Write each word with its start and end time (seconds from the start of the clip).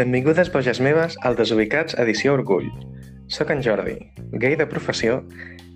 Benvingudes, 0.00 0.48
boges 0.48 0.78
meves, 0.80 1.14
al 1.28 1.34
Desubicats 1.36 1.92
Edició 2.00 2.32
Orgull. 2.32 2.70
Soc 3.28 3.50
en 3.52 3.58
Jordi, 3.60 3.98
gay 4.40 4.54
de 4.56 4.64
professió, 4.64 5.18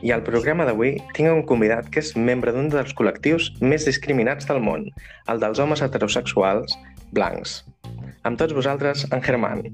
i 0.00 0.14
al 0.14 0.24
programa 0.24 0.64
d'avui 0.64 0.94
tinc 1.12 1.28
un 1.28 1.42
convidat 1.50 1.90
que 1.92 2.00
és 2.00 2.14
membre 2.16 2.54
d'un 2.56 2.70
dels 2.72 2.96
col·lectius 2.96 3.50
més 3.60 3.84
discriminats 3.84 4.48
del 4.48 4.62
món, 4.64 4.88
el 5.28 5.44
dels 5.44 5.60
homes 5.60 5.84
heterosexuals 5.84 6.72
blancs. 7.12 7.58
Amb 8.24 8.40
tots 8.40 8.56
vosaltres, 8.56 9.04
en 9.12 9.20
Germán. 9.28 9.66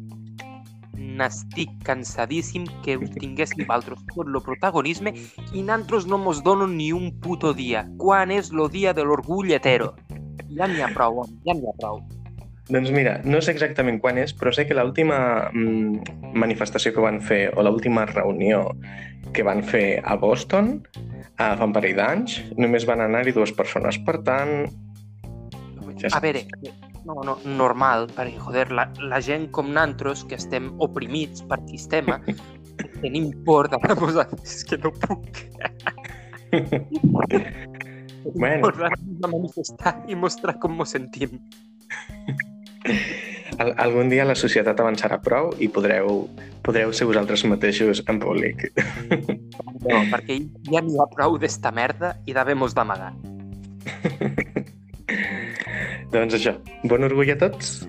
N'estic 0.98 1.70
cansadíssim 1.87 2.66
que 2.82 2.98
tinguéssim 3.23 3.70
altres 3.70 4.02
tot 4.10 4.27
lo 4.34 4.42
protagonisme 4.42 5.14
i 5.55 5.62
nantros 5.62 6.10
no 6.10 6.19
mos 6.19 6.42
donen 6.42 6.74
ni 6.74 6.91
un 6.91 7.12
puto 7.23 7.55
dia. 7.55 7.87
Quan 8.02 8.34
és 8.34 8.51
lo 8.51 8.66
dia 8.66 8.98
de 8.98 9.06
l'orgull 9.06 9.55
hetero? 9.55 9.95
Ja 10.59 10.66
n'hi 10.66 10.82
ha 10.82 10.91
prou, 10.91 11.23
ja 11.46 11.55
n'hi 11.55 11.70
ha 11.70 11.78
prou. 11.78 12.02
Doncs 12.70 12.91
mira, 12.95 13.16
no 13.27 13.41
sé 13.42 13.51
exactament 13.51 13.98
quan 14.02 14.19
és, 14.23 14.33
però 14.37 14.52
sé 14.55 14.62
que 14.69 14.77
l'última 14.78 15.51
mm, 15.51 16.34
manifestació 16.38 16.92
que 16.95 17.02
van 17.02 17.19
fer, 17.24 17.48
o 17.56 17.65
l'última 17.66 18.05
reunió 18.06 18.69
que 19.34 19.42
van 19.47 19.65
fer 19.66 19.98
a 20.05 20.15
Boston, 20.20 20.77
a 21.41 21.56
fa 21.59 21.66
un 21.66 21.75
parell 21.75 21.97
d'anys, 21.98 22.37
només 22.61 22.87
van 22.87 23.02
anar-hi 23.02 23.34
dues 23.34 23.52
persones. 23.59 23.98
Per 24.06 24.20
tant... 24.27 24.70
Ja 26.01 26.14
A 26.16 26.20
veure, 26.23 26.47
no, 27.05 27.19
no, 27.27 27.34
normal, 27.45 28.06
perquè, 28.14 28.38
joder, 28.41 28.70
la, 28.73 28.87
la 29.11 29.19
gent 29.20 29.50
com 29.52 29.75
nantros, 29.75 30.23
que 30.30 30.39
estem 30.39 30.70
oprimits 30.80 31.42
per 31.50 31.59
sistema, 31.66 32.20
tenim 33.02 33.33
por 33.45 33.69
d'anar 33.73 33.97
a 33.97 33.98
posar... 33.98 34.28
És 34.45 34.62
que 34.64 34.78
no 34.78 34.95
puc. 34.95 35.42
Bueno. 38.34 38.61
Por 38.61 38.77
anar 38.84 38.98
a 39.25 39.28
manifestar 39.33 39.95
i 40.05 40.14
mostrar 40.14 40.59
com 40.61 40.75
mos 40.77 40.92
sentim. 40.92 41.39
Al 43.61 43.75
algun 43.83 44.09
dia 44.09 44.25
la 44.25 44.34
societat 44.39 44.78
avançarà 44.81 45.19
prou 45.20 45.50
i 45.61 45.69
podreu, 45.69 46.23
podreu 46.64 46.92
ser 46.97 47.05
vosaltres 47.09 47.42
mateixos 47.45 48.00
en 48.09 48.20
públic. 48.22 48.70
No, 49.84 49.98
perquè 50.12 50.39
ja 50.70 50.81
n'hi 50.84 50.97
ha 51.00 51.06
prou 51.12 51.37
d'esta 51.41 51.72
merda 51.75 52.14
i 52.28 52.33
d'haver-mos 52.37 52.72
d'amagar. 52.77 53.12
doncs 56.12 56.34
això, 56.39 56.55
bon 56.89 57.05
orgull 57.06 57.31
a 57.34 57.37
tots. 57.41 57.83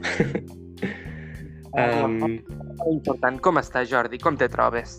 um, 1.76 2.40
Important, 2.92 3.40
com 3.44 3.60
està, 3.62 3.84
Jordi? 3.88 4.20
Com 4.22 4.38
te 4.40 4.50
trobes? 4.52 4.98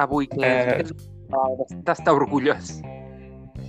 Avui 0.00 0.28
que 0.30 0.40
Eh. 0.46 0.80
és 0.84 0.92
d'estar 1.84 2.14
orgullós. 2.14 2.78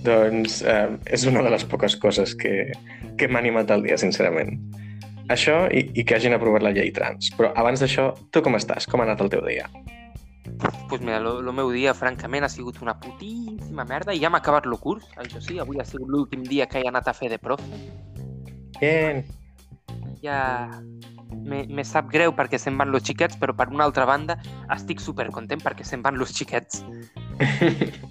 doncs 0.04 0.62
eh, 0.62 0.88
és 1.06 1.24
una 1.26 1.42
de 1.42 1.50
les 1.50 1.64
poques 1.64 1.96
coses 1.96 2.34
que, 2.36 2.70
que 3.16 3.28
m'ha 3.28 3.40
animat 3.40 3.70
el 3.72 3.82
dia, 3.86 3.96
sincerament. 4.00 4.58
Això 5.32 5.64
i, 5.72 5.86
i 5.96 6.04
que 6.04 6.16
hagin 6.18 6.36
aprovat 6.36 6.64
la 6.66 6.72
llei 6.76 6.92
trans. 6.92 7.30
Però 7.38 7.52
abans 7.56 7.80
d'això, 7.80 8.10
tu 8.30 8.42
com 8.44 8.58
estàs? 8.58 8.88
Com 8.90 9.00
ha 9.00 9.08
anat 9.08 9.24
el 9.24 9.32
teu 9.32 9.44
dia? 9.46 9.68
pues 10.88 11.00
mira, 11.00 11.16
el 11.16 11.52
meu 11.52 11.70
dia, 11.72 11.94
francament, 11.94 12.44
ha 12.44 12.48
sigut 12.48 12.80
una 12.82 13.00
putíssima 13.00 13.84
merda 13.84 14.14
i 14.14 14.20
ja 14.22 14.30
m'ha 14.30 14.38
acabat 14.38 14.66
el 14.68 14.76
curs. 14.78 15.06
Això 15.18 15.40
sí, 15.42 15.58
avui 15.58 15.80
ha 15.80 15.84
sigut 15.88 16.08
l'últim 16.08 16.44
dia 16.46 16.66
que 16.70 16.78
he 16.78 16.88
anat 16.88 17.08
a 17.08 17.14
fer 17.16 17.30
de 17.32 17.38
profe. 17.42 17.64
Bien. 18.78 19.24
Ja 20.22 20.68
me, 21.34 21.64
me 21.66 21.84
sap 21.84 22.10
greu 22.12 22.32
perquè 22.36 22.60
se'n 22.60 22.78
van 22.78 22.92
los 22.94 23.02
xiquets, 23.08 23.36
però 23.40 23.56
per 23.56 23.68
una 23.72 23.84
altra 23.88 24.06
banda 24.06 24.38
estic 24.76 25.02
supercontent 25.02 25.62
perquè 25.64 25.84
se'n 25.86 26.04
van 26.04 26.18
los 26.20 26.34
xiquets. 26.36 26.84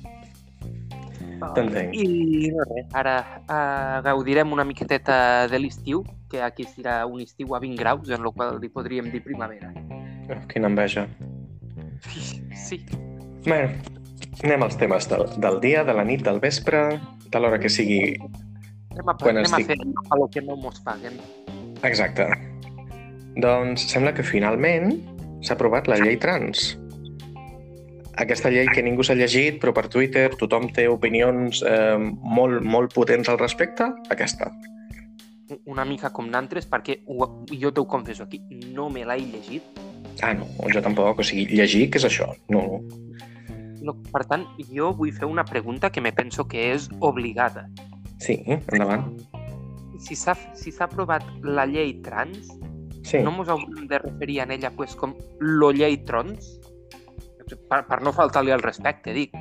T'entenc. 1.53 1.95
I 1.95 2.51
no 2.55 2.63
res, 2.69 2.85
ara 2.95 3.15
uh, 3.43 3.97
gaudirem 4.05 4.51
una 4.55 4.63
miqueteta 4.67 5.47
de 5.51 5.59
l'estiu, 5.59 6.03
que 6.33 6.41
aquí 6.41 6.65
serà 6.65 7.03
un 7.05 7.21
estiu 7.21 7.53
a 7.53 7.59
20 7.61 7.77
graus, 7.77 8.09
en 8.09 8.23
el 8.25 8.31
qual 8.33 8.57
li 8.61 8.69
podríem 8.73 9.11
dir 9.13 9.21
primavera. 9.21 9.69
Quina 10.49 10.65
enveja. 10.71 11.05
Sí, 12.57 12.79
Bé, 13.45 13.59
anem 14.41 14.63
als 14.65 14.77
temes 14.79 15.05
del, 15.11 15.27
del 15.43 15.59
dia, 15.61 15.83
de 15.85 15.93
la 15.93 16.05
nit, 16.07 16.23
del 16.25 16.39
vespre, 16.41 16.81
de 17.29 17.39
l'hora 17.43 17.59
que 17.59 17.69
sigui 17.69 18.15
anem 18.93 19.09
a, 19.11 19.15
Quan 19.19 19.37
anem 19.41 19.45
a 19.45 19.59
estic- 19.59 19.67
fer 19.73 19.77
a 20.15 20.17
lo 20.17 20.27
que 20.31 20.41
no 20.41 20.55
mos 20.57 20.79
paguen. 20.85 21.19
Exacte. 21.83 22.25
Doncs 23.35 23.85
sembla 23.91 24.13
que 24.15 24.23
finalment 24.25 24.93
s'ha 25.43 25.53
aprovat 25.57 25.89
la 25.91 25.99
llei 26.01 26.15
trans. 26.17 26.71
Aquesta 28.21 28.49
llei 28.53 28.67
que 28.73 28.81
ningú 28.85 29.03
s'ha 29.03 29.15
llegit, 29.17 29.57
però 29.61 29.73
per 29.75 29.87
Twitter 29.91 30.29
tothom 30.39 30.69
té 30.73 30.85
opinions 30.87 31.61
eh, 31.67 31.97
molt, 31.99 32.61
molt 32.63 32.93
potents 32.95 33.29
al 33.29 33.39
respecte, 33.41 33.89
aquesta. 34.13 34.49
Una 35.69 35.85
mica 35.85 36.11
com 36.13 36.29
nantres, 36.29 36.67
perquè 36.69 36.99
ho, 37.07 37.27
jo 37.51 37.71
t'ho 37.73 37.85
confesso 37.89 38.23
aquí, 38.27 38.41
no 38.73 38.89
me 38.89 39.05
l'he 39.05 39.19
llegit. 39.21 39.81
Ah, 40.21 40.33
no, 40.37 40.47
jo 40.73 40.81
tampoc. 40.81 41.19
O 41.19 41.25
sigui, 41.25 41.47
llegir, 41.55 41.87
què 41.91 42.01
és 42.01 42.07
això? 42.09 42.29
No. 42.53 42.81
No, 43.83 43.97
per 44.13 44.23
tant, 44.29 44.45
jo 44.71 44.93
vull 44.95 45.11
fer 45.11 45.27
una 45.27 45.43
pregunta 45.43 45.91
que 45.91 46.01
me 46.01 46.13
penso 46.15 46.47
que 46.47 46.69
és 46.73 46.87
obligada. 47.01 47.65
Sí, 48.23 48.37
endavant. 48.47 49.09
Si 50.03 50.15
s'ha 50.15 50.35
si 50.55 50.71
aprovat 50.79 51.25
la 51.43 51.65
llei 51.67 51.97
trans, 52.03 52.47
Sí. 53.03 53.19
no 53.19 53.31
mos 53.31 53.49
hauríem 53.49 53.87
de 53.87 53.99
referir 53.99 54.41
a 54.41 54.47
ella 54.47 54.71
pues, 54.71 54.95
com 54.95 55.13
lo 55.39 55.71
llei 55.75 55.97
trons? 56.07 56.59
Per, 57.67 57.81
per 57.85 57.99
no 58.01 58.13
faltar-li 58.15 58.51
al 58.55 58.63
respecte, 58.63 59.11
dic. 59.11 59.33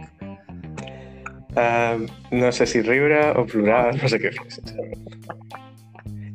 Uh, 1.53 2.09
no 2.33 2.51
sé 2.51 2.67
si 2.67 2.83
riure 2.83 3.21
o 3.39 3.45
plorar, 3.47 3.95
no 3.95 4.09
sé 4.09 4.19
què 4.19 4.33
fer, 4.35 4.49
sincerament. 4.51 5.07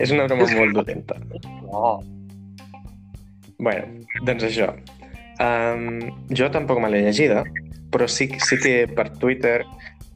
És 0.03 0.13
una 0.13 0.27
broma 0.27 0.47
molt 0.53 0.77
dolenta. 0.77 1.17
No. 1.67 1.97
bueno, 3.57 4.05
doncs 4.27 4.45
això. 4.47 4.71
Um, 5.41 5.99
jo 6.33 6.49
tampoc 6.53 6.79
me 6.81 6.89
l'he 6.93 7.03
llegida, 7.05 7.43
però 7.93 8.07
sí, 8.09 8.29
sí 8.45 8.57
que 8.61 8.75
per 8.89 9.09
Twitter 9.21 9.61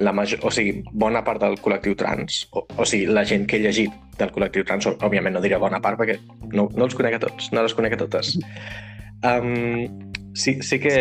la 0.02 0.14
major, 0.14 0.42
o 0.46 0.52
sigui, 0.54 0.82
bona 0.98 1.22
part 1.26 1.42
del 1.44 1.60
col·lectiu 1.62 1.96
trans, 1.98 2.46
o, 2.58 2.64
o 2.66 2.88
sigui, 2.90 3.10
la 3.14 3.26
gent 3.28 3.46
que 3.50 3.60
he 3.60 3.66
llegit 3.66 3.94
del 4.18 4.34
col·lectiu 4.34 4.66
trans, 4.66 4.88
òbviament 4.90 5.38
no 5.38 5.44
diré 5.44 5.60
bona 5.62 5.82
part 5.82 6.00
perquè 6.00 6.18
no, 6.54 6.68
no 6.74 6.88
els 6.88 6.98
conec 6.98 7.18
a 7.18 7.22
tots, 7.22 7.52
no 7.54 7.66
les 7.66 7.78
conec 7.78 7.98
a 7.98 8.02
totes. 8.02 8.34
Um, 9.22 9.86
sí, 10.34 10.58
sí 10.66 10.82
que 10.82 10.96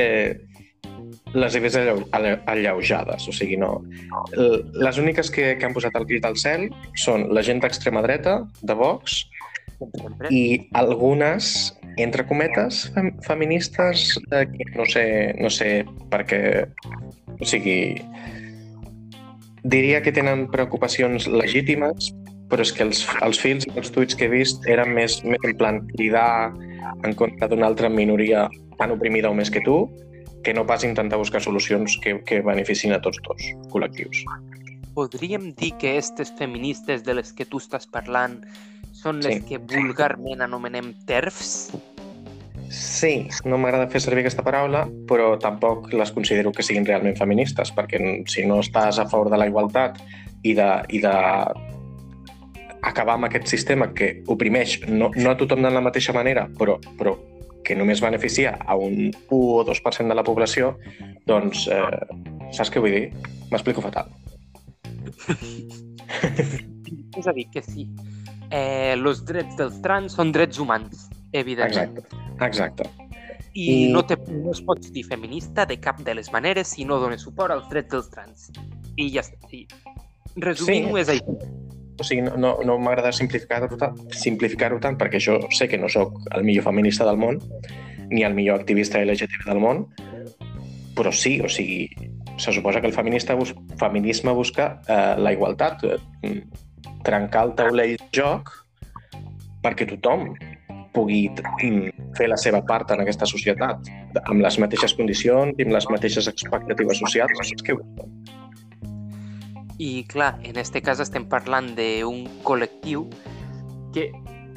les 1.35 1.57
vist 1.63 1.77
alleu, 1.79 2.03
alle- 2.17 2.39
alleujades, 2.51 3.29
o 3.29 3.33
sigui, 3.35 3.57
no... 3.61 3.79
Les 4.35 4.99
úniques 4.99 5.31
que, 5.31 5.55
que 5.59 5.67
han 5.67 5.77
posat 5.77 5.95
el 5.99 6.07
crit 6.09 6.27
al 6.27 6.39
cel 6.41 6.69
són 6.99 7.29
la 7.35 7.45
gent 7.47 7.63
d'extrema 7.63 8.03
dreta, 8.03 8.41
de 8.63 8.75
Vox, 8.75 9.23
i 10.29 10.69
algunes, 10.77 11.71
entre 12.01 12.27
cometes, 12.29 12.83
fem 12.95 13.13
feministes, 13.25 14.19
eh, 14.35 14.47
no 14.77 14.87
sé, 14.87 15.05
no 15.41 15.51
sé 15.53 15.71
per 16.13 16.25
què... 16.29 16.41
O 17.41 17.47
sigui, 17.49 17.97
diria 19.65 20.03
que 20.05 20.13
tenen 20.13 20.45
preocupacions 20.53 21.25
legítimes, 21.31 22.11
però 22.51 22.67
és 22.67 22.73
que 22.75 22.85
els, 22.85 23.05
els 23.23 23.39
fils 23.41 23.65
i 23.69 23.73
els 23.79 23.93
tuits 23.95 24.19
que 24.19 24.27
he 24.27 24.33
vist 24.33 24.67
eren 24.69 24.93
més, 24.93 25.21
més 25.25 25.41
en 25.47 25.57
plan 25.57 25.81
cridar 25.95 26.51
en 27.07 27.15
contra 27.17 27.49
d'una 27.49 27.69
altra 27.71 27.89
minoria 27.89 28.49
tan 28.77 28.93
oprimida 28.93 29.31
o 29.31 29.37
més 29.37 29.53
que 29.53 29.63
tu, 29.65 29.85
que 30.45 30.55
no 30.55 30.67
pas 30.67 30.85
intentar 30.85 31.19
buscar 31.19 31.43
solucions 31.43 31.99
que, 32.03 32.21
que 32.25 32.41
beneficin 32.41 32.95
a 32.97 33.01
tots 33.01 33.21
dos 33.27 33.51
col·lectius. 33.73 34.25
Podríem 34.95 35.53
dir 35.55 35.73
que 35.79 35.95
aquestes 35.95 36.33
feministes 36.39 37.05
de 37.05 37.15
les 37.15 37.33
que 37.33 37.47
tu 37.47 37.61
estàs 37.63 37.87
parlant 37.87 38.41
són 38.93 39.21
les 39.23 39.41
Sí. 39.41 39.47
que 39.49 39.59
vulgarment 39.59 40.43
anomenem 40.43 40.95
TERFs? 41.07 41.71
Sí, 42.71 43.27
no 43.45 43.59
m'agrada 43.59 43.89
fer 43.91 44.01
servir 44.01 44.23
aquesta 44.23 44.45
paraula, 44.47 44.85
però 45.11 45.33
tampoc 45.43 45.93
les 45.93 46.13
considero 46.15 46.53
que 46.53 46.63
siguin 46.63 46.87
realment 46.87 47.17
feministes, 47.19 47.73
perquè 47.75 47.99
si 48.31 48.47
no 48.47 48.61
estàs 48.61 49.01
a 49.03 49.09
favor 49.11 49.31
de 49.31 49.41
la 49.41 49.49
igualtat 49.51 49.99
i 50.47 50.55
de, 50.55 50.69
i 50.89 51.01
de 51.03 51.15
acabar 52.83 53.17
amb 53.19 53.27
aquest 53.27 53.51
sistema 53.51 53.91
que 53.93 54.23
oprimeix 54.31 54.81
no, 54.89 55.11
no 55.17 55.33
a 55.33 55.37
tothom 55.37 55.63
de 55.67 55.73
la 55.75 55.83
mateixa 55.83 56.15
manera, 56.17 56.47
però, 56.59 56.79
però 56.99 57.17
que 57.65 57.77
només 57.77 58.01
beneficia 58.03 58.57
a 58.67 58.77
un 58.77 59.11
1 59.11 59.31
o 59.31 59.65
2% 59.65 60.09
de 60.09 60.15
la 60.17 60.25
població, 60.25 60.77
doncs 61.27 61.67
eh, 61.69 61.83
saps 62.57 62.71
què 62.73 62.81
vull 62.83 62.95
dir? 62.97 63.05
M'explico 63.51 63.83
fatal. 63.85 64.11
És 67.19 67.27
a 67.27 67.33
dir, 67.37 67.47
que 67.53 67.63
sí, 67.63 67.87
eh, 68.51 68.95
els 68.97 69.25
drets 69.27 69.57
dels 69.59 69.81
trans 69.85 70.15
són 70.17 70.33
drets 70.35 70.59
humans, 70.63 71.09
evidentment. 71.33 71.99
Exacte. 72.01 72.45
Exacte. 72.47 72.89
I, 73.53 73.65
I- 73.89 73.93
no, 73.93 74.05
te, 74.07 74.17
no 74.31 74.53
es 74.55 74.61
pots 74.63 74.93
dir 74.95 75.05
feminista 75.09 75.67
de 75.67 75.79
cap 75.83 76.01
de 76.07 76.15
les 76.15 76.31
maneres 76.33 76.69
si 76.77 76.85
no 76.87 77.01
dones 77.03 77.23
suport 77.27 77.51
als 77.55 77.69
drets 77.71 77.91
dels 77.91 78.11
trans. 78.11 78.51
I 78.97 79.09
ja 79.15 79.25
està. 79.27 79.39
I 79.51 79.67
resumint-ho 80.41 80.95
Sí. 80.97 81.01
és 81.03 81.09
això. 81.17 81.37
O 82.01 82.07
sigui, 82.07 82.25
no, 82.25 82.37
no, 82.41 82.55
no 82.65 82.79
m'agrada 82.81 83.13
simplificar-ho 83.13 83.77
tant, 83.81 83.99
simplificar 84.17 84.73
tant 84.81 84.97
perquè 85.01 85.21
jo 85.21 85.37
sé 85.53 85.69
que 85.69 85.79
no 85.79 85.91
sóc 85.93 86.17
el 86.33 86.47
millor 86.47 86.65
feminista 86.71 87.05
del 87.09 87.21
món 87.21 87.41
ni 88.11 88.25
el 88.25 88.35
millor 88.35 88.63
activista 88.63 89.03
LGTB 89.05 89.45
del 89.47 89.61
món, 89.63 89.85
però 90.97 91.13
sí, 91.15 91.37
o 91.45 91.49
sigui, 91.49 91.87
se 92.41 92.53
suposa 92.53 92.81
que 92.81 92.89
el 92.89 92.97
feminista 92.97 93.37
bus 93.39 93.55
feminisme 93.79 94.33
busca 94.33 94.81
eh, 94.89 95.15
la 95.21 95.33
igualtat, 95.37 95.85
eh, 95.85 96.41
trencar 97.05 97.45
el 97.47 97.55
taulell 97.59 97.95
de 98.01 98.09
joc 98.17 98.51
perquè 99.63 99.87
tothom 99.93 100.33
pugui 100.95 101.29
mm, 101.31 102.15
fer 102.19 102.29
la 102.33 102.39
seva 102.41 102.63
part 102.67 102.91
en 102.91 103.05
aquesta 103.05 103.29
societat, 103.29 103.91
amb 104.25 104.43
les 104.43 104.59
mateixes 104.63 104.95
condicions 104.99 105.55
i 105.59 105.67
amb 105.67 105.77
les 105.77 105.87
mateixes 105.93 106.27
expectatives 106.31 106.99
socials. 107.05 107.53
Que... 107.67 107.77
I 109.81 110.05
clar, 110.05 110.35
en 110.45 110.59
este 110.61 110.83
cas 110.85 111.01
estem 111.01 111.25
parlant 111.31 111.71
d'un 111.79 112.27
col·lectiu 112.45 113.07
que 113.95 114.11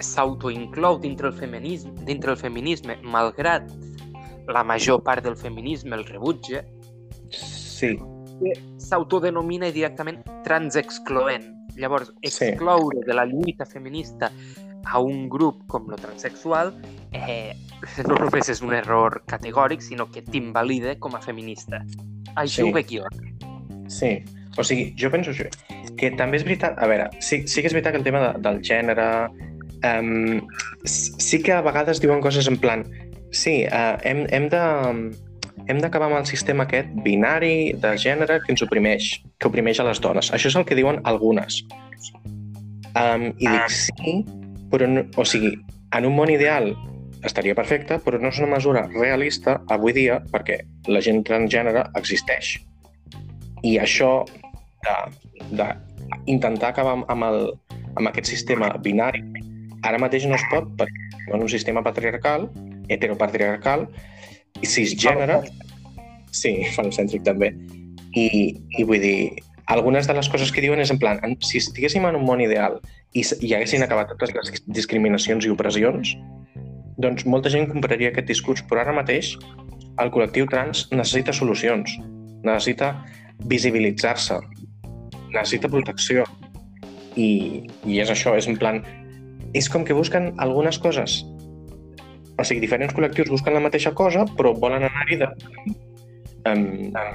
s'autoinclou 0.04 0.98
dintre 1.00 1.30
el 1.30 1.36
feminisme, 1.38 1.94
dintre 2.04 2.34
el 2.34 2.38
feminisme, 2.38 2.98
malgrat 3.08 3.70
la 4.52 4.66
major 4.68 5.00
part 5.04 5.24
del 5.24 5.38
feminisme 5.40 5.96
el 5.96 6.04
rebutja, 6.06 6.66
Sí, 7.34 7.96
que 8.40 8.52
s'autodenomina 8.78 9.72
directament 9.72 10.20
transexcloent. 10.46 11.48
Llavors, 11.80 12.12
excloure 12.22 13.00
sí. 13.00 13.08
de 13.08 13.16
la 13.16 13.24
lluita 13.26 13.66
feminista 13.66 14.30
a 14.86 15.00
un 15.00 15.30
grup 15.30 15.64
com 15.72 15.88
lo 15.90 15.96
transexual 15.98 16.76
eh, 17.16 17.56
no 18.08 18.20
només 18.20 18.52
és 18.52 18.62
un 18.62 18.76
error 18.76 19.24
categòric, 19.32 19.82
sinó 19.82 20.12
que 20.12 20.22
t'invalida 20.22 21.00
com 21.00 21.16
a 21.16 21.24
feminista. 21.24 21.82
Això 22.36 22.62
Sí. 22.62 22.70
ho 22.70 22.74
veig 22.76 22.98
jo. 23.00 23.08
sí. 23.88 24.18
O 24.58 24.64
sigui, 24.66 24.92
jo 25.00 25.10
penso 25.14 25.34
això, 25.34 25.50
que 25.98 26.14
també 26.20 26.40
és 26.40 26.46
veritat... 26.48 26.78
A 26.78 26.90
veure, 26.90 27.10
sí, 27.20 27.44
sí 27.50 27.62
que 27.62 27.72
és 27.72 27.76
veritat 27.76 27.96
que 27.96 28.02
el 28.04 28.08
tema 28.08 28.22
de, 28.28 28.32
del 28.46 28.62
gènere... 28.66 29.10
Um, 29.84 30.40
sí 30.88 31.42
que 31.44 31.56
a 31.56 31.64
vegades 31.66 32.02
diuen 32.04 32.22
coses 32.24 32.48
en 32.52 32.60
plan... 32.62 32.86
Sí, 33.34 33.64
uh, 33.66 33.98
hem, 34.06 34.28
hem 34.30 34.50
de 34.54 34.64
hem 35.72 35.80
d'acabar 35.80 36.10
amb 36.10 36.20
el 36.20 36.26
sistema 36.28 36.66
aquest 36.68 36.90
binari 37.06 37.74
de 37.80 37.94
gènere 38.00 38.40
que 38.44 38.52
ens 38.54 38.64
oprimeix, 38.66 39.14
que 39.40 39.50
oprimeix 39.50 39.80
a 39.80 39.88
les 39.88 40.02
dones. 40.04 40.32
Això 40.36 40.52
és 40.52 40.58
el 40.60 40.66
que 40.68 40.78
diuen 40.78 41.00
algunes. 41.10 41.62
Um, 42.94 43.30
I 43.40 43.48
dic 43.48 43.72
sí, 43.74 44.18
però 44.74 44.90
no, 44.90 45.06
o 45.18 45.26
sigui, 45.26 45.56
en 45.96 46.10
un 46.10 46.16
món 46.18 46.32
ideal 46.34 46.74
estaria 47.24 47.56
perfecte, 47.56 47.98
però 48.04 48.20
no 48.20 48.30
és 48.34 48.40
una 48.42 48.52
mesura 48.56 48.84
realista 48.92 49.58
avui 49.72 49.96
dia 49.96 50.20
perquè 50.34 50.60
la 50.92 51.02
gent 51.02 51.24
transgènere 51.28 51.88
existeix. 52.00 52.58
I 53.64 53.78
això 53.80 54.26
de, 54.86 54.96
de 55.60 55.68
intentar 56.32 56.74
acabar 56.74 56.98
amb, 57.08 57.28
el, 57.30 57.40
amb 57.96 58.12
aquest 58.12 58.32
sistema 58.32 58.72
binari. 58.84 59.24
Ara 59.84 60.00
mateix 60.00 60.28
no 60.30 60.38
es 60.40 60.46
pot 60.52 60.70
perquè 60.80 61.34
en 61.34 61.42
un 61.42 61.50
sistema 61.52 61.84
patriarcal, 61.84 62.50
heteropatriarcal, 62.92 63.88
i 64.64 64.70
cisgènere, 64.70 65.42
sí, 66.32 66.60
falocèntric 66.76 67.24
també, 67.26 67.52
i, 68.16 68.28
i 68.78 68.86
vull 68.88 69.02
dir, 69.02 69.18
algunes 69.74 70.08
de 70.08 70.16
les 70.18 70.30
coses 70.30 70.52
que 70.52 70.62
diuen 70.64 70.82
és 70.84 70.92
en 70.92 71.00
plan, 71.00 71.20
si 71.42 71.60
estiguéssim 71.62 72.06
en 72.08 72.20
un 72.20 72.26
món 72.28 72.44
ideal 72.44 72.80
i, 73.14 73.24
i 73.24 73.54
haguessin 73.56 73.86
acabat 73.86 74.12
totes 74.14 74.34
les 74.36 74.64
discriminacions 74.68 75.48
i 75.48 75.54
opressions, 75.54 76.16
doncs 77.02 77.26
molta 77.26 77.52
gent 77.54 77.70
compraria 77.72 78.12
aquest 78.12 78.30
discurs, 78.30 78.64
però 78.70 78.84
ara 78.84 78.96
mateix 78.96 79.34
el 80.02 80.12
col·lectiu 80.14 80.48
trans 80.50 80.88
necessita 80.92 81.34
solucions, 81.36 81.96
necessita 82.44 82.94
visibilitzar-se, 83.50 84.40
necessita 85.34 85.70
protecció. 85.70 86.26
I, 87.16 87.68
I 87.86 88.00
és 88.02 88.10
això, 88.14 88.36
és 88.38 88.48
en 88.50 88.58
plan... 88.58 88.82
És 89.54 89.68
com 89.70 89.84
que 89.86 89.94
busquen 89.94 90.32
algunes 90.42 90.80
coses. 90.82 91.20
O 92.40 92.44
sigui, 92.44 92.64
diferents 92.64 92.96
col·lectius 92.98 93.30
busquen 93.30 93.54
la 93.54 93.62
mateixa 93.62 93.92
cosa, 93.94 94.24
però 94.38 94.56
volen 94.58 94.82
anar-hi 94.88 95.20
de, 95.22 95.28
um, 96.50 96.64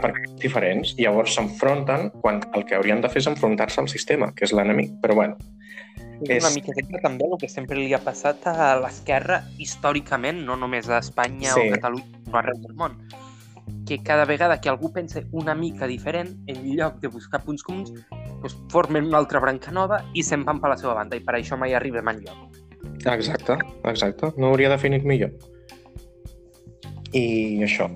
per 0.02 0.12
diferents. 0.38 0.92
I 0.98 1.08
llavors 1.08 1.34
s'enfronten 1.34 2.12
quan 2.22 2.38
el 2.54 2.62
que 2.68 2.76
haurien 2.78 3.02
de 3.02 3.10
fer 3.10 3.24
és 3.24 3.30
enfrontar-se 3.32 3.80
al 3.82 3.88
sistema, 3.90 4.30
que 4.34 4.46
és 4.46 4.54
l'enemic. 4.54 4.94
Però 5.02 5.18
bueno, 5.18 5.38
És 6.18 6.42
una 6.42 6.48
És- 6.48 6.54
miqueta 6.56 6.98
també 7.02 7.24
el 7.30 7.36
que 7.38 7.48
sempre 7.48 7.76
li 7.78 7.92
ha 7.94 8.00
passat 8.02 8.46
a 8.50 8.72
l'esquerra 8.80 9.44
històricament, 9.58 10.40
no 10.46 10.56
només 10.58 10.88
a 10.90 10.98
Espanya 10.98 11.52
Sí. 11.52 11.60
o 11.60 11.74
Catalunya, 11.76 12.22
sinó 12.24 12.38
arreu 12.38 12.56
del 12.58 12.74
món. 12.74 12.96
Que 13.88 14.02
cada 14.04 14.24
vegada 14.28 14.60
que 14.60 14.68
algú 14.68 14.92
pensa 14.92 15.22
una 15.32 15.54
mica 15.54 15.86
diferent, 15.86 16.34
en 16.46 16.64
lloc 16.76 16.98
de 17.00 17.08
buscar 17.08 17.42
punts 17.44 17.62
comuns, 17.64 17.92
doncs 18.42 18.56
formen 18.72 19.06
una 19.08 19.18
altra 19.18 19.40
branca 19.40 19.72
nova 19.72 20.02
i 20.14 20.22
se'n 20.22 20.44
van 20.44 20.60
per 20.60 20.70
la 20.74 20.76
seva 20.80 20.94
banda, 20.98 21.16
i 21.16 21.24
per 21.24 21.38
això 21.38 21.56
mai 21.56 21.74
arribem 21.74 22.08
enlloc. 22.12 22.58
Exacte, 23.08 23.56
exacte. 23.88 24.32
No 24.36 24.50
hauria 24.52 24.68
definit 24.72 25.04
millor. 25.08 25.32
I 27.16 27.62
això. 27.64 27.88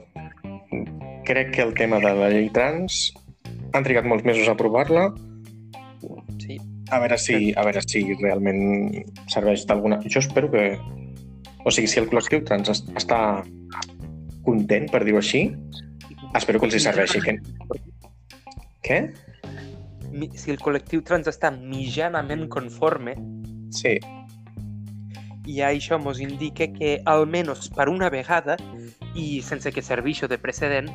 Crec 1.29 1.53
que 1.55 1.63
el 1.63 1.75
tema 1.77 2.01
de 2.01 2.15
la 2.17 2.31
llei 2.33 2.49
trans 2.55 3.13
han 3.73 3.85
trigat 3.85 4.09
molts 4.09 4.25
mesos 4.25 4.49
a 4.49 4.57
aprovar-la. 4.57 5.11
Sí. 6.41 6.59
A 6.93 6.99
veure 7.01 7.17
si, 7.21 7.53
a 7.57 7.63
veure 7.65 7.81
si 7.87 8.03
realment 8.21 9.05
serveix 9.33 9.67
d'alguna... 9.69 10.01
Jo 10.09 10.21
espero 10.21 10.51
que... 10.53 10.65
O 11.65 11.71
sigui, 11.71 11.87
si 11.89 12.01
el 12.01 12.09
col·lectiu 12.11 12.43
trans 12.45 12.73
es- 12.73 12.83
està 12.99 13.21
content, 14.47 14.89
per 14.93 15.03
dir-ho 15.07 15.21
així, 15.21 15.45
espero 16.35 16.61
que 16.61 16.71
els 16.71 16.79
hi 16.79 16.83
serveixi. 16.87 17.23
Que... 17.25 17.37
Què? 18.87 18.99
Si 20.37 20.53
el 20.53 20.59
col·lectiu 20.61 21.01
trans 21.07 21.31
està 21.31 21.53
mitjanament 21.55 22.49
conforme, 22.53 23.17
Sí, 23.73 23.95
i 25.47 25.59
això 25.67 25.99
ens 25.99 26.21
indica 26.23 26.69
que 26.71 27.01
almenys 27.11 27.71
per 27.75 27.89
una 27.91 28.09
vegada 28.11 28.57
i 29.19 29.43
sense 29.43 29.73
que 29.75 29.83
serveixi 29.83 30.29
de 30.31 30.39
precedent 30.39 30.91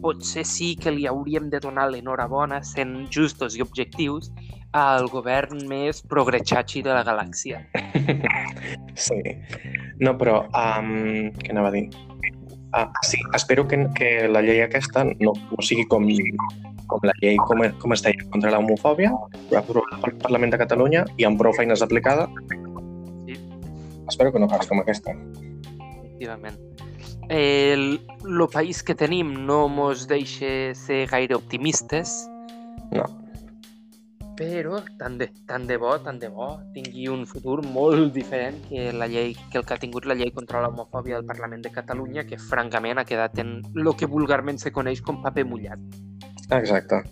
potser 0.00 0.44
sí 0.46 0.74
que 0.80 0.92
li 0.94 1.06
hauríem 1.10 1.50
de 1.50 1.60
donar 1.60 1.88
l'enhorabona 1.90 2.62
sent 2.64 3.10
justos 3.12 3.56
i 3.58 3.64
objectius 3.64 4.30
al 4.72 5.08
govern 5.10 5.66
més 5.68 6.00
progretxatxi 6.06 6.84
de 6.86 6.94
la 6.94 7.04
galàxia. 7.04 7.64
Sí. 9.00 9.16
No, 10.02 10.12
però... 10.18 10.42
Um, 10.54 11.30
què 11.40 11.54
anava 11.54 11.70
a 11.70 11.72
dir? 11.72 11.86
Uh, 12.70 12.86
sí, 13.02 13.18
espero 13.34 13.66
que, 13.66 13.78
que 13.98 14.28
la 14.28 14.42
llei 14.42 14.62
aquesta 14.62 15.02
no, 15.04 15.32
no 15.34 15.64
sigui 15.66 15.86
com, 15.90 16.06
com 16.86 17.06
la 17.08 17.14
llei, 17.18 17.38
com, 17.48 17.64
com 17.82 17.94
es 17.96 18.04
deia, 18.06 18.26
contra 18.30 18.52
l'homofòbia, 18.54 19.10
aprovada 19.58 19.98
pel 20.04 20.18
Parlament 20.22 20.54
de 20.54 20.60
Catalunya 20.62 21.04
i 21.18 21.26
amb 21.26 21.40
prou 21.40 21.54
feines 21.56 21.82
aplicada. 21.82 22.28
Sí. 23.26 23.38
Espero 24.06 24.30
que 24.30 24.42
no 24.42 24.50
faci 24.50 24.70
com 24.70 24.82
aquesta. 24.84 25.16
Efectivament. 25.80 26.58
El, 27.30 28.00
lo 28.26 28.46
país 28.50 28.82
que 28.82 28.94
tenim 28.98 29.32
no 29.46 29.64
mos 29.70 30.06
deixa 30.10 30.74
ser 30.74 31.04
gaire 31.10 31.38
optimistes, 31.38 32.24
No. 32.90 33.04
Però 34.40 34.78
tant 34.96 35.18
de, 35.20 35.26
tant 35.44 35.66
de 35.68 35.76
bo, 35.76 35.92
tant 36.00 36.16
de 36.20 36.30
bo, 36.32 36.54
tingui 36.72 37.10
un 37.12 37.26
futur 37.28 37.58
molt 37.60 38.14
diferent 38.14 38.56
que, 38.70 38.86
la 38.96 39.08
llei, 39.10 39.34
que 39.52 39.60
el 39.60 39.66
que 39.68 39.76
ha 39.76 39.82
tingut 39.82 40.06
la 40.08 40.16
llei 40.16 40.32
contra 40.32 40.62
l'homofòbia 40.64 41.18
del 41.18 41.28
Parlament 41.28 41.66
de 41.66 41.72
Catalunya, 41.74 42.24
que 42.24 42.38
francament 42.40 43.02
ha 43.02 43.04
quedat 43.04 43.36
en 43.44 43.58
el 43.76 43.92
que 44.00 44.08
vulgarment 44.08 44.56
se 44.62 44.72
coneix 44.72 45.02
com 45.04 45.20
paper 45.20 45.44
mullat. 45.44 45.82
Exacte. 46.56 47.02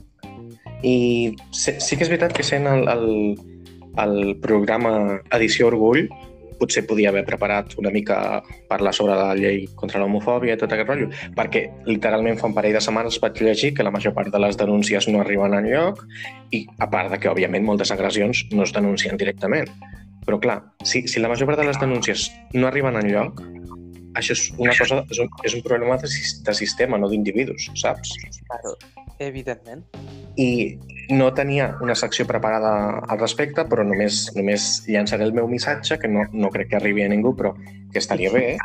I 0.80 1.36
sí, 1.52 1.76
sí 1.76 1.98
que 1.98 2.06
és 2.06 2.08
veritat 2.08 2.32
que 2.32 2.46
sent 2.46 2.64
el, 2.70 2.88
el, 2.88 3.06
el 4.00 4.16
programa 4.40 5.20
Edició 5.36 5.68
Orgull 5.68 6.08
potser 6.58 6.84
podia 6.86 7.12
haver 7.12 7.24
preparat 7.26 7.76
una 7.80 7.92
mica 7.94 8.42
parlar 8.68 8.94
sobre 8.94 9.16
la 9.18 9.34
llei 9.38 9.66
contra 9.78 10.00
l'homofòbia 10.02 10.56
i 10.56 10.60
tot 10.60 10.72
aquest 10.74 10.90
rotllo, 10.90 11.10
perquè 11.36 11.64
literalment 11.86 12.40
fa 12.40 12.50
un 12.50 12.56
parell 12.56 12.76
de 12.76 12.82
setmanes 12.84 13.20
vaig 13.22 13.40
llegir 13.42 13.72
que 13.76 13.86
la 13.86 13.94
major 13.94 14.14
part 14.16 14.32
de 14.34 14.42
les 14.42 14.58
denúncies 14.58 15.08
no 15.08 15.22
arriben 15.22 15.54
enlloc 15.58 16.04
i 16.54 16.64
a 16.78 16.90
part 16.90 17.12
de 17.14 17.20
que, 17.22 17.30
òbviament, 17.30 17.64
moltes 17.64 17.92
agressions 17.94 18.46
no 18.52 18.66
es 18.66 18.74
denuncien 18.74 19.16
directament. 19.20 19.70
Però 20.26 20.36
clar, 20.42 20.58
si, 20.84 21.06
si 21.08 21.22
la 21.22 21.30
major 21.30 21.48
part 21.48 21.62
de 21.62 21.68
les 21.70 21.78
denúncies 21.80 22.28
no 22.52 22.68
arriben 22.68 22.98
enlloc, 23.00 23.40
això 24.18 24.34
és 24.34 24.44
una 24.58 24.74
cosa, 24.76 25.02
és 25.08 25.20
un, 25.22 25.30
és 25.46 25.54
un 25.56 25.64
problema 25.64 25.96
de, 26.02 26.10
de 26.44 26.54
sistema, 26.56 26.98
no 27.00 27.08
d'individus, 27.08 27.70
saps? 27.80 28.12
Claro, 28.48 28.74
evidentment. 29.24 29.84
i 30.38 30.78
no 31.08 31.32
tenia 31.34 31.76
una 31.80 31.94
secció 31.94 32.26
preparada 32.26 33.00
al 33.08 33.18
respecte, 33.18 33.64
però 33.68 33.84
només, 33.86 34.34
només 34.36 34.84
llançaré 34.88 35.24
el 35.24 35.32
meu 35.32 35.48
missatge, 35.48 35.98
que 35.98 36.08
no, 36.08 36.24
no 36.32 36.50
crec 36.54 36.68
que 36.72 36.76
arribi 36.76 37.02
a 37.04 37.08
ningú, 37.08 37.34
però 37.36 37.54
que 37.92 37.98
estaria 37.98 38.30
bé 38.32 38.56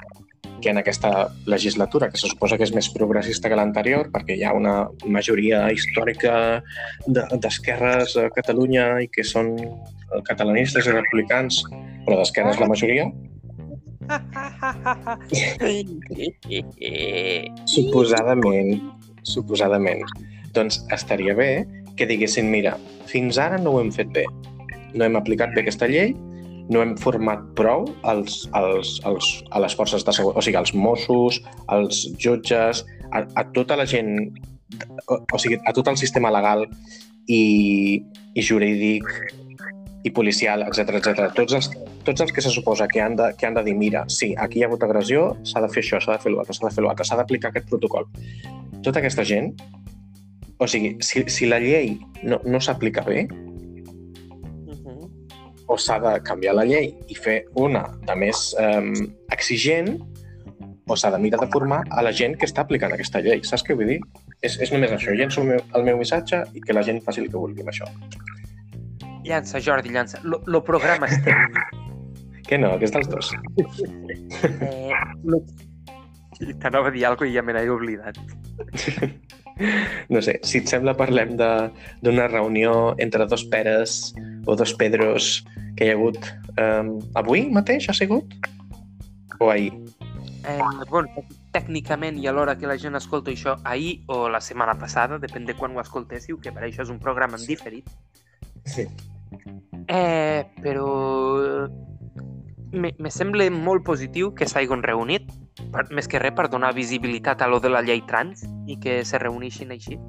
que 0.64 0.70
en 0.72 0.78
aquesta 0.80 1.28
legislatura, 1.46 2.10
que 2.10 2.18
se 2.18 2.28
suposa 2.32 2.58
que 2.58 2.64
és 2.64 2.72
més 2.76 2.88
progressista 2.94 3.50
que 3.52 3.56
l'anterior, 3.60 4.08
perquè 4.14 4.38
hi 4.38 4.44
ha 4.48 4.54
una 4.56 4.88
majoria 5.06 5.66
històrica 5.76 6.64
de- 7.06 7.28
d'esquerres 7.36 8.16
a 8.22 8.30
Catalunya 8.32 9.02
i 9.04 9.08
que 9.12 9.24
són 9.28 9.58
catalanistes 10.24 10.88
i 10.88 10.92
republicans, 10.96 11.64
però 12.06 12.18
d'esquerres 12.22 12.60
la 12.64 12.68
majoria, 12.72 13.12
Suposadament, 17.66 18.82
suposadament. 19.24 20.04
Doncs 20.54 20.84
estaria 20.94 21.34
bé 21.34 21.66
que 21.98 22.08
diguessin, 22.10 22.50
mira, 22.52 22.78
fins 23.10 23.40
ara 23.42 23.60
no 23.62 23.76
ho 23.76 23.82
hem 23.82 23.92
fet 23.94 24.14
bé. 24.16 24.26
No 24.94 25.06
hem 25.06 25.18
aplicat 25.18 25.54
bé 25.56 25.64
aquesta 25.64 25.90
llei, 25.90 26.14
no 26.72 26.82
hem 26.84 26.96
format 27.00 27.44
prou 27.58 27.86
els, 28.10 28.44
els, 28.56 28.96
els, 29.10 29.30
a 29.52 29.62
les 29.64 29.76
forces 29.76 30.06
de 30.06 30.16
seguretat, 30.16 30.40
o 30.40 30.46
sigui, 30.46 30.60
als 30.60 30.74
Mossos, 30.74 31.42
als 31.74 32.04
jutges, 32.22 32.84
a, 33.12 33.24
a 33.40 33.46
tota 33.56 33.78
la 33.80 33.88
gent, 33.90 34.30
o, 35.08 35.20
o 35.20 35.42
sigui, 35.42 35.60
a 35.68 35.74
tot 35.76 35.92
el 35.92 36.00
sistema 36.00 36.32
legal 36.34 36.66
i, 37.28 38.02
i 38.34 38.46
jurídic 38.46 39.10
i 40.04 40.12
policial, 40.12 40.66
etc 40.68 40.98
etc. 41.00 41.28
Tots 41.36 41.60
els, 41.60 41.70
tots 42.08 42.24
els 42.26 42.34
que 42.36 42.44
se 42.44 42.52
suposa 42.52 42.90
que 42.92 43.02
han, 43.02 43.16
de, 43.20 43.30
que 43.40 43.48
han 43.48 43.56
de 43.56 43.64
dir, 43.64 43.76
mira, 43.80 44.04
sí, 44.12 44.34
aquí 44.40 44.60
hi 44.60 44.66
ha 44.66 44.72
hagut 44.72 44.84
agressió, 44.84 45.30
s'ha 45.48 45.64
de 45.64 45.72
fer 45.72 45.84
això, 45.84 46.02
s'ha 46.04 46.18
de 46.18 46.24
fer 46.26 46.34
l'altre, 46.34 46.56
s'ha 46.56 46.68
de 46.68 46.74
fer 46.76 46.84
l'altre, 46.84 47.08
s'ha 47.08 47.20
d'aplicar 47.20 47.54
aquest 47.54 47.70
protocol. 47.72 48.10
Tota 48.84 49.00
aquesta 49.00 49.24
gent, 49.28 49.54
o 50.58 50.68
sigui, 50.68 50.98
si, 51.02 51.24
si 51.30 51.46
la 51.50 51.60
llei 51.60 51.98
no, 52.24 52.40
no 52.46 52.60
s'aplica 52.62 53.02
bé, 53.02 53.28
Mhm. 54.74 55.10
o 55.68 55.78
s'ha 55.78 56.00
de 56.00 56.22
canviar 56.24 56.56
la 56.56 56.66
llei 56.66 56.94
i 57.10 57.16
fer 57.16 57.46
una 57.56 57.86
de 58.08 58.16
més 58.16 58.56
um, 58.60 58.94
exigent, 59.32 59.98
o 60.88 60.96
s'ha 61.00 61.10
de 61.12 61.18
mirar 61.20 61.40
de 61.40 61.48
formar 61.48 61.84
a 61.92 62.02
la 62.04 62.12
gent 62.12 62.36
que 62.38 62.46
està 62.46 62.62
aplicant 62.66 62.92
aquesta 62.92 63.22
llei. 63.24 63.40
Saps 63.44 63.64
què 63.64 63.76
vull 63.76 63.88
dir? 63.88 64.00
És, 64.42 64.58
és 64.60 64.72
només 64.74 64.92
això. 64.92 65.14
Llenço 65.16 65.42
el 65.42 65.48
meu, 65.48 65.62
el 65.76 65.84
meu 65.88 65.98
missatge 65.98 66.44
i 66.54 66.60
que 66.62 66.74
la 66.76 66.84
gent 66.84 67.00
faci 67.06 67.22
el 67.24 67.30
que 67.32 67.38
vulgui 67.40 67.64
amb 67.64 67.72
això. 67.72 67.88
Llança, 69.24 69.62
Jordi, 69.64 69.90
llança. 69.96 70.20
Lo, 70.24 70.42
lo 70.46 70.64
programa 70.64 71.08
és 71.08 71.22
teu. 71.24 71.34
Que 72.44 72.58
no, 72.60 72.74
que 72.78 72.84
és 72.84 72.92
dels 72.92 73.08
dos. 73.08 73.30
Eh, 74.44 74.92
lo... 75.24 75.38
T'anava 76.60 76.90
a 76.90 76.92
dir 76.92 77.06
alguna 77.08 77.22
cosa 77.22 77.30
i 77.32 77.38
ja 77.38 77.42
me 77.42 77.54
n'he 77.56 77.70
oblidat. 77.72 78.20
No 80.10 80.22
sé, 80.26 80.40
si 80.44 80.60
et 80.64 80.68
sembla 80.72 80.96
parlem 80.98 81.36
de- 81.38 81.70
d'una 82.02 82.28
reunió 82.28 82.96
entre 82.98 83.26
dos 83.30 83.44
peres 83.46 84.14
o 84.46 84.56
dos 84.56 84.74
pedros 84.74 85.46
que 85.78 85.86
hi 85.86 85.92
ha 85.92 85.98
hagut 85.98 86.18
um, 86.58 87.00
avui 87.16 87.48
mateix, 87.54 87.90
ha 87.90 87.94
sigut? 87.94 88.34
O 89.40 89.50
ahir? 89.50 89.72
Eh, 90.44 90.60
bueno, 90.90 91.08
tècnicament 91.54 92.18
i 92.20 92.28
a 92.28 92.34
l'hora 92.36 92.58
que 92.60 92.68
la 92.68 92.78
gent 92.78 92.98
escolta 93.00 93.32
això 93.32 93.56
ahir 93.64 94.02
o 94.08 94.28
la 94.30 94.42
setmana 94.42 94.76
passada, 94.80 95.20
depèn 95.22 95.46
de 95.46 95.56
quan 95.56 95.76
ho 95.76 95.82
escoltéssiu, 95.82 96.40
que 96.42 96.52
per 96.52 96.66
això 96.68 96.84
és 96.84 96.92
un 96.92 97.00
programa 97.00 97.38
en 97.40 97.46
diferit. 97.48 97.88
Sí. 98.66 98.88
Eh, 99.88 100.44
però 100.62 101.68
me, 102.74 102.94
me 102.98 103.12
sembla 103.14 103.48
molt 103.54 103.86
positiu 103.86 104.34
que 104.36 104.48
s'hagin 104.50 104.84
reunit, 104.84 105.30
per, 105.72 105.86
més 105.96 106.10
que 106.10 106.20
res 106.22 106.34
per 106.36 106.50
donar 106.52 106.74
visibilitat 106.76 107.42
a 107.42 107.48
lo 107.48 107.62
de 107.64 107.72
la 107.72 107.84
llei 107.86 108.02
trans 108.10 108.44
i 108.68 108.78
que 108.82 109.02
se 109.06 109.22
reuneixin 109.22 109.72
així. 109.76 110.00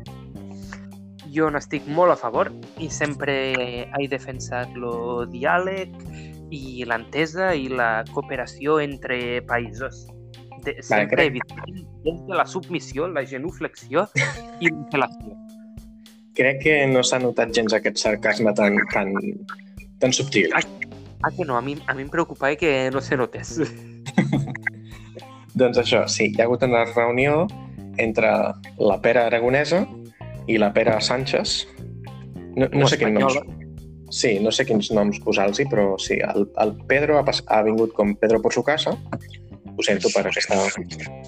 Jo 1.34 1.50
n'estic 1.50 1.86
molt 1.90 2.14
a 2.14 2.16
favor 2.18 2.50
i 2.82 2.88
sempre 2.94 3.34
he 3.84 4.08
defensat 4.10 4.72
el 4.78 5.26
diàleg 5.32 5.94
i 6.54 6.84
l'entesa 6.86 7.52
i 7.58 7.68
la 7.68 8.04
cooperació 8.12 8.78
entre 8.82 9.42
països. 9.48 10.06
De, 10.64 10.78
sempre 10.80 11.26
evitant 11.28 11.82
de 12.04 12.38
la 12.38 12.46
submissió, 12.48 13.08
la 13.10 13.26
genuflexió 13.28 14.06
i 14.62 14.70
l'apel·lació. 14.70 15.34
Crec 16.34 16.62
que 16.64 16.78
no 16.90 17.02
s'ha 17.06 17.20
notat 17.22 17.52
gens 17.54 17.74
aquest 17.76 18.00
sarcasme 18.00 18.54
tan, 18.56 18.78
tan, 18.94 19.12
tan 20.02 20.14
subtil. 20.14 20.54
Ah, 21.24 21.30
que 21.32 21.46
no, 21.48 21.56
a 21.56 21.62
mi, 21.64 21.78
a 21.88 21.94
mi 21.96 22.04
em 22.04 22.10
preocupava 22.12 22.52
que 22.60 22.90
no 22.92 23.00
se 23.00 23.16
notés. 23.16 23.56
Doncs 25.56 25.78
això, 25.80 26.02
sí, 26.10 26.28
hi 26.28 26.40
ha 26.42 26.44
hagut 26.44 26.64
una 26.66 26.82
reunió 26.90 27.46
entre 28.02 28.28
la 28.76 28.96
pera 29.00 29.24
aragonesa 29.30 29.84
i 30.50 30.58
la 30.60 30.72
pera 30.74 30.98
Sánchez. 31.00 31.62
No, 32.58 32.68
no 32.68 32.88
sé 32.90 32.98
quins 33.00 33.16
noms... 33.16 33.38
espanyola. 33.38 33.60
Sí, 34.14 34.36
no 34.42 34.52
sé 34.52 34.66
quins 34.68 34.90
noms 34.92 35.16
posar-los, 35.24 35.62
però 35.70 35.94
sí, 35.98 36.18
el, 36.20 36.44
el 36.60 36.74
Pedro 36.90 37.16
ha, 37.18 37.24
pas, 37.26 37.40
ha 37.48 37.62
vingut 37.66 37.94
com 37.96 38.12
Pedro 38.20 38.42
por 38.42 38.52
su 38.52 38.62
casa. 38.66 38.92
Ho 39.74 39.82
sento 39.82 40.10
per 40.14 40.26
aquesta... 40.28 40.58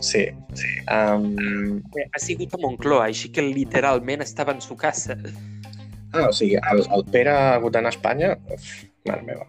Sí. 0.04 0.26
Um... 0.92 1.32
Eh, 1.96 2.04
Ha 2.12 2.20
sigut 2.22 2.52
a 2.54 2.60
Moncloa, 2.62 3.08
així 3.08 3.32
que 3.34 3.42
literalment 3.42 4.22
estava 4.22 4.54
en 4.54 4.60
su 4.62 4.76
casa. 4.78 5.16
Ah, 6.12 6.28
o 6.28 6.32
sigui, 6.36 6.54
el, 6.60 6.84
el 6.94 7.06
Pere 7.10 7.32
ha 7.32 7.54
hagut 7.56 7.74
d'anar 7.74 7.90
a 7.90 7.96
Espanya? 7.96 8.36
Uf, 8.54 8.68
mare 9.08 9.26
meva. 9.26 9.48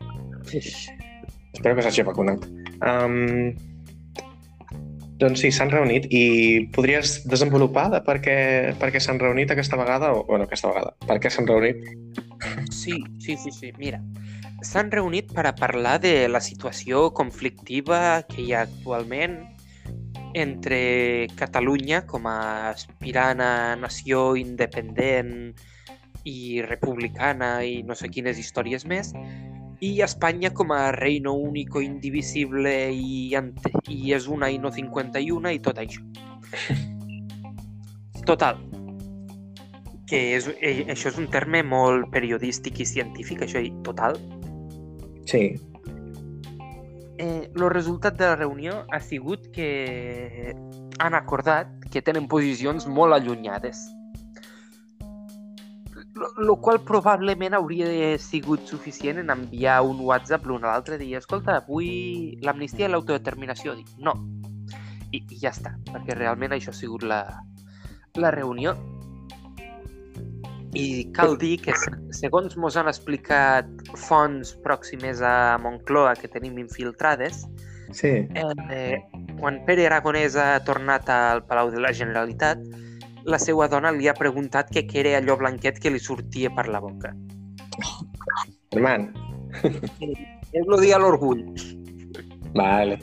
Espero 0.53 1.75
que 1.75 1.83
s'hagi 1.83 2.05
vacunat. 2.07 2.45
Um, 2.85 3.55
doncs 5.17 5.41
sí, 5.41 5.49
s'han 5.51 5.71
reunit 5.73 6.05
i 6.13 6.67
podries 6.75 7.23
desenvolupar 7.25 7.87
de 7.89 8.01
per 8.05 8.19
què, 8.21 8.37
per 8.77 8.91
què 8.93 9.01
s'han 9.01 9.17
reunit 9.21 9.51
aquesta 9.51 9.79
vegada, 9.79 10.11
o 10.13 10.23
bueno, 10.27 10.45
aquesta 10.45 10.69
vegada, 10.69 10.93
per 11.09 11.17
què 11.23 11.31
s'han 11.33 11.49
reunit? 11.49 11.81
Sí, 12.69 12.99
sí, 13.23 13.33
sí, 13.41 13.51
sí. 13.51 13.71
Mira, 13.81 13.97
s'han 14.61 14.91
reunit 14.93 15.33
per 15.33 15.47
a 15.49 15.55
parlar 15.57 15.97
de 16.03 16.27
la 16.29 16.41
situació 16.41 17.07
conflictiva 17.17 18.21
que 18.29 18.43
hi 18.45 18.53
ha 18.53 18.67
actualment 18.67 19.39
entre 20.37 21.27
Catalunya 21.39 22.03
com 22.05 22.27
a 22.29 22.69
aspirant 22.69 23.41
a 23.41 23.75
nació 23.79 24.35
independent 24.37 25.55
i 26.27 26.61
republicana 26.61 27.63
i 27.65 27.81
no 27.87 27.95
sé 27.97 28.11
quines 28.13 28.37
històries 28.37 28.85
més, 28.85 29.13
i 29.79 30.01
Espanya 30.01 30.53
com 30.53 30.71
a 30.73 30.91
reino 30.91 31.33
único, 31.33 31.81
indivisible 31.81 32.91
i, 32.91 33.35
ante- 33.35 33.73
i 33.93 34.13
és 34.13 34.27
una 34.27 34.49
i 34.49 34.57
no 34.57 34.71
51 34.73 35.53
i 35.53 35.59
tot 35.59 35.77
això. 35.77 36.01
Total, 38.25 38.57
que 40.07 40.35
és, 40.35 40.47
eh, 40.61 40.85
això 40.89 41.11
és 41.11 41.17
un 41.19 41.27
terme 41.29 41.61
molt 41.63 42.09
periodístic 42.11 42.79
i 42.79 42.85
científic, 42.85 43.43
això, 43.43 43.61
i 43.63 43.71
total. 43.83 44.17
Sí. 45.27 45.59
Eh, 47.17 47.49
el 47.53 47.69
resultat 47.69 48.17
de 48.17 48.25
la 48.25 48.35
reunió 48.35 48.85
ha 48.91 48.99
sigut 48.99 49.47
que 49.51 50.55
han 50.99 51.13
acordat 51.13 51.67
que 51.91 52.01
tenen 52.01 52.27
posicions 52.27 52.87
molt 52.87 53.13
allunyades. 53.13 53.79
Lo, 56.17 56.31
lo 56.41 56.55
qual 56.63 56.79
probablement 56.81 57.53
hauria 57.53 58.17
sigut 58.17 58.65
suficient 58.65 59.19
en 59.21 59.29
enviar 59.29 59.81
un 59.85 59.99
WhatsApp 60.01 60.45
l'un 60.49 60.63
a 60.65 60.71
l'altre 60.73 60.95
i 60.97 61.01
dir, 61.03 61.11
escolta, 61.19 61.59
vull 61.67 62.39
l'amnistia 62.41 62.87
i 62.87 62.91
l'autodeterminació. 62.91 63.75
Dic, 63.77 63.91
no. 64.01 64.15
I, 65.13 65.21
I 65.21 65.37
ja 65.39 65.51
està, 65.53 65.75
perquè 65.91 66.15
realment 66.17 66.55
això 66.57 66.73
ha 66.73 66.77
sigut 66.79 67.05
la, 67.05 67.21
la 68.17 68.31
reunió. 68.33 68.73
I 70.77 71.07
cal 71.15 71.37
dir 71.39 71.55
que, 71.63 71.73
se- 71.79 71.93
segons 72.13 72.57
mos 72.59 72.75
han 72.77 72.89
explicat 72.91 73.69
fonts 73.97 74.51
pròximes 74.65 75.21
a 75.25 75.57
Moncloa 75.63 76.15
que 76.19 76.27
tenim 76.27 76.57
infiltrades, 76.61 77.45
Sí. 77.95 78.27
eh, 78.35 78.97
quan 79.39 79.61
Pere 79.65 79.85
Aragonès 79.87 80.35
ha 80.35 80.59
tornat 80.67 81.07
al 81.09 81.45
Palau 81.47 81.71
de 81.71 81.79
la 81.79 81.93
Generalitat, 81.95 82.59
la 83.27 83.39
seva 83.43 83.67
dona 83.67 83.91
li 83.91 84.07
ha 84.07 84.13
preguntat 84.15 84.69
què 84.71 84.85
què 84.87 85.01
era 85.03 85.17
allò 85.19 85.35
blanquet 85.39 85.79
que 85.83 85.91
li 85.91 85.99
sortia 85.99 86.49
per 86.55 86.67
la 86.71 86.79
boca. 86.83 87.11
Herman. 88.71 89.09
És 89.63 90.63
el 90.63 90.79
dia 90.81 90.95
de 90.97 91.01
l'orgull. 91.03 91.43
Vale. 92.55 92.97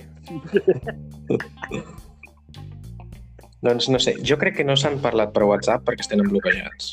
doncs 3.64 3.88
no 3.88 3.98
sé, 4.02 4.14
jo 4.28 4.36
crec 4.40 4.58
que 4.58 4.64
no 4.66 4.74
s'han 4.76 4.98
parlat 5.04 5.32
per 5.36 5.44
WhatsApp 5.48 5.84
perquè 5.88 6.04
estan 6.04 6.24
bloquejats. 6.28 6.90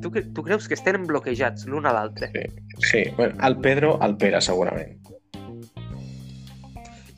Tu, 0.00 0.10
tu 0.34 0.42
creus 0.44 0.66
que 0.68 0.76
estem 0.76 1.06
bloquejats 1.08 1.66
l'un 1.68 1.86
a 1.88 1.92
l'altre? 1.96 2.30
Sí, 2.84 3.04
bueno, 3.16 3.36
el 3.46 3.56
Pedro, 3.64 3.94
el 4.04 4.16
Pere, 4.20 4.40
segurament. 4.44 4.96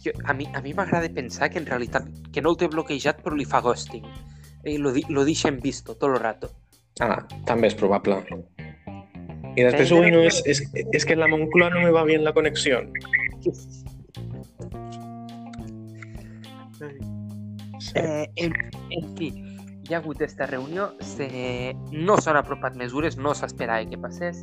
Jo- 0.03 0.15
A 0.27 0.35
mi 0.35 0.49
a 0.55 0.61
mi 0.63 0.73
m'agrada 0.75 1.09
pensar 1.15 1.49
que 1.51 1.59
en 1.63 1.67
realitat 1.67 2.07
que 2.35 2.43
no 2.43 2.51
el 2.51 2.57
té 2.59 2.67
bloquejat 2.71 3.21
però 3.23 3.37
li 3.39 3.45
fa 3.47 3.61
ghosting. 3.63 4.03
I 4.65 4.77
lo, 4.79 4.93
di- 4.93 5.05
lo 5.09 5.25
deixa 5.25 5.49
en 5.49 5.61
visto 5.61 5.95
tot 5.97 6.11
el 6.11 6.21
rato. 6.21 6.51
Ah, 7.01 7.27
també 7.47 7.67
és 7.69 7.75
probable. 7.75 8.21
I 9.57 9.65
després, 9.67 9.91
uy, 9.93 10.11
no, 10.13 10.21
es, 10.25 10.43
es, 10.47 10.63
es 10.93 11.05
que 11.05 11.13
en 11.15 11.21
la 11.21 11.29
Moncloa 11.29 11.71
no 11.71 11.81
me 11.83 11.91
va 11.91 12.05
bien 12.05 12.23
la 12.25 12.33
conexión. 12.33 12.93
Sí. 16.79 16.87
Eh, 17.95 18.31
en, 18.37 18.53
en 18.91 19.17
fi, 19.19 19.27
hi 19.89 19.93
ha 19.93 19.99
hagut 19.99 20.21
aquesta 20.23 20.47
reunió, 20.47 20.93
se... 21.03 21.27
no 21.91 22.15
s'han 22.23 22.39
apropat 22.39 22.77
mesures, 22.79 23.17
no 23.19 23.35
s'esperava 23.35 23.85
que 23.91 23.99
passés. 23.99 24.39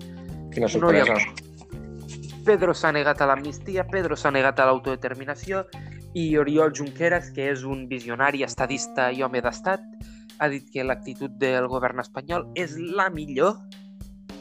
Quina 0.54 0.68
no 0.68 0.92
hi 0.92 1.00
ha- 1.00 1.06
sorpresa. 1.08 2.44
Pedro 2.46 2.76
s'ha 2.76 2.92
negat 2.92 3.22
a 3.24 3.30
l'amnistia, 3.32 3.86
Pedro 3.88 4.18
s'ha 4.20 4.30
negat 4.36 4.60
a 4.60 4.68
l'autodeterminació 4.68 5.64
i 6.14 6.38
Oriol 6.38 6.72
Junqueras, 6.76 7.30
que 7.36 7.50
és 7.52 7.64
un 7.64 7.88
visionari 7.90 8.44
estadista 8.44 9.12
i 9.12 9.22
home 9.24 9.42
d'estat, 9.46 9.84
ha 10.40 10.48
dit 10.50 10.70
que 10.74 10.84
l'actitud 10.84 11.32
del 11.42 11.68
govern 11.68 12.00
espanyol 12.02 12.48
és 12.56 12.78
la 12.80 13.10
millor 13.14 13.58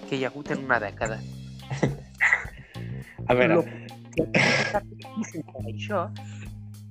que 0.09 0.17
hi 0.17 0.25
ha 0.25 0.31
hagut 0.31 0.51
en 0.55 0.65
una 0.65 0.79
dècada. 0.81 1.19
A 3.29 3.35
veure, 3.35 3.59
Lo- 3.59 3.67
això 5.69 6.07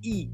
i 0.04 0.30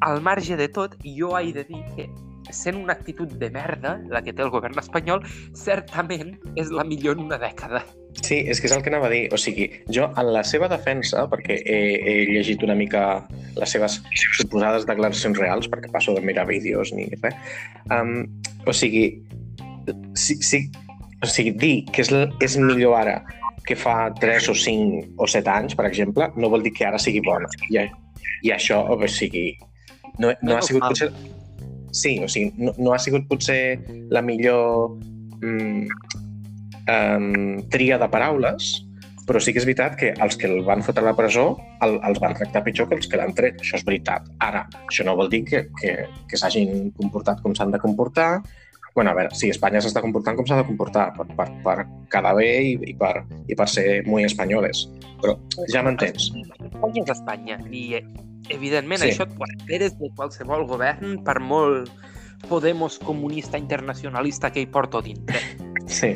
al 0.00 0.20
marge 0.22 0.56
de 0.58 0.68
tot, 0.68 0.96
jo 1.04 1.36
he 1.38 1.52
de 1.52 1.64
dir 1.68 1.84
que 1.94 2.08
sent 2.50 2.78
una 2.80 2.94
actitud 2.94 3.32
de 3.40 3.50
merda, 3.52 3.98
la 4.10 4.22
que 4.24 4.32
té 4.32 4.44
el 4.44 4.52
govern 4.52 4.78
espanyol, 4.80 5.24
certament 5.56 6.36
és 6.56 6.72
la 6.74 6.84
millor 6.88 7.18
en 7.18 7.26
una 7.26 7.38
dècada. 7.40 7.84
sí, 8.22 8.40
és 8.50 8.58
que 8.60 8.66
és 8.66 8.72
el 8.74 8.82
que 8.82 8.90
anava 8.90 9.06
a 9.06 9.12
dir. 9.12 9.28
O 9.32 9.38
sigui, 9.38 9.68
jo, 9.94 10.08
en 10.18 10.32
la 10.34 10.42
seva 10.44 10.68
defensa, 10.70 11.26
perquè 11.30 11.60
he, 11.62 11.78
he 12.10 12.14
llegit 12.32 12.64
una 12.66 12.74
mica 12.74 13.02
les 13.56 13.74
seves 13.76 14.00
suposades 14.38 14.86
declaracions 14.88 15.38
reals, 15.38 15.68
perquè 15.70 15.90
passo 15.92 16.14
de 16.16 16.24
mirar 16.24 16.48
vídeos 16.48 16.92
ni 16.96 17.06
res, 17.22 17.36
um, 17.94 18.24
o 18.66 18.74
sigui, 18.74 19.06
sí, 20.14 20.38
sí, 20.42 20.64
o 21.22 21.30
sigui, 21.30 21.54
dir 21.60 21.76
que 21.92 22.02
és, 22.02 22.12
és 22.42 22.58
millor 22.58 22.98
ara 22.98 23.20
que 23.68 23.76
fa 23.76 24.08
3 24.16 24.48
o 24.48 24.54
5 24.56 25.20
o 25.20 25.26
7 25.28 25.50
anys, 25.52 25.74
per 25.76 25.84
exemple, 25.86 26.30
no 26.40 26.48
vol 26.48 26.64
dir 26.64 26.72
que 26.72 26.86
ara 26.88 26.98
sigui 26.98 27.20
bona. 27.24 27.50
I, 27.68 27.84
i 28.48 28.52
això, 28.54 28.80
o 28.88 28.96
sigui, 29.12 29.50
no, 30.18 30.32
no 30.42 30.56
ha 30.56 30.62
sigut 30.64 30.88
potser... 30.88 31.10
Sí, 31.92 32.18
o 32.24 32.28
sigui, 32.28 32.52
no, 32.58 32.74
no 32.78 32.94
ha 32.94 32.98
sigut 33.02 33.28
potser 33.30 33.78
la 34.12 34.22
millor 34.24 34.98
mm, 35.40 35.88
um, 36.88 37.56
tria 37.72 37.98
de 38.00 38.08
paraules, 38.12 38.74
però 39.28 39.40
sí 39.44 39.52
que 39.52 39.60
és 39.60 39.66
veritat 39.68 39.98
que 40.00 40.14
els 40.24 40.38
que 40.40 40.48
el 40.48 40.62
van 40.64 40.80
fotre 40.84 41.04
a 41.04 41.10
la 41.10 41.16
presó 41.16 41.50
el, 41.84 41.98
els 42.08 42.20
van 42.22 42.36
tractar 42.38 42.64
pitjor 42.64 42.88
que 42.88 42.96
els 42.96 43.10
que 43.10 43.20
l'han 43.20 43.34
tret. 43.36 43.60
Això 43.60 43.76
és 43.76 43.84
veritat. 43.84 44.30
Ara, 44.44 44.64
això 44.86 45.04
no 45.04 45.18
vol 45.18 45.28
dir 45.32 45.42
que, 45.48 45.66
que, 45.82 45.98
que 46.30 46.40
s'hagin 46.40 46.88
comportat 46.96 47.42
com 47.44 47.56
s'han 47.56 47.74
de 47.74 47.82
comportar, 47.82 48.30
bueno, 48.98 49.12
a 49.12 49.14
veure, 49.14 49.30
sí, 49.38 49.46
Espanya 49.52 49.78
s'està 49.78 50.00
comportant 50.02 50.34
com 50.34 50.46
s'ha 50.48 50.56
de 50.58 50.64
comportar, 50.66 51.12
per, 51.14 51.28
per, 51.38 51.44
per 51.62 51.74
quedar 52.10 52.32
bé 52.34 52.48
i, 52.66 52.72
i, 52.90 52.94
per, 52.98 53.20
i 53.46 53.54
per 53.54 53.68
ser 53.70 53.84
molt 54.08 54.26
espanyoles. 54.26 54.88
Però 55.22 55.36
ja 55.70 55.84
m'entens. 55.86 56.32
Espanya 56.66 57.04
és 57.04 57.12
Espanya 57.14 57.60
i, 57.70 57.84
evidentment, 58.54 59.02
sí. 59.02 59.12
això 59.12 59.26
et 59.28 59.34
esperes 59.58 59.96
de 59.98 60.12
qualsevol 60.16 60.66
govern, 60.68 61.18
per 61.24 61.38
molt 61.40 61.90
Podemos 62.46 63.00
comunista 63.02 63.58
internacionalista 63.58 64.52
que 64.52 64.60
hi 64.62 64.66
porto 64.66 65.02
dintre. 65.02 65.40
Sí. 65.88 66.10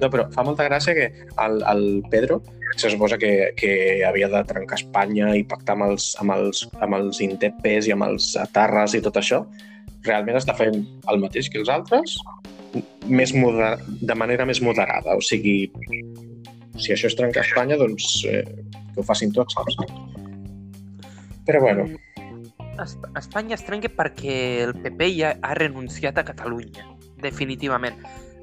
No, 0.00 0.08
però 0.08 0.24
fa 0.32 0.40
molta 0.40 0.64
gràcia 0.64 0.94
que 0.96 1.10
el, 1.44 1.58
el 1.68 1.82
Pedro 2.08 2.38
se 2.80 2.88
suposa 2.88 3.18
que, 3.20 3.50
que 3.52 4.00
havia 4.08 4.30
de 4.32 4.40
trencar 4.48 4.78
Espanya 4.78 5.34
i 5.36 5.44
pactar 5.44 5.74
amb 5.76 5.90
els, 5.90 6.14
amb 6.22 6.32
els, 6.32 6.62
amb 6.80 6.96
els 6.96 7.20
indepes 7.20 7.90
i 7.90 7.92
amb 7.92 8.06
els 8.06 8.30
atarres 8.40 8.96
i 8.96 9.02
tot 9.04 9.20
això, 9.20 9.42
realment 10.08 10.40
està 10.40 10.56
fent 10.56 10.80
el 11.12 11.20
mateix 11.20 11.50
que 11.52 11.60
els 11.60 11.68
altres, 11.68 12.16
més 13.12 13.34
moder... 13.36 13.74
de 14.00 14.16
manera 14.16 14.48
més 14.48 14.62
moderada. 14.64 15.18
O 15.18 15.20
sigui, 15.20 15.68
si 16.80 16.94
això 16.94 17.10
és 17.10 17.18
trencar 17.18 17.44
Espanya, 17.44 17.76
doncs 17.76 18.22
eh, 18.30 18.46
que 18.92 19.02
ho 19.02 19.06
facin 19.06 19.32
tots, 19.36 19.56
saps? 19.56 19.76
Però 21.48 21.60
bueno. 21.64 21.88
Espanya 23.18 23.56
es 23.58 23.64
trenca 23.66 23.90
perquè 23.92 24.36
el 24.64 24.74
PP 24.78 25.10
ja 25.18 25.34
ha 25.42 25.54
renunciat 25.58 26.18
a 26.18 26.24
Catalunya, 26.24 26.86
definitivament. 27.20 27.98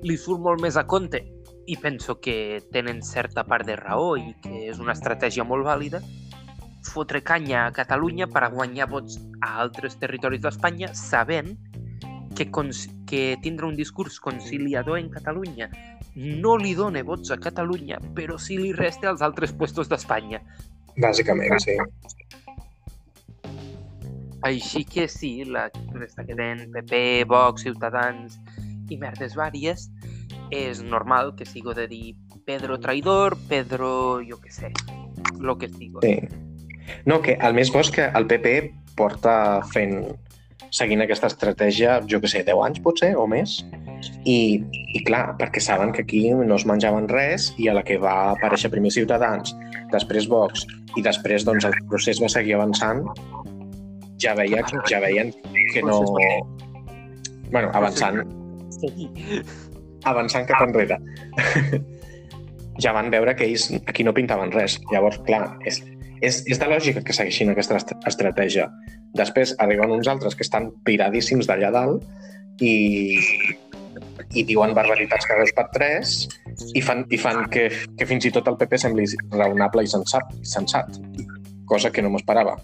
Li 0.06 0.18
surt 0.20 0.44
molt 0.46 0.62
més 0.62 0.78
a 0.78 0.86
compte 0.86 1.24
i 1.68 1.76
penso 1.82 2.20
que 2.22 2.62
tenen 2.72 3.02
certa 3.04 3.44
part 3.48 3.66
de 3.68 3.76
raó 3.80 4.16
i 4.20 4.36
que 4.44 4.68
és 4.70 4.80
una 4.80 4.94
estratègia 4.96 5.44
molt 5.48 5.66
vàlida 5.68 6.02
fotre 6.88 7.22
canya 7.22 7.66
a 7.66 7.72
Catalunya 7.76 8.28
per 8.32 8.44
a 8.46 8.50
guanyar 8.54 8.88
vots 8.90 9.18
a 9.42 9.58
altres 9.64 9.98
territoris 10.00 10.42
d'Espanya 10.44 10.94
sabent 10.96 11.56
que, 12.38 12.50
que 13.10 13.22
tindre 13.42 13.66
un 13.66 13.76
discurs 13.76 14.20
conciliador 14.22 15.00
en 15.00 15.10
Catalunya 15.10 15.70
no 16.18 16.56
li 16.58 16.74
dona 16.78 17.04
vots 17.06 17.34
a 17.34 17.38
Catalunya, 17.42 18.00
però 18.18 18.38
sí 18.42 18.58
li 18.58 18.72
resta 18.74 19.10
als 19.12 19.22
altres 19.26 19.54
puestos 19.54 19.90
d'Espanya. 19.90 20.42
Bàsicament, 20.98 21.60
sí. 21.62 21.76
Així 24.48 24.84
que 24.86 25.08
sí, 25.10 25.44
la 25.46 25.68
resta 25.94 26.26
que 26.26 26.34
tenen 26.34 26.72
PP, 26.74 27.26
Vox, 27.30 27.66
Ciutadans 27.66 28.38
i 28.90 28.98
merdes 28.98 29.36
vàries, 29.38 29.90
és 30.54 30.82
normal 30.82 31.36
que 31.36 31.46
sigo 31.46 31.74
de 31.78 31.88
dir 31.92 32.16
Pedro 32.46 32.80
traidor, 32.80 33.36
Pedro, 33.50 34.22
jo 34.24 34.40
què 34.42 34.54
sé, 34.54 34.72
lo 35.40 35.58
que 35.58 35.70
sigo. 35.70 36.02
Sí. 36.02 36.22
No, 37.06 37.20
que 37.22 37.36
el 37.44 37.54
més 37.58 37.70
bo 37.74 37.82
és 37.84 37.92
que 37.92 38.08
el 38.16 38.26
PP 38.30 38.54
porta 38.98 39.34
fent 39.74 40.00
seguint 40.76 41.04
aquesta 41.04 41.30
estratègia, 41.32 42.00
jo 42.10 42.20
que 42.24 42.30
sé, 42.32 42.44
10 42.48 42.64
anys 42.66 42.82
potser 42.84 43.14
o 43.18 43.26
més, 43.30 43.60
i, 44.30 44.62
i 44.94 45.04
clar, 45.08 45.38
perquè 45.40 45.62
saben 45.64 45.94
que 45.96 46.04
aquí 46.06 46.24
no 46.30 46.56
es 46.56 46.66
menjaven 46.70 47.08
res 47.12 47.52
i 47.58 47.70
a 47.70 47.76
la 47.78 47.84
que 47.86 47.98
va 48.02 48.34
aparèixer 48.36 48.72
primer 48.74 48.92
Ciutadans, 48.94 49.56
després 49.94 50.28
Vox 50.30 50.66
i 50.98 51.04
després 51.06 51.46
doncs, 51.48 51.66
el 51.68 51.76
procés 51.90 52.22
va 52.22 52.30
seguir 52.32 52.58
avançant, 52.58 53.04
ja, 54.22 54.34
veia, 54.38 54.64
ja 54.90 55.02
veien 55.04 55.34
que 55.74 55.84
no... 55.86 56.02
bueno, 57.52 57.70
avançant... 57.74 58.24
Avançant 60.08 60.46
cap 60.48 60.62
enrere. 60.64 61.00
ja 62.84 62.94
van 62.96 63.10
veure 63.12 63.34
que 63.36 63.48
ells 63.48 63.68
aquí 63.90 64.06
no 64.06 64.14
pintaven 64.16 64.54
res. 64.54 64.78
Llavors, 64.92 65.18
clar, 65.28 65.58
és, 65.68 65.82
és, 66.22 66.42
és 66.46 66.60
de 66.60 66.68
lògica 66.70 67.04
que 67.06 67.16
segueixin 67.16 67.52
aquesta 67.52 67.78
est 67.80 67.94
estratègia. 68.10 68.68
Després 69.18 69.56
arriben 69.64 69.94
uns 69.96 70.10
altres 70.12 70.36
que 70.36 70.46
estan 70.46 70.72
piradíssims 70.88 71.50
d'allà 71.50 71.72
dalt 71.74 72.64
i, 72.64 72.74
i 74.34 74.44
diuen 74.48 74.74
barbaritats 74.78 75.28
cada 75.30 75.46
dos 75.46 75.54
per 75.56 75.68
tres 75.74 76.24
i 76.74 76.82
fan, 76.82 77.06
i 77.14 77.20
fan 77.22 77.46
que, 77.54 77.68
que 77.98 78.08
fins 78.10 78.28
i 78.28 78.34
tot 78.34 78.48
el 78.50 78.58
PP 78.60 78.82
sembli 78.82 79.06
raonable 79.34 79.86
i 79.86 79.92
sensat, 79.92 80.34
sensat 80.44 81.00
cosa 81.68 81.92
que 81.92 82.02
no 82.02 82.12
m'esperava. 82.14 82.58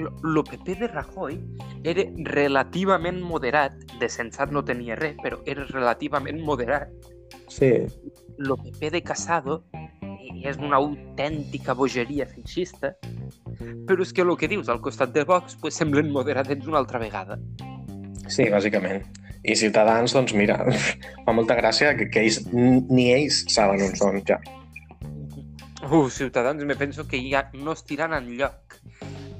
El 0.00 0.38
PP 0.48 0.78
de 0.80 0.88
Rajoy 0.88 1.36
era 1.84 2.06
relativament 2.30 3.20
moderat, 3.20 3.76
de 4.00 4.08
sensat 4.08 4.52
no 4.52 4.62
tenia 4.64 4.96
res, 4.96 5.16
però 5.20 5.40
era 5.44 5.66
relativament 5.68 6.40
moderat. 6.44 6.88
Sí. 7.52 7.72
El 8.40 8.54
PP 8.64 8.90
de 8.94 9.02
Casado 9.04 9.60
i 10.20 10.44
és 10.48 10.58
una 10.60 10.78
autèntica 10.80 11.74
bogeria 11.76 12.26
feixista, 12.28 12.92
però 13.88 14.04
és 14.04 14.12
que 14.12 14.24
el 14.24 14.34
que 14.40 14.50
dius 14.50 14.68
al 14.68 14.80
costat 14.84 15.14
de 15.16 15.24
Vox 15.28 15.56
pues, 15.60 15.78
semblen 15.80 16.12
moderadets 16.12 16.68
una 16.68 16.80
altra 16.82 17.00
vegada. 17.02 17.38
Sí, 18.30 18.46
bàsicament. 18.52 19.04
I 19.40 19.56
Ciutadans, 19.56 20.12
doncs 20.14 20.34
mira, 20.36 20.58
fa 21.26 21.34
molta 21.34 21.56
gràcia 21.58 21.94
que, 21.96 22.10
que 22.12 22.24
ells, 22.26 22.42
ni 22.52 23.10
ells 23.14 23.44
saben 23.52 23.82
on 23.88 23.96
són 23.98 24.20
ja. 24.28 24.38
Uh, 25.80 26.10
Ciutadans, 26.12 26.62
me 26.68 26.76
penso 26.76 27.08
que 27.08 27.22
ja 27.24 27.48
no 27.56 27.72
estiran 27.72 28.12
en 28.14 28.28
lloc 28.36 28.76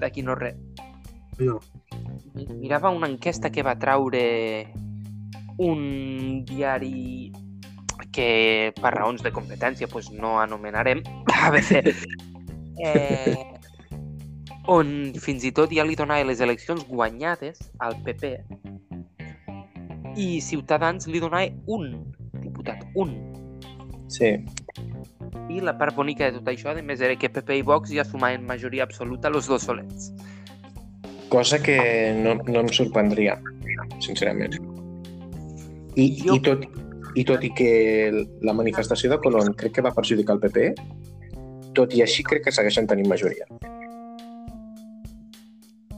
d'aquí 0.01 0.25
no 0.25 0.35
res. 0.35 0.57
No. 1.41 1.61
Mirava 2.57 2.91
una 2.93 3.09
enquesta 3.11 3.51
que 3.53 3.63
va 3.63 3.77
traure 3.81 4.25
un 5.61 6.45
diari 6.49 7.31
que 8.13 8.73
per 8.81 8.95
raons 8.97 9.23
de 9.23 9.33
competència 9.33 9.89
pues, 9.89 10.11
no 10.11 10.39
anomenarem, 10.41 11.03
a 11.45 11.51
veure, 11.55 11.95
eh, 12.85 13.37
on 14.71 15.13
fins 15.19 15.47
i 15.47 15.53
tot 15.57 15.73
ja 15.75 15.87
li 15.87 15.99
donava 15.99 16.27
les 16.29 16.43
eleccions 16.45 16.85
guanyades 16.89 17.63
al 17.81 17.97
PP 18.05 18.37
i 20.19 20.41
Ciutadans 20.43 21.07
li 21.07 21.21
donava 21.23 21.49
un 21.67 21.93
diputat, 22.43 22.83
un. 22.95 23.15
Sí. 24.11 24.35
I 25.51 25.61
la 25.63 25.75
part 25.79 25.95
bonica 25.97 26.29
de 26.29 26.39
tot 26.39 26.51
això, 26.51 26.73
a 26.75 26.83
més, 26.83 27.01
era 27.03 27.17
que 27.19 27.31
PP 27.31 27.61
i 27.61 27.65
Vox 27.67 27.93
ja 27.95 28.05
sumaven 28.07 28.47
majoria 28.47 28.85
absoluta 28.87 29.31
los 29.31 29.49
dos 29.51 29.67
solets. 29.67 30.11
Cosa 31.31 31.61
que 31.63 31.79
no, 32.19 32.35
no 32.47 32.65
em 32.65 32.71
sorprendria, 32.75 33.37
sincerament. 34.03 34.57
I, 35.95 36.07
jo... 36.23 36.35
i 36.35 36.43
tot, 36.43 36.67
i 37.17 37.25
tot 37.27 37.45
i 37.45 37.51
que 37.57 37.71
la 38.47 38.55
manifestació 38.57 39.11
de 39.11 39.19
Colón 39.23 39.55
crec 39.59 39.79
que 39.79 39.85
va 39.85 39.95
perjudicar 39.95 40.37
el 40.37 40.43
PP, 40.45 40.67
tot 41.75 41.95
i 41.95 42.03
així 42.05 42.25
crec 42.27 42.47
que 42.47 42.55
segueixen 42.55 42.89
tenint 42.91 43.09
majoria. 43.11 43.47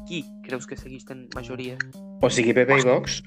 Qui 0.08 0.22
creus 0.46 0.68
que 0.68 0.76
segueix 0.76 1.04
tenint 1.08 1.32
majoria? 1.36 1.78
O 2.22 2.30
sigui, 2.30 2.54
PP 2.56 2.80
i 2.82 2.86
Vox, 2.88 3.20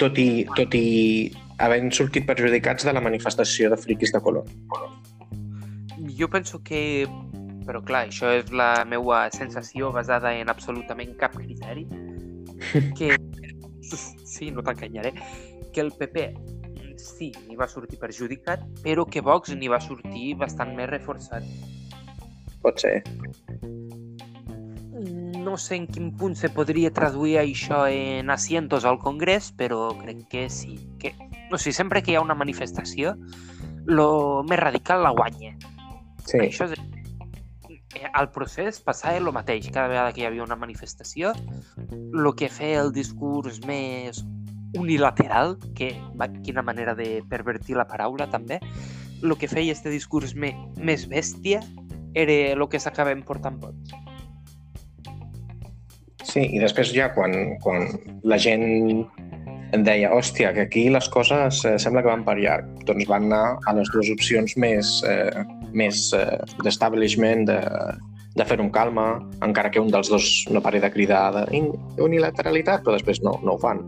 tot 0.00 0.18
i, 0.18 0.46
tot 0.56 0.74
i 0.78 1.30
havent 1.58 1.90
sortit 1.94 2.26
perjudicats 2.26 2.86
de 2.86 2.94
la 2.94 3.02
manifestació 3.04 3.70
de 3.70 3.78
friquis 3.80 4.14
de 4.14 4.22
Colón. 4.22 4.46
Jo 6.18 6.26
penso 6.30 6.62
que 6.62 7.06
però 7.68 7.82
clar, 7.84 8.06
això 8.06 8.30
és 8.32 8.48
la 8.56 8.86
meva 8.88 9.26
sensació 9.34 9.90
basada 9.92 10.32
en 10.40 10.48
absolutament 10.48 11.12
cap 11.20 11.34
criteri, 11.36 11.84
que, 12.98 13.10
sí, 14.24 14.48
no 14.54 14.64
t'enganyaré, 14.64 15.12
que 15.74 15.84
el 15.84 15.92
PP 15.92 16.30
sí, 16.98 17.30
n'hi 17.46 17.56
va 17.58 17.68
sortir 17.70 17.98
perjudicat, 18.00 18.64
però 18.84 19.06
que 19.08 19.22
Vox 19.24 19.54
n'hi 19.54 19.70
va 19.70 19.80
sortir 19.82 20.34
bastant 20.40 20.74
més 20.76 20.90
reforçat. 20.90 21.46
Pot 22.62 22.82
ser. 22.82 22.98
No 25.38 25.56
sé 25.56 25.78
en 25.78 25.86
quin 25.88 26.10
punt 26.18 26.34
se 26.36 26.50
podria 26.52 26.90
traduir 26.92 27.38
això 27.40 27.84
en 27.88 28.30
asientos 28.34 28.84
al 28.84 28.98
Congrés, 29.00 29.52
però 29.56 29.92
crec 30.00 30.24
que 30.32 30.48
sí. 30.50 30.76
Que, 31.00 31.14
no 31.50 31.58
sé, 31.58 31.72
sempre 31.72 32.02
que 32.02 32.12
hi 32.12 32.18
ha 32.18 32.24
una 32.24 32.36
manifestació, 32.36 33.14
lo 33.86 34.42
més 34.48 34.60
radical 34.60 35.02
la 35.06 35.14
guanya. 35.16 35.54
Sí. 36.26 36.42
Això 36.50 36.68
és... 36.68 36.78
Al 38.12 38.28
procés 38.30 38.82
passava 38.84 39.16
el 39.16 39.30
mateix. 39.32 39.70
Cada 39.72 39.88
vegada 39.88 40.12
que 40.12 40.20
hi 40.20 40.26
havia 40.28 40.44
una 40.44 40.58
manifestació, 40.60 41.32
el 41.88 42.28
que 42.36 42.50
feia 42.52 42.82
el 42.84 42.92
discurs 42.92 43.62
més 43.66 44.20
unilateral, 44.76 45.56
que 45.74 45.92
va, 46.18 46.28
quina 46.44 46.62
manera 46.62 46.94
de 46.94 47.22
pervertir 47.30 47.78
la 47.78 47.86
paraula 47.88 48.28
també, 48.30 48.60
el 49.22 49.34
que 49.38 49.48
feia 49.48 49.72
este 49.72 49.90
discurs 49.90 50.34
me, 50.34 50.52
més 50.76 51.08
bèstia 51.08 51.62
era 52.14 52.36
el 52.54 52.68
que 52.70 52.80
s'acaben 52.80 53.24
portant 53.26 53.58
vots. 53.62 53.94
Sí, 56.28 56.44
i 56.44 56.60
després 56.60 56.92
ja 56.92 57.08
quan, 57.14 57.32
quan 57.64 57.88
la 58.28 58.36
gent 58.36 59.06
em 59.72 59.84
deia, 59.84 60.10
hòstia, 60.12 60.52
que 60.56 60.64
aquí 60.66 60.88
les 60.92 61.08
coses 61.12 61.62
eh, 61.68 61.76
sembla 61.80 62.02
que 62.04 62.10
van 62.10 62.24
per 62.24 62.38
llarg. 62.40 62.68
Doncs 62.88 63.08
van 63.08 63.28
anar 63.28 63.58
a 63.68 63.74
les 63.76 63.88
dues 63.92 64.10
opcions 64.12 64.56
més, 64.60 64.92
eh, 65.08 65.44
més 65.76 66.08
eh, 66.16 66.38
d'establishment, 66.64 67.44
de, 67.48 67.58
de 68.36 68.46
fer-ho 68.48 68.64
amb 68.64 68.74
calma, 68.74 69.08
encara 69.44 69.72
que 69.72 69.82
un 69.82 69.92
dels 69.92 70.08
dos 70.12 70.28
no 70.52 70.64
pari 70.64 70.80
de 70.84 70.92
cridar 70.94 71.24
de 71.36 71.64
unilateralitat, 72.04 72.84
però 72.84 72.96
després 72.96 73.20
no, 73.24 73.36
no 73.44 73.56
ho 73.56 73.62
fan. 73.62 73.82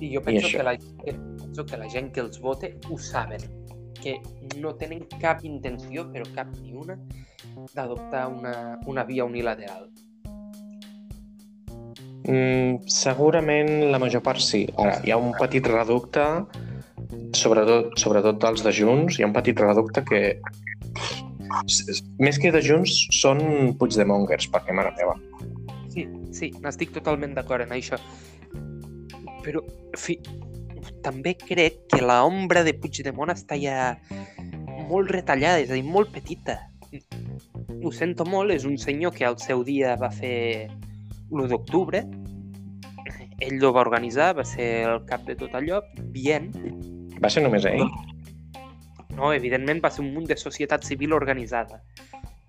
I 0.00 0.14
jo 0.14 0.22
penso, 0.24 0.48
que 0.48 0.62
la, 0.64 0.76
penso 1.04 1.66
que 1.66 1.76
la 1.76 1.88
gent 1.92 2.10
que 2.14 2.22
els 2.24 2.40
vote 2.40 2.72
ho 2.88 2.98
saben, 2.98 3.42
que 4.00 4.16
no 4.56 4.74
tenen 4.80 5.04
cap 5.20 5.44
intenció, 5.44 6.06
però 6.12 6.24
cap 6.34 6.52
ni 6.60 6.72
una, 6.72 6.96
d'adoptar 7.74 8.26
una, 8.32 8.54
una 8.88 9.04
via 9.04 9.26
unilateral. 9.28 9.90
Mm, 12.30 12.86
segurament 12.86 13.90
la 13.92 14.00
major 14.00 14.22
part 14.24 14.40
sí. 14.44 14.66
Ara, 14.78 14.98
hi 15.04 15.12
ha 15.12 15.20
un 15.20 15.32
petit 15.36 15.66
reducte, 15.66 16.24
sobretot, 17.36 17.92
sobretot 18.00 18.40
dels 18.42 18.64
de 18.64 18.72
Junts, 18.76 19.18
hi 19.18 19.24
ha 19.24 19.30
un 19.30 19.36
petit 19.36 19.60
reducte 19.60 20.04
que 20.06 20.22
més 22.22 22.38
que 22.38 22.52
de 22.54 22.60
Junts 22.62 22.96
són 23.16 23.40
Puigdemongers, 23.78 24.48
perquè 24.52 24.76
mare 24.76 24.92
meva. 24.98 25.16
Sí, 25.90 26.06
sí, 26.36 26.52
n'estic 26.62 26.92
totalment 26.94 27.34
d'acord 27.34 27.66
en 27.66 27.74
això. 27.74 27.98
Però 29.44 29.62
fi, 29.96 30.18
també 31.04 31.34
crec 31.38 31.86
que 31.92 32.02
la 32.04 32.20
ombra 32.28 32.64
de 32.66 32.74
Puigdemont 32.76 33.32
està 33.32 33.56
ja 33.60 33.94
molt 34.90 35.10
retallada, 35.14 35.62
és 35.62 35.70
a 35.70 35.78
dir, 35.78 35.84
molt 35.86 36.12
petita. 36.14 36.58
Ho 37.80 37.92
sento 37.94 38.26
molt, 38.28 38.52
és 38.52 38.66
un 38.68 38.76
senyor 38.80 39.14
que 39.16 39.24
al 39.24 39.38
seu 39.40 39.62
dia 39.64 39.94
va 40.00 40.10
fer 40.12 40.68
l'1 41.30 41.48
d'octubre, 41.52 42.02
ell 43.40 43.64
ho 43.64 43.72
va 43.72 43.84
organitzar, 43.86 44.34
va 44.36 44.44
ser 44.44 44.68
el 44.90 45.04
cap 45.08 45.24
de 45.28 45.36
tot 45.38 45.54
allò, 45.56 45.80
bien. 46.12 46.50
Va 47.22 47.30
ser 47.32 47.44
només 47.44 47.64
ell? 47.68 47.86
No, 49.16 49.32
evidentment 49.32 49.80
va 49.84 49.90
ser 49.92 50.04
un 50.04 50.12
munt 50.14 50.28
de 50.28 50.36
societat 50.40 50.84
civil 50.86 51.14
organitzada, 51.16 51.80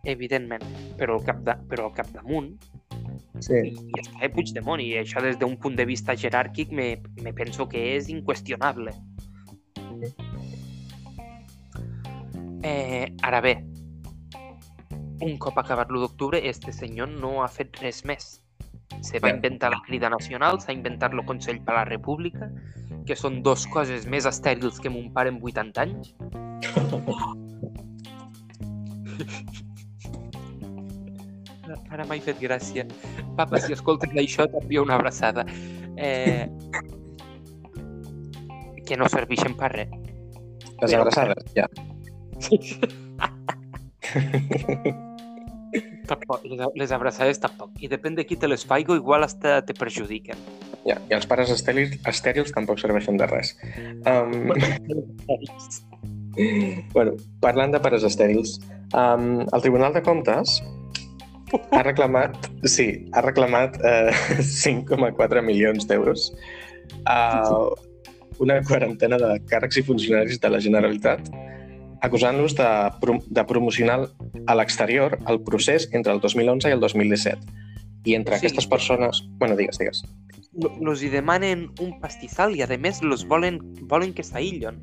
evidentment, 0.08 0.64
però 1.00 1.18
al, 1.18 1.26
cap 1.26 1.42
de, 1.48 1.56
però 1.72 1.88
al 1.88 1.96
capdamunt 1.96 2.54
sí. 3.40 3.60
i, 3.72 4.02
està 4.02 4.30
Puigdemont, 4.36 4.82
i 4.84 4.94
això 5.02 5.24
des 5.24 5.40
d'un 5.42 5.58
punt 5.62 5.76
de 5.80 5.86
vista 5.90 6.16
jeràrquic 6.18 6.72
me, 6.76 6.94
me 7.22 7.34
penso 7.34 7.68
que 7.70 7.82
és 7.96 8.10
inqüestionable. 8.14 8.94
Eh, 12.64 13.08
ara 13.26 13.42
bé, 13.42 13.56
un 15.22 15.38
cop 15.42 15.58
acabat 15.58 15.90
l'1 15.90 16.06
d'octubre, 16.06 16.42
este 16.50 16.74
senyor 16.74 17.10
no 17.10 17.42
ha 17.44 17.50
fet 17.50 17.78
res 17.82 18.04
més. 18.06 18.32
Se 19.02 19.22
va 19.24 19.32
inventar 19.32 19.72
la 19.72 19.82
crida 19.86 20.10
nacional, 20.10 20.60
s'ha 20.62 20.76
inventat 20.76 21.14
el 21.16 21.24
Consell 21.26 21.62
per 21.66 21.78
la 21.78 21.86
República, 21.90 22.52
que 23.08 23.18
són 23.18 23.42
dos 23.46 23.66
coses 23.74 24.06
més 24.06 24.28
estèrils 24.30 24.82
que 24.82 24.92
mon 24.94 25.10
pare 25.16 25.34
amb 25.34 25.44
80 25.44 25.82
anys. 25.82 26.14
Ara 31.92 32.06
m'ha 32.08 32.16
fet 32.24 32.40
gràcia. 32.40 32.86
Papa, 33.38 33.60
si 33.60 33.74
escoltes 33.76 34.10
això, 34.16 34.48
t'envio 34.52 34.84
una 34.86 34.96
abraçada. 34.96 35.46
Eh... 35.98 36.48
Que 38.88 38.96
no 39.00 39.06
serveixen 39.12 39.54
per 39.60 39.70
res. 39.76 39.92
Les 40.82 40.94
abraçades, 40.98 41.44
ja. 41.56 41.68
tampoc, 46.10 46.40
les, 46.48 46.60
les 46.76 46.92
abraçades 46.92 47.40
tampoc. 47.44 47.70
I 47.84 47.88
depèn 47.92 48.16
de 48.18 48.26
qui 48.28 48.36
te 48.40 48.48
les 48.50 48.66
faigo, 48.68 48.96
igual 49.00 49.22
hasta 49.28 49.50
te 49.68 49.74
perjudiquen. 49.78 50.38
Ja, 50.88 50.98
i 51.12 51.14
els 51.16 51.28
pares 51.30 51.50
estèrils, 51.54 51.92
estèrils 52.10 52.52
tampoc 52.56 52.78
serveixen 52.82 53.16
de 53.22 53.26
res. 53.30 53.48
Um... 54.10 54.52
bueno, 56.96 57.12
parlant 57.44 57.76
de 57.76 57.80
pares 57.84 58.04
estèrils, 58.08 58.50
um, 58.96 59.44
el 59.44 59.64
Tribunal 59.64 59.94
de 59.94 60.02
Comptes 60.06 60.62
ha 61.78 61.84
reclamat, 61.84 62.38
sí, 62.64 63.06
ha 63.14 63.24
reclamat 63.26 63.78
eh, 63.84 64.12
5,4 64.66 65.46
milions 65.46 65.88
d'euros 65.88 66.32
a 67.06 67.22
una 68.42 68.62
quarantena 68.66 69.20
de 69.22 69.38
càrrecs 69.50 69.78
i 69.78 69.86
funcionaris 69.86 70.40
de 70.42 70.50
la 70.50 70.60
Generalitat 70.64 71.28
acusant-los 72.02 72.56
de, 72.58 72.70
de 73.30 73.44
promocionar 73.46 74.10
a 74.48 74.56
l'exterior 74.58 75.18
el 75.30 75.40
procés 75.46 75.88
entre 75.94 76.14
el 76.14 76.20
2011 76.20 76.70
i 76.70 76.76
el 76.76 76.82
2017. 76.82 77.60
I 78.10 78.16
entre 78.18 78.36
sí. 78.36 78.40
aquestes 78.40 78.66
persones... 78.66 79.22
Bueno, 79.38 79.56
digues, 79.56 79.78
digues. 79.78 80.02
Los 80.82 81.04
hi 81.04 81.12
demanen 81.14 81.70
un 81.80 81.94
pastissal 82.02 82.56
i, 82.58 82.64
a 82.66 82.78
més, 82.82 83.04
los 83.06 83.28
volen, 83.30 83.62
volen 83.86 84.16
que 84.18 84.26
s'aïllen. 84.26 84.82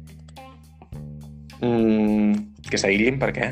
Mm, 1.59 2.62
que 2.70 2.78
s'aïllin 2.78 3.18
per 3.18 3.33
què? 3.35 3.48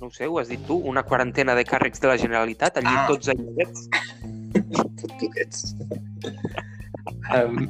No 0.00 0.08
ho 0.08 0.12
sé, 0.12 0.26
ho 0.28 0.38
has 0.38 0.48
dit 0.52 0.60
tu. 0.68 0.76
Una 0.90 1.02
quarantena 1.02 1.54
de 1.56 1.64
càrrecs 1.64 2.02
de 2.02 2.10
la 2.10 2.16
Generalitat, 2.20 2.80
allí 2.80 2.92
ah. 2.92 3.06
tots 3.08 3.30
aïllets. 3.32 3.86
Tots 5.00 5.72
um, 7.32 7.62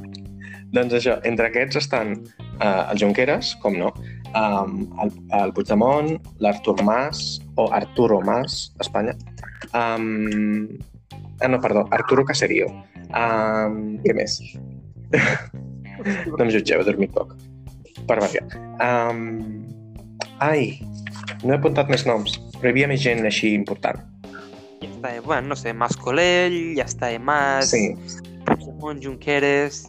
doncs 0.75 0.97
això, 0.97 1.15
entre 1.27 1.47
aquests 1.47 1.79
estan 1.79 2.13
uh, 2.59 2.91
el 2.91 2.99
Junqueras, 2.99 3.53
com 3.63 3.77
no, 3.79 3.93
um, 4.35 4.81
el, 5.03 5.13
el 5.39 5.53
Puigdemont, 5.55 6.17
l'Artur 6.43 6.75
Mas, 6.83 7.39
o 7.55 7.69
Arturo 7.73 8.19
Mas, 8.27 8.73
Espanya. 8.83 9.15
Um, 9.71 10.67
ah, 11.39 11.47
no, 11.47 11.61
perdó, 11.63 11.87
Arturo 11.95 12.27
Caserio. 12.27 12.67
Um, 13.07 13.97
què 14.03 14.15
més? 14.17 14.39
no 16.35 16.43
em 16.43 16.51
jutgeu, 16.51 16.83
he 16.83 16.87
dormit 16.91 17.15
poc. 17.15 17.37
Per 18.07 18.19
variar. 18.19 18.43
Um, 18.83 19.23
ai, 20.43 20.75
no 21.43 21.53
he 21.53 21.57
apuntat 21.57 21.91
més 21.93 22.05
noms, 22.07 22.37
però 22.57 22.69
hi 22.69 22.75
havia 22.75 22.89
més 22.91 23.03
gent 23.03 23.25
així 23.27 23.53
important. 23.57 24.01
Ja 24.81 24.89
està, 24.89 25.13
bueno, 25.25 25.53
no 25.53 25.57
sé, 25.57 25.73
Mas 25.73 25.97
Colell, 25.97 26.57
ja 26.77 26.85
està 26.85 27.11
Mas, 27.19 27.71
sí. 27.73 27.91
Puigdemont, 28.47 29.01
Junqueras... 29.03 29.87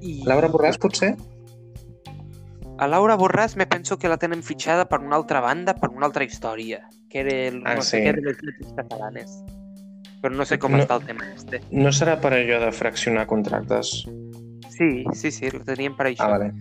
I... 0.00 0.20
Laura 0.28 0.48
Borràs, 0.52 0.78
potser? 0.78 1.16
A 2.78 2.86
Laura 2.86 3.16
Borràs 3.16 3.56
me 3.56 3.66
penso 3.66 3.98
que 3.98 4.08
la 4.08 4.18
tenen 4.20 4.42
fitxada 4.44 4.84
per 4.88 5.00
una 5.00 5.16
altra 5.16 5.40
banda, 5.40 5.74
per 5.74 5.90
una 5.90 6.06
altra 6.06 6.24
història, 6.24 6.84
que 7.10 7.22
era 7.24 7.36
el, 7.48 7.62
ah, 7.64 7.76
no 7.78 7.82
sí. 7.82 7.96
sé 7.96 8.02
què 8.04 8.16
de 8.18 8.24
les 8.26 8.42
lletres 8.42 8.74
catalanes. 8.76 9.38
Però 10.20 10.34
no 10.36 10.44
sé 10.48 10.58
com 10.60 10.74
no, 10.74 10.82
està 10.84 10.98
el 11.00 11.06
tema 11.08 11.26
este. 11.32 11.62
No 11.72 11.92
serà 11.94 12.18
per 12.20 12.34
allò 12.36 12.60
de 12.62 12.70
fraccionar 12.76 13.26
contractes? 13.30 14.02
Sí, 14.76 15.04
sí, 15.16 15.32
sí, 15.32 15.48
el 15.48 15.62
tenien 15.64 15.96
per 15.96 16.10
això. 16.10 16.26
Ah, 16.26 16.36
vale. 16.36 16.52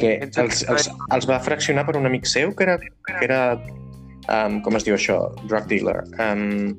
Que 0.00 0.16
els, 0.24 0.64
els, 0.64 0.88
els 1.12 1.28
va 1.28 1.40
fraccionar 1.44 1.84
per 1.88 1.98
un 2.00 2.08
amic 2.08 2.28
seu 2.28 2.54
que 2.56 2.64
era, 2.66 2.78
que 2.80 3.18
era 3.26 3.40
um, 4.30 4.60
com 4.64 4.78
es 4.78 4.86
diu 4.86 4.96
això? 4.96 5.18
Drug 5.46 5.68
dealer. 5.70 6.00
Um, 6.22 6.72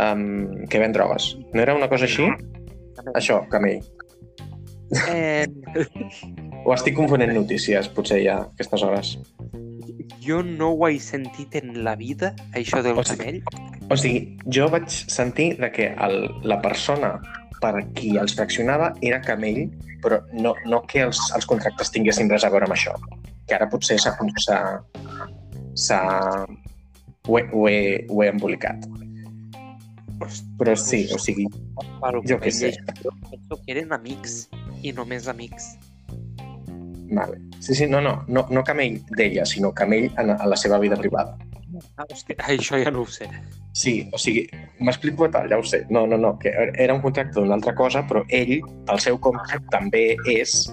um, 0.00 0.66
que 0.70 0.80
ven 0.82 0.96
drogues. 0.96 1.34
No 1.52 1.62
era 1.64 1.76
una 1.76 1.90
cosa 1.92 2.08
així? 2.08 2.28
Això, 3.14 3.42
camell. 3.52 3.82
Eh... 5.08 5.46
O 6.66 6.72
estic 6.74 6.96
confonent 6.98 7.30
notícies, 7.30 7.86
potser 7.94 8.16
ja, 8.24 8.40
a 8.40 8.46
aquestes 8.50 8.82
hores. 8.82 9.12
Jo 10.24 10.40
no 10.42 10.72
ho 10.74 10.88
he 10.88 10.96
sentit 10.98 11.54
en 11.60 11.84
la 11.86 11.92
vida, 11.94 12.32
això 12.58 12.80
del 12.82 12.98
o 12.98 13.04
sigui, 13.06 13.20
camell. 13.20 13.86
O 13.86 13.98
sigui, 14.02 14.22
jo 14.50 14.66
vaig 14.72 14.88
sentir 14.90 15.52
de 15.60 15.70
que 15.70 15.92
el, 15.94 16.16
la 16.42 16.58
persona 16.64 17.12
per 17.62 17.72
qui 17.96 18.16
els 18.20 18.36
fraccionava 18.36 18.92
era 19.04 19.20
camell, 19.24 19.66
però 20.04 20.20
no, 20.32 20.54
no 20.66 20.82
que 20.90 21.04
els, 21.06 21.20
els 21.36 21.48
contractes 21.48 21.92
tinguessin 21.94 22.30
res 22.32 22.44
a 22.46 22.52
veure 22.52 22.68
amb 22.68 22.76
això. 22.76 22.94
Que 23.46 23.56
ara 23.58 23.68
potser 23.70 23.98
s'ha... 24.02 24.14
s'ha 25.74 26.00
ho, 27.26 27.38
he, 27.38 27.42
ho, 27.52 27.66
he, 27.68 27.80
ho 28.08 28.22
he 28.22 28.28
embolicat. 28.30 28.86
Però 30.56 30.76
sí, 30.80 31.04
o 31.12 31.18
sigui, 31.20 31.46
jo 32.28 32.38
què 32.40 32.52
sé. 32.54 32.72
Penso 33.02 33.58
que 33.60 33.74
eren 33.74 33.92
amics 33.92 34.46
i 34.82 34.94
només 34.96 35.28
amics. 35.28 35.74
Vale. 37.10 37.38
Sí, 37.60 37.74
sí, 37.74 37.86
no, 37.86 38.00
no, 38.00 38.24
no, 38.28 38.46
no 38.50 38.64
camell 38.64 38.98
d'ella, 39.18 39.44
sinó 39.46 39.72
camell 39.74 40.08
en, 40.16 40.32
en 40.32 40.48
la 40.50 40.56
seva 40.58 40.78
vida 40.82 40.96
privada. 40.98 41.36
Ah, 41.96 42.06
hòstia, 42.08 42.36
això 42.52 42.80
ja 42.82 42.92
no 42.94 43.04
ho 43.04 43.10
sé. 43.10 43.28
Sí, 43.76 43.98
o 44.14 44.20
sigui, 44.20 44.46
m'explico 44.80 45.28
tal, 45.32 45.50
ja 45.52 45.58
ho 45.60 45.64
sé. 45.66 45.84
No, 45.92 46.06
no, 46.08 46.18
no, 46.20 46.34
que 46.40 46.52
era 46.54 46.94
un 46.96 47.02
contracte 47.04 47.38
d'una 47.38 47.58
altra 47.58 47.74
cosa, 47.76 48.04
però 48.08 48.24
ell, 48.28 48.58
pel 48.88 49.02
seu 49.04 49.20
compte, 49.22 49.60
també 49.74 50.08
és... 50.32 50.64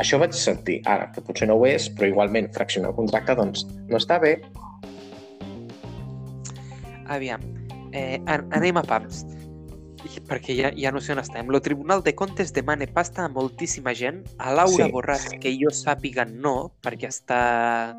Això 0.00 0.18
vaig 0.18 0.32
sentir. 0.34 0.80
Ara, 0.88 1.10
que 1.14 1.22
potser 1.22 1.46
no 1.50 1.58
ho 1.60 1.66
és, 1.68 1.90
però 1.92 2.08
igualment 2.08 2.48
fraccionar 2.54 2.90
el 2.90 2.96
contracte, 2.96 3.36
doncs, 3.38 3.66
no 3.90 4.00
està 4.00 4.18
bé. 4.22 4.38
Aviam, 7.12 7.44
eh, 7.92 8.18
anem 8.26 8.80
a 8.80 8.86
pams 8.88 9.26
perquè 10.28 10.54
ja, 10.56 10.70
ja 10.76 10.90
no 10.92 11.00
sé 11.00 11.12
on 11.14 11.20
estem. 11.22 11.50
El 11.50 11.60
Tribunal 11.62 12.02
de 12.02 12.14
Comptes 12.14 12.52
demana 12.52 12.86
pasta 12.90 13.24
a 13.24 13.28
moltíssima 13.28 13.94
gent. 13.94 14.22
A 14.38 14.52
Laura 14.54 14.86
sí. 14.86 14.92
Borràs, 14.92 15.28
que 15.40 15.52
jo 15.58 15.70
sàpiga 15.74 16.26
no, 16.28 16.72
perquè 16.82 17.10
està 17.12 17.94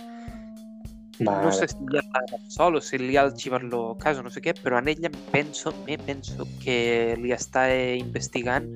No 1.20 1.52
sé 1.54 1.68
si 1.70 1.78
li 1.92 2.00
ha 2.02 2.24
sol 2.50 2.80
o 2.80 2.82
si 2.82 2.98
li 2.98 3.18
ha 3.18 3.28
arxivat-lo 3.28 3.98
cas 4.02 4.18
o 4.18 4.24
no 4.26 4.32
sé 4.34 4.42
què, 4.42 4.56
però 4.58 4.80
en 4.82 4.90
ella 4.90 5.12
penso, 5.32 5.74
me 5.86 5.98
penso 6.02 6.48
que 6.64 7.14
li 7.22 7.34
està 7.36 7.68
eh, 7.70 7.98
investigant 8.00 8.72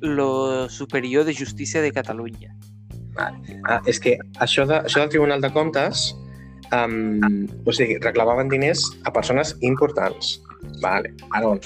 lo 0.00 0.68
superior 0.72 1.24
de 1.24 1.34
justícia 1.36 1.82
de 1.82 1.92
Catalunya. 1.92 2.54
Ah, 3.16 3.80
és 3.88 4.00
que 4.00 4.16
això, 4.44 4.66
de, 4.68 4.80
això 4.84 5.02
del 5.02 5.12
Tribunal 5.12 5.44
de 5.44 5.50
Comptes, 5.52 6.10
um, 6.72 7.20
o 7.64 7.72
sigui, 7.72 7.96
reclamaven 8.02 8.50
diners 8.52 8.84
a 9.04 9.12
persones 9.12 9.54
importants. 9.60 10.36
Vale, 10.82 11.12
ara 11.32 11.54
on? 11.54 11.60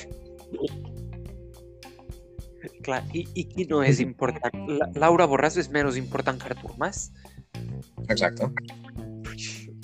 Clar, 2.87 3.03
i, 3.15 3.27
i 3.35 3.45
qui 3.51 3.67
no 3.71 3.83
és 3.85 4.01
important? 4.03 4.63
La, 4.79 4.91
Laura 4.99 5.27
Borràs 5.31 5.59
és 5.61 5.71
menys 5.75 5.99
important 6.01 6.39
que 6.41 6.51
Artur 6.55 6.75
Mas? 6.81 7.09
Exacte. 8.09 8.51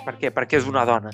Per 0.06 0.14
què? 0.20 0.30
Perquè 0.34 0.60
és 0.60 0.68
una 0.70 0.84
dona. 0.88 1.10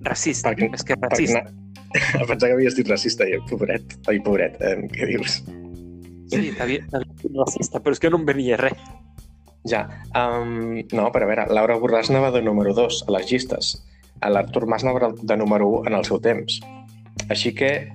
Racista, 0.00 0.50
Perquè- 0.50 0.70
més 0.72 0.84
que 0.86 0.96
Perquè 0.96 1.10
racista. 1.12 1.42
na... 1.44 1.56
Pensava 2.30 2.48
que 2.48 2.54
havies 2.56 2.76
dit 2.78 2.88
racista, 2.88 3.26
i 3.28 3.36
pobret. 3.50 3.96
Ai, 4.08 4.20
pobret, 4.24 4.56
eh, 4.64 4.76
què 4.94 5.08
dius? 5.10 5.40
Sí, 6.30 6.52
t'havia 6.56 6.84
dit 6.86 7.36
racista, 7.36 7.80
però 7.82 7.92
és 7.96 8.00
que 8.02 8.10
no 8.12 8.20
em 8.22 8.26
venia 8.28 8.56
res. 8.60 8.78
Ja, 9.68 9.82
um, 10.16 10.78
no, 10.96 11.08
però 11.12 11.26
a 11.26 11.28
veure, 11.28 11.44
Laura 11.52 11.76
Borràs 11.82 12.08
anava 12.08 12.30
de 12.32 12.40
número 12.46 12.72
2 12.72 13.02
a 13.08 13.12
les 13.18 13.26
llistes. 13.28 13.74
L'Artur 14.24 14.66
Mas 14.68 14.84
anava 14.86 15.10
de 15.16 15.36
número 15.36 15.68
1 15.82 15.90
en 15.90 15.98
el 15.98 16.06
seu 16.08 16.20
temps. 16.20 16.60
Així 17.28 17.52
que, 17.56 17.90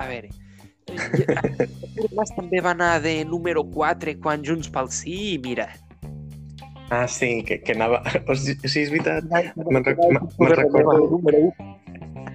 A 0.00 0.06
veure, 0.08 0.30
Artur 0.96 2.10
Mas 2.16 2.32
també 2.34 2.62
va 2.64 2.72
anar 2.72 2.94
de 3.04 3.20
número 3.28 3.62
4 3.68 4.16
quan 4.22 4.42
Junts 4.46 4.70
pel 4.72 4.88
Sí 4.90 5.34
i 5.34 5.38
mira. 5.44 5.68
Ah, 6.90 7.06
sí, 7.08 7.42
que, 7.44 7.62
que 7.62 7.72
anava... 7.72 8.02
O 8.28 8.36
sigui, 8.36 8.68
sí, 8.68 8.84
és 8.84 8.92
veritat. 8.92 9.26
Me'n 9.56 9.86
rec- 9.86 10.04
me- 10.10 10.54
recordo. 10.54 11.08
Número 11.16 11.48
1. 11.50 11.74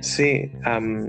Sí, 0.06 0.52
um, 0.68 1.08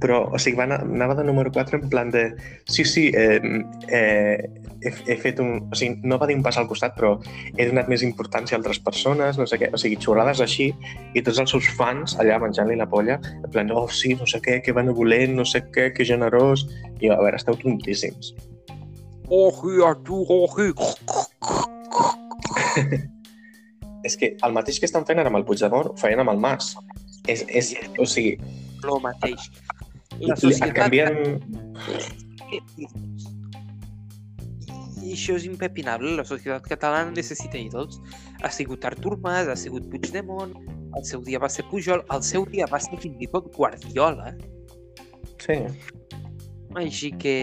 però, 0.00 0.22
o 0.32 0.38
sigui, 0.40 0.56
va 0.56 0.64
anava 0.64 1.14
de 1.18 1.24
número 1.28 1.52
4 1.52 1.78
en 1.78 1.88
plan 1.92 2.10
de... 2.10 2.30
Sí, 2.64 2.84
sí, 2.88 3.10
eh, 3.14 3.40
eh, 3.88 4.48
he, 4.80 4.92
he 5.12 5.16
fet 5.20 5.40
un... 5.44 5.68
O 5.70 5.76
sigui, 5.76 6.00
no 6.08 6.18
va 6.20 6.26
dir 6.30 6.38
un 6.38 6.44
pas 6.46 6.56
al 6.58 6.68
costat, 6.70 6.94
però 6.96 7.16
he 7.56 7.66
donat 7.68 7.90
més 7.92 8.04
importància 8.06 8.56
a 8.56 8.60
altres 8.62 8.80
persones, 8.80 9.38
no 9.38 9.46
sé 9.50 9.60
què. 9.60 9.68
O 9.76 9.80
sigui, 9.80 9.98
xorrades 10.00 10.40
així, 10.40 10.70
i 11.14 11.24
tots 11.26 11.42
els 11.42 11.52
seus 11.52 11.68
fans 11.76 12.16
allà 12.22 12.40
menjant-li 12.42 12.78
la 12.80 12.88
polla, 12.88 13.18
en 13.36 13.50
plan, 13.52 13.70
oh, 13.76 13.86
sí, 13.92 14.14
no 14.16 14.28
sé 14.30 14.40
què, 14.44 14.60
que 14.64 14.76
benevolent, 14.76 15.36
no 15.36 15.44
sé 15.48 15.62
què, 15.74 15.90
que 15.96 16.06
generós... 16.08 16.64
I, 17.00 17.08
a 17.12 17.20
veure, 17.20 17.36
esteu 17.36 17.56
tontíssims. 17.60 18.34
Oji, 19.30 19.78
Artur, 19.86 20.24
oji. 20.28 20.72
És 24.08 24.16
que 24.16 24.32
el 24.46 24.54
mateix 24.56 24.78
que 24.80 24.88
estan 24.88 25.04
fent 25.08 25.20
ara 25.20 25.28
amb 25.28 25.40
el 25.40 25.44
Puigdemont 25.48 25.90
ho 25.90 25.96
feien 26.00 26.22
amb 26.22 26.32
el 26.32 26.40
Mas. 26.40 26.72
És, 27.28 27.44
és, 27.48 27.74
o 28.00 28.06
sigui, 28.08 28.38
Lo 28.84 28.98
mateix. 29.04 29.50
La 30.20 30.36
societat... 30.36 30.74
canvien... 30.76 31.40
I 35.00 35.14
això 35.14 35.36
és 35.36 35.46
impepinable. 35.48 36.12
La 36.16 36.24
societat 36.28 36.66
catalana 36.68 37.12
necessita 37.12 37.58
ídols. 37.60 38.00
Ha 38.44 38.50
sigut 38.52 38.84
Artur 38.88 39.16
Mas, 39.24 39.48
ha 39.48 39.56
sigut 39.58 39.88
Puigdemont, 39.92 40.54
el 40.96 41.06
seu 41.06 41.22
dia 41.24 41.40
va 41.42 41.48
ser 41.52 41.64
Pujol, 41.70 42.02
el 42.14 42.22
seu 42.26 42.46
dia 42.50 42.66
va 42.70 42.80
ser 42.82 42.98
fins 43.02 43.20
i 43.22 43.28
tot 43.30 43.50
Guardiola. 43.54 44.34
Sí. 45.40 45.56
Així 46.78 47.10
que... 47.18 47.36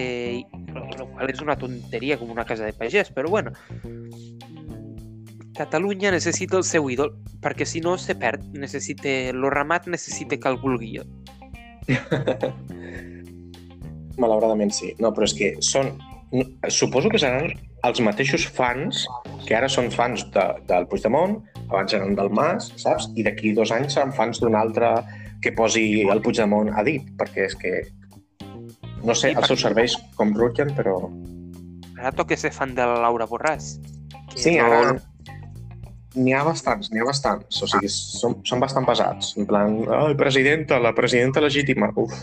El 0.78 1.06
qual 1.12 1.32
és 1.32 1.40
una 1.44 1.56
tonteria 1.60 2.18
com 2.20 2.30
una 2.32 2.46
casa 2.48 2.68
de 2.68 2.74
pagès, 2.76 3.10
però 3.14 3.30
bueno. 3.32 3.52
Catalunya 5.58 6.12
necessita 6.14 6.54
el 6.54 6.62
seu 6.62 6.86
ídol, 6.86 7.16
perquè 7.42 7.66
si 7.66 7.80
no 7.82 7.96
se 7.98 8.14
perd. 8.14 8.44
Necessita... 8.54 9.10
Lo 9.34 9.50
ramat 9.50 9.88
necessita 9.90 10.38
que 10.38 10.52
el 10.52 10.58
vulgui. 10.62 11.00
Malauradament 14.22 14.70
sí. 14.70 14.92
No, 15.02 15.10
però 15.16 15.26
és 15.26 15.34
que 15.34 15.48
són... 15.66 15.96
Suposo 16.70 17.10
que 17.10 17.18
seran 17.18 17.50
els 17.88 18.02
mateixos 18.04 18.44
fans 18.54 19.02
que 19.48 19.56
ara 19.56 19.66
són 19.72 19.88
fans 19.90 20.26
de, 20.34 20.44
del 20.68 20.86
Puigdemont, 20.90 21.38
abans 21.70 21.94
eren 21.96 22.14
del 22.18 22.30
Mas, 22.36 22.68
saps? 22.78 23.08
I 23.18 23.24
d'aquí 23.26 23.54
dos 23.56 23.72
anys 23.74 23.96
seran 23.96 24.12
fans 24.14 24.38
d'un 24.44 24.54
altre 24.58 24.92
que 25.42 25.54
posi 25.58 26.04
el 26.04 26.22
Puigdemont 26.22 26.70
a 26.70 26.86
dit, 26.86 27.10
perquè 27.18 27.48
és 27.48 27.58
que... 27.58 27.74
No 29.02 29.16
sé 29.16 29.32
els 29.34 29.50
seus 29.50 29.66
serveis 29.66 29.98
com 30.14 30.30
rutllen, 30.38 30.70
però... 30.78 31.00
Ara 31.98 32.14
toca 32.14 32.38
ser 32.38 32.54
fan 32.54 32.78
de 32.78 32.86
la 32.86 33.00
Laura 33.08 33.26
Borràs. 33.26 33.74
Sí, 34.36 34.54
no- 34.54 34.68
ara 34.68 34.98
n'hi 36.16 36.32
ha 36.34 36.42
bastants, 36.46 36.90
n'hi 36.92 37.00
ha 37.02 37.06
bastants. 37.08 37.62
O 37.62 37.66
sigui, 37.68 37.88
són, 37.92 38.38
són 38.48 38.60
bastant 38.62 38.86
pesats. 38.88 39.34
En 39.38 39.46
plan, 39.46 39.78
ai, 39.92 40.14
presidenta, 40.18 40.78
la 40.80 40.94
presidenta 40.96 41.40
legítima. 41.44 41.92
Uf, 41.96 42.14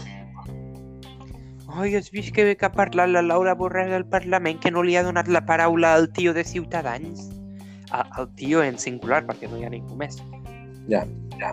Ai, 1.75 1.89
has 1.99 2.07
vist 2.09 2.31
que 2.31 2.45
bé 2.47 2.53
que 2.55 2.65
ha 2.65 2.71
parlat 2.71 3.09
la 3.11 3.19
Laura 3.21 3.51
Borràs 3.59 3.91
al 3.91 4.05
Parlament 4.07 4.61
que 4.63 4.71
no 4.71 4.79
li 4.87 4.93
ha 4.95 5.01
donat 5.03 5.27
la 5.27 5.41
paraula 5.45 5.89
al 5.97 6.05
tio 6.15 6.31
de 6.33 6.45
Ciutadans? 6.47 7.25
A- 7.91 8.05
Al 8.15 8.29
tio 8.39 8.63
en 8.63 8.77
singular, 8.79 9.25
perquè 9.27 9.49
no 9.51 9.57
hi 9.59 9.65
ha 9.67 9.69
ningú 9.69 9.95
més. 9.99 10.15
ja, 10.87 11.03
ja. 11.39 11.51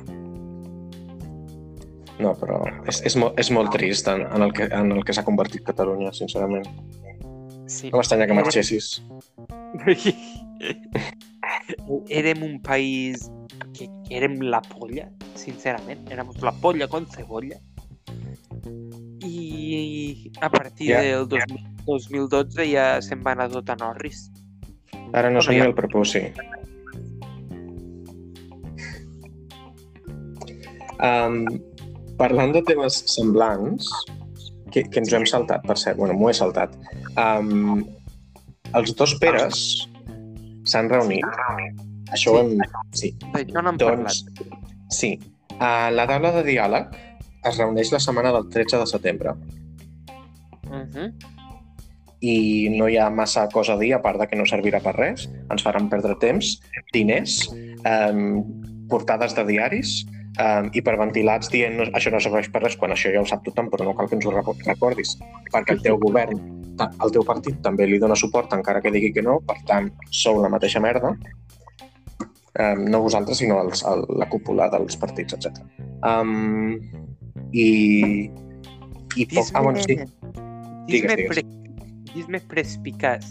No, 2.22 2.36
però 2.38 2.60
és, 2.86 3.00
és, 3.08 3.16
molt, 3.18 3.34
és 3.40 3.50
molt 3.50 3.72
trist 3.74 4.06
en, 4.06 4.22
en 4.30 4.42
el 4.46 4.52
que, 4.54 4.68
en 4.70 4.92
el 4.94 5.02
que 5.04 5.12
s'ha 5.16 5.24
convertit 5.26 5.64
Catalunya, 5.66 6.12
sincerament. 6.14 6.68
Sí. 7.66 7.90
No 7.90 7.98
m'estranya 7.98 8.28
que 8.30 8.36
marxessis. 8.38 9.02
érem 12.08 12.42
un 12.42 12.60
país 12.62 13.30
que, 13.76 13.88
érem 14.10 14.38
la 14.42 14.60
polla, 14.62 15.08
sincerament. 15.34 16.10
Éramos 16.10 16.40
la 16.42 16.52
polla 16.52 16.88
con 16.88 17.06
cebolla. 17.06 17.58
I 19.24 20.30
a 20.40 20.50
partir 20.50 20.90
Ja. 20.90 21.00
del 21.00 21.28
2000, 21.28 21.64
2012 21.86 22.66
ja 22.72 23.00
se'n 23.02 23.22
va 23.24 23.32
anar 23.32 23.48
tot 23.50 23.68
a 23.70 23.76
Norris. 23.76 24.30
Ara 25.12 25.30
no 25.30 25.40
Ja. 25.40 25.50
ni 25.52 25.58
el 25.60 25.74
prepuci. 25.74 26.32
Um, 31.02 31.46
parlant 32.18 32.52
de 32.54 32.62
temes 32.62 33.02
semblants, 33.10 33.88
que, 34.70 34.84
que 34.84 35.00
ens 35.02 35.12
ho 35.12 35.16
hem 35.18 35.26
saltat, 35.26 35.64
per 35.66 35.76
cert, 35.76 35.98
bueno, 35.98 36.14
m'ho 36.14 36.30
he 36.30 36.34
saltat. 36.36 36.76
Um, 37.18 37.82
els 38.78 38.94
dos 38.96 39.16
Peres 39.20 39.88
s'han 40.64 40.90
reunit. 40.92 41.24
Això 42.12 42.34
ho 42.34 42.42
hem... 42.42 42.56
Sí, 42.96 43.12
D'això 43.32 43.62
n'hem 43.64 43.78
doncs... 43.80 44.22
parlat. 44.24 44.62
Sí. 44.92 45.14
Uh, 45.56 45.88
la 45.94 46.06
taula 46.10 46.32
de 46.36 46.42
diàleg 46.46 46.96
es 47.48 47.58
reuneix 47.58 47.92
la 47.92 48.00
setmana 48.02 48.32
del 48.34 48.48
13 48.52 48.82
de 48.82 48.88
setembre 48.90 49.36
Uh 50.72 50.86
-huh. 50.88 51.12
i 52.20 52.68
no 52.72 52.88
hi 52.88 52.96
ha 52.96 53.10
massa 53.10 53.48
cosa 53.52 53.74
a 53.74 53.78
dir, 53.78 53.92
a 53.92 54.00
part 54.00 54.18
de 54.18 54.26
que 54.26 54.36
no 54.36 54.44
servirà 54.44 54.80
per 54.80 54.94
res. 54.96 55.28
Ens 55.50 55.62
faran 55.62 55.90
perdre 55.90 56.14
temps, 56.16 56.62
diners, 56.94 57.50
um, 57.84 58.40
portades 58.88 59.34
de 59.34 59.44
diaris 59.44 60.06
um, 60.40 60.70
hiperventilats 60.72 61.50
dient 61.52 61.78
no, 61.78 61.86
això 61.96 62.12
no 62.14 62.20
serveix 62.22 62.48
per 62.52 62.62
res, 62.64 62.76
quan 62.80 62.94
això 62.94 63.12
ja 63.12 63.22
ho 63.22 63.28
sap 63.28 63.44
tothom, 63.46 63.70
però 63.72 63.86
no 63.88 63.94
cal 63.98 64.08
que 64.10 64.18
ens 64.18 64.26
ho 64.26 64.34
reco- 64.34 64.56
recordis, 64.66 65.16
perquè 65.52 65.76
el 65.76 65.82
teu 65.84 65.98
govern, 66.00 66.40
el 66.82 67.14
teu 67.14 67.24
partit 67.26 67.60
també 67.64 67.86
li 67.86 68.00
dona 68.02 68.16
suport 68.18 68.52
encara 68.56 68.82
que 68.84 68.92
digui 68.94 69.12
que 69.12 69.24
no, 69.24 69.40
per 69.46 69.58
tant, 69.68 69.90
sou 70.10 70.40
la 70.42 70.50
mateixa 70.52 70.80
merda. 70.80 71.14
Um, 72.52 72.84
no 72.92 73.00
vosaltres, 73.00 73.38
sinó 73.40 73.62
els, 73.62 73.80
el, 73.88 74.04
la 74.20 74.28
cúpula 74.28 74.68
dels 74.72 74.98
partits, 75.00 75.38
etc. 75.38 75.62
Um, 76.04 76.76
I... 77.56 78.28
i 79.16 79.26
poc... 79.32 79.48
Ah, 79.54 79.62
bueno, 79.64 79.80
sí. 79.80 79.96
Digues, 79.96 80.12
Dis-me 80.90 81.16
digues. 81.16 81.32
pre... 81.32 81.46
dis 82.12 82.44
prespicaç, 82.50 83.30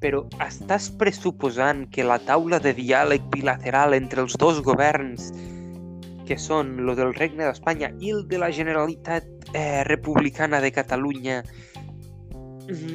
però 0.00 0.22
estàs 0.44 0.88
pressuposant 0.96 1.84
que 1.92 2.06
la 2.06 2.18
taula 2.24 2.60
de 2.62 2.72
diàleg 2.76 3.24
bilateral 3.34 3.96
entre 3.98 4.24
els 4.24 4.36
dos 4.40 4.62
governs, 4.64 5.32
que 6.28 6.36
són 6.40 6.76
lo 6.84 6.94
del 6.98 7.14
Regne 7.16 7.46
d'Espanya 7.46 7.88
i 8.04 8.12
el 8.12 8.26
de 8.28 8.40
la 8.40 8.50
Generalitat 8.52 9.48
eh, 9.54 9.82
Republicana 9.88 10.60
de 10.60 10.70
Catalunya, 10.76 11.40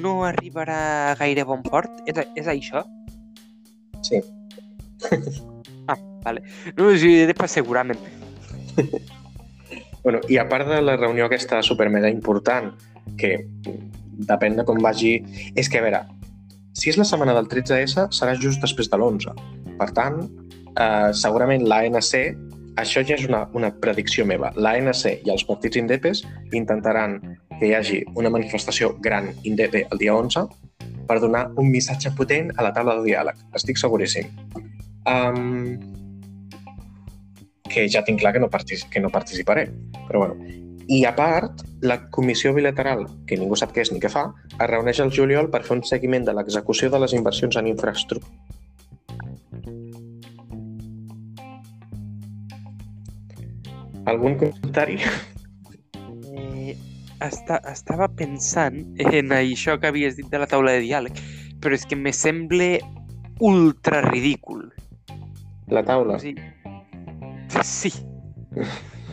no 0.03 0.19
arribarà 0.27 0.79
a 1.09 1.15
gaire 1.17 1.45
bon 1.49 1.63
port? 1.65 2.03
És, 2.05 2.21
és 2.37 2.51
això? 2.57 2.85
Sí. 4.05 4.21
No, 6.23 6.85
o 6.87 6.93
sigui, 6.95 7.17
era 7.25 7.33
per 7.35 7.49
assegurar-me'n. 7.49 7.99
Bueno, 10.03 10.21
I 10.31 10.37
a 10.39 10.45
part 10.47 10.69
de 10.69 10.77
la 10.79 10.95
reunió 10.95 11.25
aquesta 11.25 11.61
super 11.63 11.89
mega 11.91 12.07
important, 12.11 12.69
que 13.19 13.33
depèn 14.29 14.55
de 14.59 14.65
com 14.67 14.79
vagi... 14.83 15.17
És 15.59 15.67
que, 15.67 15.79
a 15.79 15.83
veure, 15.83 16.01
si 16.75 16.91
és 16.91 16.99
la 16.99 17.07
setmana 17.07 17.35
del 17.35 17.47
13S, 17.51 18.09
serà 18.15 18.37
just 18.39 18.63
després 18.63 18.87
de 18.91 18.99
l'11. 18.99 19.35
Per 19.79 19.89
tant, 19.95 20.19
eh, 20.79 21.11
segurament 21.15 21.63
l'ANC, 21.67 22.15
això 22.75 23.03
ja 23.05 23.15
és 23.15 23.25
una, 23.27 23.43
una 23.53 23.69
predicció 23.83 24.25
meva, 24.25 24.51
l'ANC 24.55 25.05
i 25.25 25.31
els 25.31 25.45
partits 25.45 25.77
indepes 25.77 26.23
intentaran 26.51 27.19
que 27.59 27.67
hi 27.69 27.73
hagi 27.77 27.99
una 28.19 28.31
manifestació 28.33 28.93
gran 29.03 29.31
indepe 29.43 29.85
el 29.89 30.01
dia 30.01 30.15
11 30.15 30.47
per 31.07 31.19
donar 31.21 31.49
un 31.59 31.69
missatge 31.69 32.13
potent 32.17 32.51
a 32.57 32.65
la 32.65 32.71
taula 32.73 32.97
de 32.99 33.09
diàleg. 33.09 33.39
Estic 33.59 33.79
seguríssim. 33.81 34.29
Um, 35.09 35.77
que 37.69 37.87
ja 37.89 38.03
tinc 38.05 38.21
clar 38.21 38.33
que 38.33 38.41
no, 38.41 38.49
que 38.49 39.01
no 39.03 39.11
participaré. 39.11 39.67
Però 40.07 40.25
bueno. 40.25 40.59
I 40.91 41.05
a 41.07 41.13
part, 41.15 41.61
la 41.81 42.09
comissió 42.11 42.51
bilateral, 42.53 43.05
que 43.27 43.37
ningú 43.39 43.55
sap 43.55 43.71
què 43.71 43.85
és 43.85 43.91
ni 43.93 44.01
què 44.03 44.09
fa, 44.11 44.25
es 44.57 44.67
reuneix 44.67 44.99
al 44.99 45.13
juliol 45.15 45.47
per 45.51 45.63
fer 45.63 45.77
un 45.77 45.85
seguiment 45.87 46.25
de 46.27 46.35
l'execució 46.35 46.89
de 46.91 46.99
les 46.99 47.15
inversions 47.15 47.55
en 47.59 47.69
infraestructura. 47.71 48.52
Algun 54.05 54.35
comentari? 54.39 54.97
Eh, 56.33 56.75
està, 57.23 57.59
estava 57.71 58.09
pensant 58.11 58.81
en 58.99 59.31
això 59.35 59.77
que 59.79 59.87
havies 59.87 60.17
dit 60.19 60.27
de 60.31 60.41
la 60.41 60.47
taula 60.49 60.73
de 60.75 60.81
diàleg, 60.83 61.21
però 61.63 61.77
és 61.77 61.85
que 61.87 61.95
me 61.95 62.11
sembla 62.15 62.77
ultra 63.39 64.01
ridícul. 64.09 64.65
La 65.71 65.85
taula? 65.87 66.17
O 66.17 66.19
sigui, 66.19 66.43
sí. 67.63 67.93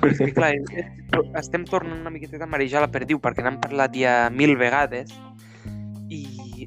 Però 0.00 0.10
és 0.10 0.18
que, 0.18 0.32
clar, 0.34 0.54
estem 1.42 1.64
tornant 1.68 2.00
una 2.00 2.10
miqueta 2.10 2.40
a 2.42 2.50
marejar 2.50 2.82
la 2.82 2.90
perdiu 2.90 3.20
perquè 3.22 3.44
n'hem 3.46 3.60
parlat 3.62 3.94
ja 3.94 4.14
mil 4.34 4.56
vegades 4.58 5.12
i 6.10 6.66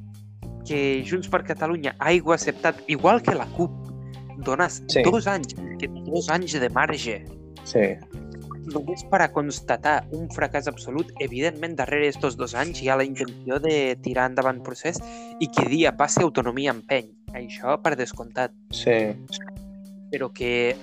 que 0.64 1.04
Junts 1.04 1.28
per 1.28 1.42
Catalunya 1.44 1.92
hagi 2.00 2.22
acceptat, 2.32 2.80
igual 2.88 3.20
que 3.22 3.36
la 3.36 3.50
CUP, 3.58 3.74
donar 4.48 4.70
Sí. 4.72 5.04
dos 5.04 5.28
anys, 5.28 5.56
que 5.80 5.90
dos 6.08 6.30
anys 6.32 6.56
de 6.56 6.70
marge 6.70 7.26
Sí. 7.64 7.96
Només 8.72 9.04
per 9.12 9.22
a 9.24 9.32
constatar 9.34 10.06
un 10.16 10.30
fracàs 10.32 10.68
absolut, 10.72 11.12
evidentment 11.20 11.76
darrere 11.76 12.08
d'estos 12.08 12.38
dos 12.40 12.56
anys 12.56 12.82
hi 12.82 12.90
ha 12.90 12.98
la 13.00 13.06
intenció 13.08 13.60
de 13.60 13.96
tirar 14.04 14.30
endavant 14.32 14.62
procés 14.64 15.00
i 15.40 15.50
que 15.52 15.68
dia 15.70 15.96
passi 15.98 16.24
autonomia 16.24 16.72
empeny. 16.72 17.12
Això 17.34 17.78
per 17.82 17.96
descomptat. 18.00 18.54
Sí. 18.72 19.14
Però 20.14 20.30
que 20.32 20.76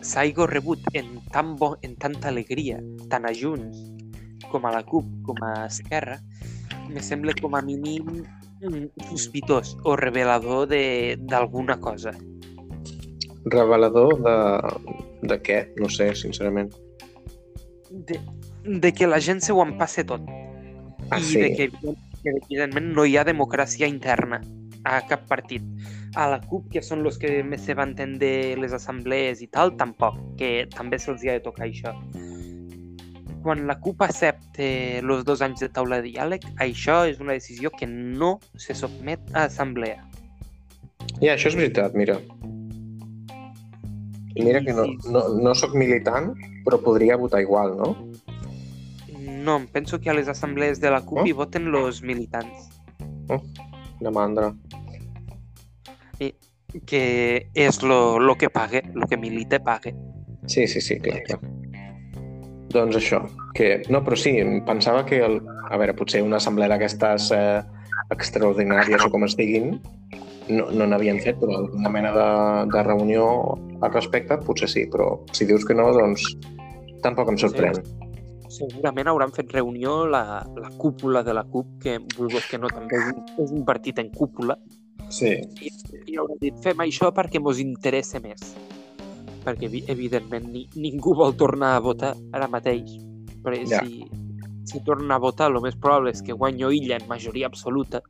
s'hagi 0.00 0.32
rebut 0.48 0.80
en, 0.94 1.18
tan 1.32 1.56
bo, 1.56 1.76
en 1.82 1.96
tanta 1.96 2.28
alegria, 2.28 2.78
tant 3.10 3.26
a 3.26 3.32
Junts 3.34 3.80
com 4.50 4.64
a 4.66 4.72
la 4.72 4.82
CUP 4.82 5.04
com 5.26 5.36
a 5.44 5.66
Esquerra, 5.66 6.18
me 6.88 7.02
sembla 7.02 7.34
com 7.40 7.54
a 7.54 7.62
mínim 7.62 8.24
mm, 8.62 8.86
sospitós 9.10 9.76
o 9.84 9.96
revelador 9.96 10.68
de- 10.68 11.16
d'alguna 11.20 11.78
cosa. 11.80 12.14
Revelador 13.44 14.16
de... 14.22 14.36
de 15.28 15.36
què? 15.42 15.60
No 15.80 15.88
sé, 15.88 16.14
sincerament. 16.14 16.72
De, 17.90 18.20
de 18.64 18.92
que 18.94 19.06
la 19.06 19.20
gent 19.20 19.40
se 19.42 19.52
ho 19.52 19.62
empasse 19.62 20.04
tot. 20.06 20.22
Ah, 21.10 21.18
i 21.18 21.24
sí. 21.26 21.40
de 21.42 21.50
que, 21.56 21.70
que 22.22 22.34
evidentment 22.36 22.92
no 22.94 23.04
hi 23.04 23.16
ha 23.18 23.26
democràcia 23.26 23.88
interna 23.90 24.40
a 24.84 25.00
cap 25.06 25.26
partit. 25.28 25.64
A 26.16 26.26
la 26.30 26.40
CUP, 26.42 26.70
que 26.72 26.82
són 26.82 27.04
els 27.06 27.18
que 27.20 27.40
més 27.46 27.62
se 27.66 27.76
vanten 27.78 28.16
de 28.18 28.56
les 28.58 28.72
assemblees 28.74 29.42
i 29.42 29.48
tal, 29.50 29.74
tampoc, 29.78 30.18
que 30.38 30.66
també 30.74 30.98
se'ls 30.98 31.22
ha 31.26 31.38
de 31.38 31.44
tocar 31.44 31.68
això. 31.68 31.94
Quan 33.44 33.64
la 33.68 33.78
CUP 33.80 34.02
accepta 34.04 34.66
els 35.00 35.24
dos 35.24 35.40
anys 35.42 35.62
de 35.64 35.70
taula 35.72 36.00
de 36.00 36.10
diàleg, 36.10 36.44
això 36.60 37.02
és 37.08 37.20
una 37.22 37.36
decisió 37.38 37.70
que 37.72 37.88
no 37.88 38.38
se 38.56 38.76
sotmet 38.76 39.22
a 39.32 39.46
assemblea. 39.48 40.02
Ja, 41.20 41.34
això 41.34 41.48
és 41.48 41.56
veritat, 41.56 41.96
mira. 41.96 42.18
I 44.34 44.44
mira 44.44 44.60
I 44.60 44.64
que 44.64 44.72
no, 44.72 44.84
no, 45.10 45.22
no 45.40 45.54
sóc 45.54 45.74
militant, 45.74 46.34
però 46.66 46.78
podria 46.82 47.16
votar 47.16 47.40
igual, 47.42 47.76
no? 47.76 47.94
No, 49.20 49.56
em 49.56 49.66
penso 49.66 49.98
que 50.00 50.10
a 50.10 50.14
les 50.14 50.28
assemblees 50.28 50.80
de 50.80 50.90
la 50.90 51.00
CUP 51.02 51.22
Oh. 51.22 51.26
hi 51.26 51.32
voten 51.32 51.66
els 51.74 52.02
militants, 52.02 52.68
De 54.00 54.10
mandra. 54.10 54.54
que 56.86 57.48
és 57.54 57.82
lo, 57.82 58.20
lo 58.20 58.36
que 58.36 58.48
pague, 58.48 58.82
lo 58.94 59.08
que 59.08 59.16
milite 59.16 59.58
pague. 59.58 59.94
Sí, 60.46 60.68
sí, 60.68 60.80
sí, 60.80 61.00
clar, 61.00 61.22
clar. 61.26 61.40
Doncs 62.70 62.94
això, 63.00 63.24
que... 63.54 63.82
No, 63.90 64.04
però 64.06 64.16
sí, 64.16 64.36
pensava 64.66 65.04
que... 65.04 65.18
El... 65.18 65.40
A 65.70 65.76
veure, 65.78 65.94
potser 65.98 66.22
una 66.22 66.38
assemblea 66.38 66.68
d'aquestes 66.70 67.30
eh, 67.34 67.62
extraordinàries 68.14 69.02
o 69.06 69.10
com 69.10 69.26
es 69.26 69.36
diguin, 69.38 69.80
no 70.50 70.68
no 70.70 70.86
n'havien 70.86 71.20
fet, 71.22 71.38
però 71.40 71.62
una 71.70 71.88
mena 71.92 72.10
de, 72.12 72.26
de 72.72 72.82
reunió 72.86 73.24
al 73.80 73.92
respecte, 73.92 74.36
potser 74.44 74.68
sí, 74.68 74.86
però 74.90 75.20
si 75.32 75.46
dius 75.48 75.64
que 75.64 75.74
no, 75.74 75.88
doncs 75.96 76.26
tampoc 77.02 77.30
em 77.32 77.38
sorprèn. 77.40 77.78
Segurament 78.50 79.06
hauran 79.08 79.30
fet 79.32 79.52
reunió 79.54 80.06
la, 80.10 80.42
la 80.58 80.70
cúpula 80.76 81.22
de 81.22 81.32
la 81.34 81.44
CUP, 81.44 81.76
que 81.82 81.98
vulguis 82.16 82.48
que 82.50 82.58
no 82.58 82.66
també 82.68 82.98
és 83.38 83.50
un, 83.54 83.64
partit 83.64 83.98
en 84.02 84.10
cúpula, 84.10 84.58
Sí. 85.10 85.30
i, 85.62 85.70
i 86.06 86.16
hauran 86.18 86.38
dit 86.42 86.58
fem 86.62 86.78
això 86.84 87.08
perquè 87.14 87.40
mos 87.42 87.58
interessa 87.62 88.20
més. 88.22 88.52
Perquè, 89.44 89.66
evi- 89.70 89.84
evidentment, 89.90 90.50
ni, 90.52 90.66
ningú 90.76 91.14
vol 91.16 91.32
tornar 91.34 91.72
a 91.76 91.80
votar 91.82 92.12
ara 92.32 92.46
mateix. 92.52 92.92
Però 93.42 93.56
Ja. 93.66 93.80
si, 93.86 94.04
si 94.68 94.82
torna 94.84 95.14
a 95.16 95.18
votar, 95.22 95.48
el 95.50 95.58
més 95.64 95.74
probable 95.74 96.10
és 96.12 96.20
que 96.22 96.32
guanyo 96.36 96.70
illa 96.70 96.98
en 97.00 97.08
majoria 97.08 97.46
absoluta. 97.46 98.02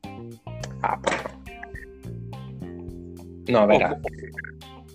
Ah, 0.82 0.96
però... 1.00 1.39
No, 3.48 3.62
a 3.62 3.66
veure, 3.66 3.94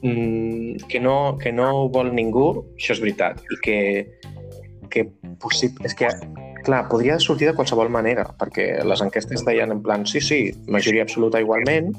mm, 0.01 0.85
que, 0.89 0.99
no, 0.99 1.37
que 1.41 1.51
no 1.51 1.69
ho 1.73 1.85
vol 1.89 2.13
ningú, 2.13 2.47
això 2.77 2.93
és 2.95 3.01
veritat. 3.03 3.41
I 3.51 3.59
que, 3.65 3.77
que 4.93 5.05
possible... 5.41 5.85
És 5.87 5.97
que, 5.97 6.11
clar, 6.65 6.85
podria 6.91 7.17
sortir 7.19 7.49
de 7.49 7.55
qualsevol 7.57 7.89
manera, 7.93 8.27
perquè 8.39 8.67
les 8.85 9.03
enquestes 9.05 9.45
deien 9.47 9.73
en 9.73 9.81
plan, 9.85 10.05
sí, 10.09 10.21
sí, 10.21 10.39
majoria 10.71 11.05
absoluta 11.05 11.41
igualment, 11.41 11.91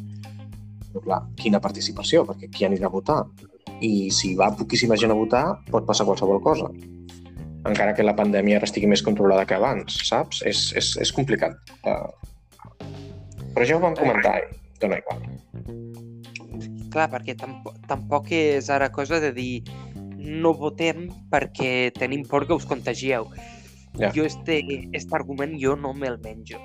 però 0.92 1.04
clar, 1.04 1.22
quina 1.40 1.62
participació, 1.62 2.24
perquè 2.28 2.50
qui 2.52 2.68
anirà 2.68 2.88
a 2.88 2.94
votar? 2.94 3.22
I 3.84 4.08
si 4.14 4.34
va 4.38 4.52
poquíssima 4.56 4.96
gent 4.96 5.12
a 5.12 5.18
votar, 5.18 5.44
pot 5.72 5.84
passar 5.88 6.06
qualsevol 6.08 6.40
cosa. 6.44 6.70
Encara 7.66 7.92
que 7.98 8.06
la 8.06 8.14
pandèmia 8.16 8.60
ara 8.60 8.68
estigui 8.68 8.88
més 8.88 9.02
controlada 9.02 9.44
que 9.44 9.56
abans, 9.58 9.98
saps? 10.06 10.40
És, 10.46 10.70
és, 10.78 10.92
és 11.02 11.12
complicat. 11.12 11.58
Uh, 11.82 12.06
però 13.52 13.66
ja 13.66 13.76
ho 13.76 13.82
vam 13.82 13.96
comentar 13.98 14.38
i 14.40 14.46
dona 14.80 15.00
igual. 15.02 15.26
Clar, 16.96 17.10
perquè 17.12 17.34
tampoc, 17.36 17.76
tampoc 17.84 18.30
és 18.32 18.70
ara 18.72 18.88
cosa 18.88 19.18
de 19.20 19.28
dir 19.36 19.60
no 20.16 20.54
votem 20.56 21.10
perquè 21.28 21.92
tenim 21.92 22.22
por 22.24 22.46
que 22.48 22.56
us 22.56 22.64
contagieu. 22.64 23.28
Ja. 24.00 24.08
Jo 24.16 24.24
este, 24.24 24.62
este 24.96 25.12
argument 25.16 25.58
jo 25.60 25.74
no 25.76 25.92
me'l 25.92 26.16
menjo. 26.24 26.56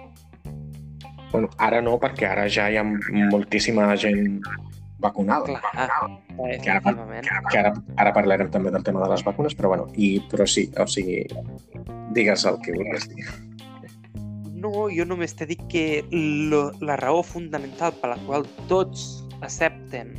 Bueno, 1.33 1.49
ara 1.59 1.81
no, 1.83 1.97
perquè 1.99 2.29
ara 2.29 2.45
ja 2.47 2.69
hi 2.71 2.79
ha 2.79 2.83
moltíssima 3.31 3.89
gent 3.99 4.39
vacunada. 5.03 5.45
Clar, 5.51 5.89
Que 6.37 6.71
ara, 6.71 6.79
efectivament. 6.79 7.27
que 7.51 7.59
ara, 7.59 7.73
ara 7.99 8.13
parlarem 8.15 8.49
també 8.51 8.71
del 8.71 8.83
tema 8.87 9.03
de 9.03 9.09
les 9.11 9.23
vacunes, 9.27 9.55
però 9.55 9.73
bueno, 9.73 9.89
i, 9.95 10.13
però 10.31 10.47
sí, 10.47 10.69
o 10.79 10.87
sigui, 10.87 11.25
digues 12.15 12.45
el 12.47 12.59
que 12.63 12.75
vulguis 12.77 13.09
dir. 13.11 13.27
No, 14.61 14.87
jo 14.93 15.03
només 15.09 15.35
t'he 15.35 15.49
dit 15.49 15.61
que 15.67 16.05
lo, 16.11 16.69
la 16.79 16.95
raó 16.95 17.19
fundamental 17.23 17.91
per 17.99 18.13
la 18.13 18.19
qual 18.27 18.47
tots 18.71 19.25
accepten 19.41 20.13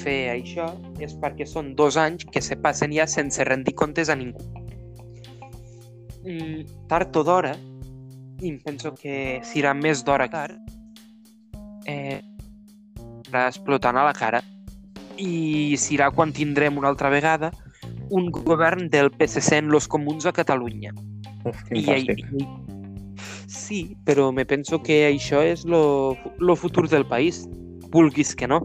fer 0.00 0.30
això 0.32 0.70
és 1.02 1.14
perquè 1.20 1.46
són 1.46 1.74
dos 1.76 1.98
anys 2.00 2.26
que 2.32 2.42
se 2.42 2.56
passen 2.56 2.92
ja 2.94 3.06
sense 3.10 3.44
rendir 3.44 3.74
comptes 3.78 4.08
a 4.08 4.16
ningú. 4.16 4.40
Mm, 6.24 6.64
tard 6.88 7.16
o 7.16 7.24
d'hora, 7.24 7.54
i 8.40 8.52
penso 8.64 8.92
que 8.96 9.40
serà 9.44 9.74
més 9.76 10.04
d'hora 10.04 10.28
que 10.28 10.36
ara, 10.36 10.56
eh, 11.86 12.20
explotant 13.46 13.96
a 13.96 14.04
la 14.04 14.14
cara 14.16 14.40
i 15.20 15.76
serà 15.76 16.10
quan 16.14 16.32
tindrem 16.32 16.78
una 16.78 16.88
altra 16.88 17.10
vegada 17.12 17.50
un 18.10 18.30
govern 18.30 18.88
del 18.90 19.10
PSC 19.10 19.58
en 19.58 19.68
los 19.68 19.86
comuns 19.88 20.26
a 20.26 20.32
Catalunya. 20.32 20.92
Uf, 21.44 21.60
I, 21.72 21.80
i, 21.80 22.46
sí, 23.46 23.96
però 24.04 24.30
me 24.32 24.44
penso 24.44 24.80
que 24.82 25.04
això 25.08 25.40
és 25.46 25.64
lo, 25.64 26.16
lo 26.38 26.56
futur 26.56 26.88
del 26.88 27.06
país, 27.06 27.44
vulguis 27.92 28.34
que 28.36 28.48
no. 28.50 28.62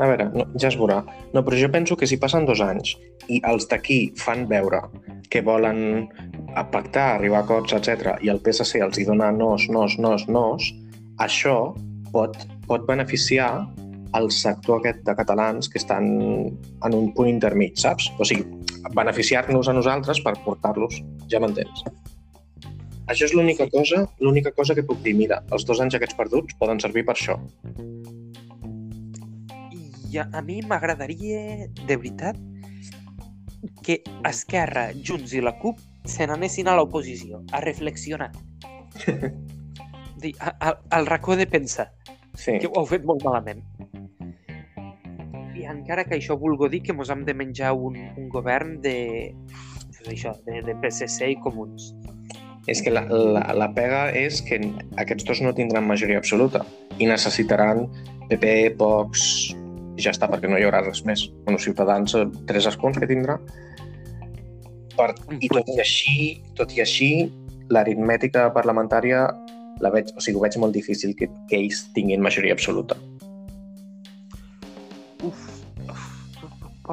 A 0.00 0.08
veure, 0.08 0.26
no, 0.32 0.46
ja 0.58 0.70
es 0.70 0.78
veurà. 0.78 1.02
No, 1.34 1.42
però 1.44 1.58
jo 1.58 1.68
penso 1.72 1.96
que 1.96 2.08
si 2.08 2.18
passen 2.20 2.46
dos 2.48 2.62
anys 2.64 2.96
i 3.30 3.38
els 3.48 3.68
d'aquí 3.70 4.00
fan 4.18 4.46
veure 4.50 4.80
que 5.30 5.42
volen 5.44 6.08
pactar, 6.72 7.16
arribar 7.16 7.42
a 7.42 7.46
acords, 7.46 7.72
etc 7.76 8.16
i 8.20 8.32
el 8.32 8.40
PSC 8.44 8.82
els 8.84 8.98
hi 8.98 9.06
dona 9.08 9.30
nos, 9.32 9.68
nos, 9.72 9.96
nos, 10.02 10.26
nos, 10.28 10.68
això 11.22 11.56
pot, 12.12 12.36
pot 12.68 12.84
beneficiar 12.88 13.52
el 14.18 14.28
sector 14.30 14.80
aquest 14.80 15.00
de 15.06 15.14
catalans 15.16 15.70
que 15.72 15.80
estan 15.80 16.08
en 16.84 16.94
un 16.94 17.12
punt 17.16 17.30
intermig, 17.30 17.78
saps? 17.80 18.10
O 18.20 18.28
sigui, 18.28 18.44
beneficiar-nos 18.96 19.70
a 19.70 19.76
nosaltres 19.76 20.20
per 20.24 20.34
portar-los, 20.44 21.00
ja 21.32 21.40
m'entens? 21.40 21.86
Això 23.08 23.26
és 23.26 23.32
l'única 23.34 23.66
cosa, 23.72 24.04
l'única 24.20 24.52
cosa 24.52 24.76
que 24.76 24.84
puc 24.86 25.00
dir. 25.04 25.16
Mira, 25.18 25.40
els 25.52 25.64
dos 25.68 25.80
anys 25.80 25.96
aquests 25.98 26.18
perduts 26.18 26.60
poden 26.60 26.80
servir 26.80 27.06
per 27.08 27.16
això. 27.16 27.38
I 30.12 30.20
a, 30.20 30.42
mi 30.44 30.60
m'agradaria, 30.68 31.68
de 31.86 31.96
veritat, 31.96 32.36
que 33.82 34.02
Esquerra, 34.28 34.90
Junts 34.92 35.32
i 35.32 35.40
la 35.40 35.54
CUP 35.62 35.80
se 36.04 36.26
n'anessin 36.26 36.68
a 36.68 36.76
l'oposició, 36.76 37.40
a 37.52 37.62
reflexionar. 37.64 38.32
Dir, 40.22 40.34
a, 40.38 40.52
a, 40.60 40.74
al 40.94 41.08
racó 41.08 41.36
de 41.36 41.46
pensar, 41.46 41.90
Sí. 42.34 42.58
que 42.58 42.66
ho 42.66 42.80
heu 42.80 42.86
fet 42.88 43.04
molt 43.04 43.24
malament. 43.26 43.60
I 45.52 45.66
encara 45.68 46.04
que 46.08 46.16
això 46.16 46.36
vulgui 46.40 46.70
dir 46.72 46.80
que 46.86 46.94
mos 46.96 47.10
hem 47.12 47.26
de 47.26 47.34
menjar 47.36 47.74
un, 47.76 47.98
un 48.16 48.28
govern 48.32 48.78
de, 48.80 49.34
pues 49.98 50.08
això, 50.14 50.32
de, 50.46 50.62
de 50.64 50.74
PSC 50.80 51.28
i 51.34 51.36
comuns. 51.44 51.92
És 52.70 52.80
que 52.82 52.92
la, 52.94 53.02
la, 53.10 53.42
la 53.58 53.68
pega 53.74 54.06
és 54.16 54.40
que 54.46 54.60
aquests 55.02 55.26
dos 55.28 55.42
no 55.44 55.52
tindran 55.54 55.86
majoria 55.86 56.20
absoluta 56.22 56.62
i 56.98 57.08
necessitaran 57.10 57.84
PP, 58.30 58.74
Vox, 58.78 59.52
i 59.96 60.04
ja 60.04 60.12
està, 60.14 60.28
perquè 60.30 60.48
no 60.48 60.58
hi 60.58 60.66
haurà 60.66 60.82
res 60.84 61.02
més. 61.08 61.26
Bueno, 61.46 61.60
Ciutadans, 61.60 62.14
eh, 62.16 62.26
tres 62.48 62.68
escons 62.70 62.98
que 62.98 63.08
tindrà. 63.10 63.38
Per, 64.96 65.08
I 65.40 65.48
tot 65.48 65.68
i 65.72 65.80
així, 65.80 66.16
tot 66.58 66.72
i 66.76 66.82
així, 66.84 67.10
l'aritmètica 67.72 68.48
parlamentària 68.54 69.24
la 69.82 69.90
veig, 69.90 70.12
o 70.16 70.20
sigui, 70.22 70.38
ho 70.38 70.44
veig 70.44 70.58
molt 70.60 70.76
difícil 70.76 71.14
que, 71.18 71.28
que 71.50 71.58
ells 71.58 71.86
tinguin 71.96 72.22
majoria 72.24 72.54
absoluta. 72.56 72.98
Uf, 75.22 75.40
uf, 75.88 76.04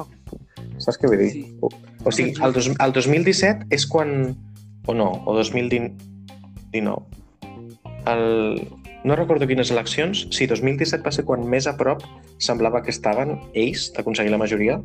uf, 0.00 0.08
Saps 0.80 0.98
què 1.00 1.10
vull 1.10 1.20
dir? 1.20 1.30
Sí. 1.34 1.44
O, 1.60 1.70
o 2.04 2.14
sigui, 2.14 2.34
el, 2.40 2.56
dos, 2.56 2.70
el 2.72 2.96
2017 2.96 3.68
és 3.76 3.86
quan... 3.90 4.34
O 4.88 4.94
no, 4.96 5.10
o 5.28 5.36
2019. 5.36 7.20
El, 8.10 8.24
no 9.04 9.16
recordo 9.16 9.46
quines 9.48 9.70
eleccions. 9.72 10.26
Sí, 10.34 10.46
2017 10.50 11.04
va 11.06 11.12
ser 11.14 11.24
quan 11.28 11.46
més 11.48 11.66
a 11.70 11.76
prop 11.78 12.02
semblava 12.42 12.82
que 12.84 12.92
estaven 12.92 13.36
ells 13.54 13.88
d'aconseguir 13.96 14.32
la 14.32 14.40
majoria, 14.40 14.80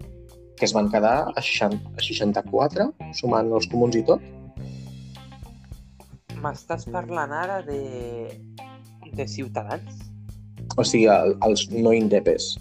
que 0.55 0.67
es 0.67 0.73
van 0.75 0.87
quedar 0.91 1.17
a, 1.35 1.41
60, 1.41 1.91
a 1.97 2.03
64, 2.03 2.89
sumant 3.19 3.51
els 3.51 3.67
comuns 3.71 3.97
i 3.99 4.03
tot. 4.07 4.23
M'estàs 6.39 6.85
parlant 6.93 7.33
ara 7.33 7.61
de, 7.65 7.81
de 9.15 9.27
Ciutadans? 9.27 9.99
O 10.77 10.83
sigui, 10.87 11.07
el, 11.11 11.35
els 11.45 11.67
no 11.73 11.93
indepes. 11.95 12.53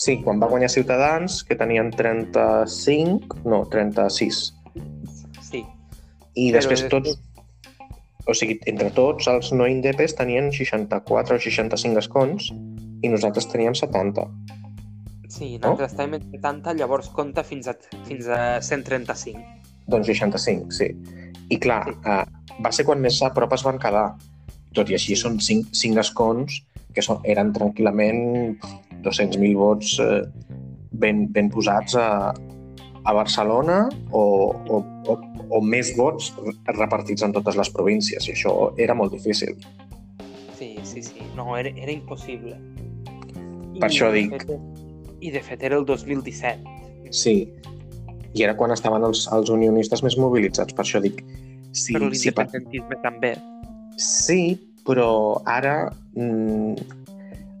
Sí, 0.00 0.16
quan 0.24 0.40
va 0.42 0.48
guanyar 0.50 0.70
Ciutadans, 0.72 1.42
que 1.46 1.56
tenien 1.58 1.92
35, 1.94 3.44
no, 3.46 3.62
36. 3.70 4.40
Sí. 5.44 5.62
I 6.34 6.48
Però 6.50 6.58
després 6.58 6.82
després- 6.82 6.90
tots... 7.14 7.23
O 8.26 8.34
sigui, 8.36 8.56
entre 8.70 8.90
tots, 8.96 9.28
els 9.28 9.50
no 9.52 9.66
indepes 9.68 10.14
tenien 10.16 10.50
64 10.54 11.36
o 11.36 11.42
65 11.42 12.00
escons 12.00 12.48
i 13.04 13.10
nosaltres 13.12 13.50
teníem 13.52 13.76
70. 13.76 14.24
Sí, 15.28 15.58
nosaltres 15.58 15.96
no? 15.98 16.04
en 16.04 16.30
70, 16.32 16.74
llavors 16.78 17.10
compta 17.12 17.44
fins 17.44 17.68
a, 17.68 17.74
fins 18.06 18.28
a 18.30 18.60
135. 18.62 19.42
Doncs 19.90 20.08
65, 20.08 20.70
sí. 20.72 20.88
I 21.52 21.58
clar, 21.60 21.82
Sí. 21.90 21.98
eh, 22.08 22.60
va 22.64 22.72
ser 22.72 22.86
quan 22.88 23.02
més 23.02 23.20
a 23.22 23.32
prop 23.34 23.52
es 23.52 23.64
van 23.66 23.80
quedar. 23.82 24.14
Tot 24.74 24.88
i 24.90 24.96
així 24.96 25.16
són 25.16 25.40
5, 25.40 25.74
5 25.76 26.00
escons 26.00 26.62
que 26.94 27.02
són, 27.02 27.20
eren 27.24 27.52
tranquil·lament 27.52 28.56
200.000 29.04 29.54
vots 29.58 29.98
eh, 30.00 30.22
ben, 30.92 31.26
ben 31.34 31.50
posats 31.50 31.98
a, 31.98 32.32
a 33.04 33.12
Barcelona 33.12 33.88
o, 34.10 34.22
o, 34.68 34.80
o, 35.12 35.16
o 35.50 35.60
més 35.60 35.92
vots 35.98 36.32
repartits 36.72 37.24
en 37.26 37.34
totes 37.36 37.58
les 37.60 37.70
províncies. 37.74 38.28
I 38.28 38.32
això 38.34 38.54
era 38.80 38.96
molt 38.96 39.12
difícil. 39.12 39.56
Sí, 40.58 40.74
sí, 40.82 41.02
sí. 41.02 41.20
No, 41.36 41.52
era, 41.58 41.72
era 41.76 41.92
impossible. 41.92 42.56
Per 43.74 43.88
això 43.90 44.10
dic. 44.14 44.32
Fet, 44.32 44.54
I 45.20 45.32
de 45.34 45.42
fet 45.44 45.64
era 45.66 45.76
el 45.80 45.84
2017. 45.88 47.10
Sí. 47.12 47.36
I 48.34 48.42
era 48.42 48.56
quan 48.58 48.72
estaven 48.74 49.04
els, 49.06 49.26
els 49.34 49.50
unionistes 49.52 50.02
més 50.02 50.16
mobilitzats. 50.18 50.74
Per 50.74 50.86
això 50.86 51.02
dic... 51.04 51.20
Sí, 51.74 51.92
però 51.96 52.08
sí, 52.14 52.30
per- 52.30 52.46
l'independentisme 52.46 53.00
també. 53.02 53.34
Sí, 53.98 54.54
però 54.86 55.08
ara... 55.50 55.90
Mm, 56.16 56.78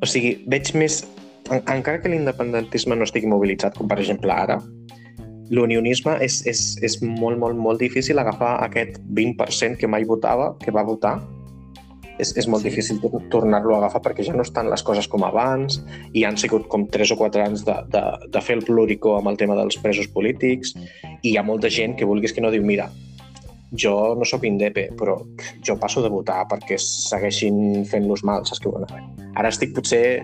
o 0.00 0.08
sigui, 0.08 0.38
veig 0.50 0.72
més... 0.78 1.02
En, 1.52 1.60
encara 1.60 2.00
que 2.00 2.08
l'independentisme 2.08 2.96
no 2.96 3.04
estigui 3.04 3.28
mobilitzat, 3.28 3.76
com 3.76 3.90
per 3.90 3.98
exemple 4.00 4.32
ara, 4.32 4.56
l'unionisme 5.50 6.16
és, 6.24 6.40
és, 6.46 6.60
és 6.82 6.98
molt, 7.02 7.38
molt, 7.38 7.56
molt 7.56 7.80
difícil 7.80 8.18
agafar 8.18 8.62
aquest 8.64 9.00
20% 9.12 9.76
que 9.80 9.86
mai 9.90 10.04
votava, 10.08 10.54
que 10.62 10.72
va 10.72 10.82
votar. 10.84 11.18
És, 12.18 12.30
és 12.38 12.46
molt 12.46 12.62
Sí. 12.62 12.68
difícil 12.70 13.00
tor- 13.02 13.22
tornar-lo 13.28 13.74
a 13.74 13.78
agafar 13.78 14.00
perquè 14.02 14.22
ja 14.22 14.32
no 14.32 14.42
estan 14.42 14.68
les 14.70 14.82
coses 14.86 15.08
com 15.10 15.24
abans 15.26 15.80
i 16.14 16.22
han 16.24 16.36
sigut 16.38 16.68
com 16.70 16.86
3 16.86 17.10
o 17.10 17.16
4 17.18 17.42
anys 17.42 17.64
de, 17.66 17.74
de, 17.90 18.02
de 18.30 18.40
fer 18.40 18.54
el 18.56 18.62
pluricó 18.62 19.16
amb 19.18 19.28
el 19.32 19.36
tema 19.36 19.56
dels 19.58 19.76
presos 19.82 20.06
polítics 20.06 20.76
i 21.22 21.32
hi 21.32 21.36
ha 21.36 21.42
molta 21.42 21.68
gent 21.68 21.96
que 21.98 22.06
vulguis 22.06 22.32
que 22.32 22.40
no 22.40 22.52
diu 22.54 22.62
mira, 22.62 22.86
jo 23.74 24.14
no 24.14 24.24
sóc 24.24 24.44
indepe, 24.46 24.90
però 24.94 25.16
jo 25.66 25.74
passo 25.76 26.02
de 26.04 26.08
votar 26.08 26.44
perquè 26.46 26.78
segueixin 26.78 27.82
fent-los 27.90 28.22
mal, 28.22 28.46
saps 28.46 28.62
què 28.62 28.70
dir? 28.70 29.02
Ara 29.34 29.48
estic 29.50 29.74
potser 29.74 30.22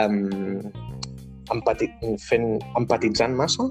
um, 0.00 0.62
empati 1.52 1.90
fent, 2.24 2.56
empatitzant 2.80 3.36
massa 3.36 3.68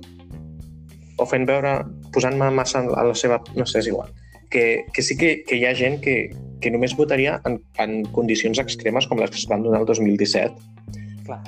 o 1.18 1.26
fent 1.30 1.48
veure, 1.50 1.80
posant-me 2.14 2.50
massa 2.54 2.84
a 2.86 3.06
la 3.10 3.16
seva... 3.18 3.42
No 3.58 3.66
sé, 3.66 3.82
és 3.82 3.90
igual. 3.92 4.12
Que, 4.54 4.86
que 4.94 5.04
sí 5.04 5.18
que, 5.20 5.42
que 5.48 5.58
hi 5.60 5.66
ha 5.68 5.74
gent 5.76 6.00
que, 6.04 6.30
que 6.64 6.72
només 6.72 6.96
votaria 6.98 7.38
en, 7.46 7.58
en 7.84 8.00
condicions 8.16 8.60
extremes 8.64 9.08
com 9.10 9.20
les 9.20 9.34
que 9.34 9.42
es 9.42 9.48
van 9.50 9.66
donar 9.66 9.82
el 9.84 9.90
2017 9.90 10.54
Clar. 11.28 11.42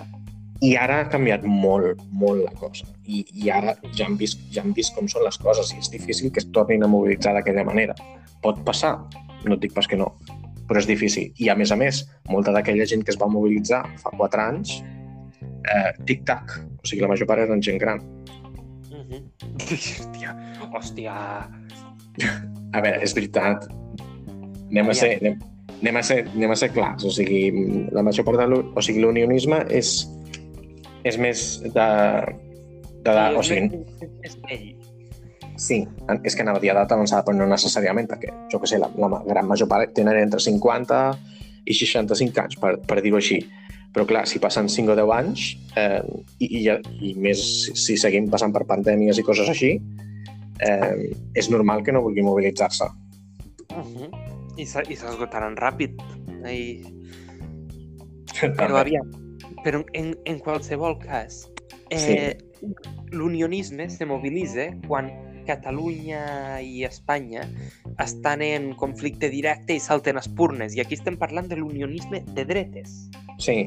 i 0.65 0.73
ara 0.75 0.97
ha 0.99 1.07
canviat 1.11 1.45
molt, 1.47 2.01
molt 2.11 2.43
la 2.43 2.51
cosa. 2.59 2.89
I, 3.07 3.23
i 3.45 3.47
ara 3.55 3.77
ja 3.95 4.09
han, 4.09 4.17
vist, 4.19 4.43
ja 4.51 4.65
han 4.65 4.75
vist 4.75 4.91
com 4.97 5.07
són 5.07 5.23
les 5.23 5.39
coses 5.39 5.71
i 5.71 5.79
és 5.79 5.91
difícil 5.93 6.33
que 6.35 6.43
es 6.43 6.49
tornin 6.55 6.83
a 6.83 6.91
mobilitzar 6.91 7.33
d'aquella 7.37 7.63
manera. 7.63 7.95
Pot 8.43 8.59
passar, 8.67 8.97
no 9.45 9.55
et 9.55 9.63
dic 9.63 9.73
pas 9.75 9.87
que 9.87 9.99
no, 9.99 10.11
però 10.69 10.83
és 10.83 10.87
difícil. 10.89 11.31
I 11.41 11.49
a 11.49 11.57
més 11.57 11.71
a 11.71 11.79
més, 11.79 12.03
molta 12.29 12.53
d'aquella 12.55 12.85
gent 12.89 13.05
que 13.05 13.15
es 13.15 13.19
va 13.21 13.31
mobilitzar 13.31 13.81
fa 14.03 14.11
4 14.19 14.43
anys, 14.43 14.75
eh, 15.39 15.91
tic-tac, 16.05 16.59
o 16.77 16.85
sigui, 16.85 17.01
la 17.03 17.09
major 17.11 17.29
part 17.29 17.47
eren 17.47 17.63
gent 17.65 17.79
gran. 17.81 18.03
Uh 18.89 19.05
-huh. 19.05 19.21
Hòstia, 19.59 20.35
hòstia. 20.73 21.13
A 22.73 22.81
veure, 22.81 23.01
és 23.03 23.13
veritat, 23.13 23.67
anem 24.71 24.89
a 24.89 24.93
ser, 24.93 25.17
anem, 25.21 25.39
anem 25.81 25.95
a 25.95 26.03
ser, 26.03 26.27
anem 26.35 26.51
a 26.51 26.55
ser 26.55 26.71
clars, 26.73 27.05
o 27.05 27.11
sigui, 27.11 27.51
la 27.91 28.03
major 28.03 28.25
part 28.25 28.37
de 28.37 28.63
o 28.75 28.81
sigui, 28.81 29.01
l'unionisme 29.01 29.63
és, 29.69 30.09
és 31.03 31.17
més 31.17 31.61
de, 31.63 31.87
de, 33.03 33.11
de 33.11 33.37
o 33.37 33.43
sigui, 33.43 33.85
És 34.23 34.37
ell. 34.49 34.75
Sí, 35.59 35.87
és 36.23 36.35
que 36.35 36.41
anava 36.41 36.57
a 36.57 36.61
dir 36.63 36.71
edat 36.71 36.91
avançada, 36.95 37.25
però 37.27 37.35
no 37.35 37.45
necessàriament, 37.45 38.07
perquè, 38.07 38.31
jo 38.51 38.61
que 38.61 38.67
sé, 38.67 38.79
la, 38.79 38.87
la 38.95 39.23
gran 39.27 39.47
major 39.47 39.67
part 39.67 39.91
tenen 39.93 40.15
entre 40.15 40.39
50 40.39 40.99
i 41.65 41.75
65 41.75 42.43
anys, 42.45 42.55
per, 42.61 42.77
per 42.87 43.01
dir-ho 43.03 43.19
així. 43.19 43.41
Però 43.93 44.05
clar, 44.05 44.27
si 44.29 44.39
passen 44.39 44.69
5 44.69 44.93
o 44.93 44.95
10 44.95 45.13
anys, 45.15 45.45
eh, 45.79 46.01
i, 46.37 46.49
i, 46.61 46.63
i 47.09 47.13
més 47.17 47.41
si, 47.73 47.97
seguim 47.97 48.29
passant 48.29 48.53
per 48.53 48.65
pandèmies 48.69 49.17
i 49.17 49.25
coses 49.25 49.49
així, 49.49 49.71
eh, 50.61 51.09
és 51.33 51.49
normal 51.49 51.81
que 51.83 51.95
no 51.95 52.03
vulgui 52.05 52.21
mobilitzar-se. 52.25 52.89
Uh 53.73 53.85
-huh. 53.85 54.09
I 54.57 54.65
se- 54.65 54.85
i 54.89 54.95
s'esgotaran 54.95 55.55
ràpid. 55.55 55.97
I... 56.45 56.83
Però 58.39 58.77
aviam, 58.77 59.09
però 59.63 59.83
en, 59.93 60.15
en 60.25 60.39
qualsevol 60.39 60.97
cas, 60.99 61.49
eh, 61.89 62.37
l'unionisme 63.11 63.89
se 63.89 64.05
mobilitza 64.05 64.69
quan 64.87 65.09
Catalunya 65.49 66.23
i 66.61 66.85
Espanya 66.87 67.47
estan 67.99 68.45
en 68.45 68.71
conflicte 68.79 69.31
directe 69.33 69.75
i 69.75 69.83
salten 69.83 70.21
espurnes. 70.21 70.77
I 70.77 70.85
aquí 70.85 70.97
estem 70.99 71.17
parlant 71.19 71.49
de 71.51 71.59
l'unionisme 71.59 72.23
de 72.37 72.45
dretes. 72.45 72.95
Sí, 73.41 73.63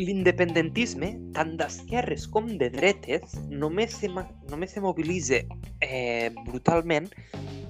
L'independentisme, 0.00 1.10
tant 1.36 1.50
d'esquerres 1.60 2.24
com 2.32 2.46
de 2.56 2.70
dretes, 2.72 3.34
només 3.50 3.98
se, 4.00 4.08
només 4.08 4.72
se 4.72 4.80
mobilitza 4.80 5.42
eh, 5.84 6.30
brutalment 6.46 7.10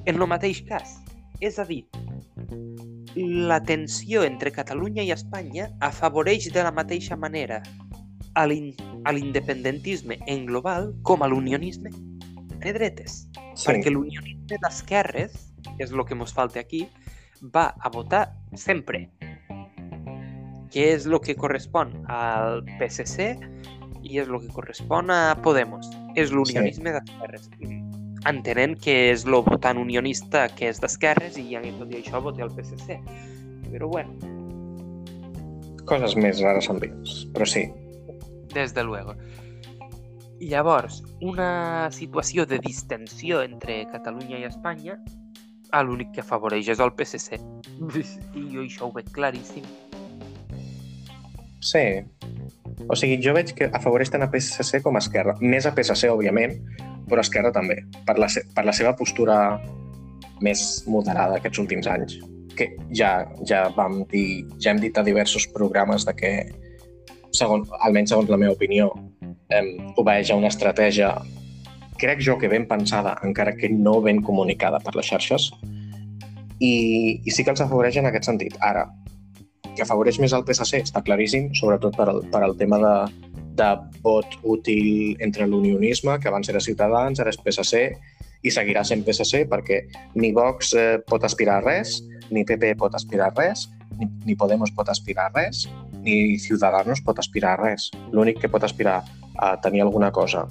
en 0.07 0.14
el 0.14 0.29
mateix 0.31 0.61
cas. 0.68 1.01
És 1.43 1.59
a 1.59 1.66
dir, 1.66 1.83
la 3.16 3.59
tensió 3.66 4.23
entre 4.23 4.53
Catalunya 4.55 5.03
i 5.03 5.11
Espanya 5.11 5.66
afavoreix 5.83 6.47
de 6.55 6.62
la 6.62 6.70
mateixa 6.70 7.18
manera 7.18 7.59
a 8.35 8.47
l'in- 8.47 8.74
a 9.05 9.12
l'independentisme 9.12 10.18
en 10.26 10.47
global 10.47 10.95
com 11.03 11.22
a 11.22 11.28
l'unionisme 11.28 11.91
de 12.62 12.72
dretes. 12.72 13.28
sí. 13.55 13.66
Perquè 13.68 13.91
l'unionisme 13.91 14.59
d'esquerres, 14.62 15.33
que 15.76 15.85
és 15.85 15.91
el 15.93 16.05
que 16.05 16.14
ens 16.14 16.33
falta 16.33 16.61
aquí, 16.61 16.89
va 17.55 17.74
a 17.80 17.89
votar 17.91 18.35
sempre. 18.55 19.11
Que 20.70 20.93
és 20.95 21.05
el 21.07 21.18
que 21.20 21.35
correspon 21.37 21.93
al 22.09 22.62
PSC 22.78 23.37
i 24.03 24.18
és 24.18 24.28
el 24.28 24.39
que 24.41 24.49
correspon 24.49 25.11
a 25.11 25.37
Podemos. 25.43 25.89
És 26.16 26.33
l'unionisme 26.33 26.93
d'esquerres. 26.93 27.51
Entenent 28.26 28.78
que 28.80 29.11
és 29.11 29.24
el 29.26 29.35
votant 29.43 29.76
unionista 29.78 30.47
que 30.55 30.68
és 30.70 30.80
d'esquerres 30.80 31.37
i 31.37 31.57
en 31.57 31.66
tot 31.78 31.91
i 31.93 31.97
això 32.01 32.22
vota 32.22 32.43
el 32.45 32.51
PSC. 32.55 33.01
Però 33.72 33.89
bueno, 33.89 34.14
Coses 35.85 36.14
més 36.16 36.39
rares 36.41 36.68
amb 36.70 36.85
ells, 36.87 37.26
però 37.35 37.45
sí. 37.49 37.64
Des 38.55 38.75
de 38.75 38.85
luego. 38.85 39.17
Llavors, 40.43 41.03
una 41.21 41.91
situació 41.95 42.47
de 42.47 42.59
distensió 42.59 43.43
entre 43.47 43.85
Catalunya 43.93 44.41
i 44.41 44.49
Espanya, 44.49 44.97
a 45.73 45.83
l'únic 45.87 46.13
que 46.17 46.23
afavoreix 46.25 46.69
és 46.75 46.81
el 46.83 46.93
PSC. 46.99 47.39
I 48.35 48.47
jo 48.53 48.65
això 48.65 48.89
ho 48.89 48.93
veig 48.95 49.09
claríssim. 49.15 49.67
Sí. 51.63 51.85
O 52.91 52.97
sigui, 52.99 53.21
jo 53.23 53.35
veig 53.37 53.53
que 53.57 53.71
afavoreix 53.71 54.11
tant 54.13 54.27
a 54.27 54.31
PSC 54.33 54.83
com 54.83 54.99
a 54.99 55.03
Esquerra. 55.05 55.37
Més 55.41 55.69
a 55.69 55.73
PSC, 55.77 56.11
òbviament, 56.11 56.59
però 57.09 57.23
a 57.23 57.27
Esquerra 57.27 57.53
també, 57.55 57.79
per 58.07 58.19
la, 58.19 58.29
per 58.57 58.67
la 58.67 58.75
seva 58.77 58.97
postura 58.99 59.37
més 60.43 60.83
moderada 60.91 61.39
aquests 61.39 61.63
últims 61.63 61.87
anys. 61.87 62.19
Que 62.59 62.73
ja, 62.93 63.13
ja 63.49 63.69
vam 63.77 64.03
dir, 64.11 64.43
ja 64.61 64.75
hem 64.75 64.83
dit 64.83 64.99
a 64.99 65.07
diversos 65.07 65.47
programes 65.55 66.05
de 66.09 66.17
que, 66.19 66.33
segon, 67.37 67.66
almenys 67.80 68.12
segons 68.14 68.30
la 68.30 68.39
meva 68.41 68.57
opinió, 68.57 68.91
eh, 69.51 69.64
obeeix 70.01 70.30
a 70.30 70.39
una 70.39 70.51
estratègia 70.53 71.14
crec 72.03 72.22
jo 72.24 72.39
que 72.39 72.51
ben 72.51 72.66
pensada, 72.66 73.14
encara 73.22 73.55
que 73.55 73.68
no 73.70 74.01
ben 74.03 74.22
comunicada 74.26 74.80
per 74.83 74.97
les 74.97 75.07
xarxes, 75.07 75.53
i, 76.59 76.74
i 77.22 77.30
sí 77.30 77.45
que 77.45 77.53
els 77.55 77.62
afavoreix 77.62 77.99
en 78.01 78.09
aquest 78.11 78.26
sentit. 78.26 78.57
Ara, 78.62 78.89
que 79.76 79.85
afavoreix 79.85 80.18
més 80.22 80.35
el 80.37 80.45
PSC 80.47 80.83
està 80.83 81.03
claríssim, 81.07 81.51
sobretot 81.59 81.97
per 81.97 82.09
al, 82.11 82.22
per 82.33 82.43
al 82.43 82.57
tema 82.59 82.80
de, 82.83 82.97
de 83.61 83.68
vot 84.05 84.35
útil 84.43 85.14
entre 85.24 85.47
l'unionisme, 85.47 86.18
que 86.18 86.30
abans 86.30 86.51
era 86.51 86.62
Ciutadans, 86.64 87.22
ara 87.22 87.33
és 87.33 87.41
PSC, 87.41 87.85
i 88.43 88.51
seguirà 88.51 88.83
sent 88.83 89.05
PSC 89.07 89.45
perquè 89.51 89.85
ni 90.18 90.33
Vox 90.35 90.72
eh, 90.74 90.99
pot 91.07 91.22
aspirar 91.24 91.61
a 91.61 91.64
res, 91.64 92.01
ni 92.35 92.43
PP 92.49 92.74
pot 92.80 92.95
aspirar 92.99 93.30
a 93.30 93.37
res, 93.39 93.68
ni, 94.01 94.09
ni 94.26 94.37
Podemos 94.39 94.72
pot 94.74 94.91
aspirar 94.91 95.28
a 95.30 95.35
res, 95.37 95.68
ni 96.03 96.39
Ciudadanos 96.39 97.03
pot 97.07 97.19
aspirar 97.23 97.55
a 97.57 97.61
res. 97.63 97.91
L'únic 98.13 98.41
que 98.43 98.51
pot 98.51 98.65
aspirar 98.67 99.01
a 99.39 99.55
tenir 99.63 99.83
alguna 99.83 100.11
cosa 100.13 100.47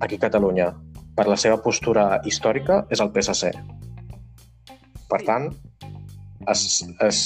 aquí 0.00 0.16
a 0.16 0.24
Catalunya 0.26 0.72
per 1.16 1.26
la 1.28 1.38
seva 1.40 1.56
postura 1.64 2.20
històrica 2.28 2.82
és 2.92 3.00
el 3.00 3.10
PSC. 3.14 3.52
Per 5.08 5.20
tant, 5.24 5.48
es, 6.52 6.84
es 7.06 7.22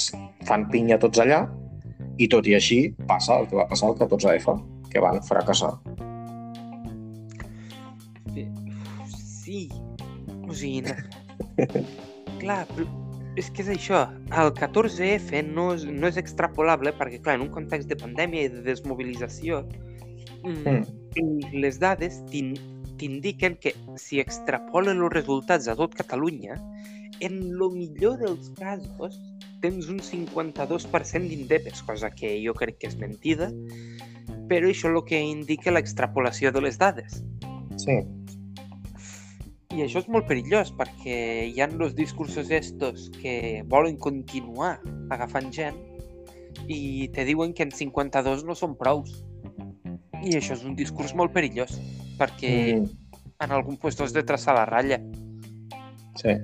fan 0.47 0.67
pinya 0.71 0.99
tots 1.01 1.19
allà 1.19 1.43
i 2.21 2.27
tot 2.31 2.47
i 2.47 2.55
així 2.55 2.79
passa 3.09 3.39
el 3.41 3.49
que 3.49 3.59
va 3.59 3.67
passar 3.67 3.91
al 3.91 3.97
14F, 3.99 4.55
que 4.91 5.03
van 5.03 5.19
fracassar. 5.27 5.73
Sí, 9.41 9.67
o 10.47 10.55
sigui... 10.55 10.85
Clar, 12.41 12.63
però 12.71 13.10
és 13.39 13.49
que 13.51 13.63
és 13.63 13.69
això, 13.71 14.03
el 14.35 14.51
14F 14.57 15.43
no 15.47 15.71
és, 15.75 15.85
no 15.87 16.09
és 16.09 16.17
extrapolable 16.19 16.91
perquè, 16.97 17.21
clar, 17.23 17.37
en 17.39 17.45
un 17.47 17.53
context 17.53 17.87
de 17.91 17.97
pandèmia 17.99 18.47
i 18.47 18.51
de 18.51 18.63
desmobilització, 18.65 19.61
mm. 20.43 21.53
les 21.55 21.79
dades 21.79 22.19
t'indiquen 22.31 23.55
que 23.63 23.75
si 24.01 24.19
extrapolen 24.23 24.99
els 24.99 25.15
resultats 25.15 25.71
a 25.71 25.77
tot 25.79 25.95
Catalunya, 25.95 26.59
en 27.21 27.39
lo 27.55 27.69
millor 27.71 28.19
dels 28.19 28.49
casos 28.57 29.19
tens 29.61 29.87
un 29.93 30.01
52% 30.01 31.29
d'indepes, 31.29 31.83
cosa 31.85 32.09
que 32.09 32.33
jo 32.43 32.55
crec 32.57 32.81
que 32.81 32.89
és 32.89 32.97
mentida, 32.97 33.51
però 34.49 34.67
això 34.67 34.89
és 34.89 34.97
el 34.97 35.03
que 35.07 35.21
indica 35.21 35.71
l'extrapolació 35.71 36.51
de 36.51 36.65
les 36.65 36.81
dades. 36.81 37.21
Sí. 37.79 38.01
I 39.71 39.85
això 39.85 40.01
és 40.01 40.07
molt 40.11 40.27
perillós 40.27 40.73
perquè 40.75 41.17
hi 41.47 41.61
ha 41.61 41.69
els 41.71 41.93
discursos 41.95 42.49
estos 42.51 43.07
que 43.21 43.63
volen 43.71 43.95
continuar 43.95 44.73
agafant 45.13 45.47
gent 45.55 45.77
i 46.67 47.07
te 47.15 47.23
diuen 47.25 47.53
que 47.55 47.63
en 47.63 47.71
52 47.71 48.43
no 48.47 48.55
són 48.55 48.75
prous. 48.79 49.21
I 50.21 50.35
això 50.37 50.57
és 50.57 50.65
un 50.67 50.75
discurs 50.75 51.15
molt 51.17 51.31
perillós 51.33 51.77
perquè 52.19 52.51
mm. 52.75 53.13
en 53.45 53.55
algun 53.55 53.79
lloc 53.79 54.03
has 54.03 54.13
de 54.13 54.25
traçar 54.27 54.57
la 54.57 54.67
ratlla. 54.69 54.99
Sí. 56.19 56.35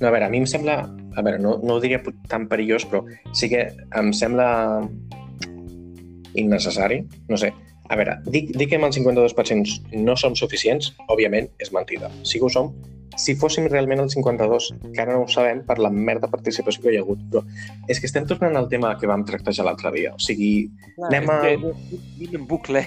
No, 0.00 0.08
a 0.08 0.10
veure, 0.10 0.26
a 0.26 0.30
mi 0.32 0.42
em 0.42 0.48
sembla... 0.50 0.82
A 1.16 1.22
veure, 1.24 1.38
no, 1.40 1.54
no 1.64 1.78
ho 1.78 1.80
diria 1.80 2.02
tan 2.28 2.44
perillós, 2.50 2.84
però 2.84 3.06
sí 3.32 3.48
que 3.48 3.62
em 3.96 4.10
sembla 4.12 4.48
innecessari. 6.36 6.98
No 7.30 7.38
sé, 7.40 7.54
a 7.88 7.96
veure, 7.98 8.18
dic, 8.26 8.52
dic 8.56 8.70
que 8.72 8.80
amb 8.80 8.88
el 8.88 8.94
52% 8.96 9.96
no 10.02 10.16
som 10.18 10.36
suficients, 10.38 10.92
òbviament 11.12 11.48
és 11.62 11.72
mentida. 11.74 12.10
Sí 12.24 12.40
que 12.40 12.48
ho 12.48 12.52
som. 12.52 12.72
Si 13.16 13.32
fóssim 13.40 13.64
realment 13.70 14.02
el 14.02 14.10
52, 14.12 14.66
que 14.92 15.00
ara 15.00 15.14
no 15.14 15.22
ho 15.24 15.28
sabem 15.32 15.62
per 15.64 15.78
la 15.80 15.88
merda 15.88 16.28
participació 16.28 16.82
que 16.82 16.92
hi 16.92 16.98
ha 16.98 17.04
hagut, 17.04 17.22
però 17.32 17.42
és 17.88 18.00
que 18.00 18.08
estem 18.10 18.26
tornant 18.28 18.58
al 18.58 18.68
tema 18.68 18.92
que 19.00 19.08
vam 19.08 19.24
tractar 19.24 19.54
ja 19.56 19.64
l'altre 19.64 19.92
dia. 19.94 20.12
O 20.12 20.20
sigui, 20.20 20.68
Clar, 20.96 21.08
anem 21.08 21.32
a... 21.32 21.38
Que... 21.46 22.28
en 22.28 22.44
bucle. 22.50 22.84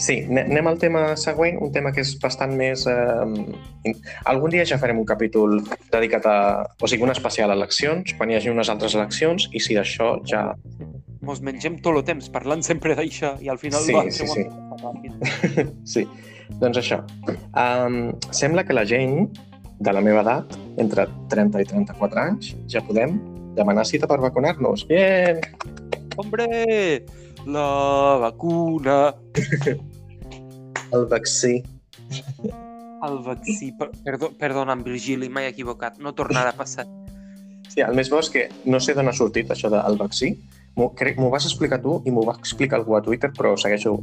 Sí, 0.00 0.16
anem 0.26 0.66
al 0.66 0.80
tema 0.82 1.04
següent, 1.20 1.60
un 1.62 1.70
tema 1.76 1.92
que 1.94 2.02
és 2.02 2.16
bastant 2.22 2.56
més... 2.56 2.86
Eh, 2.90 3.94
algun 4.32 4.50
dia 4.50 4.64
ja 4.66 4.80
farem 4.80 4.98
un 4.98 5.06
capítol 5.06 5.60
dedicat 5.92 6.26
a... 6.26 6.38
O 6.80 6.90
sigui, 6.90 7.06
un 7.06 7.14
especial 7.14 7.52
a 7.52 7.58
eleccions, 7.58 8.16
quan 8.18 8.32
hi 8.32 8.40
hagi 8.40 8.50
unes 8.50 8.72
altres 8.72 8.96
eleccions, 8.98 9.50
i 9.54 9.62
si 9.62 9.78
d'això 9.78 10.16
ja... 10.26 10.48
Mos 11.26 11.42
mengem 11.44 11.76
tot 11.84 11.98
el 11.98 12.04
temps 12.08 12.30
parlant 12.32 12.62
sempre 12.64 12.94
d'això 12.96 13.34
i 13.44 13.50
al 13.52 13.60
final... 13.60 13.82
Sí, 13.84 13.96
sí, 14.14 14.26
sí. 14.30 14.44
sí, 15.92 16.06
doncs 16.62 16.80
això. 16.80 17.02
Um, 17.52 18.14
sembla 18.32 18.64
que 18.64 18.76
la 18.76 18.86
gent 18.88 19.28
de 19.80 19.92
la 19.96 20.00
meva 20.04 20.24
edat, 20.24 20.56
entre 20.80 21.06
30 21.32 21.60
i 21.60 21.68
34 21.68 22.22
anys, 22.24 22.54
ja 22.72 22.82
podem 22.84 23.18
demanar 23.56 23.84
cita 23.88 24.08
per 24.08 24.20
vacunar-nos. 24.22 24.86
Bien! 24.88 25.40
Hombre! 26.16 26.48
La 27.46 28.18
vacuna! 28.20 28.98
El 30.92 31.06
vaccí. 31.06 31.62
El 33.06 33.18
vaccí. 33.24 33.72
Perdó, 34.04 34.32
perdona, 34.38 34.74
en 34.74 34.82
Virgili, 34.84 35.28
m'he 35.30 35.46
equivocat. 35.48 36.00
No 36.02 36.12
tornarà 36.16 36.52
a 36.52 36.58
passar. 36.58 36.86
Sí, 37.70 37.84
el 37.86 37.94
més 37.94 38.10
bo 38.10 38.18
és 38.18 38.30
que 38.34 38.48
no 38.66 38.80
sé 38.82 38.96
d'on 38.96 39.08
ha 39.08 39.14
sortit 39.14 39.52
això 39.54 39.70
del 39.70 39.98
vaccí. 40.00 40.32
M'ho 40.80 41.30
vas 41.32 41.46
explicar 41.48 41.80
tu 41.84 41.98
i 42.06 42.14
m'ho 42.14 42.24
va 42.26 42.36
explicar 42.38 42.80
algú 42.80 42.96
a 42.96 43.02
Twitter, 43.04 43.32
però 43.36 43.56
segueixo... 43.60 43.98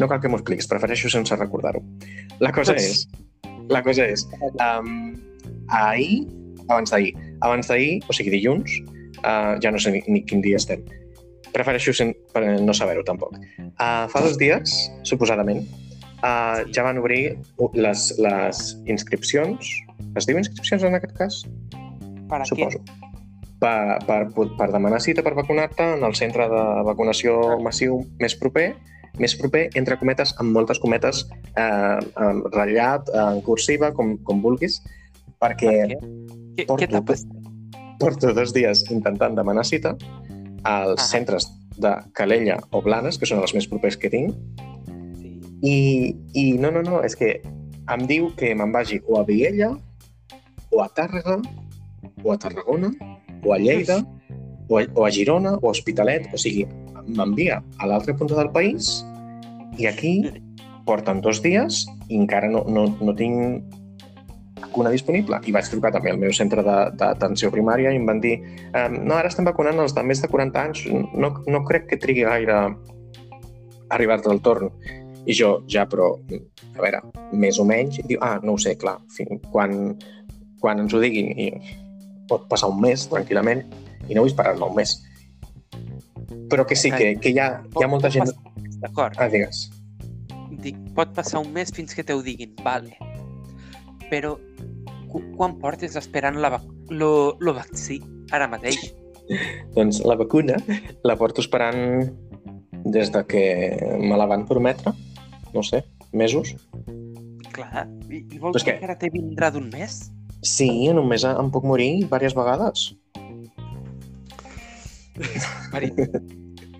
No 0.00 0.08
cal 0.08 0.20
que 0.22 0.30
m'ho 0.30 0.38
expliquis, 0.38 0.68
prefereixo 0.70 1.10
sense 1.12 1.36
recordar-ho. 1.36 1.82
La 2.40 2.52
cosa 2.56 2.76
és... 2.78 3.04
La 3.70 3.82
cosa 3.86 4.06
és... 4.06 4.24
Um, 4.62 5.18
ahir, 5.70 6.24
abans 6.68 6.90
d'ahir, 6.90 7.12
abans 7.40 7.68
d'ahir, 7.70 8.00
o 8.08 8.16
sigui 8.16 8.32
dilluns, 8.36 8.78
uh, 9.24 9.58
ja 9.62 9.72
no 9.74 9.82
sé 9.82 9.92
ni, 9.94 10.02
ni 10.08 10.24
quin 10.26 10.42
dia 10.44 10.58
estem, 10.60 10.82
prefereixo 11.54 11.94
sen, 11.96 12.14
per 12.34 12.44
no 12.62 12.74
saber-ho 12.76 13.04
tampoc. 13.06 13.36
Uh, 13.60 14.06
fa 14.10 14.24
dos 14.24 14.38
dies, 14.40 14.74
suposadament, 15.08 15.66
uh, 16.22 16.62
ja 16.74 16.86
van 16.86 17.02
obrir 17.02 17.36
les, 17.74 18.08
les 18.18 18.64
inscripcions. 18.86 19.74
Es 20.18 20.26
diu 20.30 20.40
inscripcions 20.40 20.86
en 20.86 20.98
aquest 20.98 21.16
cas? 21.18 21.44
Per 22.30 22.40
a 22.40 22.46
Suposo. 22.46 22.82
Què? 22.86 23.09
Per, 23.60 23.98
per, 24.08 24.22
per 24.56 24.70
demanar 24.72 25.02
cita 25.04 25.20
per 25.20 25.34
vacunar-te 25.36 25.84
en 25.98 26.04
el 26.06 26.14
centre 26.16 26.46
de 26.48 26.62
vacunació 26.86 27.58
massiu 27.60 27.98
més 28.16 28.32
proper, 28.40 28.70
més 29.20 29.34
proper, 29.36 29.66
entre 29.76 29.98
cometes, 30.00 30.32
amb 30.40 30.54
moltes 30.56 30.80
cometes, 30.80 31.26
eh, 31.60 31.98
ratllat, 32.54 33.10
en 33.12 33.42
cursiva, 33.44 33.92
com, 33.92 34.14
com 34.24 34.40
vulguis, 34.40 34.78
perquè 35.42 35.74
per 35.74 35.90
què? 35.92 36.64
porto, 36.70 37.02
què 37.04 37.18
porto 38.00 38.32
dos 38.32 38.54
dies 38.56 38.86
intentant 38.88 39.36
demanar 39.36 39.66
cita 39.68 39.92
als 40.64 41.02
ah. 41.02 41.06
centres 41.10 41.50
de 41.80 41.92
Calella 42.16 42.58
o 42.72 42.80
Blanes, 42.84 43.20
que 43.20 43.28
són 43.28 43.42
els 43.44 43.52
més 43.56 43.68
propers 43.68 43.96
que 44.00 44.10
tinc, 44.12 44.32
i, 45.60 46.16
I 46.32 46.44
no, 46.60 46.70
no, 46.72 46.82
no, 46.82 47.00
és 47.04 47.16
que 47.16 47.34
em 47.92 48.04
diu 48.08 48.30
que 48.36 48.54
me'n 48.56 48.72
vagi 48.72 49.00
o 49.06 49.18
a 49.20 49.24
Viella, 49.28 49.74
o 50.72 50.80
a 50.80 50.88
Tàrrega, 50.96 51.36
o 52.24 52.32
a 52.32 52.38
Tarragona, 52.40 52.92
o 53.44 53.54
a 53.54 53.58
Lleida, 53.58 54.00
o 54.68 54.78
a, 54.78 54.84
o 54.94 55.06
a 55.06 55.10
Girona, 55.10 55.56
o 55.60 55.68
a 55.68 55.74
Hospitalet, 55.74 56.28
o 56.34 56.38
sigui, 56.38 56.66
m'envia 57.10 57.60
a 57.78 57.88
l'altra 57.90 58.14
punta 58.16 58.36
del 58.38 58.52
país 58.54 59.00
i 59.80 59.88
aquí 59.88 60.14
porten 60.86 61.20
dos 61.24 61.40
dies 61.42 61.84
i 62.08 62.18
encara 62.18 62.50
no, 62.50 62.64
no, 62.68 62.86
no 63.00 63.14
tinc 63.16 63.76
vacuna 64.60 64.92
disponible. 64.92 65.40
I 65.46 65.54
vaig 65.54 65.68
trucar 65.70 65.92
també 65.94 66.12
al 66.12 66.20
meu 66.20 66.32
centre 66.36 66.62
d'atenció 66.62 67.50
primària 67.50 67.92
i 67.92 67.98
em 67.98 68.06
van 68.06 68.22
dir 68.22 68.36
ehm, 68.38 69.00
no, 69.02 69.16
ara 69.16 69.30
estem 69.30 69.48
vacunant 69.48 69.80
els 69.82 69.94
de 69.96 70.04
més 70.06 70.22
de 70.22 70.30
40 70.30 70.62
anys, 70.62 70.86
no, 70.90 71.32
no 71.46 71.62
crec 71.66 71.88
que 71.90 72.00
trigui 72.00 72.26
gaire 72.28 72.62
arribar-te 73.90 74.30
al 74.30 74.42
torn. 74.44 74.70
I 75.28 75.34
jo 75.36 75.50
ja, 75.68 75.84
però, 75.86 76.14
a 76.76 76.80
veure, 76.80 77.02
més 77.36 77.58
o 77.60 77.66
menys, 77.68 77.98
i 78.00 78.06
diu, 78.08 78.20
ah, 78.24 78.38
no 78.42 78.54
ho 78.56 78.60
sé, 78.60 78.72
clar, 78.80 78.96
fin, 79.12 79.40
quan, 79.52 79.74
quan 80.62 80.80
ens 80.80 80.94
ho 80.96 81.00
diguin, 81.02 81.28
i 81.36 81.50
pot 82.30 82.46
passar 82.50 82.70
un 82.72 82.80
mes, 82.82 83.06
tranquil·lament, 83.10 83.64
i 84.08 84.16
no 84.16 84.24
vull 84.24 84.32
esperar-me 84.32 84.68
un 84.70 84.78
mes. 84.78 84.94
Però 86.50 86.64
que 86.66 86.78
sí, 86.78 86.92
que, 86.94 87.12
que 87.20 87.34
hi, 87.34 87.38
ha, 87.42 87.50
hi 87.66 87.84
ha 87.84 87.90
molta 87.90 88.10
gent... 88.14 88.30
D'acord. 88.80 89.18
Ah, 89.20 89.28
digues. 89.28 89.66
Dic, 90.64 90.78
pot 90.96 91.12
passar 91.16 91.42
un 91.44 91.52
mes 91.52 91.72
fins 91.74 91.92
que 91.96 92.04
te 92.06 92.16
ho 92.16 92.22
diguin, 92.24 92.54
vale. 92.64 92.96
Però 94.08 94.36
quan 95.10 95.58
portes 95.58 95.98
esperant 95.98 96.38
la 96.40 96.54
lo, 96.90 97.36
lo 97.42 97.54
vaccí 97.56 97.98
ara 98.34 98.48
mateix? 98.50 98.92
doncs 99.76 100.00
la 100.06 100.16
vacuna 100.18 100.56
la 101.06 101.16
porto 101.18 101.42
esperant 101.42 102.06
des 102.86 103.10
de 103.14 103.22
que 103.30 103.44
me 103.98 104.18
la 104.18 104.26
van 104.30 104.46
prometre 104.46 104.94
no 105.52 105.62
sé, 105.62 105.84
mesos. 106.12 106.54
Clar, 107.52 107.86
i, 108.10 108.22
i 108.22 108.38
vols 108.38 108.62
que... 108.62 108.76
que 108.78 108.86
ara 108.86 108.96
te 108.98 109.10
vindrà 109.12 109.50
d'un 109.54 109.68
mes? 109.72 110.02
Sí, 110.42 110.88
mes 111.04 111.24
em 111.28 111.50
puc 111.52 111.64
morir 111.68 111.98
diverses 112.00 112.34
vegades. 112.34 112.94
Mari... 115.72 115.92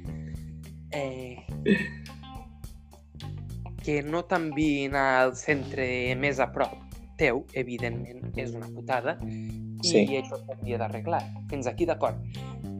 eh, 0.93 1.37
que 3.85 4.01
no 4.03 4.23
t'enviïn 4.29 4.97
al 4.97 5.35
centre 5.37 5.85
més 6.21 6.41
a 6.41 6.49
prop 6.53 6.73
teu, 7.21 7.43
evidentment, 7.53 8.31
és 8.41 8.55
una 8.57 8.69
putada, 8.73 9.19
Sí. 9.85 10.05
i 10.05 10.17
això 10.21 10.37
s'hauria 10.41 10.79
d'arreglar. 10.81 11.21
Fins 11.51 11.67
aquí 11.69 11.87
d'acord. 11.89 12.17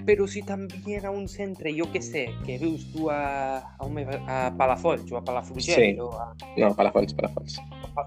Però 0.05 0.27
si 0.29 0.41
t'envien 0.43 1.05
a 1.05 1.11
un 1.13 1.27
centre, 1.29 1.73
jo 1.77 1.87
què 1.93 2.01
sé, 2.05 2.27
que 2.47 2.57
vius 2.61 2.87
tu 2.93 3.11
a, 3.13 3.59
a, 3.77 3.85
un, 3.85 3.99
a 4.01 4.39
Palafolls 4.57 5.13
o 5.13 5.19
a 5.21 5.25
Palafrugell 5.25 5.95
Sí. 5.95 6.01
o, 6.01 6.09
a, 6.17 6.35
No, 6.57 6.75
Palafolls, 6.77 7.13
Palafolls. 7.15 7.59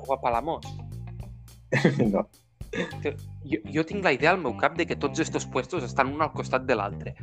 o 0.07 0.13
a 0.13 0.21
Palamós, 0.21 0.65
No. 2.13 2.27
Jo, 3.43 3.59
jo 3.73 3.83
tinc 3.85 4.03
la 4.05 4.13
idea 4.15 4.31
al 4.33 4.39
meu 4.41 4.55
cap 4.57 4.75
de 4.77 4.85
que 4.89 4.95
tots 4.95 5.19
estos 5.19 5.45
puestos 5.45 5.83
estan 5.83 6.13
un 6.15 6.21
al 6.25 6.31
costat 6.33 6.65
de 6.69 6.75
l'altre. 6.75 7.15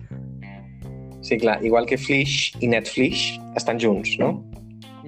Sí, 1.23 1.37
clar, 1.39 1.59
igual 1.65 1.85
que 1.87 1.99
Flish 1.99 2.55
i 2.65 2.69
Netflix 2.69 3.39
estan 3.57 3.79
junts, 3.83 4.15
no? 4.19 4.33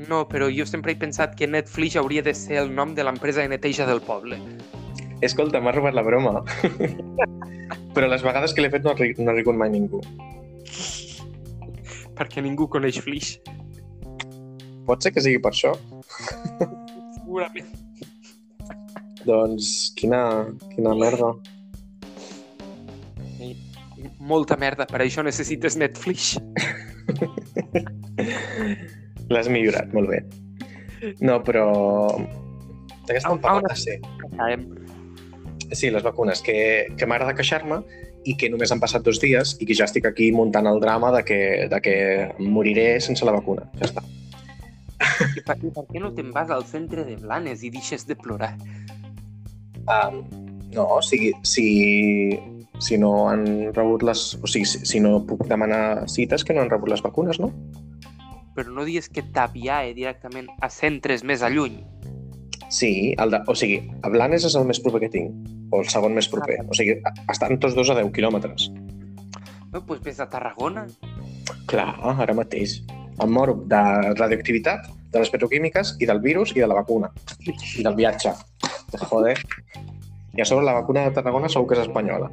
No, 0.09 0.25
però 0.29 0.49
jo 0.53 0.67
sempre 0.67 0.93
he 0.93 0.97
pensat 0.99 1.37
que 1.39 1.47
Netflix 1.47 1.97
hauria 1.97 2.23
de 2.27 2.35
ser 2.35 2.59
el 2.63 2.75
nom 2.75 2.95
de 2.95 3.05
l'empresa 3.07 3.41
de 3.45 3.49
neteja 3.53 3.87
del 3.87 4.01
poble. 4.03 4.39
Escolta, 5.23 5.61
m'has 5.63 5.77
robat 5.77 5.95
la 5.95 6.03
broma. 6.03 6.43
Però 7.95 8.09
les 8.11 8.25
vegades 8.25 8.53
que 8.57 8.65
l'he 8.65 8.71
fet 8.73 8.83
no 8.85 8.91
ha, 8.91 8.97
ri- 8.99 9.15
no 9.19 9.31
ha 9.31 9.35
rigut 9.37 9.55
mai 9.57 9.71
ningú. 9.71 10.01
Perquè 12.19 12.43
ningú 12.45 12.67
coneix 12.73 12.99
Flix. 13.05 13.37
Pot 14.89 15.05
ser 15.05 15.13
que 15.15 15.23
sigui 15.23 15.39
per 15.45 15.53
això? 15.55 15.73
Segurament. 17.21 17.71
Doncs 19.27 19.93
quina, 19.99 20.23
quina 20.75 20.95
merda. 20.99 21.33
Molta 24.23 24.57
merda, 24.59 24.87
per 24.87 25.01
això 25.05 25.23
necessites 25.27 25.77
Netflix. 25.79 26.37
L'has 29.33 29.49
millorat, 29.51 29.93
molt 29.95 30.11
bé. 30.11 30.23
No, 31.25 31.41
però... 31.43 31.67
On- 32.19 32.29
estem 33.11 33.39
parlant? 33.43 33.67
on- 33.67 33.71
Ah, 33.73 33.77
sí. 33.79 33.99
Sabem. 34.37 34.67
sí, 35.73 35.91
les 35.91 36.03
vacunes, 36.05 36.43
que, 36.45 36.87
que 36.99 37.07
m'agrada 37.09 37.35
queixar-me 37.35 37.81
i 38.29 38.37
que 38.39 38.51
només 38.53 38.71
han 38.71 38.79
passat 38.83 39.03
dos 39.03 39.19
dies 39.23 39.57
i 39.59 39.67
que 39.67 39.75
ja 39.75 39.87
estic 39.89 40.05
aquí 40.07 40.29
muntant 40.33 40.69
el 40.71 40.79
drama 40.83 41.11
de 41.17 41.23
que, 41.27 41.39
de 41.73 41.81
que 41.83 41.95
moriré 42.39 43.01
sense 43.01 43.25
la 43.27 43.33
vacuna. 43.35 43.65
Ja 43.81 43.89
està. 43.89 44.03
I 45.37 45.43
per, 45.43 45.57
i 45.65 45.71
per 45.75 45.85
què 45.89 45.99
no 46.03 46.13
te'n 46.15 46.31
vas 46.35 46.51
al 46.55 46.63
centre 46.69 47.03
de 47.09 47.17
Blanes 47.19 47.65
i 47.67 47.71
deixes 47.75 48.07
de 48.07 48.15
plorar? 48.15 48.53
Um, 49.91 50.23
no, 50.73 50.87
o 50.99 51.03
sigui, 51.03 51.33
si, 51.45 52.39
si 52.81 52.99
no 52.99 53.29
han 53.31 53.73
rebut 53.75 54.05
les... 54.07 54.35
O 54.43 54.51
sigui, 54.51 54.67
si, 54.69 54.85
si 54.89 55.01
no 55.01 55.19
puc 55.27 55.45
demanar 55.51 56.09
cites 56.09 56.45
que 56.45 56.55
no 56.55 56.63
han 56.65 56.71
rebut 56.73 56.93
les 56.93 57.03
vacunes, 57.05 57.41
no? 57.43 57.53
Però 58.57 58.69
no 58.73 58.85
digues 58.85 59.09
que 59.09 59.25
t'aviae 59.35 59.95
directament 59.97 60.49
a 60.61 60.69
centres 60.73 61.25
més 61.25 61.43
a 61.43 61.51
lluny. 61.53 61.81
Sí, 62.73 63.13
el 63.21 63.35
de, 63.35 63.43
o 63.49 63.55
sigui, 63.59 63.83
a 64.01 64.09
Blanes 64.13 64.47
és 64.49 64.57
el 64.57 64.65
més 64.69 64.81
proper 64.81 65.03
que 65.05 65.13
tinc, 65.13 65.35
o 65.73 65.83
el 65.83 65.91
segon 65.93 66.17
més 66.17 66.29
proper. 66.33 66.63
O 66.65 66.77
sigui, 66.77 66.97
estan 67.33 67.59
tots 67.61 67.77
dos 67.77 67.91
a 67.93 67.99
10 67.99 68.13
quilòmetres. 68.17 68.71
No, 69.73 69.81
doncs 69.81 70.01
vés 70.05 70.21
a 70.21 70.29
Tarragona. 70.33 70.87
Clar, 71.69 71.91
ara 72.25 72.37
mateix. 72.37 72.79
Em 73.21 73.33
moro 73.33 73.59
de 73.69 73.83
radioactivitat, 74.17 74.89
de 75.13 75.21
les 75.21 75.31
petroquímiques 75.33 75.97
i 76.01 76.09
del 76.09 76.23
virus 76.25 76.55
i 76.57 76.63
de 76.63 76.69
la 76.69 76.79
vacuna. 76.79 77.13
I 77.45 77.85
del 77.85 77.97
viatge. 77.99 78.33
Joder. 79.01 79.39
I 80.37 80.41
a 80.41 80.45
sobre 80.49 80.65
la 80.65 80.73
vacuna 80.79 81.05
de 81.05 81.11
Tarragona 81.17 81.49
segur 81.53 81.69
que 81.69 81.75
és 81.79 81.87
espanyola. 81.87 82.31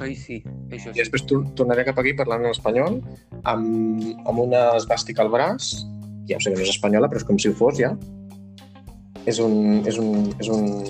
Ai, 0.00 0.14
sí, 0.16 0.38
això 0.70 0.90
I 0.90 0.94
sí. 0.94 1.00
després 1.02 1.24
tor- 1.28 1.44
tornaré 1.58 1.84
cap 1.84 1.98
aquí 2.00 2.12
parlant 2.16 2.44
en 2.46 2.50
espanyol, 2.54 3.00
amb, 3.44 4.04
amb 4.28 4.38
una 4.38 4.70
esbàstica 4.78 5.20
al 5.24 5.28
braç, 5.32 5.72
ja 6.28 6.36
ho 6.38 6.40
sé 6.40 6.52
que 6.52 6.56
no 6.56 6.64
és 6.64 6.70
espanyola, 6.72 7.08
però 7.10 7.20
és 7.20 7.26
com 7.28 7.38
si 7.38 7.50
ho 7.50 7.56
fos 7.58 7.76
ja. 7.80 7.90
És 9.28 9.38
un, 9.42 9.82
és 9.86 9.98
un, 10.00 10.30
és 10.40 10.48
un, 10.48 10.84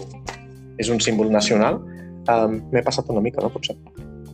és 0.78 0.88
un 0.92 1.00
símbol 1.02 1.30
nacional. 1.32 1.80
Um, 2.30 2.60
M'he 2.70 2.82
passat 2.86 3.08
una 3.10 3.22
mica, 3.24 3.42
no? 3.42 3.50
Potser. 3.50 3.74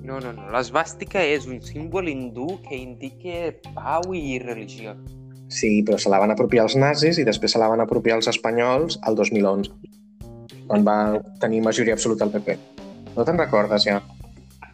No, 0.04 0.18
no, 0.20 0.32
no. 0.36 0.50
L'esbàstica 0.52 1.22
és 1.24 1.46
un 1.50 1.62
símbol 1.64 2.08
hindú 2.10 2.58
que 2.66 2.76
indica 2.76 3.54
pau 3.74 4.12
i 4.14 4.38
religió. 4.42 4.92
Sí, 5.48 5.82
però 5.86 5.98
se 5.98 6.10
la 6.10 6.18
van 6.18 6.32
apropiar 6.34 6.64
els 6.66 6.74
nazis 6.76 7.20
i 7.22 7.24
després 7.26 7.52
se 7.54 7.60
la 7.62 7.68
van 7.70 7.80
apropiar 7.84 8.16
els 8.18 8.28
espanyols 8.32 8.98
al 9.06 9.14
2011, 9.18 9.70
quan 10.66 10.86
va 10.86 10.96
tenir 11.42 11.62
majoria 11.62 11.94
absoluta 11.94 12.26
el 12.26 12.32
PP. 12.34 12.56
No 13.16 13.24
te'n 13.24 13.38
recordes, 13.38 13.86
ja? 13.86 14.00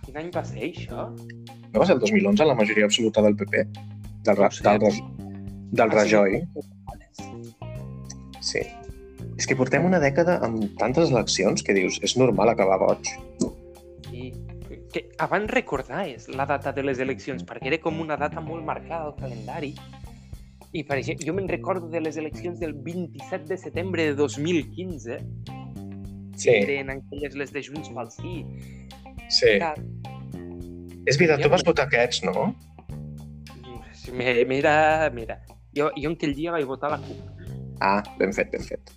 Quin 0.06 0.16
any 0.18 0.30
va 0.34 0.44
ser, 0.44 0.70
això? 0.70 1.08
No 1.72 1.80
va 1.80 1.86
ser 1.88 1.96
el 1.98 2.00
2011 2.00 2.46
la 2.48 2.56
majoria 2.58 2.88
absoluta 2.88 3.22
del 3.22 3.36
PP? 3.36 3.66
Del, 4.24 4.38
No 4.38 4.50
sé. 4.50 4.62
del, 4.62 5.02
del 5.72 5.90
Ah, 5.90 5.92
sí. 5.92 5.96
Rajoy? 5.98 6.42
Sí. 8.40 8.62
És 9.38 9.46
que 9.48 9.56
portem 9.56 9.84
una 9.88 10.00
dècada 10.02 10.38
amb 10.44 10.64
tantes 10.78 11.10
eleccions 11.10 11.62
que 11.64 11.74
dius, 11.76 11.98
és 12.04 12.16
normal 12.20 12.52
acabar 12.52 12.78
boig. 12.82 13.08
I 14.12 14.32
que 14.92 15.06
abans 15.24 15.50
recordaves 15.50 16.28
la 16.28 16.44
data 16.46 16.72
de 16.76 16.84
les 16.84 17.00
eleccions, 17.00 17.44
perquè 17.48 17.72
era 17.72 17.80
com 17.80 18.00
una 18.00 18.18
data 18.20 18.42
molt 18.44 18.64
marcada 18.64 19.08
al 19.08 19.16
calendari. 19.16 19.72
I, 20.72 20.82
per 20.88 20.96
exemple, 20.98 21.26
jo 21.26 21.34
me'n 21.36 21.48
recordo 21.50 21.88
de 21.92 22.00
les 22.00 22.16
eleccions 22.16 22.58
del 22.60 22.72
27 22.72 23.44
de 23.50 23.58
setembre 23.60 24.06
de 24.08 24.14
2015, 24.14 25.18
Sí, 26.34 26.48
que 26.48 26.62
eren 26.64 26.88
aquelles 26.90 27.34
les 27.36 27.52
de 27.52 27.60
Junts 27.62 27.90
pel 27.92 28.08
Sí. 28.10 28.44
sí. 29.28 29.58
Que, 29.60 29.74
És 31.06 31.18
veritat, 31.18 31.42
tu 31.42 31.48
vas 31.50 31.62
votar 31.64 31.86
aquests, 31.86 32.22
no? 32.24 32.54
mi- 34.12 34.44
mira, 34.46 35.10
mira, 35.14 35.36
jo, 35.76 35.90
jo 35.96 36.08
en 36.10 36.16
aquell 36.16 36.34
dia 36.34 36.50
vaig 36.52 36.64
votar 36.66 36.90
la 36.90 36.98
CUP. 36.98 37.20
Ah, 37.80 38.02
ben 38.18 38.32
fet, 38.32 38.50
ben 38.52 38.62
fet. 38.62 38.90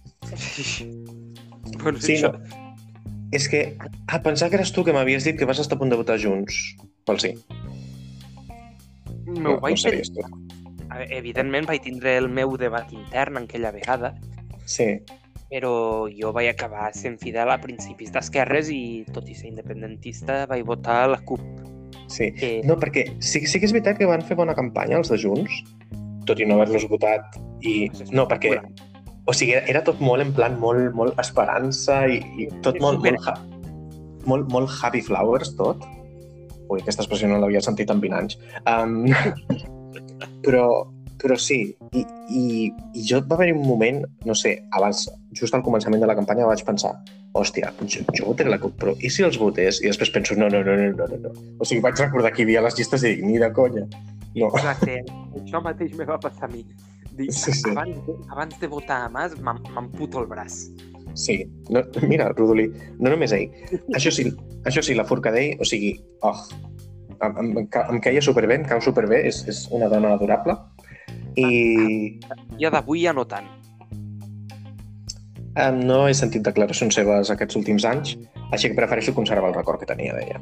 bueno, 1.84 2.00
Sí, 2.00 2.14
això, 2.16 2.32
no. 2.32 2.40
És 3.32 3.50
que, 3.50 3.76
ah, 4.08 4.22
pensar 4.24 4.50
que 4.50 4.56
eres 4.56 4.72
tu 4.72 4.84
que 4.86 4.94
m'havies 4.94 5.26
dit 5.26 5.38
que 5.38 5.46
vas 5.46 5.60
estar 5.60 5.76
a 5.76 5.80
punt 5.80 5.90
de 5.92 5.98
votar 5.98 6.18
junts. 6.22 6.76
Pel 7.06 7.20
sí. 7.20 7.34
m'ho 9.26 9.42
No, 9.42 9.50
no 9.56 9.60
vaig 9.60 9.78
sabies 9.78 10.12
tu. 10.14 10.22
A 10.96 11.04
Evidentment 11.12 11.68
vaig 11.68 11.84
tindre 11.84 12.16
el 12.18 12.30
meu 12.32 12.56
debat 12.58 12.92
intern 12.96 13.42
en 13.42 13.50
aquella 13.50 13.74
vegada, 13.76 14.16
Sí, 14.66 14.98
però 15.50 16.08
jo 16.10 16.32
vaig 16.34 16.50
acabar 16.50 16.90
sent 16.98 17.20
fidel 17.22 17.52
a 17.54 17.60
principis 17.62 18.12
d'esquerres 18.14 18.72
i, 18.74 19.06
tot 19.14 19.30
i 19.30 19.38
ser 19.38 19.52
independentista, 19.52 20.44
vaig 20.50 20.66
votar 20.66 21.06
la 21.12 21.22
CUP. 21.22 21.44
sí. 22.10 22.32
Que... 22.34 22.50
No, 22.66 22.80
perquè 22.82 23.06
sí, 23.20 23.46
sí 23.46 23.60
que 23.60 23.70
és 23.70 23.74
veritat 23.76 24.00
que 24.00 24.10
van 24.10 24.26
fer 24.26 24.38
bona 24.38 24.56
campanya 24.58 24.98
els 24.98 25.12
de 25.14 25.20
Junts, 25.22 25.62
tot 26.26 26.42
i 26.42 26.50
no 26.50 26.58
haver-los 26.58 26.90
votat. 26.90 27.38
I... 27.62 27.92
No, 28.12 28.28
perquè 28.28 28.58
o 29.26 29.34
sigui, 29.34 29.56
era, 29.58 29.82
tot 29.86 30.02
molt 30.02 30.22
en 30.22 30.34
plan, 30.38 30.58
molt, 30.62 30.92
molt 30.94 31.20
esperança 31.22 32.04
i, 32.10 32.20
i 32.38 32.50
tot 32.66 32.78
molt, 32.82 33.02
molt, 33.02 33.56
molt, 34.26 34.52
molt 34.54 34.76
happy 34.82 35.02
flowers, 35.06 35.56
tot. 35.58 35.82
Ui, 36.66 36.82
aquesta 36.82 37.06
expressió 37.06 37.30
no 37.30 37.40
l'havia 37.42 37.62
sentit 37.62 37.94
en 37.94 38.02
20 38.02 38.20
anys. 38.22 38.38
Um, 38.66 39.10
però, 40.46 40.66
però 41.22 41.38
sí, 41.42 41.60
i, 41.98 42.06
i, 42.30 42.46
i 42.94 43.06
jo 43.10 43.22
va 43.26 43.40
haver 43.40 43.52
un 43.56 43.66
moment, 43.66 44.04
no 44.30 44.38
sé, 44.38 44.58
abans, 44.78 45.08
just 45.38 45.58
al 45.58 45.66
començament 45.66 46.04
de 46.04 46.10
la 46.10 46.18
campanya 46.18 46.48
vaig 46.50 46.64
pensar 46.68 46.94
hòstia, 47.36 47.74
jo, 47.84 48.04
jo 48.16 48.30
votaré 48.30 48.52
la 48.52 48.60
CUP, 48.62 48.78
però 48.80 48.94
i 49.04 49.12
si 49.12 49.26
els 49.26 49.38
votés? 49.42 49.82
I 49.84 49.92
després 49.92 50.14
penso, 50.16 50.38
no, 50.40 50.48
no, 50.52 50.62
no, 50.64 50.76
no, 50.80 50.92
no, 50.96 51.18
no. 51.26 51.32
O 51.60 51.68
sigui, 51.68 51.82
vaig 51.84 52.00
recordar 52.00 52.32
que 52.32 52.44
hi 52.44 52.48
havia 52.48 52.64
les 52.64 52.78
llistes 52.80 53.04
i 53.04 53.12
dic, 53.12 53.26
ni 53.28 53.40
de 53.42 53.52
conya. 53.56 53.84
No. 54.36 54.52
Exacte, 54.54 55.02
això 55.42 55.62
mateix 55.64 55.96
me 56.00 56.08
va 56.08 56.20
passar 56.22 56.48
a 56.48 56.54
mi. 56.54 56.64
Dic, 57.16 57.32
Sí, 57.32 57.54
sí. 57.56 57.72
Abans, 57.72 58.00
de, 58.08 58.16
abans 58.32 58.60
de 58.60 58.68
votar 58.72 59.06
a 59.06 59.10
Mas, 59.12 59.36
m'amputo 59.40 60.24
el 60.24 60.28
braç. 60.32 60.66
Sí, 61.16 61.38
no, 61.72 61.84
mira, 62.04 62.30
Rodolí, 62.36 62.70
no 63.00 63.12
només 63.12 63.36
ell. 63.36 63.52
Això 63.96 64.12
sí, 64.12 64.28
això 64.68 64.84
sí, 64.84 64.96
la 64.96 65.08
Forcadell, 65.08 65.56
o 65.64 65.68
sigui, 65.68 65.94
oh, 66.28 66.36
em, 67.28 67.38
em, 67.44 67.52
em, 67.64 67.68
ca- 67.68 67.88
em 67.92 68.00
queia 68.02 68.22
superbé, 68.22 68.56
em 68.60 68.66
cau 68.70 68.82
superbé, 68.82 69.24
és, 69.28 69.44
és 69.48 69.66
una 69.72 69.88
dona 69.92 70.14
adorable. 70.16 70.56
I 71.36 72.20
Ja 72.62 72.70
d'avui 72.72 73.04
ja 73.04 73.14
no 73.14 73.26
tant. 73.28 73.48
eh, 75.56 75.72
no 75.72 76.06
he 76.08 76.14
sentit 76.14 76.44
declaracions 76.44 76.96
seves 76.96 77.30
aquests 77.32 77.56
últims 77.56 77.86
anys, 77.88 78.16
així 78.52 78.70
que 78.70 78.76
prefereixo 78.76 79.14
conservar 79.16 79.50
el 79.54 79.56
record 79.56 79.80
que 79.80 79.86
tenia 79.88 80.14
d'ella. 80.16 80.42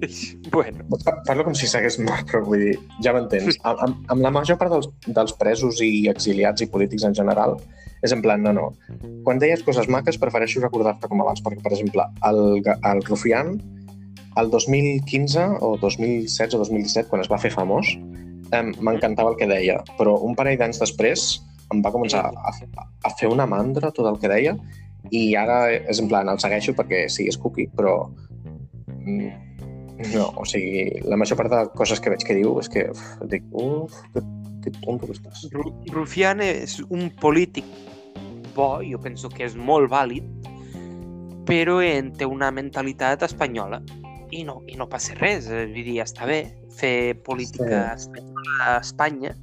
bueno, 0.52 0.84
Pa- 1.04 1.18
Parlo 1.26 1.44
com 1.44 1.54
si 1.56 1.68
s'hagués 1.70 1.98
mort, 2.00 2.26
però 2.30 2.42
vull 2.44 2.60
dir, 2.64 2.74
ja 3.04 3.12
m'entens. 3.16 3.58
Amb, 3.68 3.78
amb, 3.86 4.10
amb 4.16 4.24
la 4.24 4.30
major 4.34 4.58
part 4.60 4.72
dels, 4.72 4.88
dels 5.06 5.32
presos 5.40 5.80
i 5.84 6.08
exiliats 6.12 6.64
i 6.64 6.68
polítics 6.72 7.04
en 7.08 7.14
general, 7.16 7.58
és 8.04 8.12
en 8.12 8.20
plan, 8.24 8.42
no, 8.44 8.52
no. 8.52 8.66
Quan 9.24 9.38
deies 9.40 9.62
coses 9.64 9.88
maques, 9.88 10.18
prefereixo 10.20 10.60
recordar-te 10.64 11.08
com 11.08 11.22
abans, 11.24 11.40
perquè, 11.44 11.62
per 11.64 11.72
exemple, 11.72 12.04
el, 12.28 12.40
el 12.64 13.04
Rufián, 13.06 13.54
el 14.36 14.50
2015 14.50 15.44
o 15.60 15.76
2016 15.80 16.54
o 16.54 16.58
2017, 16.64 17.08
quan 17.10 17.22
es 17.22 17.30
va 17.30 17.38
fer 17.38 17.52
famós, 17.54 17.94
m'encantava 18.54 19.32
el 19.32 19.36
que 19.38 19.48
deia, 19.50 19.80
però 19.98 20.16
un 20.22 20.34
parell 20.38 20.58
d'anys 20.60 20.78
després 20.82 21.40
em 21.72 21.80
va 21.82 21.90
començar 21.94 22.26
a, 22.28 22.52
a, 23.02 23.10
fer 23.18 23.30
una 23.32 23.46
mandra 23.50 23.90
tot 23.94 24.06
el 24.06 24.18
que 24.22 24.30
deia 24.30 24.52
i 25.10 25.34
ara 25.36 25.72
és 25.74 25.98
en 26.00 26.08
plan, 26.10 26.28
el 26.28 26.38
segueixo 26.38 26.74
perquè 26.76 27.06
sí, 27.10 27.26
és 27.28 27.38
cookie, 27.40 27.66
però 27.74 27.96
mm, 28.86 29.32
no, 30.14 30.28
o 30.38 30.44
sigui, 30.48 31.00
la 31.08 31.18
major 31.20 31.38
part 31.40 31.50
de 31.50 31.62
coses 31.74 32.00
que 32.00 32.12
veig 32.12 32.24
que 32.26 32.36
diu 32.38 32.58
és 32.60 32.70
que 32.70 32.86
uf, 32.92 33.02
dic, 33.30 33.44
uf, 33.52 33.96
que, 34.14 34.22
que 34.64 34.72
tonto 34.84 35.08
que 35.08 35.16
estàs. 35.18 35.48
Ru- 35.54 35.74
Rufián 35.92 36.42
és 36.44 36.78
un 36.88 37.10
polític 37.20 37.66
bo, 38.54 38.78
jo 38.86 39.00
penso 39.02 39.28
que 39.32 39.48
és 39.48 39.56
molt 39.58 39.90
vàlid, 39.90 40.24
però 41.48 41.80
en 41.84 42.12
té 42.16 42.28
una 42.28 42.52
mentalitat 42.54 43.26
espanyola. 43.26 43.82
I 44.34 44.42
no, 44.46 44.58
i 44.66 44.74
no 44.78 44.88
passa 44.90 45.14
res, 45.18 45.46
eh, 45.46 45.66
vull 45.70 45.86
dir, 45.86 46.00
està 46.02 46.26
bé 46.26 46.40
fer 46.74 47.14
política 47.26 47.84
espanyola 47.94 48.56
a 48.66 48.72
Espanya, 48.80 49.34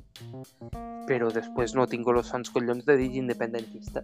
però 1.07 1.29
després 1.31 1.75
no 1.77 1.87
tinc 1.87 2.09
els 2.11 2.31
sants 2.33 2.51
collons 2.51 2.83
de 2.87 2.97
dir 2.99 3.07
independentista. 3.21 4.03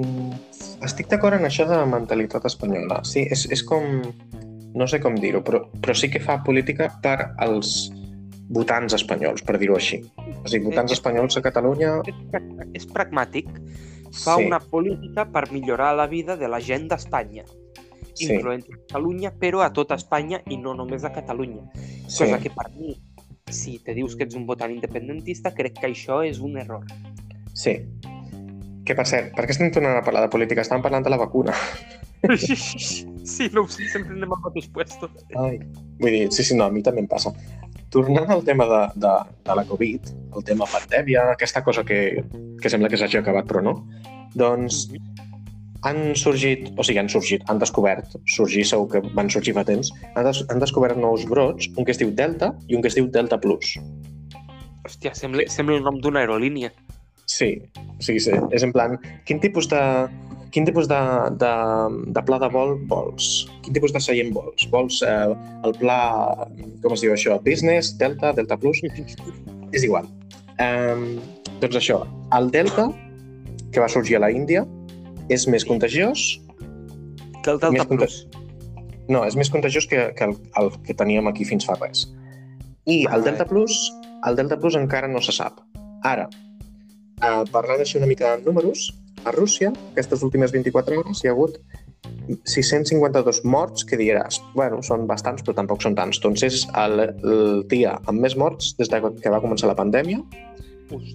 Mm, 0.00 0.34
estic 0.86 1.10
d'acord 1.12 1.36
en 1.38 1.46
això 1.46 1.66
de 1.68 1.78
la 1.78 1.86
mentalitat 1.86 2.46
espanyola. 2.50 3.02
Sí, 3.06 3.26
és, 3.30 3.46
és 3.52 3.62
com... 3.66 3.86
No 4.70 4.86
sé 4.86 5.00
com 5.02 5.16
dir-ho, 5.18 5.40
però, 5.42 5.64
però 5.82 5.96
sí 5.98 6.06
que 6.12 6.20
fa 6.22 6.36
política 6.46 6.86
per 7.02 7.16
als 7.42 7.88
votants 8.54 8.94
espanyols, 8.94 9.42
per 9.46 9.56
dir-ho 9.58 9.74
així. 9.78 9.98
O 10.16 10.46
sigui, 10.46 10.68
votants 10.68 10.94
espanyols 10.94 11.38
a 11.38 11.42
Catalunya... 11.42 11.96
És 12.78 12.86
pragmàtic, 12.90 13.50
fa 14.14 14.36
sí, 14.38 14.46
una 14.46 14.60
política 14.62 15.26
per 15.30 15.48
millorar 15.50 15.96
la 15.98 16.06
vida 16.10 16.38
de 16.38 16.50
la 16.50 16.62
gent 16.62 16.86
d'Espanya, 16.90 17.46
sí, 18.14 18.28
incloent 18.34 18.66
Catalunya, 18.68 19.32
però 19.40 19.62
a 19.64 19.70
tota 19.72 19.98
Espanya 20.00 20.42
i 20.50 20.58
no 20.60 20.74
només 20.74 21.04
a 21.04 21.12
Catalunya. 21.14 21.62
sí. 22.06 22.24
Cosa 22.24 22.40
que 22.40 22.50
per 22.50 22.70
mi, 22.76 22.96
si 23.50 23.78
te 23.78 23.94
dius 23.94 24.16
que 24.16 24.24
ets 24.24 24.38
un 24.38 24.46
votant 24.46 24.72
independentista, 24.72 25.54
crec 25.54 25.78
que 25.80 25.90
això 25.90 26.22
és 26.26 26.40
un 26.40 26.58
error. 26.58 26.84
sí. 27.54 27.78
Que, 28.80 28.94
per 28.96 29.04
cert, 29.06 29.34
per 29.36 29.44
què 29.46 29.52
estem 29.52 29.68
tornant 29.70 29.98
a 29.98 30.02
parlar 30.02 30.22
de 30.24 30.30
política? 30.32 30.62
Estàvem 30.64 30.82
parlant 30.82 31.04
de 31.04 31.10
la 31.12 31.18
vacuna. 31.20 31.52
sí, 32.40 33.46
no 33.52 33.62
ho 33.62 33.68
sé, 33.68 33.86
sempre 33.92 34.16
anem 34.16 34.32
al 34.32 34.40
mateix 34.42 34.66
puesto. 34.72 35.08
Ai. 35.38 35.60
Vull 36.00 36.16
dir, 36.16 36.22
sí, 36.34 36.42
sí, 36.42 36.56
no, 36.56 36.66
a 36.66 36.74
mi 36.74 36.82
també 36.82 37.04
em 37.04 37.06
passa. 37.06 37.30
Tornant 37.92 38.32
al 38.32 38.42
tema 38.42 38.66
de, 38.66 38.80
de, 39.04 39.12
de 39.46 39.56
la 39.60 39.64
Covid, 39.68 40.10
el 40.34 40.46
tema 40.48 40.66
pandèmia, 40.72 41.28
aquesta 41.36 41.62
cosa 41.62 41.84
que, 41.84 42.24
que 42.58 42.72
sembla 42.72 42.90
que 42.90 42.98
s'hagi 42.98 43.20
acabat 43.20 43.46
però 43.50 43.62
no, 43.62 43.76
doncs 44.34 44.88
han 45.86 46.14
sorgit, 46.16 46.68
o 46.76 46.84
sigui, 46.84 47.00
han 47.00 47.08
sorgit, 47.08 47.44
han 47.48 47.60
descobert, 47.60 48.16
sorgir 48.28 48.66
segur 48.68 48.88
que 48.92 49.02
van 49.16 49.30
sorgir 49.32 49.54
fa 49.56 49.64
temps, 49.68 49.92
han, 50.14 50.26
des, 50.26 50.42
han 50.52 50.62
descobert 50.62 50.98
nous 51.00 51.24
brots, 51.30 51.70
un 51.76 51.86
que 51.86 51.94
es 51.94 52.00
diu 52.00 52.12
Delta 52.16 52.52
i 52.68 52.76
un 52.76 52.84
que 52.84 52.90
es 52.92 52.98
diu 52.98 53.08
Delta 53.12 53.40
Plus. 53.40 53.76
Hòstia, 54.84 55.14
sembla, 55.16 55.46
sembla 55.52 55.78
el 55.80 55.86
nom 55.86 56.00
d'una 56.02 56.24
aerolínia. 56.24 56.72
Sí, 57.30 57.54
o 57.78 58.02
sigui, 58.02 58.20
sí, 58.24 58.36
és 58.52 58.66
en 58.66 58.74
plan, 58.74 58.98
quin 59.28 59.40
tipus 59.40 59.70
de, 59.70 59.80
quin 60.50 60.66
tipus 60.66 60.88
de, 60.90 61.00
de, 61.40 61.52
de 62.10 62.22
pla 62.26 62.40
de 62.42 62.48
vol 62.52 62.74
vols? 62.90 63.30
Quin 63.64 63.76
tipus 63.76 63.94
de 63.94 64.02
seient 64.02 64.32
vols? 64.34 64.66
Vols 64.72 65.00
eh, 65.06 65.28
el 65.64 65.76
pla, 65.78 66.00
com 66.82 66.96
es 66.96 67.04
diu 67.04 67.14
això, 67.14 67.38
business, 67.46 67.94
Delta, 68.00 68.34
Delta 68.36 68.58
Plus? 68.60 68.82
És 69.70 69.86
igual. 69.86 70.10
Um, 70.60 71.20
doncs 71.62 71.78
això, 71.78 72.02
el 72.36 72.50
Delta, 72.52 72.90
que 73.70 73.80
va 73.80 73.88
sorgir 73.88 74.18
a 74.18 74.24
la 74.26 74.32
Índia, 74.34 74.64
és 75.30 75.46
més 75.50 75.66
contagiós... 75.66 76.38
Que 77.40 77.54
el 77.54 77.60
Delta 77.62 77.86
Plus. 77.88 78.26
No, 79.08 79.22
és 79.24 79.34
més 79.38 79.48
contagiós 79.50 79.86
que, 79.88 80.10
que 80.16 80.26
el, 80.28 80.34
el 80.60 80.68
que 80.84 80.94
teníem 80.94 81.30
aquí 81.30 81.46
fins 81.48 81.64
fa 81.64 81.78
res. 81.78 82.04
I 82.84 83.06
el. 83.08 83.24
Delta 83.24 83.46
Plus, 83.48 83.78
el 84.28 84.36
Delta 84.36 84.58
Plus 84.60 84.76
encara 84.76 85.08
no 85.08 85.22
se 85.24 85.32
sap. 85.32 85.62
Ara, 86.06 86.28
eh, 87.24 87.44
parlant 87.54 87.80
així 87.80 87.96
una 87.98 88.10
mica 88.10 88.36
de 88.36 88.44
números, 88.44 88.90
a 89.24 89.32
Rússia, 89.32 89.72
aquestes 89.92 90.22
últimes 90.26 90.52
24 90.52 91.00
hores, 91.00 91.24
hi 91.24 91.30
ha 91.30 91.34
hagut 91.34 91.58
652 92.48 93.42
morts, 93.44 93.84
que 93.88 93.98
diràs, 94.00 94.40
bueno, 94.54 94.80
són 94.86 95.08
bastants, 95.08 95.44
però 95.44 95.56
tampoc 95.58 95.82
són 95.84 95.96
tants. 95.98 96.20
Doncs 96.22 96.44
és 96.46 96.62
el, 96.84 97.06
el 97.08 97.64
dia 97.72 97.96
amb 98.04 98.20
més 98.22 98.36
morts 98.36 98.74
des 98.78 98.92
de 98.92 99.02
que 99.20 99.32
va 99.32 99.42
començar 99.42 99.68
la 99.70 99.78
pandèmia, 99.78 100.20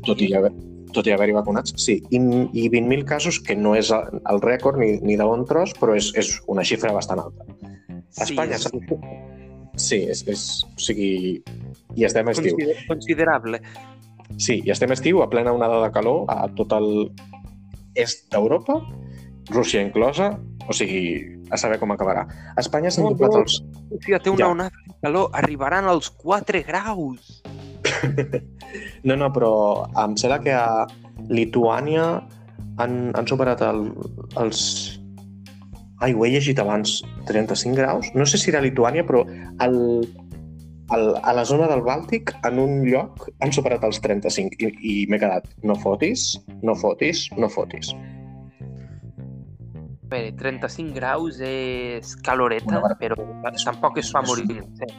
tot 0.05 0.21
i 0.21 0.33
haver 0.37 0.53
tot 0.95 1.07
i 1.07 1.13
haver-hi 1.13 1.35
vacunats, 1.35 1.73
sí. 1.81 1.97
I, 2.09 2.17
i 2.55 2.65
20.000 2.71 3.03
casos, 3.05 3.39
que 3.43 3.55
no 3.59 3.75
és 3.75 3.91
el 3.93 4.41
rècord 4.43 4.79
ni, 4.81 4.95
ni 5.03 5.17
de 5.19 5.27
bon 5.27 5.43
tros, 5.49 5.73
però 5.79 5.95
és, 5.97 6.11
és 6.17 6.37
una 6.51 6.63
xifra 6.65 6.93
bastant 6.95 7.21
alta. 7.25 7.45
Espanya, 8.23 8.57
sí, 8.57 8.69
sí, 8.71 8.97
sí 9.75 9.97
és, 10.13 10.21
és, 10.31 10.43
o 10.71 10.79
sigui, 10.79 11.09
i 11.99 12.05
estem 12.07 12.27
a 12.27 12.31
estiu. 12.31 12.55
consider 12.55 12.77
considerable. 12.87 13.59
Sí, 14.41 14.61
i 14.65 14.71
estem 14.73 14.89
a 14.91 14.95
estiu, 14.97 15.19
a 15.21 15.29
plena 15.29 15.51
onada 15.53 15.81
de 15.83 15.91
calor, 15.93 16.23
a 16.31 16.47
tot 16.55 16.71
el 16.79 17.11
est 17.95 18.25
d'Europa, 18.33 18.79
Rússia 19.51 19.83
inclosa, 19.85 20.31
o 20.67 20.73
sigui, 20.73 21.21
a 21.53 21.57
saber 21.61 21.77
com 21.77 21.91
acabarà. 21.93 22.23
A 22.55 22.63
Espanya 22.63 22.89
s'han 22.89 23.05
Oh, 23.05 23.11
doblat 23.13 23.35
no. 23.35 23.43
els... 23.43 23.59
Hòstia, 23.93 24.17
té 24.19 24.31
una 24.31 24.39
Ja. 24.39 24.47
onada 24.49 24.81
de 24.87 24.95
calor. 25.03 25.29
Arribaran 25.37 25.85
als 25.85 26.09
4 26.09 26.63
graus. 26.65 27.43
No, 29.05 29.15
no, 29.15 29.29
però 29.29 29.51
em 30.01 30.15
sembla 30.17 30.39
que 30.41 30.53
a 30.57 30.87
Lituània 31.29 32.05
han, 32.81 32.95
han 33.15 33.27
superat 33.29 33.61
el, 33.61 33.85
els... 34.41 34.61
Ai, 36.03 36.11
ho 36.11 36.25
he 36.25 36.31
llegit 36.33 36.59
abans, 36.59 36.97
35 37.29 37.77
graus? 37.77 38.09
No 38.17 38.25
sé 38.27 38.41
si 38.41 38.49
era 38.51 38.63
Lituània, 38.65 39.05
però 39.07 39.21
el, 39.63 39.77
el, 40.97 41.05
a 41.21 41.35
la 41.37 41.45
zona 41.45 41.69
del 41.71 41.85
Bàltic, 41.85 42.33
en 42.49 42.59
un 42.59 42.83
lloc, 42.89 43.29
han 43.45 43.53
superat 43.55 43.85
els 43.87 44.01
35 44.03 44.59
i, 44.59 44.73
i 44.81 44.95
m'he 45.09 45.21
quedat, 45.21 45.47
no 45.63 45.77
fotis, 45.85 46.33
no 46.65 46.75
fotis, 46.81 47.27
no 47.39 47.49
fotis. 47.51 47.93
Bé, 50.09 50.27
35 50.37 50.93
graus 50.93 51.39
és 51.41 52.13
caloreta, 52.25 52.81
però 52.99 53.17
tampoc 53.63 53.97
es 54.01 54.11
fa 54.13 54.21
morir. 54.25 54.61
Sí. 54.77 54.91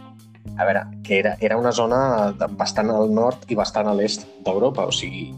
A 0.57 0.65
veure, 0.65 0.85
que 1.05 1.19
era, 1.19 1.35
era 1.41 1.59
una 1.59 1.73
zona 1.75 1.99
bastant 2.57 2.93
al 2.95 3.13
nord 3.13 3.45
i 3.51 3.59
bastant 3.59 3.91
a 3.91 3.95
l'est 3.97 4.25
d'Europa, 4.47 4.87
o 4.87 4.95
sigui, 4.95 5.29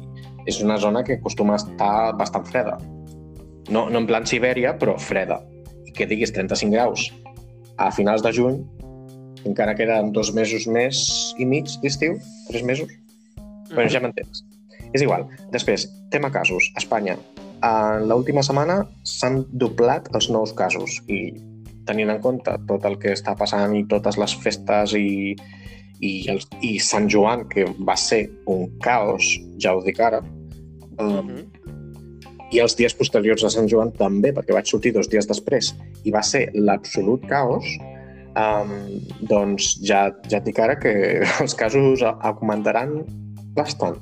és 0.47 0.61
una 0.65 0.79
zona 0.79 1.03
que 1.05 1.19
acostuma 1.19 1.57
a 1.57 1.63
estar 1.63 1.95
bastant 2.21 2.47
freda. 2.49 2.79
No, 3.69 3.89
no 3.89 3.99
en 3.99 4.07
plan 4.09 4.29
Sibèria, 4.29 4.77
però 4.79 4.97
freda. 5.01 5.41
I 5.89 5.93
que 5.97 6.07
diguis 6.09 6.33
35 6.37 6.73
graus 6.73 7.09
a 7.79 7.91
finals 7.95 8.25
de 8.25 8.33
juny, 8.35 8.63
encara 9.49 9.77
queden 9.79 10.13
dos 10.13 10.33
mesos 10.35 10.67
més 10.71 11.03
i 11.39 11.47
mig 11.47 11.69
d'estiu, 11.83 12.17
tres 12.49 12.65
mesos, 12.67 12.91
Bueno, 13.75 13.91
ja 13.93 14.01
m'entens. 14.01 14.45
És 14.97 15.05
igual. 15.05 15.27
Després, 15.53 15.89
tema 16.13 16.31
casos. 16.33 16.71
Espanya. 16.81 17.19
En 17.65 18.07
l'última 18.09 18.45
setmana 18.47 18.81
s'han 19.05 19.43
doblat 19.61 20.09
els 20.15 20.31
nous 20.33 20.55
casos 20.57 21.01
i 21.11 21.35
tenint 21.89 22.13
en 22.13 22.21
compte 22.23 22.55
tot 22.69 22.85
el 22.89 22.99
que 23.03 23.15
està 23.17 23.35
passant 23.39 23.75
i 23.77 23.87
totes 23.91 24.19
les 24.21 24.35
festes 24.43 24.95
i, 24.99 25.35
i, 26.01 26.13
els, 26.31 26.49
i 26.65 26.77
Sant 26.83 27.09
Joan, 27.11 27.47
que 27.51 27.67
va 27.89 27.97
ser 27.99 28.27
un 28.51 28.69
caos, 28.85 29.35
ja 29.63 29.75
ho 29.75 29.83
dic 29.85 30.01
ara, 30.05 30.21
um, 31.03 31.33
i 32.53 32.61
els 32.63 32.77
dies 32.79 32.95
posteriors 32.97 33.45
a 33.45 33.53
Sant 33.53 33.69
Joan 33.69 33.93
també, 33.99 34.33
perquè 34.37 34.57
vaig 34.57 34.69
sortir 34.71 34.95
dos 34.97 35.11
dies 35.13 35.29
després 35.29 35.75
i 36.09 36.15
va 36.15 36.23
ser 36.25 36.47
l'absolut 36.57 37.27
caos, 37.29 37.67
um, 38.39 38.73
doncs 39.29 39.75
ja, 39.85 40.09
ja 40.31 40.41
et 40.41 40.47
dic 40.49 40.61
ara 40.63 40.79
que 40.81 40.95
els 41.43 41.57
casos 41.59 42.05
augmentaran 42.07 43.03
bastant. 43.59 43.99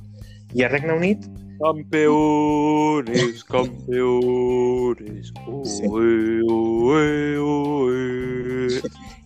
I 0.54 0.64
a 0.64 0.70
Regne 0.70 0.94
Unit, 0.94 1.26
Campeones, 1.58 3.44
campeones. 3.44 5.32
Ue, 5.46 6.42
ue, 6.42 7.38
ue. 7.40 8.80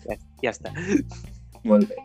Ja, 0.06 0.16
ja 0.42 0.50
està. 0.54 0.72
molt 1.64 1.88
bé. 1.90 1.96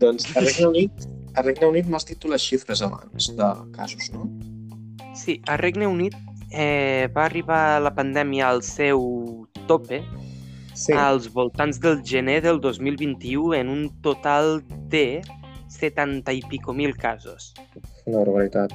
Doncs 0.00 0.28
a 0.36 0.40
Regne 0.44 0.66
Unit, 0.68 0.92
a 1.36 1.42
Regne 1.46 1.66
Unit 1.70 1.86
m'has 1.88 2.04
dit 2.08 2.18
tu 2.20 2.28
les 2.28 2.42
xifres 2.42 2.82
abans 2.84 3.30
de 3.38 3.50
casos, 3.76 4.10
no? 4.12 4.26
Sí, 5.16 5.40
a 5.48 5.56
Regne 5.56 5.86
Unit 5.88 6.14
eh, 6.50 7.08
va 7.16 7.24
arribar 7.24 7.80
la 7.80 7.94
pandèmia 7.96 8.48
al 8.50 8.62
seu 8.62 9.46
tope 9.66 10.02
Sí. 10.76 10.92
als 10.92 11.30
voltants 11.32 11.78
del 11.80 12.02
gener 12.04 12.42
del 12.44 12.60
2021 12.60 13.54
en 13.56 13.70
un 13.72 13.88
total 14.04 14.60
de 14.92 15.22
70 15.72 16.34
i 16.36 16.42
pico 16.50 16.74
mil 16.76 16.92
casos. 16.94 17.54
Una 18.04 18.18
barbaritat. 18.18 18.74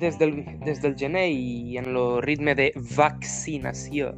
Des 0.00 0.18
del, 0.18 0.44
des 0.64 0.80
del 0.82 0.96
gener 0.98 1.28
i 1.30 1.76
en 1.78 1.86
el 1.94 2.22
ritme 2.22 2.54
de 2.58 2.72
vaccinació 2.96 4.10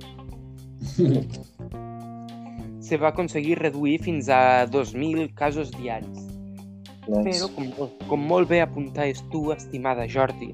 se 2.86 2.96
va 2.96 3.08
aconseguir 3.08 3.58
reduir 3.58 3.98
fins 4.02 4.28
a 4.30 4.66
2.000 4.70 5.32
casos 5.34 5.70
diaris. 5.76 6.22
Però, 7.06 7.22
Nice. 7.22 7.46
com, 7.54 7.90
com 8.10 8.22
molt 8.26 8.48
bé 8.50 8.60
apuntaves 8.62 9.20
tu, 9.30 9.52
estimada 9.54 10.08
Jordi, 10.10 10.48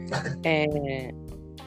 eh, 0.46 1.10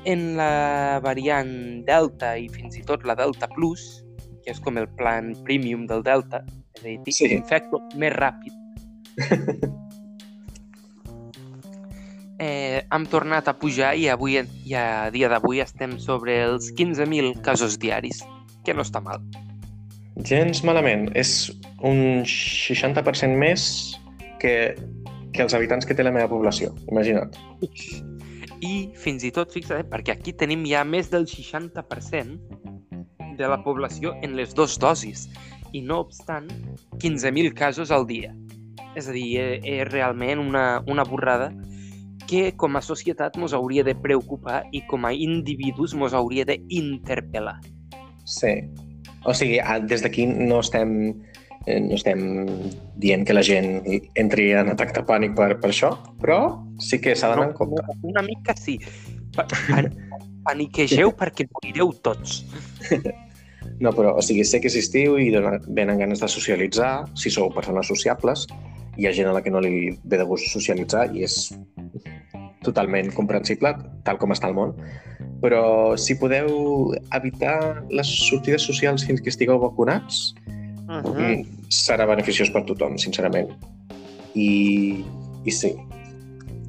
en 0.07 0.37
la 0.37 0.99
variant 1.03 1.49
Delta 1.87 2.37
i 2.39 2.47
fins 2.51 2.77
i 2.79 2.83
tot 2.87 3.03
la 3.03 3.15
Delta 3.19 3.49
Plus, 3.51 4.05
que 4.45 4.53
és 4.53 4.59
com 4.63 4.77
el 4.79 4.87
plan 4.99 5.33
premium 5.43 5.85
del 5.89 6.03
Delta, 6.07 6.43
és 6.77 6.83
a 6.83 6.87
dir, 6.87 6.99
Sí. 7.11 7.27
t'infecto 7.27 7.81
més 7.99 8.13
ràpid, 8.15 8.53
eh, 12.39 12.87
hem 12.89 13.05
tornat 13.11 13.47
a 13.51 13.53
pujar 13.59 13.93
i 13.99 14.07
avui 14.09 14.39
i 14.39 14.73
a 14.73 15.11
dia 15.13 15.29
d'avui 15.29 15.59
estem 15.61 15.99
sobre 15.99 16.39
els 16.47 16.71
15.000 16.73 17.41
casos 17.45 17.77
diaris, 17.79 18.23
que 18.65 18.73
no 18.73 18.81
està 18.87 19.03
mal. 19.03 19.19
Gens 20.25 20.63
malament. 20.67 21.09
És 21.19 21.51
un 21.85 22.23
60% 22.27 23.37
més 23.39 23.93
que, 24.39 24.75
que 25.35 25.43
els 25.43 25.53
habitants 25.53 25.85
que 25.85 25.95
té 25.95 26.03
la 26.03 26.15
meva 26.15 26.31
població. 26.31 26.73
Imagina't. 26.91 27.35
I 28.59 28.89
fins 28.99 29.23
i 29.23 29.31
tot, 29.35 29.53
fixa't, 29.55 29.85
eh, 29.85 29.87
perquè 29.87 30.11
aquí 30.15 30.33
tenim 30.35 30.65
ja 30.67 30.83
més 30.83 31.11
del 31.11 31.27
60% 31.27 32.39
de 33.39 33.47
la 33.47 33.61
població 33.63 34.15
en 34.23 34.35
les 34.35 34.51
dues 34.55 34.75
dosis 34.79 35.29
i 35.71 35.81
no 35.85 35.99
obstant 36.03 36.49
15.000 36.99 37.53
casos 37.55 37.91
al 37.91 38.07
dia. 38.07 38.33
És 38.99 39.07
a 39.07 39.13
dir, 39.15 39.39
és, 39.39 39.63
és 39.63 39.87
realment 39.87 40.39
una, 40.43 40.83
una 40.91 41.05
borrada 41.07 41.53
que 42.29 42.51
com 42.61 42.77
a 42.77 42.83
societat 42.85 43.37
ens 43.39 43.55
hauria 43.57 43.83
de 43.87 43.95
preocupar 43.97 44.61
i 44.75 44.83
com 44.89 45.07
a 45.09 45.13
individus 45.15 45.95
ens 45.97 46.13
hauria 46.13 46.45
d'interpel·lar. 46.45 47.57
Sí. 48.29 48.53
O 49.25 49.33
sigui, 49.33 49.57
des 49.89 50.05
d'aquí 50.05 50.27
no 50.29 50.61
estem 50.63 50.91
eh, 51.65 51.79
no 51.81 51.95
estem 51.97 52.21
dient 53.01 53.25
que 53.27 53.35
la 53.35 53.43
gent 53.43 53.81
entri 54.15 54.51
en 54.55 54.71
atac 54.75 54.93
de 54.95 55.03
pànic 55.07 55.33
per, 55.35 55.55
per 55.59 55.73
això, 55.73 55.95
però 56.21 56.39
sí 56.79 57.01
que 57.01 57.15
s'ha 57.17 57.33
d'anar 57.33 57.49
en 57.49 57.57
compte. 57.57 57.83
Una 58.07 58.23
mica 58.25 58.55
sí. 58.57 58.77
Pa 59.35 59.45
pan 59.49 59.89
paniquegeu 60.45 61.11
perquè 61.17 61.45
morireu 61.49 61.91
tots. 62.05 62.43
No, 63.79 63.91
però, 63.95 64.15
o 64.17 64.21
sigui, 64.23 64.43
sé 64.47 64.59
que 64.59 64.67
és 64.67 64.75
estiu 64.79 65.17
i 65.21 65.29
donen, 65.31 65.61
venen 65.75 65.99
ganes 66.01 66.19
de 66.23 66.27
socialitzar, 66.31 67.05
si 67.19 67.31
sou 67.31 67.51
persones 67.53 67.87
sociables, 67.87 68.47
hi 68.97 69.07
ha 69.07 69.13
gent 69.15 69.29
a 69.29 69.33
la 69.35 69.41
que 69.41 69.51
no 69.51 69.61
li 69.63 69.97
ve 70.03 70.17
de 70.17 70.25
gust 70.27 70.49
socialitzar 70.53 71.09
i 71.15 71.23
és 71.27 71.53
totalment 72.65 73.13
comprensible, 73.15 73.73
tal 74.03 74.19
com 74.19 74.33
està 74.35 74.49
el 74.49 74.57
món. 74.57 74.75
Però 75.39 75.95
si 75.95 76.17
podeu 76.19 76.91
evitar 77.15 77.85
les 77.89 78.09
sortides 78.27 78.65
socials 78.67 79.05
fins 79.07 79.21
que 79.23 79.31
estigueu 79.31 79.61
vacunats, 79.61 80.33
Uh 80.89 81.05
uh 81.05 81.15
-huh. 81.15 81.45
serà 81.69 82.07
beneficiós 82.07 82.49
per 82.49 82.65
tothom, 82.65 82.97
sincerament. 82.97 83.49
I, 84.33 85.05
i 85.45 85.51
sí. 85.51 85.75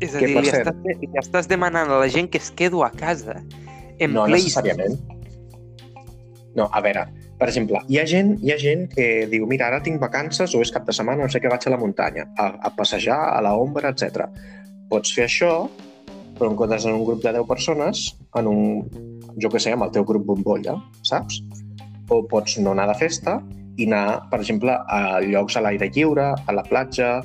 És 0.00 0.14
a 0.14 0.18
dir, 0.18 0.28
li 0.28 0.48
estàs, 0.48 0.76
li 0.84 1.08
estàs 1.14 1.48
demanant 1.48 1.88
a 1.88 1.98
la 1.98 2.08
gent 2.08 2.28
que 2.28 2.38
es 2.38 2.50
quedo 2.50 2.84
a 2.84 2.90
casa 2.90 3.40
en 3.98 4.12
No 4.12 4.24
ple 4.24 4.36
necessàriament. 4.36 4.98
No, 6.54 6.68
a 6.72 6.80
veure, 6.80 7.06
per 7.40 7.48
exemple, 7.48 7.80
hi 7.88 7.96
ha, 7.96 8.02
gent, 8.04 8.34
hi 8.44 8.50
ha 8.52 8.58
gent 8.60 8.82
que 8.92 9.04
diu 9.30 9.46
mira, 9.48 9.70
ara 9.70 9.80
tinc 9.80 9.96
vacances 10.02 10.52
o 10.52 10.60
és 10.60 10.72
cap 10.74 10.84
de 10.84 10.92
setmana, 10.92 11.24
no 11.24 11.32
sé 11.32 11.40
què, 11.40 11.48
vaig 11.48 11.64
a 11.64 11.72
la 11.72 11.78
muntanya, 11.80 12.26
a, 12.36 12.50
a 12.68 12.70
passejar, 12.76 13.16
a 13.32 13.38
la 13.46 13.54
ombra, 13.56 13.94
etc. 13.94 14.26
Pots 14.90 15.14
fer 15.16 15.24
això, 15.24 15.54
però 16.36 16.50
en 16.50 16.58
comptes 16.58 16.84
en 16.84 16.98
un 16.98 17.06
grup 17.08 17.22
de 17.24 17.32
10 17.38 17.48
persones, 17.48 18.02
en 18.36 18.50
un, 18.50 18.60
jo 19.40 19.48
què 19.52 19.62
sé, 19.62 19.72
amb 19.72 19.86
el 19.86 19.94
teu 19.94 20.04
grup 20.04 20.26
bombolla, 20.28 20.76
saps? 21.00 21.40
O 22.12 22.20
pots 22.28 22.58
no 22.60 22.74
anar 22.76 22.90
de 22.90 22.98
festa 23.00 23.38
i 23.80 23.88
anar, 23.88 24.28
per 24.28 24.42
exemple, 24.42 24.76
a 24.76 25.22
llocs 25.24 25.56
a 25.56 25.64
l'aire 25.64 25.88
lliure, 25.96 26.34
a 26.36 26.56
la 26.58 26.66
platja, 26.68 27.22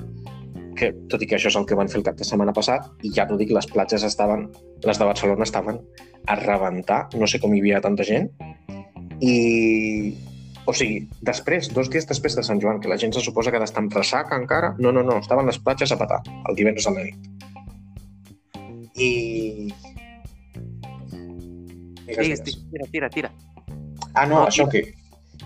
que, 0.79 0.93
tot 1.11 1.23
i 1.23 1.27
que 1.27 1.35
això 1.35 1.51
és 1.51 1.59
el 1.59 1.67
que 1.67 1.75
van 1.75 1.91
fer 1.91 1.99
el 1.99 2.07
cap 2.07 2.15
de 2.19 2.27
setmana 2.27 2.55
passat, 2.55 2.87
i 3.03 3.11
ja 3.15 3.27
t'ho 3.27 3.35
dic, 3.39 3.51
les 3.55 3.67
platges 3.67 4.07
estaven, 4.07 4.47
les 4.87 4.99
de 5.01 5.11
Barcelona 5.11 5.43
estaven 5.43 5.83
a 6.31 6.39
rebentar, 6.39 7.05
no 7.19 7.27
sé 7.27 7.43
com 7.43 7.51
hi 7.51 7.59
havia 7.63 7.83
tanta 7.83 8.07
gent, 8.07 8.31
i... 9.21 10.15
O 10.65 10.73
sigui, 10.73 11.03
després, 11.21 11.67
dos 11.75 11.91
dies 11.93 12.07
després 12.09 12.33
de 12.33 12.41
Sant 12.41 12.57
Joan, 12.57 12.79
que 12.81 12.89
la 12.89 12.97
gent 12.97 13.11
se 13.13 13.21
suposa 13.21 13.51
que 13.53 13.59
ha 13.59 13.61
d'estar 13.61 13.83
amb 13.83 13.93
ressaca 13.93 14.37
encara, 14.39 14.71
no, 14.81 14.89
no, 14.95 15.03
no, 15.05 15.19
estaven 15.21 15.45
les 15.45 15.59
platges 15.61 15.93
a 15.93 15.97
petar, 15.99 16.23
el 16.49 16.57
divendres 16.57 16.87
a 16.89 16.93
la 16.95 17.03
nit. 17.05 17.43
I... 18.97 19.11
Digues, 22.07 22.41
Digues, 22.41 22.41
tira, 22.71 22.87
tira, 22.91 23.09
tira. 23.13 23.31
Ah, 24.15 24.25
no, 24.25 24.39
No, 24.39 24.45
això 24.47 24.65
que, 24.71 24.81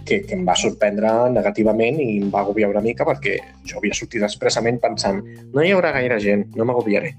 que, 0.05 0.21
que 0.23 0.37
em 0.37 0.45
va 0.47 0.55
sorprendre 0.59 1.11
negativament 1.33 1.99
i 2.03 2.09
em 2.19 2.29
va 2.33 2.43
agobiar 2.45 2.69
una 2.71 2.83
mica 2.85 3.07
perquè 3.07 3.37
jo 3.67 3.79
havia 3.79 3.97
sortit 3.97 4.23
expressament 4.25 4.79
pensant 4.83 5.19
no 5.53 5.65
hi 5.65 5.73
haurà 5.75 5.91
gaire 5.95 6.19
gent, 6.23 6.47
no 6.55 6.67
m'agobiaré. 6.69 7.11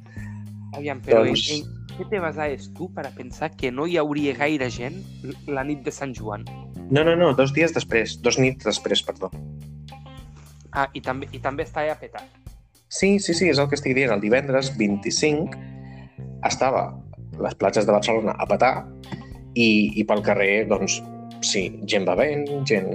Aviam, 0.78 1.02
però 1.04 1.24
Doncs- 1.26 1.50
en 1.58 1.79
què 2.00 2.06
te 2.08 2.20
basaves 2.22 2.70
tu 2.72 2.88
per 2.96 3.04
a 3.04 3.10
pensar 3.12 3.50
que 3.60 3.68
no 3.68 3.84
hi 3.84 3.98
hauria 4.00 4.32
gaire 4.32 4.70
gent 4.72 5.02
la 5.52 5.64
nit 5.68 5.82
de 5.84 5.92
Sant 5.92 6.14
Joan? 6.16 6.46
No, 6.88 7.02
no, 7.04 7.12
no, 7.12 7.34
dos 7.36 7.52
dies 7.52 7.74
després, 7.76 8.16
dos 8.24 8.38
nits 8.40 8.64
després, 8.64 9.02
perdó. 9.04 9.28
Ah, 10.72 10.86
i 10.96 11.02
també, 11.04 11.28
i 11.36 11.40
també 11.44 11.66
estava 11.68 11.92
a 11.92 11.98
petar. 12.00 12.24
Sí, 12.88 13.18
sí, 13.20 13.34
sí, 13.36 13.50
és 13.52 13.60
el 13.60 13.68
que 13.68 13.76
estic 13.76 13.92
dient. 13.98 14.14
El 14.14 14.24
divendres 14.24 14.72
25 14.80 15.60
estava 16.48 16.88
les 17.36 17.60
platges 17.60 17.84
de 17.84 17.92
Barcelona 17.92 18.32
a 18.32 18.48
petar 18.48 18.72
i, 19.52 19.92
i 20.00 20.06
pel 20.08 20.24
carrer, 20.24 20.64
doncs, 20.72 21.02
sí, 21.44 21.68
gent 21.84 22.08
bevent, 22.08 22.48
gent 22.70 22.88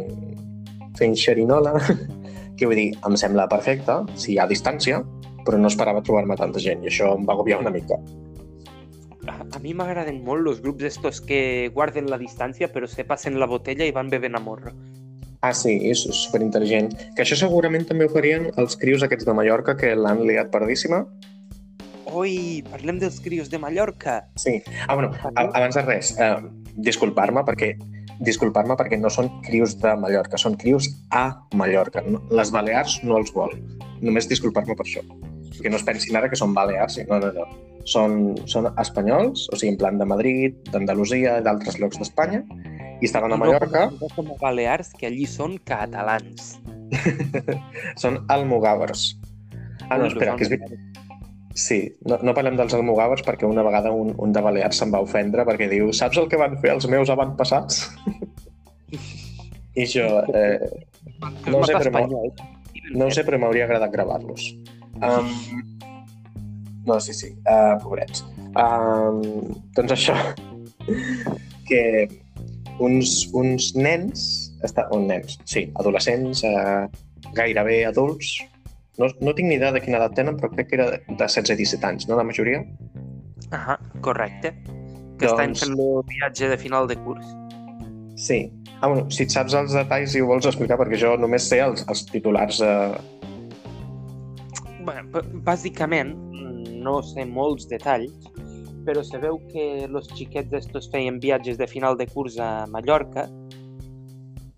fent 0.98 1.14
xerinola, 1.20 1.78
que 2.58 2.66
vull 2.66 2.82
dir, 2.82 2.90
em 3.06 3.22
sembla 3.22 3.46
perfecte, 3.54 4.02
si 4.18 4.34
hi 4.34 4.42
ha 4.42 4.50
distància, 4.50 5.04
però 5.46 5.62
no 5.62 5.70
esperava 5.70 6.02
trobar-me 6.02 6.42
tanta 6.42 6.58
gent 6.58 6.82
i 6.82 6.90
això 6.90 7.14
em 7.14 7.28
va 7.28 7.38
agobiar 7.38 7.62
una 7.62 7.74
mica. 7.76 8.02
A, 9.28 9.40
a 9.58 9.60
mi 9.64 9.74
m'agraden 9.74 10.22
molt 10.26 10.48
els 10.52 10.62
grups 10.62 10.84
estos 10.84 11.22
que 11.22 11.70
guarden 11.74 12.10
la 12.12 12.18
distància 12.22 12.70
però 12.74 12.88
se 12.88 13.04
passen 13.08 13.40
la 13.42 13.48
botella 13.50 13.86
i 13.88 13.94
van 13.96 14.10
bevent 14.10 14.36
a 14.38 14.42
morro. 14.44 14.74
Ah, 15.46 15.54
sí, 15.54 15.76
és 15.92 16.02
superintel·ligent. 16.10 16.94
Que 17.16 17.22
això 17.26 17.38
segurament 17.38 17.86
també 17.86 18.08
ho 18.08 18.14
farien 18.14 18.48
els 18.58 18.78
crios 18.82 19.04
aquests 19.06 19.28
de 19.28 19.34
Mallorca 19.38 19.76
que 19.78 19.92
l'han 19.96 20.24
liat 20.26 20.50
perdíssima. 20.54 21.04
Oi, 22.16 22.64
parlem 22.72 22.98
dels 23.02 23.20
crios 23.22 23.50
de 23.52 23.60
Mallorca. 23.62 24.24
Sí. 24.42 24.62
Ah, 24.88 24.96
bueno, 24.96 25.12
abans 25.36 25.76
de 25.76 25.84
res, 25.86 26.16
eh, 26.18 26.38
disculpar-me 26.78 27.44
perquè 27.46 27.76
disculpar-me 28.26 28.78
perquè 28.80 28.98
no 28.98 29.10
són 29.12 29.28
crios 29.44 29.76
de 29.82 29.92
Mallorca, 30.00 30.38
són 30.40 30.56
crios 30.58 30.88
a 31.12 31.28
Mallorca. 31.54 32.02
No- 32.08 32.22
Les 32.32 32.52
Balears 32.54 33.02
no 33.04 33.18
els 33.18 33.34
vol. 33.36 33.52
Només 34.02 34.30
disculpar-me 34.30 34.76
per 34.76 34.86
això. 34.86 35.04
Que 35.62 35.70
no 35.70 35.76
es 35.78 35.84
pensin 35.84 36.16
ara 36.16 36.30
que 36.30 36.36
són 36.40 36.54
balears. 36.54 36.98
No, 37.10 37.20
no, 37.20 37.32
no. 37.36 37.46
Són, 37.86 38.34
són 38.50 38.72
espanyols, 38.82 39.46
o 39.54 39.60
sigui, 39.60 39.76
en 39.76 39.78
plan 39.82 40.00
de 40.02 40.08
Madrid, 40.10 40.56
d'Andalusia 40.74 41.38
d'altres 41.46 41.78
llocs 41.78 42.00
d'Espanya, 42.02 42.42
i 42.98 43.06
estaven 43.06 43.36
a 43.36 43.38
Mallorca, 43.38 43.86
no 43.94 44.10
com 44.16 44.32
a 44.34 44.40
Balears, 44.42 44.90
que 44.98 45.12
allí 45.12 45.28
són 45.30 45.60
catalans. 45.70 46.56
són 48.02 48.24
almogàvers. 48.34 49.12
Ah, 49.90 50.00
no, 50.00 50.10
espera, 50.10 50.34
que 50.40 50.48
és, 50.50 50.82
Sí, 51.56 51.78
no, 52.04 52.18
no 52.20 52.34
parlem 52.36 52.58
dels 52.60 52.74
almogàvers 52.76 53.22
perquè 53.24 53.48
una 53.48 53.64
vegada 53.64 53.94
un, 53.96 54.10
un 54.20 54.34
de 54.36 54.42
Balears 54.44 54.82
se'n 54.82 54.92
va 54.92 55.00
ofendre 55.06 55.46
perquè 55.48 55.70
diu 55.72 55.94
saps 55.96 56.20
el 56.20 56.28
que 56.32 56.40
van 56.42 56.58
fer 56.60 56.74
els 56.74 56.88
meus 56.92 57.12
avantpassats? 57.14 57.86
I 59.80 59.86
jo, 59.88 60.10
eh, 60.36 60.60
no 61.52 61.62
ho 61.62 61.70
sé, 61.70 61.78
però 61.80 62.04
no 62.96 63.08
ho 63.08 63.14
sé, 63.14 63.24
però 63.24 63.40
m'hauria 63.40 63.70
agradat 63.70 63.94
gravar-los. 63.94 64.50
Um, 65.00 65.32
no, 66.86 67.00
sí, 67.00 67.14
sí, 67.14 67.34
uh, 67.50 67.76
pobrets. 67.84 68.24
Um, 68.56 69.22
doncs 69.76 69.96
això, 69.98 70.16
que 71.70 71.82
uns, 72.80 73.16
uns 73.34 73.72
nens, 73.78 74.26
està, 74.66 74.88
un 74.96 75.08
nens, 75.10 75.40
sí, 75.50 75.68
adolescents, 75.82 76.44
uh, 76.48 76.86
gairebé 77.36 77.84
adults, 77.90 78.38
no, 78.98 79.10
no 79.20 79.34
tinc 79.36 79.50
ni 79.50 79.58
idea 79.58 79.74
de 79.76 79.82
quina 79.84 80.00
edat 80.00 80.16
tenen, 80.18 80.38
però 80.40 80.52
crec 80.54 80.70
que 80.72 80.78
era 80.80 80.92
de 80.94 81.00
16 81.20 81.52
i 81.52 81.60
17 81.64 81.90
anys, 81.90 82.08
no 82.08 82.20
la 82.20 82.28
majoria? 82.28 82.62
Ahà, 83.56 83.78
correcte. 84.06 84.54
Que 85.20 85.28
estan 85.28 85.52
Doncs- 85.52 85.66
fent 85.66 85.76
el 85.80 86.06
viatge 86.12 86.52
de 86.52 86.58
final 86.60 86.88
de 86.88 86.98
curs. 87.04 87.26
Sí. 88.16 88.46
Ah, 88.82 88.88
bueno, 88.88 89.10
si 89.12 89.24
et 89.24 89.32
saps 89.32 89.56
els 89.56 89.74
detalls 89.76 90.16
i 90.16 90.22
ho 90.24 90.28
vols 90.30 90.48
explicar, 90.48 90.78
perquè 90.80 91.00
jo 91.00 91.16
només 91.20 91.48
sé 91.50 91.62
els, 91.64 91.84
els 91.92 92.06
titulars... 92.12 92.62
Eh... 92.64 92.96
Bé, 94.86 95.00
bàsicament, 95.48 96.14
no 96.86 97.00
sé 97.04 97.26
molts 97.26 97.68
detalls, 97.72 98.30
però 98.86 99.02
se 99.04 99.20
veu 99.22 99.40
que 99.50 99.66
els 99.88 100.10
xiquets 100.14 100.54
estos 100.62 100.88
feien 100.94 101.20
viatges 101.20 101.58
de 101.58 101.68
final 101.68 101.98
de 101.98 102.06
curs 102.12 102.38
a 102.38 102.68
Mallorca 102.70 103.26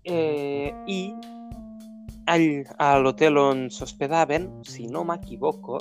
eh, 0.04 0.72
i 0.86 1.00
all, 2.28 2.64
a 2.76 2.98
l'hotel 3.00 3.40
on 3.40 3.68
s'hospedaven, 3.72 4.48
si 4.68 4.86
no 4.92 5.04
m'equivoco, 5.08 5.80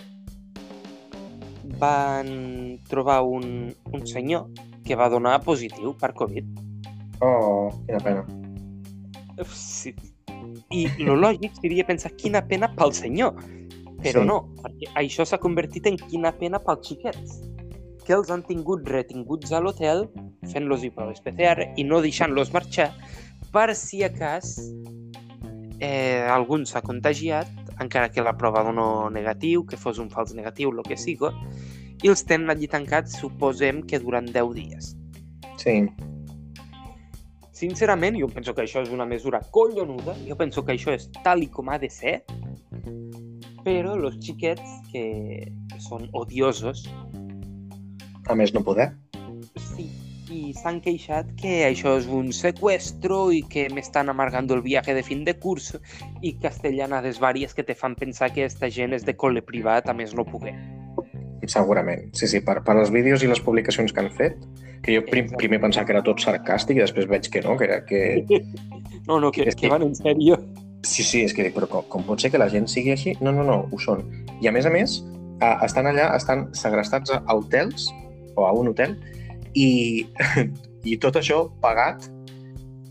van 1.81 2.79
trobar 2.87 3.21
un, 3.27 3.73
un 3.91 4.07
senyor 4.07 4.47
que 4.87 4.95
va 4.95 5.09
donar 5.11 5.41
positiu 5.43 5.93
per 5.99 6.13
Covid. 6.15 6.47
Oh, 7.19 7.69
quina 7.85 7.99
pena. 7.99 8.23
Sí. 9.51 9.93
I 10.73 10.87
lo 11.03 11.15
lògic 11.19 11.59
seria 11.59 11.85
pensar 11.87 12.11
quina 12.19 12.41
pena 12.47 12.69
pel 12.75 12.93
senyor, 12.95 13.35
però 14.01 14.21
Sí. 14.21 14.27
no, 14.27 14.39
perquè 14.61 14.91
això 14.95 15.25
s'ha 15.25 15.39
convertit 15.41 15.87
en 15.87 15.97
quina 15.97 16.31
pena 16.37 16.59
pels 16.59 16.87
xiquets, 16.87 17.41
que 18.05 18.13
els 18.13 18.29
han 18.31 18.43
tingut 18.43 18.87
retinguts 18.87 19.51
a 19.51 19.59
l'hotel 19.59 20.07
fent-los 20.47 20.83
i 20.83 20.91
proves 20.95 21.19
PCR 21.21 21.73
i 21.75 21.83
no 21.83 21.99
deixant-los 22.01 22.53
marxar 22.53 22.93
per 23.51 23.75
si 23.75 24.03
a 24.03 24.09
cas 24.13 24.53
eh, 25.79 26.23
algun 26.29 26.65
s'ha 26.65 26.81
contagiat, 26.81 27.49
encara 27.79 28.09
que 28.09 28.23
la 28.23 28.35
prova 28.37 28.63
no 28.71 29.09
negatiu, 29.09 29.65
que 29.65 29.77
fos 29.77 29.99
un 29.99 30.09
fals 30.09 30.33
negatiu, 30.33 30.71
el 30.71 30.83
que 30.87 30.97
siga, 30.97 31.33
i 32.03 32.09
els 32.09 32.23
tenen 32.25 32.49
allí 32.49 32.67
tancats, 32.69 33.17
suposem 33.19 33.83
que 33.85 33.99
durant 33.99 34.25
10 34.33 34.53
dies. 34.55 34.95
Sí. 35.57 35.83
Sincerament, 37.57 38.17
jo 38.21 38.29
penso 38.29 38.53
que 38.53 38.61
això 38.65 38.83
és 38.85 38.91
una 38.93 39.05
mesura 39.05 39.41
collonuda, 39.51 40.13
jo 40.27 40.35
penso 40.37 40.63
que 40.65 40.75
això 40.75 40.93
és 40.93 41.09
tal 41.23 41.41
i 41.41 41.49
com 41.49 41.69
ha 41.69 41.79
de 41.81 41.89
ser, 41.89 42.19
Però 43.67 43.97
els 43.99 44.15
xiquets, 44.23 44.63
que 44.93 45.03
són 45.83 46.07
odiosos, 46.15 46.85
A 48.27 48.35
més, 48.35 48.53
no 48.55 48.61
poder. 48.63 48.89
sí, 49.55 49.85
i 50.31 50.53
s'han 50.53 50.81
queixat 50.83 51.29
que 51.39 51.65
això 51.67 51.93
és 51.99 52.07
un 52.11 52.31
secuestro 52.35 53.31
i 53.31 53.41
que 53.47 53.67
m'estan 53.71 54.09
amargando 54.11 54.53
el 54.55 54.61
viaje 54.61 54.93
de 54.93 55.03
fin 55.03 55.23
de 55.23 55.33
curso 55.39 55.79
i 56.21 56.33
castellanades 56.39 57.19
vàries 57.23 57.53
que 57.55 57.63
te 57.63 57.75
fan 57.75 57.95
pensar 57.95 58.31
que 58.33 58.43
esta 58.43 58.69
gent 58.69 58.93
és 58.93 59.05
de 59.07 59.15
col·le 59.15 59.41
privat, 59.43 59.87
a 59.87 59.93
més 59.95 60.13
no 60.15 60.25
poder. 60.27 60.55
Segurament. 61.47 62.09
Sí, 62.17 62.27
sí, 62.27 62.41
per, 62.43 62.59
per 62.67 62.75
els 62.81 62.91
vídeos 62.91 63.23
i 63.23 63.27
les 63.31 63.39
publicacions 63.39 63.93
que 63.93 64.01
han 64.03 64.11
fet, 64.11 64.35
que 64.83 64.95
jo 64.97 65.03
prim, 65.07 65.25
Exacte. 65.29 65.37
primer 65.43 65.61
pensava 65.63 65.85
que 65.87 65.93
era 65.95 66.03
tot 66.03 66.19
sarcàstic 66.19 66.75
i 66.79 66.83
després 66.83 67.07
veig 67.07 67.29
que 67.31 67.41
no, 67.45 67.55
que 67.57 67.63
era 67.69 67.83
que... 67.85 68.25
No, 69.07 69.21
no, 69.23 69.31
que, 69.31 69.45
que 69.45 69.55
que- 69.55 69.69
van 69.71 69.83
en 69.85 69.93
sèrio. 69.95 70.35
Sí, 70.85 71.03
sí, 71.03 71.23
és 71.25 71.33
que 71.33 71.45
dic, 71.47 71.55
però 71.55 71.69
com, 71.71 71.85
com 71.89 72.05
pot 72.05 72.21
ser 72.21 72.31
que 72.31 72.41
la 72.41 72.49
gent 72.51 72.67
sigui 72.69 72.93
així? 72.93 73.15
No, 73.21 73.33
no, 73.33 73.45
no, 73.47 73.63
ho 73.71 73.79
són. 73.81 74.03
I 74.41 74.49
a 74.49 74.53
més 74.55 74.67
a 74.69 74.73
més, 74.73 74.99
eh, 75.41 75.55
estan 75.65 75.89
allà, 75.89 76.11
estan 76.15 76.47
segrestats 76.57 77.13
a, 77.15 77.21
hotels, 77.33 77.89
o 78.37 78.45
a 78.45 78.53
un 78.53 78.69
hotel, 78.71 78.95
i, 79.57 80.05
i 80.91 80.97
tot 81.01 81.17
això 81.19 81.47
pagat 81.63 82.07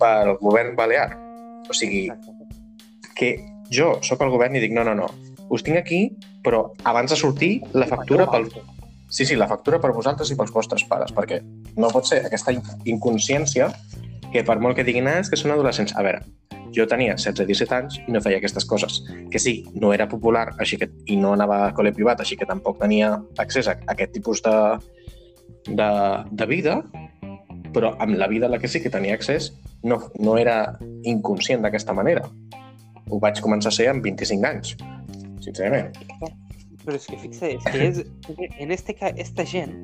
pel 0.00 0.34
govern 0.42 0.74
balear. 0.76 1.12
O 1.70 1.74
sigui, 1.74 2.08
que 3.16 3.36
jo 3.72 3.96
sóc 4.06 4.22
el 4.22 4.34
govern 4.34 4.56
i 4.58 4.62
dic, 4.62 4.74
no, 4.76 4.84
no, 4.86 4.94
no, 4.98 5.08
us 5.50 5.64
tinc 5.66 5.78
aquí, 5.78 6.00
però 6.44 6.66
abans 6.84 7.10
de 7.10 7.18
sortir, 7.18 7.60
la 7.74 7.88
factura 7.90 8.28
pel... 8.30 8.50
Sí, 9.08 9.24
sí, 9.24 9.36
la 9.38 9.46
factura 9.46 9.78
per 9.78 9.92
vosaltres 9.94 10.32
i 10.34 10.36
pels 10.36 10.50
vostres 10.52 10.82
pares, 10.90 11.12
perquè 11.14 11.38
no 11.78 11.90
pot 11.94 12.08
ser 12.08 12.24
aquesta 12.26 12.52
in- 12.52 12.62
inconsciència 12.90 13.68
que 14.32 14.42
per 14.44 14.58
molt 14.60 14.76
que 14.76 14.84
diguin, 14.84 15.06
ah, 15.06 15.20
és 15.22 15.30
que 15.30 15.38
són 15.38 15.54
adolescents. 15.54 15.94
A 15.94 16.02
veure, 16.02 16.24
jo 16.74 16.86
tenia 16.88 17.16
16-17 17.16 17.76
anys 17.76 17.98
i 18.06 18.14
no 18.14 18.22
feia 18.24 18.38
aquestes 18.40 18.64
coses. 18.68 19.02
Que 19.30 19.38
sí, 19.42 19.58
no 19.74 19.92
era 19.94 20.08
popular 20.08 20.48
així 20.58 20.78
que, 20.80 20.90
i 21.06 21.16
no 21.20 21.34
anava 21.36 21.66
a 21.66 21.72
col·le 21.76 21.94
privat, 21.94 22.20
així 22.20 22.38
que 22.38 22.48
tampoc 22.48 22.80
tenia 22.82 23.14
accés 23.42 23.68
a 23.68 23.76
aquest 23.92 24.14
tipus 24.16 24.42
de, 24.46 24.56
de, 25.68 25.90
de 26.30 26.46
vida, 26.50 26.80
però 27.76 27.94
amb 28.00 28.16
la 28.16 28.28
vida 28.28 28.46
a 28.46 28.52
la 28.52 28.58
que 28.58 28.68
sí 28.68 28.80
que 28.80 28.92
tenia 28.92 29.14
accés 29.14 29.52
no, 29.84 30.00
no 30.18 30.38
era 30.40 30.78
inconscient 31.04 31.62
d'aquesta 31.62 31.94
manera. 31.96 32.24
Ho 33.10 33.20
vaig 33.22 33.40
començar 33.44 33.70
a 33.70 33.76
ser 33.76 33.90
amb 33.92 34.04
25 34.04 34.48
anys, 34.48 34.74
sincerament. 35.44 35.92
Però 36.86 36.96
és 36.96 37.06
que 37.10 37.18
fixa, 37.18 37.50
és 37.50 37.64
que 37.66 37.88
és, 37.90 38.02
en 38.62 38.72
este 38.74 38.94
cas, 38.94 39.14
esta 39.18 39.44
gent 39.46 39.74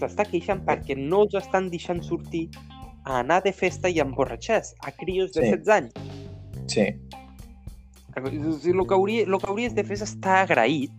s'està 0.00 0.26
queixant 0.28 0.62
perquè 0.66 0.96
no 0.96 1.24
els 1.26 1.36
estan 1.40 1.68
deixant 1.72 2.02
sortir 2.04 2.48
a 3.04 3.20
anar 3.20 3.40
de 3.44 3.52
festa 3.56 3.88
i 3.88 3.98
a 4.00 4.04
emborratxar 4.04 4.62
a 4.84 4.92
crios 4.92 5.32
de 5.32 5.42
Sí. 5.42 5.52
16 5.56 5.68
anys. 5.76 6.29
Sí, 6.66 6.88
O 8.10 8.26
sigui, 8.26 8.74
el 8.74 8.86
que, 8.86 8.94
hauria, 8.94 9.24
el 9.24 9.38
que 9.38 9.48
hauries 9.48 9.74
de 9.74 9.84
fer 9.86 9.96
és 9.96 10.02
estar 10.02 10.40
agraït 10.42 10.92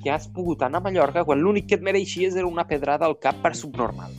que 0.00 0.10
has 0.10 0.28
pogut 0.32 0.62
anar 0.62 0.80
a 0.80 0.84
Mallorca 0.86 1.24
quan 1.28 1.40
l'únic 1.42 1.66
que 1.68 1.76
et 1.76 1.82
mereixies 1.84 2.36
era 2.38 2.48
una 2.48 2.66
pedrada 2.66 3.06
al 3.06 3.18
cap 3.18 3.40
per 3.42 3.54
subnormal. 3.56 4.12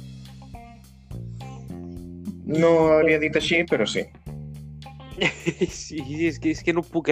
no 2.51 2.71
hauria 2.97 3.19
dit 3.19 3.35
així, 3.35 3.63
però 3.69 3.87
sí. 3.87 4.03
Sí, 5.69 6.01
és 6.27 6.39
que, 6.41 6.51
és 6.51 6.63
que 6.65 6.73
no 6.73 6.83
puc... 6.83 7.11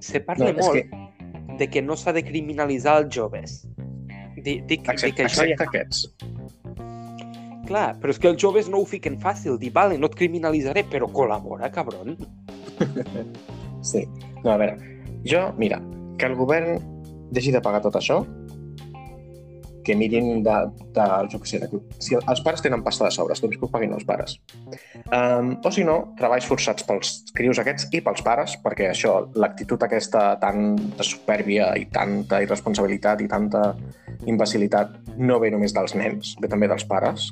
Se 0.00 0.20
parla 0.24 0.52
No, 0.52 0.62
molt 0.62 0.78
que, 0.78 1.00
de 1.58 1.68
que 1.68 1.82
no 1.82 1.96
s'ha 1.98 2.14
de 2.16 2.22
criminalitzar 2.24 3.02
els 3.02 3.14
joves. 3.14 3.60
Dic, 4.36 4.44
dic, 4.44 4.62
dic 4.70 4.88
excepte, 4.88 5.16
que 5.18 5.26
això 5.28 5.44
ja... 5.44 5.56
excepte 5.56 5.66
aquests. 5.68 6.06
Clar, 7.70 7.94
però 8.02 8.10
és 8.10 8.18
que 8.18 8.26
els 8.26 8.40
joves 8.42 8.66
no 8.66 8.80
ho 8.82 8.86
fiquen 8.88 9.14
fàcil. 9.22 9.54
Dir, 9.60 9.70
vale, 9.74 9.98
no 10.00 10.10
et 10.10 10.16
criminalitzaré, 10.18 10.82
però 10.90 11.06
col·labora, 11.14 11.70
cabron. 11.74 12.18
Sí. 13.80 14.02
No, 14.44 14.50
a 14.52 14.58
veure, 14.60 14.74
jo, 15.24 15.38
mira, 15.56 15.78
que 16.20 16.28
el 16.28 16.34
govern 16.36 16.74
deixi 17.32 17.48
de 17.54 17.62
pagar 17.64 17.78
tot 17.80 17.94
això, 17.96 18.18
que 19.84 19.96
mirin 19.96 20.42
de, 20.44 20.56
de 20.94 21.06
jo 21.32 21.40
què 21.40 21.48
sé, 21.48 21.60
de, 21.62 21.80
si 22.02 22.16
els 22.18 22.42
pares 22.44 22.60
tenen 22.60 22.84
pasta 22.84 23.06
de 23.06 23.14
sobres, 23.14 23.40
doncs 23.40 23.56
que 23.56 23.64
ho 23.64 23.70
paguin 23.72 23.94
els 23.96 24.04
pares. 24.04 24.36
Um, 25.08 25.54
o 25.64 25.72
si 25.72 25.84
no, 25.86 25.96
treballs 26.20 26.48
forçats 26.50 26.84
pels 26.84 27.14
crios 27.36 27.60
aquests 27.62 27.88
i 27.96 28.02
pels 28.04 28.20
pares, 28.26 28.58
perquè 28.60 28.90
això, 28.90 29.16
l'actitud 29.40 29.80
aquesta 29.86 30.34
tan 30.42 30.74
de 30.76 31.06
supèrbia 31.06 31.72
i 31.80 31.88
tanta 31.92 32.42
irresponsabilitat 32.44 33.24
i 33.24 33.30
tanta 33.30 33.70
imbecilitat 34.28 35.16
no 35.16 35.40
ve 35.40 35.54
només 35.54 35.72
dels 35.72 35.96
nens, 35.96 36.36
ve 36.40 36.52
també 36.52 36.68
dels 36.68 36.84
pares. 36.84 37.30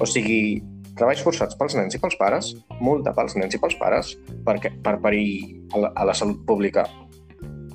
O 0.00 0.06
sigui, 0.06 0.62
treballs 0.98 1.22
forçats 1.22 1.56
pels 1.58 1.74
nens 1.78 1.94
i 1.94 2.00
pels 2.02 2.16
pares, 2.18 2.52
multa 2.82 3.12
pels 3.14 3.36
nens 3.38 3.54
i 3.54 3.60
pels 3.62 3.76
pares, 3.80 4.14
perquè, 4.46 4.72
per 4.84 4.98
parir 5.02 5.28
a 5.74 5.84
la, 5.84 5.92
a 5.94 6.08
la 6.10 6.14
salut 6.14 6.40
pública 6.46 6.86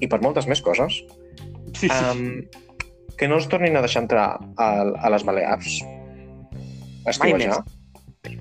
i 0.04 0.08
per 0.12 0.20
moltes 0.24 0.48
més 0.48 0.62
coses, 0.64 1.02
sí, 1.76 1.88
sí. 1.88 2.04
um, 2.12 2.42
que 3.20 3.28
no 3.30 3.38
ens 3.40 3.48
tornin 3.52 3.78
a 3.78 3.84
deixar 3.86 4.04
entrar 4.04 4.28
a, 4.58 4.70
a 4.84 5.12
les 5.14 5.24
Balears. 5.28 5.82
A 7.06 7.12
estiuejar. 7.12 7.60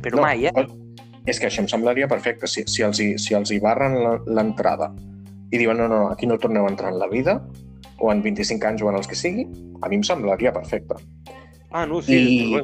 però 0.03 0.23
mai, 0.23 0.47
eh? 0.47 0.67
És 1.27 1.39
que 1.39 1.47
això 1.47 1.63
em 1.63 1.69
semblaria 1.71 2.09
perfecte. 2.11 2.49
Si, 2.51 2.65
si, 2.67 2.83
els, 2.83 2.99
hi, 2.99 3.13
si 3.19 3.35
els 3.39 3.51
hi 3.55 3.61
barren 3.63 3.95
la- 4.03 4.19
l'entrada 4.27 4.91
i 5.53 5.59
diuen 5.61 5.79
no, 5.79 5.87
no, 5.91 6.07
aquí 6.11 6.27
no 6.27 6.39
torneu 6.41 6.67
a 6.67 6.71
entrar 6.71 6.91
en 6.95 6.99
la 6.99 7.07
vida, 7.11 7.37
o 8.03 8.11
en 8.11 8.23
25 8.25 8.67
anys 8.67 8.83
o 8.83 8.89
en 8.91 8.97
els 8.99 9.07
que 9.07 9.19
sigui, 9.19 9.45
a 9.83 9.91
mi 9.91 10.01
em 10.01 10.07
semblaria 10.07 10.51
perfecte. 10.55 10.97
Ah, 11.71 11.85
no, 11.87 12.01
sí, 12.03 12.17
I-. 12.17 12.63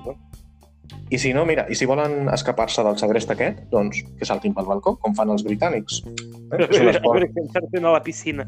I 1.10 1.18
si 1.18 1.32
no, 1.32 1.44
mira, 1.48 1.66
i 1.70 1.74
si 1.76 1.86
volen 1.88 2.28
escapar-se 2.32 2.82
del 2.84 2.98
segrest 3.00 3.30
aquest, 3.32 3.62
doncs 3.72 4.02
que 4.18 4.24
saltin 4.28 4.52
pel 4.56 4.66
balcó, 4.68 4.96
com 5.00 5.14
fan 5.16 5.30
els 5.32 5.44
britànics. 5.44 6.02
Eh? 6.52 6.66
És 6.68 6.80
un 6.80 6.88
esport, 6.94 7.38
a 7.82 7.92
la 7.92 8.02
piscina. 8.02 8.44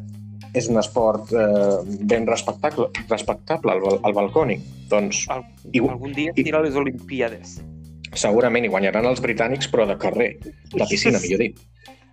és 0.54 0.66
un 0.68 0.78
esport 0.80 1.30
eh, 1.32 1.78
ben 2.10 2.26
respectable, 2.26 2.88
respectable 3.08 3.72
el, 3.78 4.00
el 4.04 4.12
balcònic. 4.16 4.60
Doncs 4.90 5.24
Al, 5.30 5.44
I- 5.72 5.80
algun 5.86 6.12
dia 6.12 6.32
i- 6.34 6.42
tira 6.44 6.60
les 6.64 6.74
Olimpíades. 6.76 7.60
segurament 8.14 8.64
hi 8.64 8.68
guanyaran 8.68 9.06
els 9.06 9.20
britànics, 9.22 9.68
però 9.70 9.86
de 9.86 9.96
carrer, 9.96 10.32
de 10.42 10.86
piscina, 10.90 11.20
millor 11.22 11.38
dit. 11.44 11.60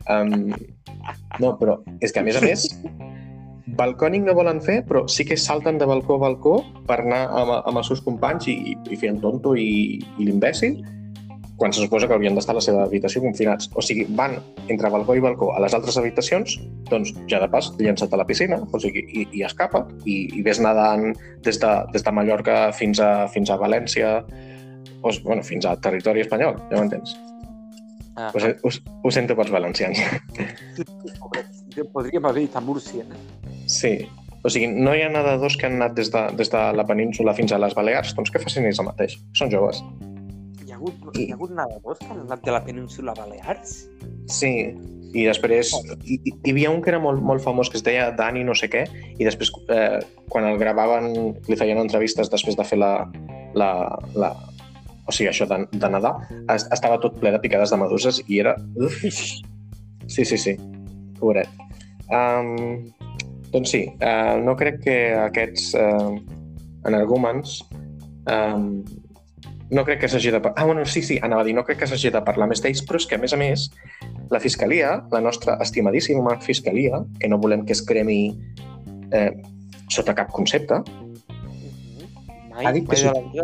Um, 0.07 0.53
no, 1.41 1.55
però 1.59 1.79
és 1.99 2.13
que, 2.13 2.19
a 2.21 2.23
més 2.23 2.37
a 2.37 2.41
més, 2.45 2.67
balcònic 3.75 4.23
no 4.23 4.35
volen 4.37 4.61
fer, 4.63 4.81
però 4.87 5.03
sí 5.11 5.25
que 5.27 5.35
salten 5.37 5.79
de 5.79 5.87
balcó 5.89 6.15
a 6.15 6.23
balcó 6.23 6.59
per 6.87 7.01
anar 7.03 7.25
amb, 7.27 7.57
amb 7.59 7.81
els 7.81 7.89
seus 7.91 8.03
companys 8.05 8.47
i, 8.47 8.75
i 8.77 8.99
fer 8.99 9.11
el 9.11 9.19
tonto 9.23 9.55
i, 9.59 9.97
i 9.99 10.27
l'imbècil, 10.27 10.79
quan 11.57 11.73
se 11.73 11.81
suposa 11.81 12.07
que 12.07 12.13
haurien 12.13 12.37
d'estar 12.37 12.53
a 12.53 12.59
la 12.59 12.63
seva 12.63 12.83
habitació 12.85 13.23
confinats. 13.23 13.67
O 13.75 13.81
sigui, 13.81 14.05
van 14.15 14.37
entre 14.69 14.91
balcó 14.93 15.17
i 15.17 15.23
balcó 15.23 15.49
a 15.55 15.61
les 15.63 15.73
altres 15.73 15.97
habitacions, 15.97 16.59
doncs 16.91 17.15
ja 17.27 17.41
de 17.41 17.49
pas 17.51 17.71
llença't 17.81 18.13
a 18.13 18.21
la 18.21 18.27
piscina, 18.29 18.61
o 18.61 18.79
sigui, 18.79 19.03
i, 19.09 19.25
i 19.39 19.43
escapa't, 19.47 19.89
i, 20.05 20.19
i 20.37 20.43
ves 20.45 20.61
nedant 20.63 21.09
des 21.43 21.59
de, 21.59 21.71
des 21.95 22.05
de 22.05 22.13
Mallorca 22.13 22.59
fins 22.77 23.01
a, 23.01 23.11
fins 23.33 23.49
a 23.49 23.57
València, 23.59 24.19
o, 25.01 25.13
bueno, 25.25 25.41
fins 25.43 25.65
a 25.65 25.75
territori 25.81 26.23
espanyol, 26.23 26.61
ja 26.69 26.77
m'entens? 26.79 27.17
Ah, 28.17 28.31
Ho, 28.33 28.39
ho, 28.41 28.69
ho 29.05 29.09
sento 29.13 29.35
pels 29.37 29.51
valencians. 29.53 29.99
Podríem 31.85 32.25
haver 32.25 32.45
dit 32.45 32.55
a 32.55 32.61
Múrcia. 32.61 33.05
Sí. 33.67 34.07
O 34.43 34.49
sigui, 34.49 34.67
no 34.71 34.93
hi 34.95 35.01
ha 35.03 35.09
nedadors 35.11 35.57
que 35.59 35.67
han 35.67 35.79
anat 35.79 35.97
des 35.97 36.11
de, 36.13 36.21
des 36.39 36.51
de 36.53 36.59
la 36.77 36.85
península 36.87 37.33
fins 37.37 37.51
a 37.51 37.59
les 37.61 37.73
Balears, 37.75 38.13
doncs 38.15 38.31
que 38.31 38.41
facin 38.41 38.67
ells 38.69 38.79
el 38.79 38.87
mateix. 38.87 39.17
Són 39.37 39.51
joves. 39.51 39.81
Hi 40.63 40.71
ha 40.71 40.77
hagut, 40.77 41.01
hi 41.17 41.31
ha 41.31 41.35
hagut 41.35 41.55
nedadors 41.57 41.99
que 42.03 42.11
han 42.13 42.21
anat 42.27 42.45
de 42.45 42.53
la 42.55 42.61
península 42.63 43.17
Balears? 43.17 43.81
Sí, 44.31 44.53
i 45.15 45.23
després 45.25 45.71
hi, 46.03 46.17
hi 46.17 46.33
hi 46.35 46.51
havia 46.51 46.71
un 46.73 46.81
que 46.83 46.91
era 46.91 46.99
molt, 47.01 47.21
molt 47.23 47.43
famós 47.43 47.71
que 47.71 47.79
es 47.79 47.85
deia 47.85 48.09
Dani 48.15 48.43
no 48.47 48.55
sé 48.57 48.67
què 48.71 48.83
i 49.15 49.23
després 49.23 49.51
eh, 49.73 49.99
quan 50.31 50.47
el 50.49 50.59
gravaven 50.59 51.13
li 51.47 51.57
feien 51.59 51.79
entrevistes 51.79 52.31
després 52.33 52.57
de 52.59 52.65
fer 52.67 52.79
la, 52.81 52.91
la, 53.55 53.69
la 54.19 54.33
o 55.07 55.15
sigui, 55.15 55.29
això 55.31 55.47
de, 55.49 55.61
de 55.71 55.91
nedar 55.93 56.17
es, 56.53 56.67
estava 56.75 56.99
tot 57.03 57.15
ple 57.21 57.31
de 57.33 57.39
picades 57.43 57.71
de 57.71 57.79
meduses 57.79 58.19
i 58.27 58.41
era... 58.43 58.57
Uf, 58.75 58.99
sí, 60.13 60.25
sí, 60.25 60.37
sí, 60.37 60.57
pobret. 61.21 61.66
Um, 62.07 62.87
doncs 63.51 63.71
sí, 63.73 63.83
uh, 63.99 64.37
no 64.43 64.55
crec 64.59 64.79
que 64.85 64.97
aquests 65.25 65.73
uh, 65.75 66.13
energúmens 66.87 67.61
um, 68.31 68.83
no 69.71 69.83
crec 69.83 69.99
que 70.03 70.07
s'hagi 70.11 70.31
de... 70.31 70.39
par- 70.39 70.53
Ah, 70.55 70.63
bueno, 70.65 70.85
sí, 70.87 71.01
sí, 71.03 71.17
anava 71.23 71.41
a 71.43 71.47
dir, 71.47 71.53
no 71.55 71.65
crec 71.67 71.81
que 71.81 71.87
s'hagi 71.91 72.11
de 72.15 72.21
parlar 72.23 72.47
més 72.47 72.61
d'ells, 72.63 72.85
però 72.87 73.01
és 73.01 73.07
que, 73.09 73.17
a 73.19 73.19
més 73.19 73.33
a 73.35 73.39
més, 73.39 73.65
la 74.31 74.39
Fiscalia, 74.39 74.93
la 75.11 75.19
nostra 75.23 75.57
estimadíssima 75.63 76.37
Fiscalia, 76.43 77.01
que 77.19 77.27
no 77.27 77.39
volem 77.43 77.65
que 77.67 77.75
es 77.75 77.81
cremi 77.83 78.21
eh, 79.11 79.31
sota 79.91 80.15
cap 80.15 80.31
concepte, 80.31 80.79
Mai, 82.57 82.65
Ha 82.65 82.71
dit 82.73 82.87
que 82.89 82.97
mai 83.05 83.43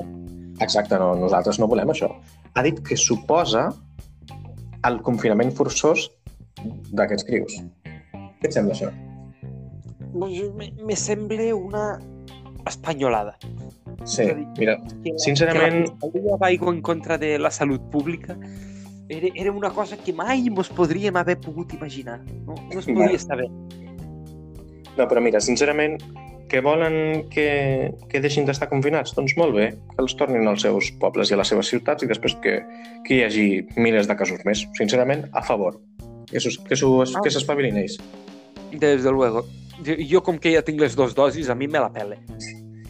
exacte, 0.66 0.98
no, 0.98 1.12
nosaltres 1.20 1.60
no 1.62 1.68
volem 1.70 1.92
això, 1.94 2.08
ha 2.56 2.62
dit 2.66 2.80
que 2.88 2.96
suposa 2.98 3.68
el 4.88 4.98
confinament 5.06 5.52
forçós 5.54 6.08
d'aquests 6.98 7.28
crios. 7.28 7.60
Què 8.44 8.50
et 8.52 8.56
sembla 8.58 8.76
això? 8.76 8.92
Me, 10.14 10.68
me 10.84 10.96
sembla 11.00 11.48
una 11.56 11.86
espanyolada. 12.68 13.38
Sí, 14.04 14.26
dir, 14.28 14.46
mira, 14.60 14.76
Que 15.02 15.14
la, 15.14 15.20
Sincerament- 15.24 15.86
Que 15.88 16.10
la 16.10 16.12
Fiscalia 16.12 16.38
va 16.42 16.52
en 16.52 16.82
contra 16.82 17.18
de 17.18 17.38
la 17.40 17.52
salut 17.52 17.82
pública 17.90 18.36
era, 19.08 19.28
era 19.36 19.52
una 19.52 19.70
cosa 19.70 19.96
que 19.98 20.14
mai 20.14 20.50
mos 20.50 20.70
podríem 20.70 21.16
haver 21.18 21.38
pogut 21.40 21.74
imaginar. 21.74 22.20
No, 22.46 22.56
no 22.56 22.80
es 22.80 22.86
podia 22.86 23.20
saber. 23.20 23.48
No, 24.98 25.08
però 25.08 25.22
mira, 25.22 25.40
sincerament, 25.42 25.98
que 26.50 26.62
volen 26.62 27.28
que, 27.30 27.94
que 28.10 28.22
deixin 28.22 28.46
d'estar 28.46 28.70
confinats? 28.70 29.16
Doncs 29.18 29.36
molt 29.38 29.56
bé, 29.56 29.72
que 29.96 30.02
els 30.04 30.16
tornin 30.20 30.48
als 30.48 30.62
seus 30.68 30.92
pobles 31.02 31.32
i 31.32 31.34
a 31.34 31.40
les 31.42 31.50
seves 31.50 31.72
ciutats 31.72 32.04
i 32.04 32.10
després 32.10 32.36
que, 32.44 32.60
que 33.08 33.16
hi 33.18 33.24
hagi 33.26 33.48
milers 33.78 34.08
de 34.08 34.16
casos 34.20 34.44
més. 34.46 34.66
Sincerament, 34.78 35.28
a 35.34 35.42
favor. 35.42 35.80
Que 36.32 36.40
s'espavilin 37.34 37.78
ells. 37.82 37.98
Desde 38.74 39.12
luego. 39.12 39.46
Jo, 39.86 39.96
jo, 39.98 40.22
com 40.22 40.38
que 40.38 40.54
ja 40.54 40.62
tinc 40.66 40.82
les 40.82 40.96
dues 40.96 41.16
dosis, 41.18 41.50
a 41.50 41.56
mi 41.56 41.68
me 41.68 41.82
la 41.82 41.90
pele. 41.94 42.20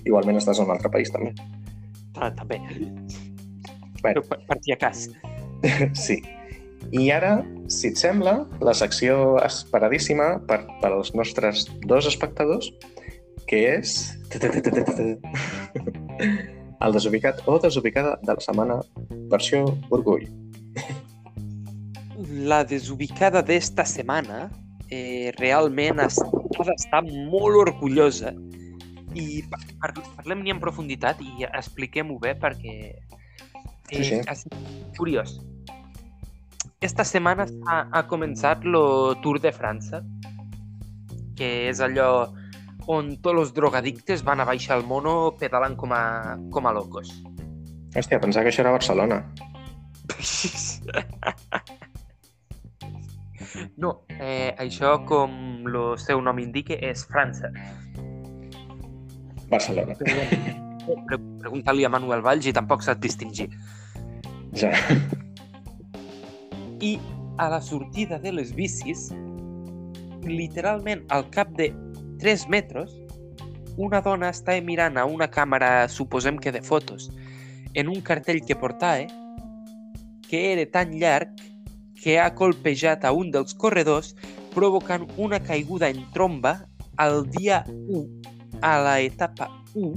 Igualment 0.04 0.40
estàs 0.40 0.60
en 0.60 0.68
un 0.68 0.76
altre 0.76 0.92
país, 0.92 1.12
també. 1.12 1.32
Ah, 2.20 2.30
també. 2.36 2.60
Bueno. 4.04 4.24
Per, 4.28 4.40
per 4.48 4.58
si 4.62 4.76
a 4.76 4.78
cas. 4.80 5.08
Sí. 5.96 6.20
I 6.92 7.08
ara, 7.16 7.38
si 7.72 7.88
et 7.94 7.98
sembla, 7.98 8.34
la 8.62 8.74
secció 8.76 9.38
esperadíssima 9.42 10.42
per, 10.50 10.60
per 10.82 10.92
als 10.92 11.14
nostres 11.16 11.66
dos 11.88 12.10
espectadors, 12.10 12.68
que 13.48 13.64
és... 13.78 14.12
El 16.84 16.92
desubicat 16.92 17.40
o 17.48 17.56
desubicada 17.64 18.18
de 18.28 18.34
la 18.36 18.44
setmana 18.44 18.76
versió 19.32 19.64
Orgull. 19.96 20.26
La 22.44 22.66
desubicada 22.68 23.40
d'esta 23.46 23.86
setmana 23.88 24.50
eh, 24.94 25.32
realment 25.40 26.00
es- 26.06 26.20
ha 26.22 26.64
d'estar 26.70 27.02
molt 27.32 27.58
orgullosa 27.64 28.32
i 29.18 29.42
par- 29.50 29.62
par- 29.82 30.06
parlem-hi 30.20 30.54
en 30.54 30.60
profunditat 30.62 31.22
i 31.22 31.46
expliquem-ho 31.50 32.20
bé 32.22 32.36
perquè 32.40 32.76
eh, 32.94 33.02
Sí, 33.94 34.04
sí. 34.04 34.16
és 34.26 34.46
curiós. 34.98 35.36
Esta 36.82 37.04
setmana 37.08 37.46
ha, 37.70 37.88
ha 37.92 38.02
començat 38.10 38.64
el 38.68 38.76
Tour 39.24 39.40
de 39.40 39.52
França, 39.56 40.02
que 41.38 41.70
és 41.70 41.80
allò 41.82 42.30
on 42.92 43.14
tots 43.24 43.40
els 43.40 43.54
drogadictes 43.56 44.24
van 44.28 44.42
a 44.44 44.46
baixar 44.50 44.76
al 44.78 44.84
mono 44.88 45.32
pedalant 45.40 45.78
com 45.80 45.94
a, 45.96 46.36
com 46.52 46.68
a 46.68 46.74
locos. 46.76 47.14
Hòstia, 47.96 48.20
pensava 48.20 48.44
que 48.44 48.52
això 48.52 48.64
era 48.66 48.74
Barcelona. 48.76 49.22
No, 53.78 53.94
eh, 54.20 54.54
això, 54.62 54.96
com 55.08 55.34
el 55.68 55.78
seu 56.02 56.22
nom 56.22 56.40
indica, 56.42 56.78
és 56.80 57.06
França. 57.10 57.52
Barcelona. 59.50 59.96
Pre 60.00 61.20
Pregunta-li 61.44 61.86
a 61.86 61.92
Manuel 61.92 62.24
Valls 62.24 62.48
i 62.50 62.54
tampoc 62.56 62.84
sap 62.84 63.00
distingir. 63.04 63.50
Ja. 64.58 64.72
I 66.84 66.98
a 67.40 67.50
la 67.54 67.62
sortida 67.64 68.20
de 68.20 68.34
les 68.36 68.52
bicis, 68.56 69.10
literalment 70.28 71.04
al 71.16 71.26
cap 71.32 71.52
de 71.60 71.70
3 72.20 72.48
metres, 72.52 72.92
una 73.78 74.02
dona 74.06 74.30
està 74.34 74.56
mirant 74.62 75.00
a 75.00 75.06
una 75.10 75.28
càmera, 75.32 75.88
suposem 75.90 76.38
que 76.38 76.52
de 76.52 76.62
fotos, 76.62 77.10
en 77.74 77.90
un 77.90 78.04
cartell 78.06 78.44
que 78.46 78.56
portava, 78.60 79.08
que 80.28 80.44
era 80.54 80.66
tan 80.70 80.94
llarg 81.00 81.42
que 82.04 82.20
ha 82.20 82.34
colpejat 82.36 83.06
a 83.08 83.14
un 83.16 83.32
dels 83.32 83.56
corredors 83.56 84.12
provocant 84.54 85.08
una 85.18 85.40
caiguda 85.40 85.88
en 85.90 86.04
tromba 86.12 86.58
al 86.98 87.24
dia 87.32 87.64
1, 87.70 88.04
a 88.62 88.74
la 88.84 89.00
etapa 89.00 89.48
1 89.74 89.94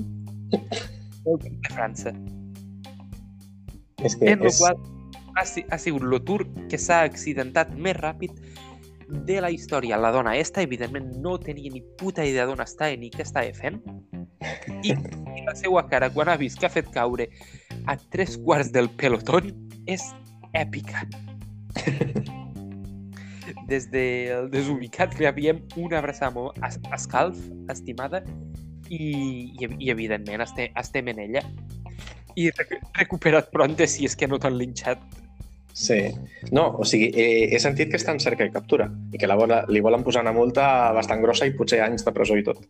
del 0.52 0.62
Tour 1.24 1.42
de 1.42 1.74
França. 1.74 2.14
És 4.04 4.14
que 4.14 4.30
En 4.30 4.46
és... 4.46 4.60
qual 4.60 4.78
ha, 5.36 5.42
ha 5.42 5.78
sigut 5.78 6.06
el 6.06 6.20
tour 6.24 6.46
que 6.70 6.78
s'ha 6.78 7.02
accidentat 7.08 7.74
més 7.74 7.98
ràpid 7.98 8.38
de 9.26 9.40
la 9.42 9.50
història. 9.50 9.98
La 9.98 10.12
dona 10.14 10.36
esta, 10.36 10.62
evidentment, 10.62 11.10
no 11.22 11.36
tenia 11.42 11.70
ni 11.72 11.82
puta 11.98 12.24
idea 12.24 12.46
d'on 12.46 12.62
estava 12.62 12.96
ni 12.96 13.10
què 13.10 13.26
estava 13.26 13.52
fent. 13.54 13.82
I 14.82 14.94
la 15.48 15.54
seva 15.58 15.86
cara, 15.90 16.10
quan 16.14 16.30
ha 16.30 16.38
vist 16.40 16.60
que 16.60 16.70
ha 16.70 16.72
fet 16.72 16.90
caure 16.94 17.28
a 17.86 17.96
tres 18.14 18.38
quarts 18.38 18.72
del 18.74 18.90
pelotón, 18.94 19.52
és 19.86 20.06
èpica. 20.54 21.06
Des 23.70 23.88
del 23.90 24.48
desubicat 24.50 25.16
li 25.18 25.26
havíem 25.26 25.60
una 25.80 25.98
abraçada 25.98 26.32
molt 26.34 26.58
es- 26.66 26.78
escalf, 26.94 27.38
estimada, 27.72 28.22
i, 28.90 29.52
i, 29.58 29.68
i 29.86 29.90
evidentment 29.90 30.44
estem, 30.44 30.70
estem 30.78 31.08
en 31.10 31.22
ella. 31.24 31.42
I 32.36 32.50
recu- 32.52 32.82
recuperat 32.98 33.50
pronte 33.50 33.86
si 33.90 34.06
és 34.06 34.14
que 34.18 34.28
no 34.30 34.38
t'han 34.38 34.58
linxat. 34.58 35.02
Sí. 35.76 35.98
No, 36.56 36.70
o 36.80 36.84
sigui, 36.88 37.10
eh, 37.12 37.48
he 37.52 37.58
sentit 37.60 37.90
que 37.92 37.98
està 38.00 38.14
en 38.14 38.20
cerca 38.22 38.46
i 38.46 38.52
captura 38.52 38.86
i 39.12 39.18
que 39.20 39.28
la 39.28 39.36
vola, 39.36 39.64
li 39.68 39.82
volen 39.84 40.04
posar 40.06 40.22
una 40.24 40.32
multa 40.32 40.92
bastant 40.96 41.20
grossa 41.24 41.48
i 41.48 41.52
potser 41.56 41.82
anys 41.84 42.06
de 42.06 42.14
presó 42.16 42.38
i 42.38 42.44
tot. 42.46 42.62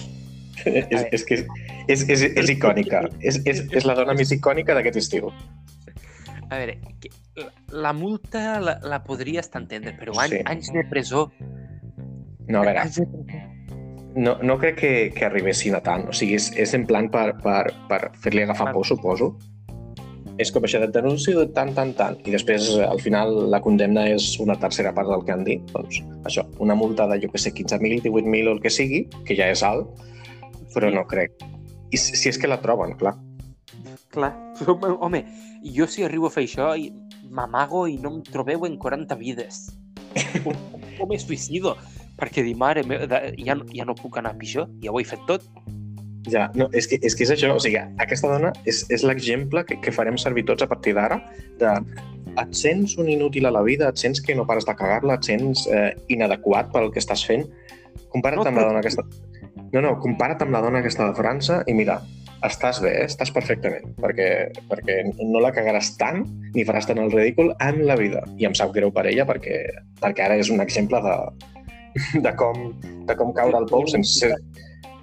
és, 0.64 1.02
és 1.12 1.24
que 1.28 1.34
és, 1.34 1.44
és, 1.88 2.06
és, 2.08 2.22
és 2.40 2.54
icònica. 2.54 3.04
És, 3.20 3.40
és, 3.44 3.64
és 3.68 3.88
la 3.88 3.96
dona 3.98 4.14
més 4.16 4.32
icònica 4.32 4.76
d'aquest 4.76 5.00
estiu. 5.02 5.32
A 6.52 6.58
veure, 6.60 6.74
que 7.00 7.08
la, 7.72 7.94
multa 7.96 8.58
la, 8.60 8.74
la 8.84 8.98
podria 9.06 9.40
estar 9.40 9.62
entendre, 9.62 9.94
però 9.96 10.12
any, 10.20 10.34
Sí. 10.36 10.42
anys 10.52 10.68
de 10.74 10.84
presó... 10.90 11.30
No, 12.48 12.60
a 12.60 12.66
veure, 12.66 12.82
no, 14.14 14.36
no 14.42 14.58
crec 14.60 14.76
que, 14.78 14.90
que 15.16 15.24
arribessin 15.24 15.74
a 15.78 15.80
tant. 15.80 16.04
O 16.10 16.12
sigui, 16.12 16.36
és, 16.36 16.50
és 16.60 16.74
en 16.76 16.84
plan 16.88 17.08
per, 17.12 17.30
per, 17.40 17.70
per 17.88 18.02
fer-li 18.20 18.42
agafar 18.44 18.66
Clar. 18.68 18.74
por, 18.76 18.86
suposo. 18.86 19.30
És 20.40 20.50
com 20.52 20.64
això 20.64 20.80
de 20.80 20.88
denúncio 20.92 21.38
de 21.38 21.46
tant, 21.56 21.72
tant, 21.76 21.92
tant. 21.96 22.18
I 22.26 22.32
després, 22.34 22.66
eh, 22.76 22.84
al 22.84 23.00
final, 23.00 23.32
la 23.52 23.60
condemna 23.64 24.06
és 24.10 24.34
una 24.42 24.56
tercera 24.60 24.92
part 24.96 25.08
del 25.08 25.24
que 25.24 25.32
han 25.32 25.44
dit. 25.48 25.64
Doncs 25.72 26.02
això, 26.28 26.44
una 26.64 26.74
multa 26.76 27.06
de, 27.08 27.20
jo 27.24 27.30
que 27.32 27.40
sé, 27.40 27.52
15.000, 27.56 28.02
18.000 28.04 28.48
o 28.48 28.56
el 28.56 28.60
que 28.64 28.72
sigui, 28.72 29.06
que 29.28 29.36
ja 29.38 29.48
és 29.52 29.62
alt, 29.64 29.88
però 30.74 30.88
Sí. 30.90 30.96
no 30.96 31.06
crec. 31.08 31.32
I 31.92 32.00
si, 32.00 32.16
si 32.16 32.28
és 32.32 32.38
que 32.40 32.48
la 32.48 32.60
troben, 32.60 32.96
clar. 33.00 33.14
Clar, 34.12 34.32
home, 35.00 35.24
home, 35.62 35.72
jo 35.76 35.86
si 35.86 36.02
arribo 36.04 36.26
a 36.26 36.30
fer 36.30 36.44
això 36.44 36.72
i 36.76 36.90
m'amago 37.30 37.86
i 37.88 37.96
no 37.98 38.16
em 38.16 38.22
trobeu 38.22 38.66
en 38.66 38.76
40 38.78 39.14
vides. 39.16 39.70
O, 40.44 40.52
o 40.98 41.06
me 41.06 41.18
suïcido, 41.18 41.76
perquè 42.18 42.42
di, 42.42 42.54
mare 42.54 42.82
meva, 42.84 43.06
ja, 43.38 43.54
no- 43.54 43.66
ja 43.72 43.84
no 43.84 43.94
puc 43.94 44.16
anar 44.18 44.34
pitjor, 44.38 44.68
ja 44.82 44.90
ho 44.92 45.00
he 45.00 45.04
fet 45.04 45.20
tot. 45.28 45.44
Ja, 46.30 46.50
no, 46.54 46.68
és 46.72 46.86
que, 46.86 46.98
és 47.02 47.14
que 47.16 47.24
és 47.24 47.32
això, 47.34 47.50
o 47.54 47.60
sigui, 47.60 47.80
aquesta 48.00 48.28
dona 48.30 48.52
és, 48.64 48.84
és 48.90 49.02
l'exemple 49.02 49.64
que, 49.66 49.78
que 49.82 49.92
farem 49.92 50.16
servir 50.20 50.44
tots 50.46 50.62
a 50.62 50.68
partir 50.70 50.94
d'ara 50.94 51.18
de 51.58 51.72
et 52.40 52.54
sents 52.56 52.96
un 52.96 53.08
inútil 53.10 53.46
a 53.46 53.52
la 53.52 53.62
vida, 53.62 53.88
et 53.88 53.98
sents 54.00 54.20
que 54.22 54.34
no 54.34 54.46
pares 54.46 54.64
de 54.64 54.74
cagar-la, 54.76 55.18
et 55.18 55.24
sents 55.28 55.66
eh, 55.68 55.92
inadequat 56.08 56.70
pel 56.72 56.92
que 56.92 57.02
estàs 57.02 57.24
fent, 57.28 57.44
compara't 58.14 58.40
No, 58.40 58.46
amb 58.48 58.60
la 58.60 58.68
dona 58.70 58.80
que 58.84 58.92
està... 58.92 59.04
No, 59.72 59.82
no, 59.84 59.98
compara't 60.00 60.42
amb 60.44 60.54
la 60.54 60.62
dona 60.64 60.80
que 60.82 60.88
està 60.92 61.08
de 61.10 61.16
França 61.18 61.62
i 61.68 61.74
mira, 61.76 62.00
estàs 62.46 62.80
bé, 62.82 62.92
estàs 63.06 63.30
perfectament, 63.34 63.92
perquè, 64.02 64.28
perquè 64.70 64.98
no 65.20 65.42
la 65.42 65.52
cagaràs 65.54 65.92
tant 66.00 66.24
ni 66.54 66.64
faràs 66.68 66.88
tant 66.88 67.00
el 67.02 67.12
ridícul 67.12 67.52
en 67.62 67.82
la 67.88 67.96
vida. 67.98 68.22
I 68.38 68.48
em 68.48 68.56
sap 68.58 68.74
greu 68.74 68.92
per 68.94 69.06
ella 69.10 69.26
perquè, 69.28 69.62
perquè 70.02 70.26
ara 70.26 70.38
és 70.40 70.50
un 70.52 70.62
exemple 70.64 71.00
de, 71.04 71.16
de, 72.24 72.34
com, 72.38 72.68
de 73.08 73.16
com 73.18 73.32
caure 73.36 73.60
al 73.60 73.68
pou 73.70 73.86
sense 73.90 74.18
ser, 74.20 74.32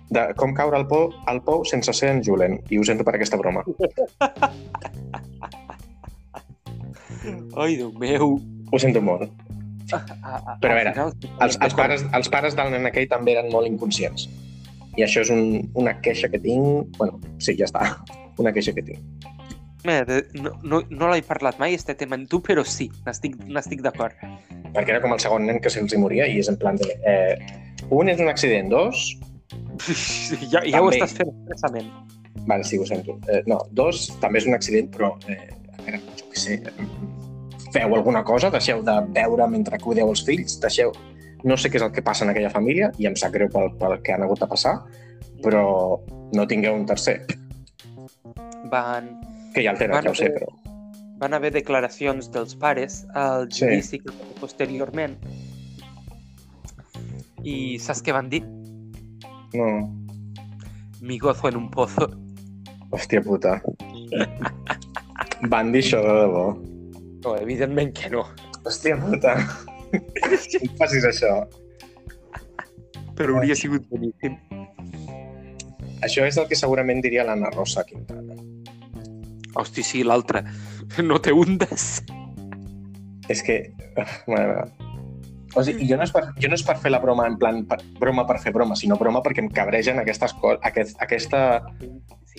de 0.09 0.25
com 0.39 0.55
caure 0.57 0.79
al 0.79 0.87
pou, 0.89 1.13
al 1.29 1.41
pou 1.45 1.63
sense 1.67 1.93
ser 1.95 2.13
en 2.15 2.23
Julen. 2.25 2.59
I 2.69 2.79
ho 2.79 2.87
sento 2.87 3.05
per 3.07 3.15
aquesta 3.17 3.39
broma. 3.39 3.63
Ai, 7.59 7.75
Déu 7.77 7.91
meu. 7.99 8.35
Ho 8.71 8.79
sento 8.81 9.01
molt. 9.01 9.29
A, 9.89 9.97
a, 9.97 10.57
Però 10.61 10.75
a 10.75 10.77
veure, 10.77 10.91
Els, 11.41 11.57
els, 11.57 11.73
pares, 11.77 12.03
els 12.13 12.29
pares 12.29 12.55
del 12.57 12.69
nen 12.73 12.85
aquell 12.89 13.07
també 13.09 13.33
eren 13.33 13.49
molt 13.53 13.69
inconscients. 13.69 14.27
I 14.99 15.05
això 15.05 15.23
és 15.23 15.31
un, 15.31 15.71
una 15.79 15.95
queixa 16.03 16.27
que 16.31 16.41
tinc... 16.43 16.97
bueno, 16.97 17.19
sí, 17.39 17.55
ja 17.59 17.69
està. 17.69 17.85
Una 18.39 18.53
queixa 18.55 18.71
que 18.75 18.83
tinc. 18.87 19.27
Mira, 19.83 20.19
no, 20.35 20.51
no, 20.63 20.81
no 20.91 21.09
l'he 21.11 21.23
parlat 21.23 21.59
mai, 21.59 21.73
este 21.75 21.95
tema 21.95 22.17
amb 22.19 22.27
tu, 22.31 22.41
però 22.43 22.65
sí, 22.67 22.89
n'estic 23.07 23.83
d'acord. 23.83 24.15
Perquè 24.75 24.93
era 24.93 25.01
com 25.03 25.15
el 25.15 25.19
segon 25.23 25.47
nen 25.47 25.59
que 25.63 25.71
se'ls 25.71 25.95
hi 25.95 25.99
moria 25.99 26.27
i 26.27 26.39
és 26.39 26.51
en 26.51 26.59
plan 26.59 26.79
de... 26.79 26.87
Eh, 27.07 27.35
un 27.95 28.11
és 28.11 28.19
un 28.19 28.31
accident, 28.31 28.71
dos... 28.71 29.05
ja, 30.53 30.61
ja 30.67 30.81
ho 30.83 30.89
També. 30.89 30.99
estàs 30.99 31.15
fent 31.19 31.31
expressament. 31.31 31.91
Vale, 32.49 32.67
sí, 32.67 32.79
ho 32.79 32.87
sento. 32.87 33.15
Eh, 33.31 33.41
no, 33.47 33.61
dos 33.75 34.09
també 34.23 34.43
és 34.43 34.49
un 34.49 34.57
accident, 34.57 34.91
però... 34.95 35.13
Eh, 35.31 35.47
a 35.77 35.85
veure, 35.85 36.01
jo 36.19 36.27
què 36.33 36.43
sé... 36.43 36.59
Feu 37.69 37.93
alguna 37.93 38.23
cosa, 38.25 38.49
deixeu 38.49 38.79
de 38.81 38.95
beure 39.15 39.45
mentre 39.51 39.79
cuideu 39.83 40.11
els 40.11 40.23
fills, 40.27 40.59
deixeu... 40.63 40.91
No 41.43 41.55
sé 41.57 41.69
què 41.71 41.77
és 41.79 41.83
el 41.85 41.91
que 41.95 42.01
passa 42.03 42.25
en 42.25 42.31
aquella 42.33 42.49
família 42.51 42.91
i 42.99 43.05
em 43.07 43.15
sap 43.15 43.31
greu 43.31 43.47
pel, 43.49 43.69
pel 43.79 44.01
que 44.03 44.11
han 44.13 44.23
hagut 44.25 44.39
de 44.43 44.47
passar, 44.51 44.73
però 45.43 45.63
no 46.35 46.47
tingueu 46.47 46.75
un 46.75 46.85
tercer, 46.85 47.21
Van, 48.69 49.07
que 49.55 49.63
ja 49.63 49.71
el 49.71 49.77
tenen, 49.79 49.95
Van 49.95 50.03
ja 50.03 50.11
ho 50.11 50.15
sé, 50.19 50.27
però... 50.35 50.49
van 51.19 51.33
haver 51.33 51.51
declaracions 51.55 52.27
dels 52.31 52.55
pares 52.55 53.05
al 53.15 53.47
Sí. 53.51 53.65
judici 53.65 53.99
que 53.99 54.11
va 54.11 54.17
fer 54.27 54.35
posteriorment. 54.41 55.15
I 57.43 57.79
saps 57.79 58.03
què 58.03 58.11
van 58.13 58.29
dir? 58.29 58.43
No, 59.55 59.69
Mi 61.01 61.17
gozo 61.17 61.47
en 61.47 61.55
un 61.57 61.69
pozo. 61.71 62.09
hòstia 62.91 63.21
puta. 63.23 63.61
Van 65.47 65.71
dir 65.71 65.79
això 65.81 66.01
de 66.03 66.13
debò. 66.19 66.45
No, 67.23 67.35
evidentment 67.37 67.93
que 67.95 68.09
no. 68.09 68.25
Hòstia 68.65 68.97
puta. 68.99 69.35
No 69.93 70.71
facis 70.79 71.07
això. 71.09 71.33
Però 73.17 73.37
hauria 73.37 73.55
sigut 73.57 73.87
boníssim. 73.91 74.37
Això 76.05 76.23
és 76.23 76.37
el 76.39 76.47
que 76.47 76.55
segurament 76.55 77.01
diria 77.03 77.25
l'Anna 77.27 77.51
Rosa 77.55 77.83
Quintana. 77.87 78.37
Hosti, 79.59 79.83
sí, 79.83 80.03
l'altre. 80.07 80.45
No 81.03 81.19
té 81.19 81.33
undes. 81.35 82.03
És 83.29 83.43
que... 83.45 83.61
Mare 84.29 84.45
meva. 84.47 84.69
O 85.57 85.63
sigui, 85.65 85.87
jo 85.89 85.97
no, 85.97 86.05
és 86.05 86.11
per, 86.13 86.27
jo 86.37 86.49
no 86.51 86.57
és 86.59 86.63
per 86.63 86.75
fer 86.77 86.91
la 86.93 86.99
broma 87.01 87.25
en 87.25 87.35
plan 87.41 87.63
per, 87.65 87.79
broma 87.97 88.21
per 88.29 88.37
fer 88.41 88.53
broma, 88.53 88.75
sinó 88.77 88.99
broma 88.99 89.23
perquè 89.25 89.41
em 89.41 89.49
cabregen 89.49 89.97
aquestes 89.97 90.35
coses, 90.37 90.61
aquest, 90.69 90.93
aquesta 91.01 91.41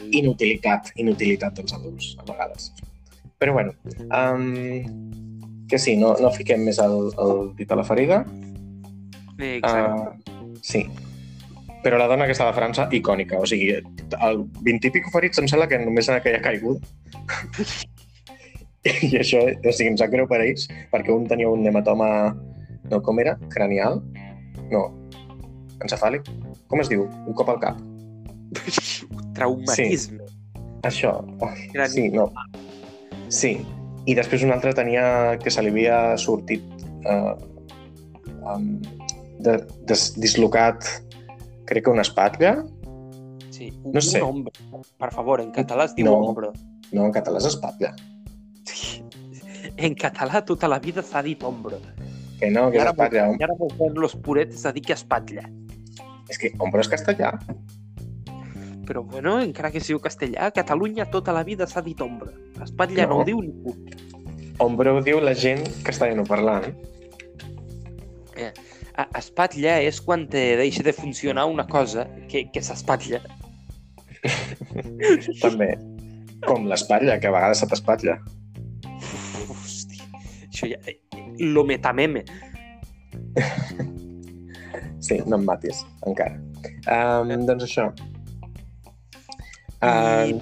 Sí. 0.00 0.06
inutilitat, 0.20 0.92
inutilitat 1.02 1.56
dels 1.58 1.74
adults, 1.74 2.12
a 2.20 2.24
vegades. 2.28 2.70
Però 3.40 3.52
bueno, 3.56 3.74
um, 4.06 4.44
que 5.70 5.78
sí, 5.78 5.96
no, 5.96 6.14
no 6.20 6.32
fiquem 6.34 6.64
més 6.66 6.80
el, 6.82 7.12
el 7.22 7.44
dit 7.58 7.70
a 7.70 7.78
la 7.78 7.86
ferida. 7.86 8.24
Exacte. 9.38 10.34
Uh, 10.34 10.58
sí. 10.62 10.84
Però 11.84 11.96
la 11.96 12.08
dona 12.10 12.26
aquesta 12.26 12.48
de 12.50 12.56
França, 12.56 12.88
icònica. 12.92 13.38
O 13.40 13.48
sigui, 13.48 13.70
el 13.78 14.42
20 14.66 14.90
i 14.90 14.92
pico 14.98 15.12
ferits 15.14 15.40
em 15.40 15.48
sembla 15.48 15.68
que 15.70 15.80
només 15.80 16.10
en 16.10 16.18
aquella 16.18 16.42
caiguda. 16.44 16.82
I 19.08 19.12
això, 19.20 19.40
o 19.44 19.72
sigui, 19.72 19.90
em 19.92 19.98
sap 20.00 20.12
greu 20.12 20.28
per 20.28 20.42
ells, 20.44 20.66
perquè 20.92 21.12
un 21.12 21.26
tenia 21.28 21.48
un 21.52 21.64
hematoma, 21.68 22.10
no, 22.90 23.00
com 23.04 23.20
era? 23.20 23.36
Cranial? 23.52 24.00
No, 24.72 24.86
encefàlic? 25.84 26.28
Com 26.70 26.80
es 26.84 26.92
diu? 26.92 27.06
Un 27.26 27.36
cop 27.36 27.52
al 27.52 27.60
cap. 27.62 27.80
Traumatisme. 29.36 30.24
Això, 30.88 31.18
oh, 31.20 31.52
Crani- 31.74 31.92
sí, 31.92 32.08
no. 32.12 32.30
Sí, 33.28 33.52
i 34.10 34.16
després 34.18 34.42
un 34.46 34.50
altre 34.54 34.72
tenia 34.74 35.36
que 35.42 35.52
se 35.54 35.62
li 35.62 35.70
havia 35.72 36.00
sortit 36.18 36.64
eh, 37.06 37.34
um, 38.50 38.66
de, 39.44 39.56
des, 39.88 40.06
dislocat, 40.18 40.84
crec 41.70 41.86
que 41.86 41.92
una 41.94 42.02
espatlla. 42.06 42.56
Sí. 43.54 43.70
Un, 43.84 43.92
No 43.94 44.02
sé. 44.02 44.22
un 44.22 44.40
ombro. 44.40 44.84
Per 44.98 45.10
favor, 45.14 45.42
en 45.44 45.52
català 45.54 45.86
es 45.90 45.94
diu 45.94 46.08
No. 46.08 46.16
ombro. 46.32 46.52
No, 46.90 47.04
en 47.06 47.12
català 47.14 47.38
és 47.38 47.46
espatlla. 47.52 47.94
En 49.76 49.94
català 49.94 50.42
tota 50.44 50.68
la 50.68 50.80
vida 50.82 51.02
s'ha 51.06 51.22
dit 51.22 51.42
ombro. 51.46 51.78
Que 52.40 52.50
no, 52.50 52.70
que 52.72 52.78
I 52.78 52.80
és 52.82 52.88
espatlla. 52.90 53.28
I 53.38 53.44
ara 53.44 53.54
volem 53.58 54.00
los 54.00 54.16
puretes 54.16 54.64
a 54.66 54.72
dir 54.72 54.82
que 54.82 54.96
espatlla. 54.96 55.44
És 56.30 56.38
que 56.40 56.50
ombro 56.58 56.80
és 56.82 56.88
castellà. 56.90 57.34
Però 58.90 59.04
bueno, 59.06 59.36
encara 59.38 59.70
que 59.70 59.78
sigui 59.78 60.00
castellà, 60.02 60.48
a 60.48 60.50
Catalunya 60.50 61.04
tota 61.14 61.30
la 61.36 61.44
vida 61.46 61.66
s'ha 61.70 61.78
dit 61.86 62.00
ombro. 62.02 62.32
Espatlla 62.64 63.04
no, 63.06 63.12
No. 63.14 63.20
ho 63.20 63.24
diu 63.28 63.38
ningú. 63.44 63.74
Ombro 64.60 64.96
ho 64.98 65.02
diu 65.06 65.20
la 65.22 65.30
gent 65.38 65.62
castellanoparlant. 65.86 66.66
A 68.98 69.06
espatlla 69.20 69.76
és 69.86 70.00
quan 70.02 70.26
te 70.28 70.42
deixa 70.58 70.82
de 70.82 70.92
funcionar 70.92 71.44
una 71.46 71.66
cosa 71.70 72.08
que, 72.28 72.48
que 72.50 72.60
s'espatlla. 72.66 73.20
També. 75.44 75.70
Com 76.48 76.66
l'espatlla, 76.68 77.18
que 77.22 77.28
a 77.30 77.34
vegades 77.36 77.62
se 77.62 77.68
t'espatlla. 77.70 78.18
Hosti, 79.54 80.02
això 80.50 80.66
ja... 80.74 80.80
eh, 80.90 80.98
Lo 81.38 81.62
metameme. 81.64 82.24
Sí, 85.00 85.16
no 85.26 85.38
em 85.40 85.46
matis, 85.48 85.78
encara. 86.06 86.36
Um, 86.92 87.30
doncs 87.48 87.64
això. 87.64 87.86
I, 89.80 90.34
Um, 90.34 90.40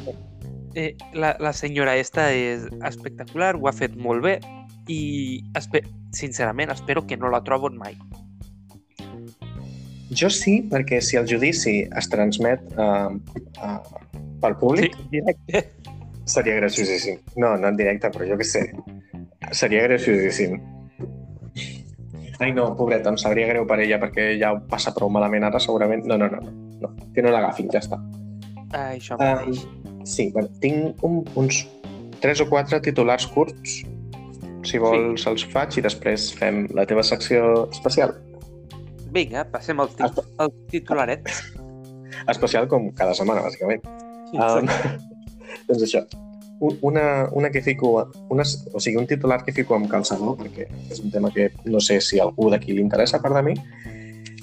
eh, 0.75 0.97
la, 1.15 1.37
la 1.39 1.53
senyora 1.53 1.97
esta 1.97 2.33
és 2.35 2.65
espectacular, 2.87 3.55
ho 3.55 3.69
ha 3.69 3.75
fet 3.75 3.95
molt 3.95 4.25
bé 4.25 4.39
i 4.91 5.43
espe 5.59 5.85
sincerament 6.17 6.73
espero 6.75 7.05
que 7.07 7.17
no 7.17 7.31
la 7.31 7.45
trobo 7.47 7.71
mai. 7.71 7.95
jo 10.11 10.31
sí, 10.33 10.63
perquè 10.71 11.01
si 11.05 11.19
el 11.21 11.27
judici 11.29 11.83
es 11.85 12.09
transmet 12.09 12.63
uh, 12.81 13.13
uh, 13.63 13.79
pel 14.41 14.57
públic, 14.57 14.97
directe. 15.13 15.67
Seria 16.35 16.57
graciosíssim. 16.57 17.21
No, 17.37 17.57
no 17.57 17.69
en 17.69 17.77
directe, 17.77 18.11
però 18.13 18.27
jo 18.29 18.37
què 18.41 18.45
sé. 18.45 18.65
Seria 19.53 19.85
graciosíssim. 19.87 20.59
Ai, 22.39 22.53
no, 22.55 22.71
pobreta, 22.77 23.11
em 23.11 23.17
sabria 23.19 23.49
greu 23.49 23.65
per 23.67 23.81
ella 23.83 23.99
perquè 24.03 24.31
ja 24.39 24.53
ho 24.55 24.61
passa 24.71 24.93
prou 24.95 25.11
malament 25.11 25.47
ara, 25.49 25.61
segurament. 25.61 26.05
No, 26.07 26.19
no, 26.21 26.29
no, 26.31 26.43
no. 26.45 26.53
no. 26.83 26.93
Que 27.15 27.25
no 27.25 27.33
l'agafin, 27.35 27.71
ja 27.73 27.81
està. 27.81 27.99
Ah, 28.73 28.93
això 28.95 29.17
Um, 29.17 29.23
mateix. 29.23 29.63
sí, 30.05 30.31
bueno, 30.35 30.49
tinc 30.61 31.03
un, 31.05 31.23
uns 31.37 31.63
tres 32.21 32.41
o 32.41 32.49
quatre 32.49 32.81
titulars 32.85 33.27
curts. 33.33 33.83
Si 34.67 34.77
vols, 34.83 35.25
els 35.31 35.45
faig 35.49 35.79
i 35.79 35.85
després 35.85 36.33
fem 36.37 36.67
la 36.75 36.85
teva 36.85 37.03
secció 37.07 37.69
especial. 37.71 38.13
Vinga, 39.15 39.45
passem 39.49 39.79
al, 39.81 39.89
tit 39.97 40.19
al 40.37 40.51
titularet. 40.71 41.29
Especial 42.33 42.67
com 42.69 42.91
cada 42.99 43.15
setmana, 43.15 43.45
bàsicament. 43.47 43.85
Um, 44.35 44.67
doncs 45.69 45.85
això, 45.87 46.03
un- 46.61 46.77
una, 46.83 47.29
una 47.33 47.49
que 47.55 47.63
fico, 47.63 47.95
una, 48.29 48.45
o 48.75 48.81
sigui, 48.83 48.99
un 49.01 49.07
titular 49.07 49.41
que 49.47 49.55
fico 49.57 49.77
amb 49.79 49.89
calçador, 49.89 50.35
perquè 50.41 50.67
és 50.91 51.01
un 51.01 51.13
tema 51.15 51.31
que 51.33 51.49
no 51.65 51.81
sé 51.81 52.01
si 52.05 52.19
algú 52.21 52.51
d'aquí 52.51 52.75
li 52.75 52.83
interessa, 52.85 53.17
a 53.17 53.23
part 53.25 53.39
de 53.39 53.45
mi, 53.47 53.55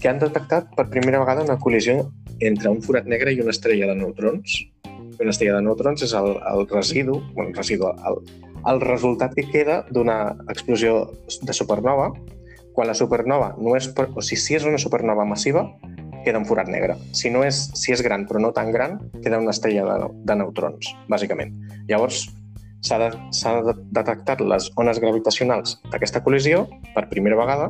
que 0.01 0.09
han 0.09 0.17
detectat 0.23 0.71
per 0.75 0.87
primera 0.89 1.19
vegada 1.21 1.43
una 1.45 1.59
col·lisió 1.59 2.07
entre 2.39 2.71
un 2.71 2.81
forat 2.83 3.07
negre 3.09 3.33
i 3.33 3.41
una 3.41 3.53
estrella 3.53 3.89
de 3.91 3.95
neutrons. 3.99 4.57
Una 4.85 5.31
estrella 5.31 5.57
de 5.57 5.65
neutrons 5.65 6.03
és 6.05 6.13
el, 6.17 6.35
el 6.51 6.67
residu, 6.71 7.21
bueno, 7.33 7.49
el 7.51 7.57
residu, 7.57 7.91
el, 8.09 8.21
el 8.71 8.81
resultat 8.83 9.35
que 9.37 9.47
queda 9.51 9.83
d'una 9.91 10.35
explosió 10.49 11.05
de 11.41 11.53
supernova, 11.55 12.11
quan 12.75 12.89
la 12.91 12.97
supernova 12.97 13.53
no 13.61 13.75
és... 13.77 13.89
O 13.95 14.21
sigui, 14.21 14.41
si 14.41 14.57
és 14.57 14.65
una 14.67 14.81
supernova 14.81 15.25
massiva, 15.27 15.65
queda 16.25 16.41
un 16.41 16.47
forat 16.49 16.67
negre. 16.71 16.97
Si 17.15 17.29
no 17.31 17.45
és, 17.45 17.67
si 17.77 17.93
és 17.95 18.03
gran 18.03 18.25
però 18.27 18.41
no 18.41 18.51
tan 18.55 18.71
gran, 18.73 18.97
queda 19.21 19.39
una 19.39 19.53
estrella 19.55 19.85
de, 19.85 20.09
de 20.27 20.39
neutrons, 20.41 20.89
bàsicament. 21.11 21.53
Llavors, 21.87 22.25
s'ha 22.85 22.99
de 23.01 23.73
detectat 23.95 24.41
les 24.41 24.67
ones 24.81 24.99
gravitacionals 25.01 25.79
d'aquesta 25.93 26.21
col·lisió 26.25 26.65
per 26.93 27.07
primera 27.09 27.37
vegada 27.39 27.69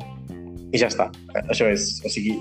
i 0.76 0.80
ja 0.82 0.90
està. 0.92 1.08
Eh, 1.34 1.44
Això 1.54 1.68
és, 1.72 1.88
o 2.06 2.12
sigui, 2.12 2.36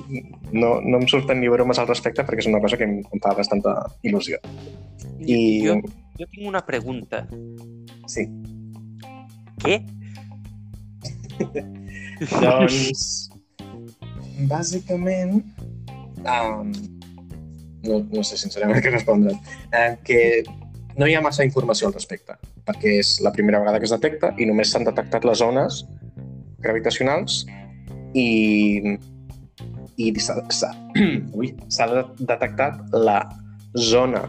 no, 0.50 0.76
no 0.82 1.00
em 1.00 1.06
surten 1.10 1.38
ni 1.40 1.50
bromes 1.52 1.78
al 1.78 1.88
respecte 1.90 2.24
perquè 2.26 2.42
és 2.42 2.50
una 2.50 2.62
cosa 2.64 2.78
que 2.80 2.88
em, 2.88 2.98
em 3.04 3.22
fa 3.22 3.34
bastanta 3.38 3.76
il·lusió. 4.06 4.40
I... 5.22 5.38
Jo, 5.68 5.78
jo 6.18 6.26
tinc 6.26 6.48
una 6.50 6.64
pregunta. 6.66 7.22
Sí. 8.10 8.26
Què? 9.62 9.78
Doncs, 12.42 13.06
bàsicament, 14.50 15.40
um, 16.24 16.74
no, 17.86 18.02
no 18.02 18.26
sé 18.26 18.38
sincerament 18.40 18.82
què 18.82 18.92
respondre, 18.92 19.34
uh, 19.34 19.94
que 20.06 20.20
no 20.98 21.08
hi 21.10 21.16
ha 21.16 21.22
massa 21.24 21.46
informació 21.46 21.88
al 21.88 21.96
respecte, 21.96 22.36
perquè 22.66 22.98
és 23.00 23.16
la 23.24 23.32
primera 23.34 23.60
vegada 23.62 23.80
que 23.82 23.88
es 23.88 23.94
detecta 23.94 24.30
i 24.38 24.46
només 24.46 24.70
s'han 24.70 24.86
detectat 24.86 25.26
les 25.26 25.42
zones 25.42 25.82
gravitacionals 26.64 27.42
i, 28.14 28.96
i 30.00 30.10
s'ha 31.74 31.86
detectat 32.18 32.94
la 32.94 33.18
zona 33.76 34.24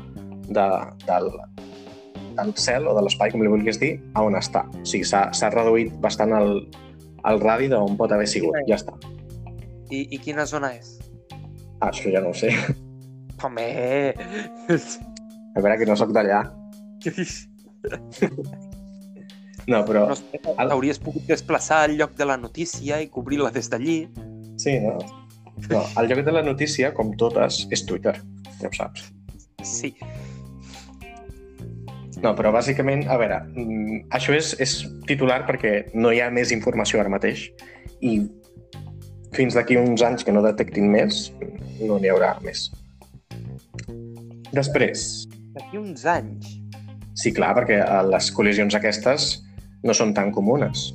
de, 0.49 0.65
del, 1.05 1.29
del 2.37 2.53
cel 2.59 2.87
o 2.89 2.95
de 2.97 3.05
l'espai, 3.05 3.31
com 3.33 3.43
li 3.43 3.51
vulguis 3.51 3.79
dir, 3.81 3.95
a 4.13 4.25
on 4.25 4.37
està. 4.39 4.65
O 4.81 4.85
sigui, 4.85 5.05
s'ha 5.07 5.27
s'ha 5.37 5.51
reduït 5.53 5.93
bastant 6.03 6.33
el, 6.37 6.57
el 7.29 7.41
radi 7.43 7.69
d'on 7.71 7.97
pot 7.99 8.11
haver 8.11 8.27
sigut. 8.29 8.57
Ja 8.69 8.79
està. 8.81 8.97
I, 9.93 10.07
I 10.09 10.17
quina 10.21 10.45
zona 10.49 10.73
és? 10.75 10.97
Ah, 11.79 11.91
això 11.91 12.09
ja 12.13 12.23
no 12.23 12.33
ho 12.33 12.37
sé. 12.37 12.51
Home! 13.43 13.69
A 15.55 15.61
veure, 15.61 15.77
que 15.79 15.89
no 15.89 15.97
sóc 15.99 16.15
d'allà. 16.15 16.45
No, 19.67 19.81
però... 19.87 20.05
No 20.13 20.75
hauries 20.75 20.99
pogut 21.01 21.25
desplaçar 21.29 21.83
al 21.85 21.95
lloc 21.97 22.13
de 22.19 22.27
la 22.29 22.37
notícia 22.37 22.99
i 23.01 23.09
cobrir-la 23.09 23.51
des 23.55 23.69
d'allí. 23.71 23.97
Sí, 24.61 24.77
no. 24.83 24.99
No, 25.71 25.81
el 26.01 26.09
lloc 26.11 26.21
de 26.27 26.33
la 26.35 26.43
notícia, 26.45 26.91
com 26.93 27.13
totes, 27.17 27.63
és 27.73 27.85
Twitter. 27.87 28.13
Ja 28.61 28.69
ho 28.69 28.75
saps. 28.75 29.09
Sí. 29.65 29.95
No, 32.23 32.31
però 32.37 32.51
bàsicament, 32.53 33.05
a 33.11 33.17
veure, 33.21 33.41
mm, 33.53 34.07
això 34.17 34.33
és, 34.35 34.53
és 34.61 34.75
titular 35.09 35.43
perquè 35.47 35.91
no 35.93 36.13
hi 36.13 36.21
ha 36.23 36.29
més 36.33 36.51
informació 36.55 37.01
ara 37.01 37.11
mateix 37.11 37.47
i 38.01 38.17
fins 39.35 39.57
d'aquí 39.57 39.75
uns 39.77 40.01
anys 40.05 40.23
que 40.23 40.33
no 40.33 40.41
detectin 40.45 40.87
més, 40.91 41.27
no 41.81 41.99
n'hi 41.99 42.09
haurà 42.13 42.35
més. 42.45 42.69
Després, 44.55 45.25
D'aquí 45.55 45.77
uns 45.77 46.05
anys. 46.07 46.53
sí, 47.19 47.33
clar, 47.35 47.53
perquè 47.57 47.81
les 48.09 48.31
col·lisions 48.35 48.75
aquestes 48.77 49.41
no 49.85 49.93
són 49.93 50.13
tan 50.17 50.31
comunes. 50.35 50.89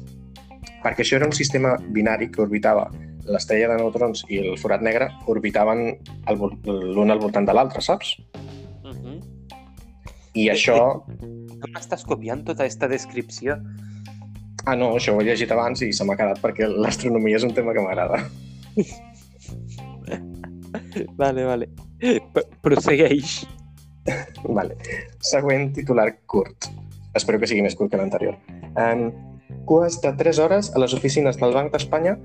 Perquè 0.85 1.05
això 1.05 1.19
era 1.19 1.29
un 1.29 1.37
sistema 1.37 1.77
binari 1.95 2.31
que 2.33 2.43
orbitava 2.43 2.89
l'estrella 3.31 3.69
de 3.71 3.79
neutrons 3.83 4.25
i 4.29 4.41
el 4.43 4.57
forat 4.59 4.83
negre 4.83 5.11
orbitaven 5.31 5.85
l'un 6.97 7.13
al 7.13 7.21
voltant 7.23 7.47
de 7.47 7.55
l'altre, 7.55 7.83
saps? 7.85 8.17
Uh 8.85 8.91
-huh. 8.91 9.19
I 10.35 10.51
això... 10.51 11.05
Com 11.61 11.77
estàs 11.77 12.05
copiant 12.05 12.45
tota 12.45 12.65
aquesta 12.65 12.89
descripció? 12.89 13.59
Ah, 14.65 14.77
no, 14.77 14.97
això 14.97 15.15
ho 15.15 15.21
he 15.21 15.25
llegit 15.25 15.51
abans 15.53 15.83
i 15.83 15.93
se 15.93 16.05
m'ha 16.05 16.17
quedat 16.17 16.41
perquè 16.41 16.69
l'astronomia 16.69 17.37
és 17.37 17.45
un 17.45 17.55
tema 17.55 17.73
que 17.73 17.81
m'agrada. 17.81 18.25
Vale, 21.17 21.45
vale. 21.45 21.69
P 22.01 22.43
Prossegueix. 22.63 23.47
Vale. 24.45 24.77
Següent 25.19 25.73
titular 25.75 26.09
curt. 26.27 26.71
Espero 27.15 27.39
que 27.39 27.47
sigui 27.51 27.63
més 27.63 27.77
curt 27.77 27.91
que 27.91 28.01
l'anterior. 28.01 28.39
Um, 28.79 29.11
cues 29.67 30.01
de 30.03 30.13
3 30.19 30.39
hores 30.39 30.71
a 30.75 30.83
les 30.83 30.95
oficines 30.95 31.39
del 31.41 31.55
Banc 31.55 31.73
d'Espanya 31.73 32.17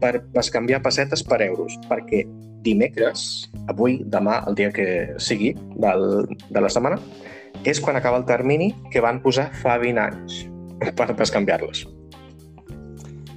per 0.00 0.20
bescanviar 0.34 0.80
pessetes 0.82 1.22
per 1.26 1.40
euros, 1.44 1.76
perquè 1.90 2.24
dimecres, 2.64 3.50
avui, 3.72 4.00
demà, 4.12 4.40
el 4.48 4.56
dia 4.56 4.70
que 4.72 4.86
sigui 5.20 5.52
del, 5.80 6.26
de 6.48 6.60
la 6.60 6.70
setmana, 6.72 7.00
és 7.64 7.80
quan 7.80 7.98
acaba 7.98 8.20
el 8.20 8.26
termini 8.28 8.70
que 8.92 9.02
van 9.04 9.20
posar 9.24 9.50
fa 9.62 9.76
20 9.80 10.02
anys 10.02 10.38
per 10.98 11.10
bescanviar-los. 11.16 11.84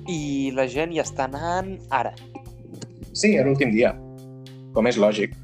I 0.07 0.51
la 0.55 0.67
gent 0.67 0.91
hi 0.91 0.99
està 1.03 1.27
anant 1.29 1.77
ara. 1.91 2.13
Sí, 3.13 3.35
era 3.35 3.47
l'últim 3.47 3.71
dia, 3.71 3.93
com 4.75 4.87
és 4.89 4.99
lògic. 4.99 5.35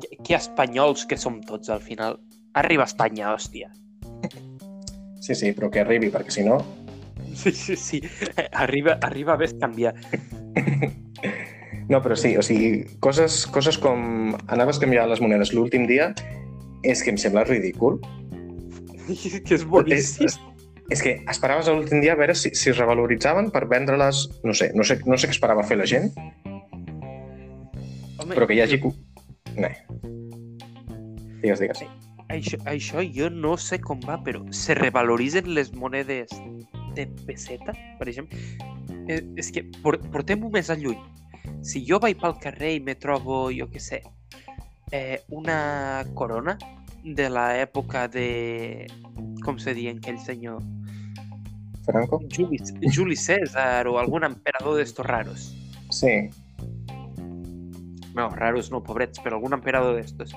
Que, 0.00 0.16
que 0.22 0.36
espanyols 0.36 1.04
que 1.08 1.18
som 1.20 1.40
tots, 1.44 1.72
al 1.72 1.82
final. 1.84 2.20
Arriba 2.56 2.86
a 2.86 2.88
Espanya, 2.88 3.32
hòstia. 3.34 3.72
Sí, 5.20 5.34
sí, 5.34 5.52
però 5.56 5.70
que 5.72 5.82
arribi, 5.82 6.10
perquè 6.12 6.34
si 6.34 6.44
no... 6.46 6.60
Sí, 7.36 7.52
sí, 7.52 7.76
sí. 7.76 8.00
Arriba, 8.52 8.98
arriba 9.02 9.34
a 9.34 9.40
bescanviar. 9.40 9.94
No, 11.86 12.00
però 12.02 12.16
sí, 12.18 12.32
o 12.34 12.42
sigui, 12.42 12.80
coses, 12.98 13.44
coses 13.54 13.76
com 13.78 14.32
anaves 14.50 14.80
a 14.80 14.82
canviar 14.82 15.04
les 15.06 15.20
monedes 15.22 15.52
l'últim 15.54 15.84
dia 15.86 16.08
és 16.82 16.98
que 16.98 17.12
em 17.12 17.20
sembla 17.20 17.44
ridícul. 17.46 18.00
que 19.46 19.54
és 19.54 19.62
boníssim. 19.62 20.26
És, 20.26 20.34
és 20.90 21.04
que 21.04 21.12
esperaves 21.30 21.70
l'últim 21.70 22.02
dia 22.02 22.16
a 22.16 22.18
veure 22.18 22.34
si, 22.34 22.50
si 22.58 22.72
es 22.72 22.80
revaloritzaven 22.82 23.52
per 23.54 23.68
vendre-les... 23.70 24.24
No 24.42 24.56
sé, 24.58 24.72
no 24.74 24.82
sé, 24.82 24.98
no 25.06 25.14
sé 25.14 25.30
què 25.30 25.36
esperava 25.38 25.62
fer 25.68 25.78
la 25.78 25.86
gent, 25.86 26.10
Home, 28.26 28.34
però 28.34 28.48
que 28.48 28.56
hi 28.56 28.62
hagi... 28.64 28.80
No. 28.82 29.68
Digues, 31.42 31.60
digues. 31.62 31.78
Sí. 31.78 31.86
Això, 32.32 32.58
això 32.66 33.02
jo 33.14 33.28
no 33.30 33.54
sé 33.56 33.78
com 33.82 34.00
va, 34.02 34.16
però 34.22 34.42
se 34.50 34.74
revaloritzen 34.74 35.52
les 35.54 35.72
monedes 35.74 36.32
de 36.96 37.06
peseta, 37.26 37.74
per 38.00 38.08
exemple? 38.10 38.40
Eh, 39.06 39.22
és 39.38 39.52
que 39.54 39.62
por, 39.84 40.00
portem-ho 40.12 40.50
més 40.50 40.70
a 40.70 40.76
lluny. 40.78 40.98
Si 41.62 41.84
jo 41.86 42.00
vaig 42.02 42.18
pel 42.18 42.34
carrer 42.42 42.76
i 42.76 42.82
me 42.82 42.96
trobo, 42.98 43.46
jo 43.54 43.68
què 43.70 43.82
sé, 43.82 44.02
eh, 44.90 45.20
una 45.30 46.04
corona 46.14 46.56
de 47.04 47.28
l'època 47.30 48.08
de... 48.10 48.86
Com 49.46 49.60
se 49.62 49.76
diu 49.76 49.92
aquell 49.92 50.18
senyor? 50.18 50.58
Franco? 51.86 52.18
Juli, 52.34 52.58
Juli 52.90 53.14
César 53.14 53.86
o 53.86 54.00
algun 54.00 54.26
emperador 54.26 54.80
d'estos 54.80 55.06
raros. 55.06 55.52
Sí. 55.94 56.26
No, 58.16 58.30
raros 58.34 58.72
no, 58.72 58.82
pobrets, 58.82 59.20
però 59.22 59.38
algun 59.38 59.54
emperador 59.54 59.94
d'estos. 59.94 60.34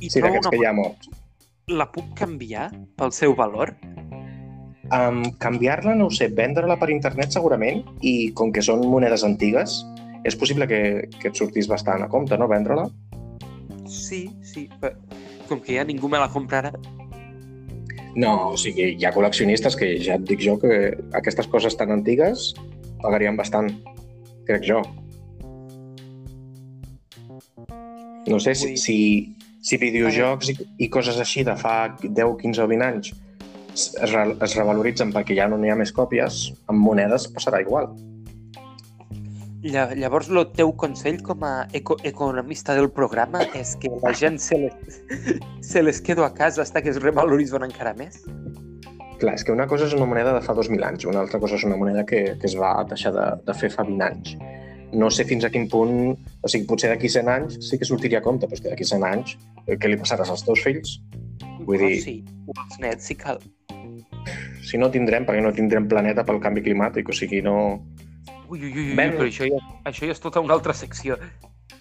I 0.00 0.08
Sí, 0.10 0.20
d'aquests 0.24 0.48
que 0.50 0.60
hi 0.60 0.66
ha 0.68 0.72
molts. 0.76 1.10
la 1.70 1.86
puc 1.92 2.08
canviar 2.18 2.70
pel 2.98 3.12
seu 3.14 3.34
valor? 3.38 3.70
Um, 4.90 5.20
Canviar-la, 5.38 5.94
no 5.94 6.08
ho 6.08 6.10
sé, 6.10 6.26
vendre-la 6.34 6.74
per 6.80 6.88
internet 6.90 7.30
segurament, 7.36 7.84
i 8.02 8.32
com 8.34 8.50
que 8.50 8.62
són 8.64 8.82
monedes 8.90 9.22
antigues, 9.22 9.76
és 10.26 10.34
possible 10.36 10.66
que, 10.66 10.80
que 11.20 11.28
et 11.30 11.38
sortís 11.38 11.68
bastant 11.70 12.02
a 12.02 12.08
compte, 12.10 12.34
no, 12.40 12.48
vendre-la? 12.50 12.88
Sí, 13.86 14.24
sí. 14.42 14.66
però 14.80 14.96
Com 15.50 15.60
que 15.62 15.76
ja 15.76 15.84
ningú 15.86 16.08
me 16.10 16.18
la 16.18 16.28
comprarà. 16.30 16.72
No, 18.16 18.50
o 18.50 18.56
sigui, 18.58 18.96
hi 18.98 19.06
ha 19.06 19.12
col·leccionistes 19.14 19.76
que 19.78 19.92
ja 20.02 20.16
et 20.18 20.26
dic 20.26 20.42
jo 20.42 20.56
que 20.58 20.96
aquestes 21.18 21.46
coses 21.50 21.76
tan 21.78 21.90
antigues 21.94 22.50
pagarien 23.02 23.38
bastant, 23.38 23.70
crec 24.46 24.66
jo. 24.66 24.82
No 28.26 28.38
sé 28.38 28.54
si, 28.54 28.76
si, 28.76 28.96
si 29.60 29.76
videojocs 29.80 30.50
i, 30.52 30.56
i 30.86 30.88
coses 30.88 31.18
així 31.20 31.44
de 31.44 31.56
fa 31.56 31.94
10, 32.02 32.36
15 32.40 32.62
o 32.64 32.68
20 32.70 32.86
anys 32.86 33.10
es, 33.74 33.90
re- 34.12 34.36
es 34.42 34.54
revaloritzen 34.56 35.12
perquè 35.14 35.36
ja 35.38 35.46
no 35.48 35.58
n'hi 35.60 35.70
ha 35.70 35.76
més 35.78 35.92
còpies, 35.94 36.46
amb 36.72 36.80
monedes 36.82 37.28
passarà 37.34 37.60
igual. 37.62 37.92
Lla- 39.62 39.90
Llavors, 39.94 40.30
el 40.32 40.46
teu 40.56 40.72
consell 40.80 41.18
com 41.22 41.42
a 41.44 41.66
eco 41.76 41.98
economista 42.08 42.74
del 42.74 42.88
programa 42.96 43.42
és 43.54 43.74
que 43.76 43.90
la 44.02 44.12
gent 44.16 44.38
se 44.40 44.56
les, 44.62 45.00
se 45.60 45.82
les 45.84 46.00
quedo 46.00 46.24
a 46.24 46.32
casa 46.34 46.64
fins 46.64 46.80
que 46.82 46.90
es 46.94 47.00
revaloritzen 47.02 47.66
encara 47.68 47.92
més? 47.98 48.22
Clar, 49.20 49.34
és 49.36 49.44
que 49.44 49.52
una 49.52 49.66
cosa 49.68 49.84
és 49.84 49.92
una 49.92 50.06
moneda 50.08 50.32
de 50.32 50.40
fa 50.40 50.54
2.000 50.56 50.80
anys, 50.88 51.04
una 51.04 51.20
altra 51.20 51.38
cosa 51.42 51.58
és 51.60 51.64
una 51.68 51.76
moneda 51.76 52.06
que, 52.08 52.22
que 52.40 52.48
es 52.48 52.56
va 52.56 52.72
deixar 52.88 53.12
de, 53.12 53.26
de 53.44 53.52
fer 53.60 53.68
fa 53.68 53.84
20 53.84 54.06
anys. 54.06 54.32
No 54.92 55.10
sé 55.10 55.24
fins 55.28 55.44
a 55.46 55.50
quin 55.54 55.68
punt... 55.70 56.16
O 56.42 56.48
sigui, 56.50 56.66
potser 56.66 56.90
d'aquí 56.90 57.08
100 57.12 57.28
anys 57.30 57.58
sí 57.68 57.78
que 57.78 57.86
sortiria 57.86 58.18
a 58.18 58.24
compte, 58.24 58.48
però 58.48 58.56
és 58.58 58.62
que 58.64 58.72
d'aquí 58.72 58.86
100 58.88 59.04
anys 59.06 59.36
eh, 59.66 59.76
què 59.78 59.90
li 59.90 59.98
passaràs 60.00 60.30
als 60.32 60.42
teus 60.46 60.62
fills? 60.64 60.96
Vull 61.66 61.78
dir- 61.78 62.00
sí, 62.02 62.16
o 62.48 62.54
els 62.56 62.78
nets, 62.82 63.06
si 63.06 63.14
cal. 63.14 63.38
Si 64.66 64.78
no 64.78 64.90
tindrem, 64.90 65.24
perquè 65.28 65.42
no 65.44 65.52
tindrem 65.56 65.86
planeta 65.88 66.24
pel 66.26 66.40
canvi 66.42 66.62
climàtic, 66.66 67.08
o 67.08 67.16
sigui, 67.16 67.40
no... 67.46 67.56
Ui, 68.50 68.58
ui, 68.58 68.70
ui, 68.72 68.86
ui 68.90 68.96
Ven- 68.98 69.14
però 69.16 69.28
això 69.28 69.46
ja, 69.46 69.60
això 69.86 70.08
ja 70.08 70.14
és 70.16 70.20
tota 70.22 70.42
una 70.42 70.56
altra 70.58 70.74
secció. 70.74 71.16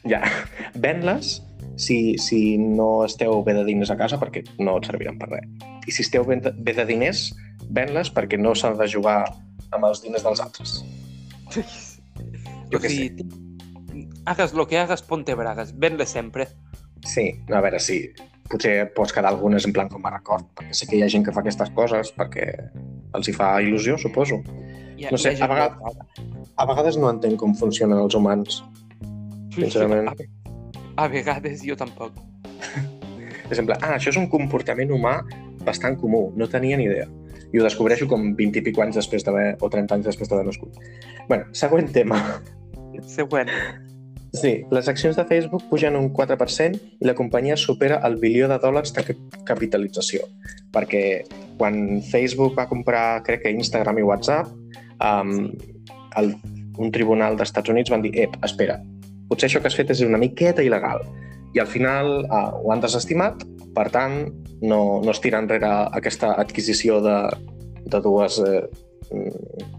Ja, 0.07 0.22
ven-les 0.86 1.40
si, 1.80 2.18
si 2.22 2.57
no 2.61 3.06
esteu 3.07 3.41
bé 3.44 3.56
de 3.57 3.65
diners 3.68 3.90
a 3.91 3.98
casa 3.99 4.19
perquè 4.22 4.44
no 4.61 4.77
et 4.77 4.86
serviran 4.88 5.18
per 5.19 5.31
res. 5.34 5.49
I 5.88 5.95
si 5.95 6.03
esteu 6.06 6.27
bé 6.27 6.38
de, 6.44 6.53
bé 6.53 6.76
de 6.77 6.86
diners, 6.86 7.30
ven-les 7.73 8.11
perquè 8.14 8.38
no 8.40 8.53
s'ha 8.56 8.76
de 8.77 8.88
jugar 8.91 9.23
amb 9.73 9.86
els 9.90 10.03
diners 10.06 10.23
dels 10.26 10.41
altres. 10.45 10.77
Jo 12.72 12.78
o 12.78 12.82
què 12.82 12.90
sigui, 12.90 14.08
hagas 14.26 14.54
lo 14.54 14.68
que 14.68 14.78
hagas, 14.80 15.02
ponte 15.02 15.36
bragas. 15.36 15.74
Ven-le 15.78 16.06
sempre. 16.06 16.48
Sí, 17.06 17.32
a 17.50 17.62
veure, 17.62 17.80
sí. 17.80 18.02
Potser 18.50 18.91
pots 18.96 19.14
quedar 19.14 19.30
algunes 19.30 19.66
en 19.66 19.74
plan 19.74 19.90
com 19.90 20.06
a 20.06 20.12
record, 20.12 20.48
perquè 20.58 20.74
sé 20.74 20.88
que 20.90 20.98
hi 20.98 21.04
ha 21.06 21.10
gent 21.10 21.26
que 21.26 21.32
fa 21.32 21.41
aquestes 21.44 21.70
coses 21.78 22.10
perquè 22.18 22.48
els 23.14 23.28
hi 23.30 23.34
fa 23.34 23.56
il·lusió, 23.62 23.98
suposo. 24.02 24.41
Ha, 24.46 25.12
No 25.12 25.18
sé, 25.18 25.36
a 25.40 25.48
vegades- 25.48 25.78
que. 25.78 26.24
A 26.60 26.66
vegades 26.66 26.98
no 26.98 27.10
entenc 27.10 27.38
com 27.40 27.54
funcionen 27.56 27.98
els 28.00 28.16
humans. 28.16 28.64
sincerament. 29.56 30.08
A, 30.10 31.04
a 31.04 31.08
vegades 31.08 31.62
jo 31.66 31.76
tampoc. 31.76 32.14
Per 32.14 33.56
exemple, 33.56 33.76
ah, 33.82 33.96
això 33.98 34.10
és 34.14 34.18
un 34.18 34.28
comportament 34.30 34.91
humà 34.91 35.24
bastant 35.66 35.98
comú, 36.00 36.32
no 36.36 36.48
tenia 36.48 36.78
ni 36.78 36.86
idea. 36.86 37.08
I 37.52 37.58
ho 37.60 37.64
descobreixo 37.64 38.08
com 38.08 38.36
20 38.38 38.60
i 38.60 38.62
pico 38.62 38.84
anys 38.84 38.96
després 39.00 39.24
d'haver, 39.26 39.56
o 39.60 39.70
30 39.70 39.96
anys 39.96 40.06
després 40.06 40.30
d'haver 40.30 40.46
nascut. 40.46 40.76
bueno, 41.28 41.46
següent 41.52 41.91
tema. 41.91 42.41
Següent. 43.08 43.50
Sí, 44.34 44.64
les 44.70 44.88
accions 44.88 45.16
de 45.18 45.26
Facebook 45.26 45.64
pugen 45.72 45.96
un 45.98 46.12
4% 46.14 46.78
i 47.02 47.08
la 47.08 47.16
companyia 47.18 47.56
supera 47.58 47.98
el 48.06 48.20
bilió 48.22 48.48
de 48.48 48.60
dòlars 48.62 48.94
de 48.94 49.04
cap- 49.08 49.40
capitalització. 49.48 50.28
Perquè 50.74 51.24
quan 51.58 52.02
Facebook 52.06 52.54
va 52.58 52.68
comprar, 52.70 53.24
crec 53.26 53.42
que 53.44 53.54
Instagram 53.56 53.98
i 53.98 54.06
WhatsApp, 54.06 54.52
um, 55.02 55.50
el, 56.22 56.36
un 56.78 56.92
tribunal 56.94 57.38
d'Estats 57.40 57.74
Units 57.74 57.90
van 57.90 58.06
dir, 58.06 58.14
ep, 58.22 58.38
espera, 58.46 58.78
potser 59.30 59.50
això 59.50 59.64
que 59.64 59.72
has 59.72 59.78
fet 59.78 59.90
és 59.96 60.06
una 60.06 60.22
miqueta 60.22 60.62
il·legal. 60.62 61.02
I 61.58 61.64
al 61.64 61.68
final 61.68 62.20
uh, 62.28 62.52
ho 62.62 62.70
han 62.72 62.86
desestimat, 62.86 63.42
per 63.74 63.90
tant, 63.90 64.22
no, 64.62 65.02
no 65.02 65.10
es 65.12 65.22
tira 65.24 65.42
enrere 65.42 65.70
aquesta 65.98 66.36
adquisició 66.38 67.00
de, 67.02 67.18
de 67.90 68.02
dues 68.04 68.40
eh, 68.44 68.64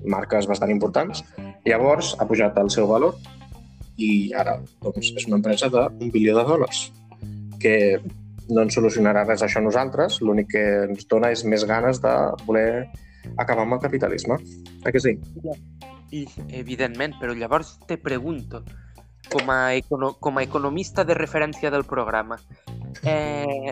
marques 0.04 0.46
bastant 0.50 0.70
importants. 0.72 1.22
Llavors 1.66 2.14
ha 2.18 2.26
pujat 2.28 2.56
el 2.60 2.70
seu 2.72 2.88
valor 2.88 3.18
i 4.00 4.32
ara 4.36 4.56
doncs, 4.80 5.12
és 5.12 5.26
una 5.28 5.38
empresa 5.40 5.68
d'un 5.72 6.10
bilió 6.12 6.36
de 6.38 6.44
dòlars 6.48 6.86
que 7.60 7.74
no 8.50 8.64
ens 8.64 8.74
solucionarà 8.74 9.26
res 9.26 9.44
això 9.44 9.60
a 9.60 9.64
nosaltres, 9.64 10.18
l'únic 10.24 10.50
que 10.54 10.64
ens 10.88 11.06
dona 11.10 11.30
és 11.34 11.44
més 11.44 11.66
ganes 11.68 12.00
de 12.02 12.14
voler 12.46 12.88
acabar 13.36 13.66
amb 13.66 13.76
el 13.76 13.82
capitalisme. 13.84 14.38
Eh 14.84 14.92
que 14.92 15.00
sí? 15.00 15.18
I, 16.10 16.24
evidentment, 16.58 17.14
però 17.20 17.36
llavors 17.36 17.76
te 17.86 17.98
pregunto, 18.00 18.64
com 19.30 19.52
a, 19.52 19.74
econo 19.76 20.14
com 20.18 20.38
a 20.38 20.42
economista 20.42 21.04
de 21.04 21.14
referència 21.14 21.70
del 21.70 21.84
programa, 21.84 22.40
eh, 23.04 23.70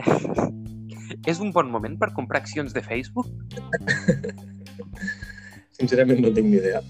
és 1.33 1.41
un 1.41 1.51
bon 1.53 1.73
moment 1.73 1.99
per 1.99 2.13
comprar 2.15 2.45
accions 2.45 2.77
de 2.77 2.85
Facebook? 2.85 3.27
Sincerament 5.79 6.23
no 6.23 6.31
tinc 6.35 6.47
ni 6.53 6.61
idea. 6.61 6.85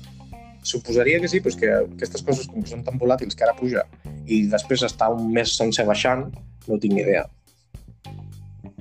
Suposaria 0.69 1.21
que 1.23 1.29
sí, 1.33 1.41
però 1.41 1.55
és 1.55 1.57
que 1.61 1.69
aquestes 1.81 2.25
coses 2.27 2.49
com 2.51 2.61
que 2.65 2.69
són 2.69 2.83
tan 2.85 2.99
volàtils 3.01 3.37
que 3.39 3.47
ara 3.47 3.55
puja 3.57 3.87
i 4.29 4.43
després 4.53 4.83
està 4.85 5.09
un 5.15 5.31
mes 5.33 5.55
sense 5.57 5.85
baixant, 5.89 6.27
no 6.69 6.77
tinc 6.83 6.93
ni 6.99 7.01
idea. 7.07 7.25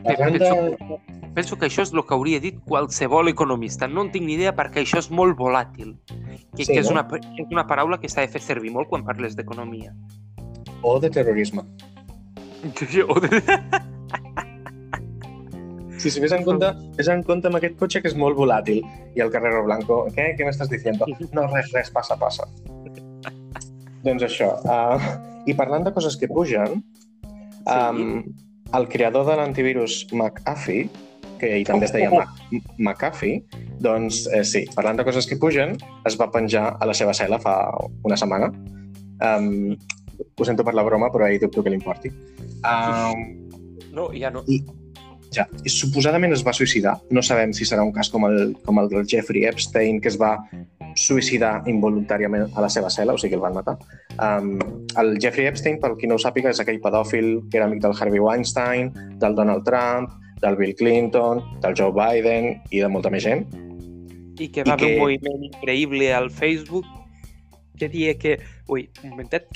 Parlant 0.04 0.36
de... 0.36 0.40
Penso, 0.44 1.00
penso 1.38 1.58
que 1.60 1.68
això 1.70 1.86
és 1.86 1.94
el 1.96 2.04
que 2.08 2.14
hauria 2.16 2.40
dit 2.44 2.60
qualsevol 2.68 3.32
economista. 3.32 3.88
No 3.88 4.04
en 4.06 4.12
tinc 4.14 4.28
ni 4.28 4.36
idea 4.36 4.54
perquè 4.56 4.84
això 4.84 5.00
és 5.02 5.10
molt 5.12 5.38
volàtil. 5.40 5.96
Que, 6.56 6.66
Sí, 6.66 6.74
que 6.74 6.80
és, 6.82 6.90
no? 6.92 6.98
una, 6.98 7.06
és 7.38 7.52
una 7.54 7.66
paraula 7.70 8.00
que 8.02 8.10
s'ha 8.10 8.24
de 8.26 8.32
fer 8.34 8.42
servir 8.44 8.72
molt 8.74 8.90
quan 8.92 9.06
parles 9.08 9.36
d'economia. 9.38 9.94
O 10.84 11.00
de 11.00 11.10
terrorisme. 11.10 11.64
O 13.08 13.20
de- 13.22 13.42
Sí, 15.98 16.12
si 16.12 16.20
ves 16.22 16.32
en 16.32 16.44
compte, 16.46 16.70
ves 16.98 17.08
en 17.10 17.24
compte 17.26 17.50
amb 17.50 17.58
aquest 17.58 17.78
cotxe 17.80 18.02
que 18.04 18.10
és 18.12 18.16
molt 18.16 18.38
volàtil 18.38 18.84
i 19.18 19.24
el 19.24 19.32
Carrero 19.34 19.64
Blanco, 19.66 20.04
què? 20.14 20.30
Què 20.38 20.46
m'estàs 20.46 20.70
dient? 20.70 21.00
No, 21.36 21.48
res, 21.54 21.72
res, 21.74 21.90
passa, 21.94 22.18
passa. 22.22 22.46
doncs 24.06 24.24
això. 24.24 24.52
Uh, 24.64 25.02
I 25.50 25.56
parlant 25.58 25.84
de 25.88 25.92
coses 25.96 26.16
que 26.18 26.30
pugen, 26.30 26.84
Sí. 27.68 27.74
um, 27.74 28.24
el 28.78 28.86
creador 28.88 29.26
de 29.28 29.36
l'antivirus 29.36 30.06
McAfee, 30.14 30.86
que 31.40 31.50
ell 31.58 31.66
també 31.68 31.86
es 31.86 31.92
deia 31.92 32.08
Oh, 32.14 32.22
oh, 32.22 32.62
McAfee, 32.78 33.42
doncs 33.84 34.22
eh, 34.32 34.44
sí, 34.48 34.64
parlant 34.76 34.98
de 35.02 35.04
coses 35.06 35.28
que 35.28 35.36
pugen, 35.38 35.76
es 36.08 36.16
va 36.20 36.30
penjar 36.32 36.78
a 36.80 36.88
la 36.88 36.96
seva 36.98 37.12
cel·la 37.18 37.42
fa 37.44 37.58
una 38.08 38.16
setmana. 38.18 38.48
Um, 39.20 39.76
ho 40.38 40.46
sento 40.48 40.64
per 40.64 40.74
la 40.78 40.84
broma, 40.88 41.12
però 41.12 41.28
ell 41.28 41.40
dubto 41.42 41.64
que 41.66 41.74
li 41.74 41.78
importi. 41.82 42.14
Um, 42.64 43.28
No, 43.98 44.12
ja 44.14 44.30
no. 44.30 44.44
I, 44.48 44.62
ja, 45.36 45.48
i 45.66 45.70
suposadament 45.70 46.34
es 46.34 46.44
va 46.46 46.54
suïcidar. 46.54 46.96
No 47.12 47.22
sabem 47.24 47.54
si 47.54 47.66
serà 47.66 47.84
un 47.84 47.92
cas 47.96 48.10
com 48.10 48.26
el, 48.30 48.56
com 48.66 48.80
el 48.80 48.90
del 48.90 49.06
Jeffrey 49.08 49.46
Epstein, 49.46 50.00
que 50.02 50.08
es 50.12 50.18
va 50.20 50.36
suïcidar 50.98 51.62
involuntàriament 51.70 52.48
a 52.56 52.62
la 52.64 52.70
seva 52.74 52.90
cel·la, 52.90 53.14
o 53.14 53.18
sigui 53.22 53.32
que 53.36 53.38
el 53.38 53.44
van 53.44 53.54
matar. 53.58 53.76
Um, 54.18 54.56
el 54.98 55.18
Jeffrey 55.22 55.46
Epstein, 55.50 55.78
pel 55.84 55.98
qui 56.00 56.08
no 56.10 56.16
ho 56.18 56.22
sàpiga, 56.22 56.50
és 56.50 56.60
aquell 56.64 56.80
pedòfil 56.82 57.44
que 57.52 57.58
era 57.60 57.68
amic 57.70 57.84
del 57.84 57.94
Harvey 58.00 58.20
Weinstein, 58.24 58.92
del 59.22 59.36
Donald 59.38 59.64
Trump, 59.68 60.10
del 60.42 60.56
Bill 60.58 60.76
Clinton, 60.76 61.44
del 61.62 61.74
Joe 61.78 61.92
Biden 61.94 62.54
i 62.72 62.82
de 62.82 62.88
molta 62.90 63.10
més 63.14 63.24
gent. 63.26 63.46
I 64.40 64.48
que 64.54 64.62
I 64.62 64.64
va 64.70 64.74
haver 64.74 64.88
que- 64.88 64.94
un 64.96 65.02
moviment 65.02 65.44
increïble 65.52 66.12
al 66.14 66.30
Facebook 66.32 66.86
que 67.78 67.90
dia 67.90 68.18
que... 68.18 68.40
Ui, 68.68 68.90
un 69.04 69.10
momentet. 69.12 69.48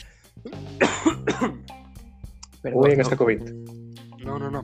Perdó, 2.61 2.77
Ui, 2.79 2.91
aquesta 2.93 3.17
Covid. 3.17 3.41
no, 4.25 4.37
no, 4.37 4.49
no. 4.51 4.61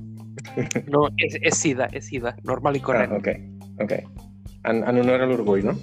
No, 0.94 1.08
és, 1.18 1.38
és 1.42 1.56
sida, 1.58 1.88
és 1.94 2.06
sida, 2.08 2.36
normal 2.44 2.76
i 2.76 2.80
Ah, 2.80 2.84
corrent. 2.84 3.12
ok, 3.18 3.28
ok. 3.84 3.94
En, 4.68 4.84
en 4.84 5.00
honor 5.04 5.22
a 5.22 5.26
l'orgull, 5.30 5.64
no? 5.66 5.76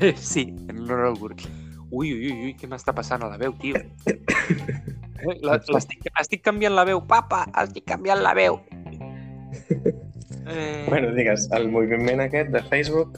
Sí, 0.16 0.54
en 0.68 0.78
honor 0.80 1.06
al 1.06 1.16
Gurk. 1.18 1.42
Ui, 1.90 2.12
ui, 2.12 2.30
ui, 2.32 2.38
ui, 2.48 2.54
què 2.58 2.66
m'està 2.68 2.92
passant 2.94 3.22
a 3.22 3.28
la 3.30 3.36
veu, 3.38 3.52
tio? 3.60 3.76
Eh, 4.06 5.36
la- 5.42 5.60
l'estic- 5.72 6.08
Estic 6.20 6.42
canviant 6.44 6.74
la 6.74 6.84
veu, 6.84 7.00
papa, 7.06 7.44
estic 7.62 7.84
canviant 7.86 8.20
la 8.22 8.34
veu. 8.34 8.60
Eh, 10.48 10.84
Bueno, 10.88 11.08
digues, 11.14 11.48
el 11.56 11.68
moviment 11.70 12.20
aquest 12.22 12.50
de 12.54 12.60
Facebook... 12.70 13.16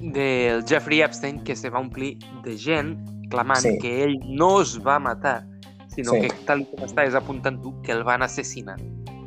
del 0.00 0.64
Jeffrey 0.66 1.00
Epstein 1.00 1.38
que 1.44 1.54
se 1.54 1.70
va 1.70 1.78
omplir 1.78 2.18
de 2.42 2.56
gent 2.58 2.96
clamant 3.30 3.60
Sí. 3.62 3.78
que 3.78 4.02
ell 4.04 4.16
no 4.26 4.60
es 4.62 4.74
va 4.84 4.98
matar, 4.98 5.46
sinó 5.94 6.12
Sí. 6.16 6.22
que, 6.26 6.30
tal 6.44 6.64
com 6.70 6.82
estàs 6.84 7.14
apuntant 7.14 7.60
tu, 7.62 7.70
que 7.82 7.92
el 7.94 8.02
van 8.04 8.22
assassinar. 8.26 8.76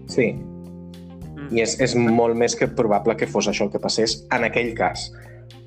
Sí, 0.09 0.33
Mm. 1.39 1.55
i 1.55 1.63
és, 1.63 1.75
és 1.81 1.95
molt 1.95 2.37
més 2.37 2.55
que 2.57 2.67
probable 2.67 3.15
que 3.17 3.27
fos 3.29 3.47
això 3.49 3.67
el 3.67 3.73
que 3.73 3.81
passés 3.81 4.19
en 4.35 4.45
aquell 4.47 4.73
cas. 4.77 5.09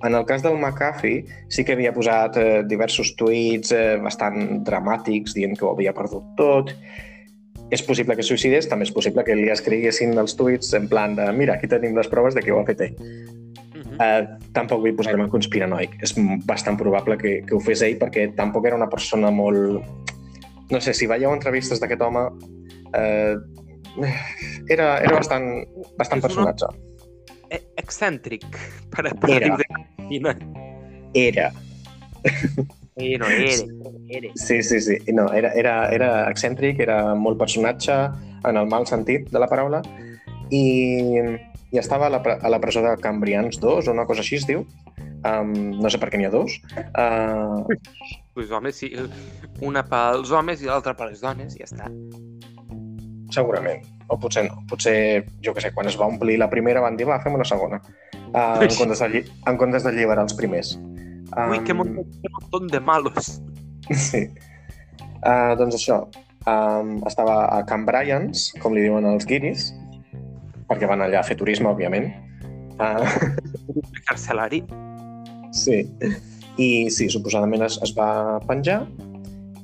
En 0.03 0.17
el 0.19 0.27
cas 0.27 0.43
del 0.43 0.59
McAfee 0.59 1.23
sí 1.53 1.65
que 1.65 1.77
havia 1.77 1.93
posat 1.95 2.37
eh, 2.41 2.63
diversos 2.67 3.15
tuits 3.19 3.73
eh, 3.75 3.97
bastant 4.03 4.65
dramàtics 4.67 5.37
dient 5.37 5.55
que 5.59 5.67
ho 5.67 5.73
havia 5.77 5.95
perdut 5.95 6.27
tot. 6.39 6.73
És 7.73 7.85
possible 7.87 8.17
que 8.19 8.27
suïcidés, 8.27 8.67
també 8.69 8.85
és 8.85 8.93
possible 8.93 9.23
que 9.25 9.37
li 9.39 9.49
escriguessin 9.53 10.13
els 10.19 10.35
tuits 10.37 10.75
en 10.77 10.91
plan 10.91 11.15
de 11.17 11.31
mira, 11.33 11.55
aquí 11.57 11.71
tenim 11.71 11.97
les 11.97 12.11
proves 12.11 12.35
de 12.37 12.43
que 12.45 12.53
ho 12.53 12.59
ha 12.61 12.67
fet 12.69 12.83
ell. 12.89 12.99
Mhm. 12.99 13.97
Eh, 14.03 14.51
tampoc 14.53 14.83
vull 14.83 14.99
posar-me 14.99 15.29
conspiranoic. 15.31 15.97
És 16.03 16.17
bastant 16.45 16.77
probable 16.77 17.17
que, 17.17 17.41
que 17.47 17.55
ho 17.55 17.63
fes 17.63 17.85
ell 17.87 17.97
perquè 18.03 18.33
tampoc 18.37 18.67
era 18.67 18.77
una 18.77 18.91
persona 18.91 19.31
molt... 19.31 19.81
No 20.73 20.81
sé, 20.81 20.95
si 20.97 21.07
veieu 21.07 21.33
entrevistes 21.33 21.81
d'aquest 21.81 22.01
home, 22.01 22.27
eh, 22.97 23.37
era, 24.69 24.99
era 25.01 25.15
bastant, 25.17 25.49
bastant 25.99 26.23
personatge. 26.25 26.69
Eh, 27.53 27.61
excèntric, 27.77 28.47
per, 28.91 29.11
per 29.21 29.31
Era. 29.31 29.57
dir. 30.09 30.33
Era. 31.15 31.51
Eh, 32.97 33.17
no, 33.19 33.27
era, 33.27 33.65
era. 34.09 34.31
Sí, 34.37 34.63
sí, 34.63 34.81
sí. 34.81 34.99
No, 35.13 35.27
era, 35.33 35.53
era, 35.57 35.89
era 35.93 36.11
excèntric, 36.31 36.81
era 36.81 37.15
molt 37.15 37.39
personatge 37.41 37.95
en 38.49 38.57
el 38.61 38.69
mal 38.69 38.87
sentit 38.89 39.31
de 39.33 39.41
la 39.41 39.49
paraula 39.49 39.83
i, 40.53 40.65
i 41.73 41.81
estava 41.81 42.09
a 42.09 42.13
la, 42.13 42.21
a 42.21 42.53
la 42.53 42.61
presó 42.61 42.83
de 42.85 42.93
Cambrians 43.01 43.61
2 43.61 43.89
o 43.89 43.95
una 43.97 44.05
cosa 44.09 44.21
així 44.25 44.37
es 44.41 44.49
diu. 44.49 44.67
Um, 45.23 45.53
no 45.79 45.89
sé 45.93 46.01
per 46.03 46.09
què 46.11 46.19
n'hi 46.19 46.27
ha 46.27 46.33
dos. 46.35 46.57
Uh, 46.99 47.63
Pues, 48.35 48.51
home, 48.51 48.73
sí, 48.73 48.89
una 49.61 49.83
pels 49.85 50.31
homes 50.33 50.63
i 50.65 50.69
l'altra 50.71 50.95
per 50.97 51.11
les 51.11 51.21
dones, 51.21 51.53
ja 51.59 51.67
està. 51.69 51.91
Segurament. 53.35 53.85
O 54.13 54.19
potser 54.21 54.47
no. 54.49 54.63
Potser, 54.69 55.25
jo 55.45 55.55
que 55.55 55.65
sé, 55.65 55.73
quan 55.75 55.89
es 55.91 55.99
va 55.99 56.09
omplir 56.11 56.39
la 56.41 56.51
primera 56.53 56.83
van 56.85 56.99
dir, 56.99 57.07
va, 57.09 57.21
fem 57.25 57.37
una 57.39 57.47
segona. 57.49 57.81
Uh, 58.33 58.63
en, 58.65 58.75
comptes 58.77 59.03
de, 59.03 59.23
en 59.49 59.61
comptes 59.61 59.87
d'alliberar 59.87 60.27
els 60.29 60.37
primers. 60.39 60.75
Ui, 61.33 61.63
que 61.65 61.75
montón, 61.75 62.09
que 62.21 62.33
montón 62.39 62.69
de 62.73 62.81
malos. 62.81 63.39
Sí. 63.99 64.29
Uh, 65.27 65.53
doncs 65.59 65.75
això, 65.75 65.97
um, 66.47 66.93
estava 67.07 67.35
a 67.51 67.57
Camp 67.67 67.83
Bryans, 67.85 68.45
com 68.63 68.77
li 68.77 68.85
diuen 68.87 69.05
els 69.11 69.27
guiris, 69.27 69.73
perquè 70.71 70.87
van 70.89 71.03
allà 71.03 71.19
a 71.21 71.27
fer 71.27 71.37
turisme, 71.41 71.71
òbviament. 71.73 72.13
Uh, 72.83 73.05
Carcelari. 74.09 74.63
sí. 75.55 75.83
I 76.57 76.89
sí, 76.91 77.07
suposadament 77.13 77.63
es, 77.67 77.77
es 77.85 77.93
va 77.95 78.41
penjar 78.49 78.79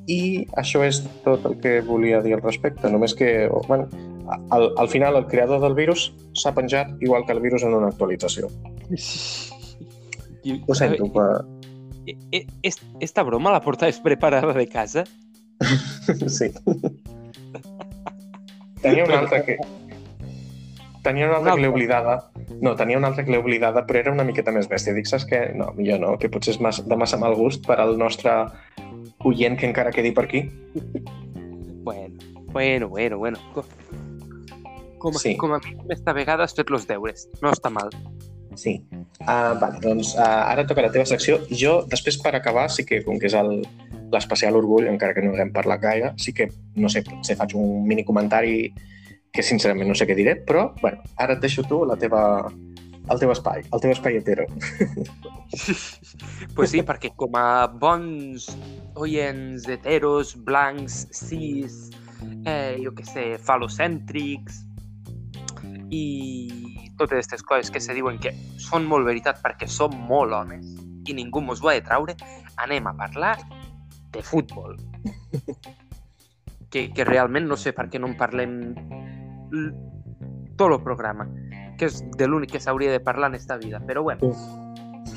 i 0.09 0.47
això 0.57 0.81
és 0.87 1.03
tot 1.25 1.45
el 1.45 1.59
que 1.61 1.79
volia 1.85 2.23
dir 2.25 2.33
al 2.39 2.43
respecte. 2.43 2.89
Només 2.91 3.13
que, 3.15 3.49
bueno, 3.69 3.87
al, 4.51 4.71
al 4.81 4.89
final 4.89 5.17
el 5.21 5.27
creador 5.29 5.61
del 5.61 5.75
virus 5.77 6.09
s'ha 6.33 6.55
penjat 6.57 6.95
igual 7.05 7.27
que 7.29 7.37
el 7.37 7.41
virus 7.45 7.63
en 7.69 7.75
una 7.77 7.91
actualització. 7.93 8.49
I- 10.45 10.63
Ho 10.67 10.75
sento, 10.75 11.11
però... 11.13 11.45
est- 12.63 12.83
Esta 13.05 13.23
broma 13.23 13.53
la 13.53 13.61
portaves 13.61 14.01
preparada 14.01 14.53
de 14.57 14.67
casa? 14.69 15.05
Sí. 16.29 16.49
Tenia 18.83 19.05
una 19.05 19.19
altra 19.19 19.43
que... 19.45 19.57
Tenia 21.03 21.27
una 21.29 21.37
altra 21.39 21.55
que 21.55 21.61
l'he 21.63 21.69
oblidada. 21.69 22.15
No, 22.63 22.75
tenia 22.77 22.99
una 22.99 23.09
altra 23.11 23.25
que 23.25 23.31
l'he 23.33 23.39
oblidada, 23.41 23.85
però 23.87 24.01
era 24.01 24.13
una 24.13 24.25
miqueta 24.27 24.53
més 24.55 24.69
bèstia. 24.71 24.95
Dic, 24.97 25.07
saps 25.11 25.27
què? 25.29 25.41
No, 25.57 25.71
millor 25.77 26.01
no, 26.03 26.15
que 26.21 26.31
potser 26.33 26.55
és 26.57 26.61
massa, 26.65 26.83
de 26.87 26.97
massa 26.99 27.19
mal 27.21 27.37
gust 27.39 27.67
per 27.67 27.77
al 27.83 27.97
nostre 28.01 28.35
oient 29.25 29.59
que 29.59 29.67
encara 29.67 29.91
quedi 29.91 30.13
per 30.13 30.25
aquí. 30.25 30.45
Bueno, 31.83 32.15
bueno, 32.53 32.89
bueno, 32.89 33.19
bueno. 33.19 33.39
Com, 34.99 35.15
Sí. 35.15 35.37
com 35.37 35.53
a 35.55 35.61
mínim 35.63 35.87
esta 35.91 36.13
vegada 36.13 36.45
has 36.45 36.55
fet 36.55 36.71
los 36.71 36.87
deures. 36.87 37.29
No 37.41 37.53
està 37.53 37.71
mal. 37.71 37.91
Sí. 38.57 38.83
Uh, 39.21 39.55
vale, 39.61 39.79
doncs 39.81 40.15
uh, 40.17 40.51
ara 40.51 40.67
toca 40.67 40.83
la 40.83 40.91
teva 40.91 41.07
secció. 41.07 41.39
Jo, 41.51 41.85
després, 41.87 42.19
per 42.19 42.35
acabar, 42.35 42.69
sí 42.71 42.85
que, 42.85 43.05
com 43.07 43.19
que 43.19 43.27
és 43.31 43.37
l'especial 44.11 44.57
orgull, 44.59 44.89
encara 44.91 45.15
que 45.15 45.23
no 45.23 45.35
haguem 45.37 45.53
parlat 45.55 45.81
gaire, 45.81 46.13
sí 46.19 46.33
que, 46.35 46.49
no 46.75 46.89
sé, 46.91 47.05
potser 47.07 47.37
faig 47.39 47.55
un 47.55 47.87
mini 47.87 48.03
comentari 48.05 48.73
que 49.31 49.43
sincerament 49.45 49.87
no 49.89 49.95
sé 49.95 50.07
què 50.09 50.17
diré, 50.19 50.35
però, 50.45 50.73
bueno, 50.83 50.99
ara 51.17 51.35
et 51.37 51.41
deixo 51.45 51.63
tu 51.63 51.85
la 51.87 51.95
teva, 52.01 52.51
el 53.11 53.21
teu 53.21 53.33
espai, 53.33 53.65
el 53.73 53.83
teu 53.83 53.93
espai 53.93 54.19
hetero. 54.19 54.47
pues 56.57 56.73
sí, 56.73 56.83
perquè 56.85 57.13
com 57.17 57.37
a 57.39 57.67
bons 57.81 58.49
oients 59.01 59.69
heteros, 59.69 60.35
blancs, 60.49 61.07
cis, 61.17 61.89
eh, 62.45 62.77
jo 62.83 62.93
què 62.97 63.07
sé, 63.09 63.27
falocèntrics 63.45 64.65
i 65.95 66.05
totes 66.99 67.15
aquestes 67.15 67.45
coses 67.47 67.71
que 67.73 67.81
se 67.81 67.95
diuen 67.97 68.19
que 68.21 68.35
són 68.61 68.87
molt 68.89 69.07
veritat 69.09 69.41
perquè 69.45 69.69
som 69.71 69.95
molt 70.11 70.35
homes 70.35 70.67
i 71.09 71.17
ningú 71.17 71.41
mos 71.41 71.63
ho 71.63 71.71
ha 71.71 71.79
de 71.79 71.85
traure, 71.87 72.17
anem 72.61 72.91
a 72.91 72.97
parlar 72.97 73.37
de 74.13 74.23
futbol. 74.23 74.77
Que, 76.69 76.91
que 76.93 77.01
realment 77.09 77.47
no 77.49 77.57
sé 77.57 77.71
per 77.73 77.87
què 77.89 77.97
no 77.97 78.11
en 78.11 78.15
parlem 78.21 78.51
tot 80.61 80.67
el 80.69 80.83
programa, 80.85 81.25
que 81.79 81.89
és 81.89 82.03
de 82.19 82.27
l'únic 82.29 82.57
que 82.57 82.61
s'hauria 82.61 82.93
de 82.93 83.01
parlar 83.01 83.31
en 83.31 83.39
esta 83.39 83.57
vida. 83.57 83.81
Però 83.87 84.03
bueno, 84.03 84.33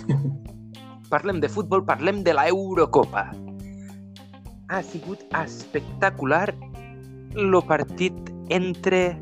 parlem 1.13 1.41
de 1.41 1.49
futbol, 1.49 1.83
parlem 1.85 2.23
de 2.23 2.35
la 2.37 2.47
Eurocopa. 2.47 3.31
Ha 4.71 4.81
sigut 4.87 5.25
espectacular 5.41 6.53
el 7.35 7.57
partit 7.67 8.15
entre 8.49 9.17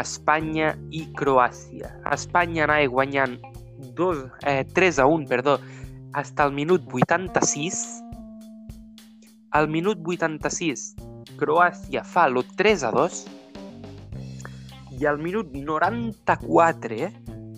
Espanya 0.00 0.74
i 0.90 1.06
Croàcia. 1.16 1.92
Espanya 2.12 2.66
anava 2.66 2.88
guanyant 2.90 3.38
dos, 3.96 4.24
eh, 4.44 4.64
3 4.74 4.98
a 4.98 5.06
1, 5.06 5.26
perdó, 5.28 5.58
fins 6.16 6.34
al 6.40 6.52
minut 6.52 6.82
86. 6.92 8.02
Al 9.52 9.68
minut 9.68 10.00
86, 10.04 10.94
Croàcia 11.40 12.02
fa 12.04 12.26
el 12.28 12.42
3 12.56 12.84
a 12.84 12.90
2 12.92 13.35
i 15.00 15.06
al 15.06 15.18
minut 15.20 15.52
94, 15.52 16.96
eh, 16.96 17.12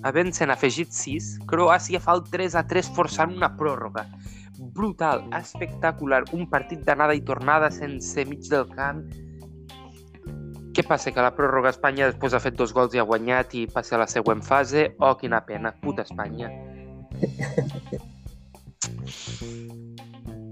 havent-se'n 0.06 0.50
afegit 0.50 0.90
6, 0.94 1.38
Croàcia 1.50 2.00
fa 2.02 2.16
el 2.18 2.24
3 2.32 2.56
a 2.58 2.64
3 2.70 2.90
forçant 2.96 3.34
una 3.36 3.50
pròrroga. 3.58 4.04
Brutal, 4.74 5.24
espectacular, 5.38 6.24
un 6.34 6.48
partit 6.50 6.82
d'anada 6.86 7.14
i 7.14 7.22
tornada 7.22 7.70
sense 7.70 8.24
mig 8.26 8.42
del 8.50 8.66
camp. 8.74 9.04
Què 10.74 10.82
passa? 10.86 11.10
Que 11.14 11.22
la 11.22 11.34
pròrroga 11.34 11.72
Espanya 11.74 12.10
després 12.10 12.34
ha 12.34 12.42
fet 12.42 12.58
dos 12.58 12.74
gols 12.74 12.94
i 12.94 13.02
ha 13.02 13.06
guanyat 13.06 13.54
i 13.58 13.66
passa 13.70 13.96
a 13.96 14.02
la 14.04 14.10
següent 14.10 14.42
fase? 14.46 14.90
Oh, 14.98 15.14
quina 15.18 15.40
pena, 15.46 15.74
puta 15.82 16.06
Espanya. 16.06 16.50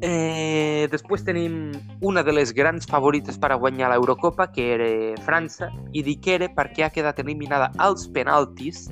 Eh, 0.05 0.89
després 0.93 1.25
tenim 1.25 1.73
una 2.05 2.23
de 2.23 2.33
les 2.37 2.53
grans 2.53 2.85
favorites 2.89 3.39
per 3.41 3.53
a 3.53 3.57
guanyar 3.57 3.89
l'Eurocopa, 3.93 4.51
que 4.53 4.67
era 4.75 4.89
França, 5.25 5.71
i 5.97 6.03
dic 6.05 6.27
era 6.29 6.51
perquè 6.53 6.85
ha 6.85 6.93
quedat 6.93 7.23
eliminada 7.25 7.71
als 7.81 8.05
penaltis 8.13 8.91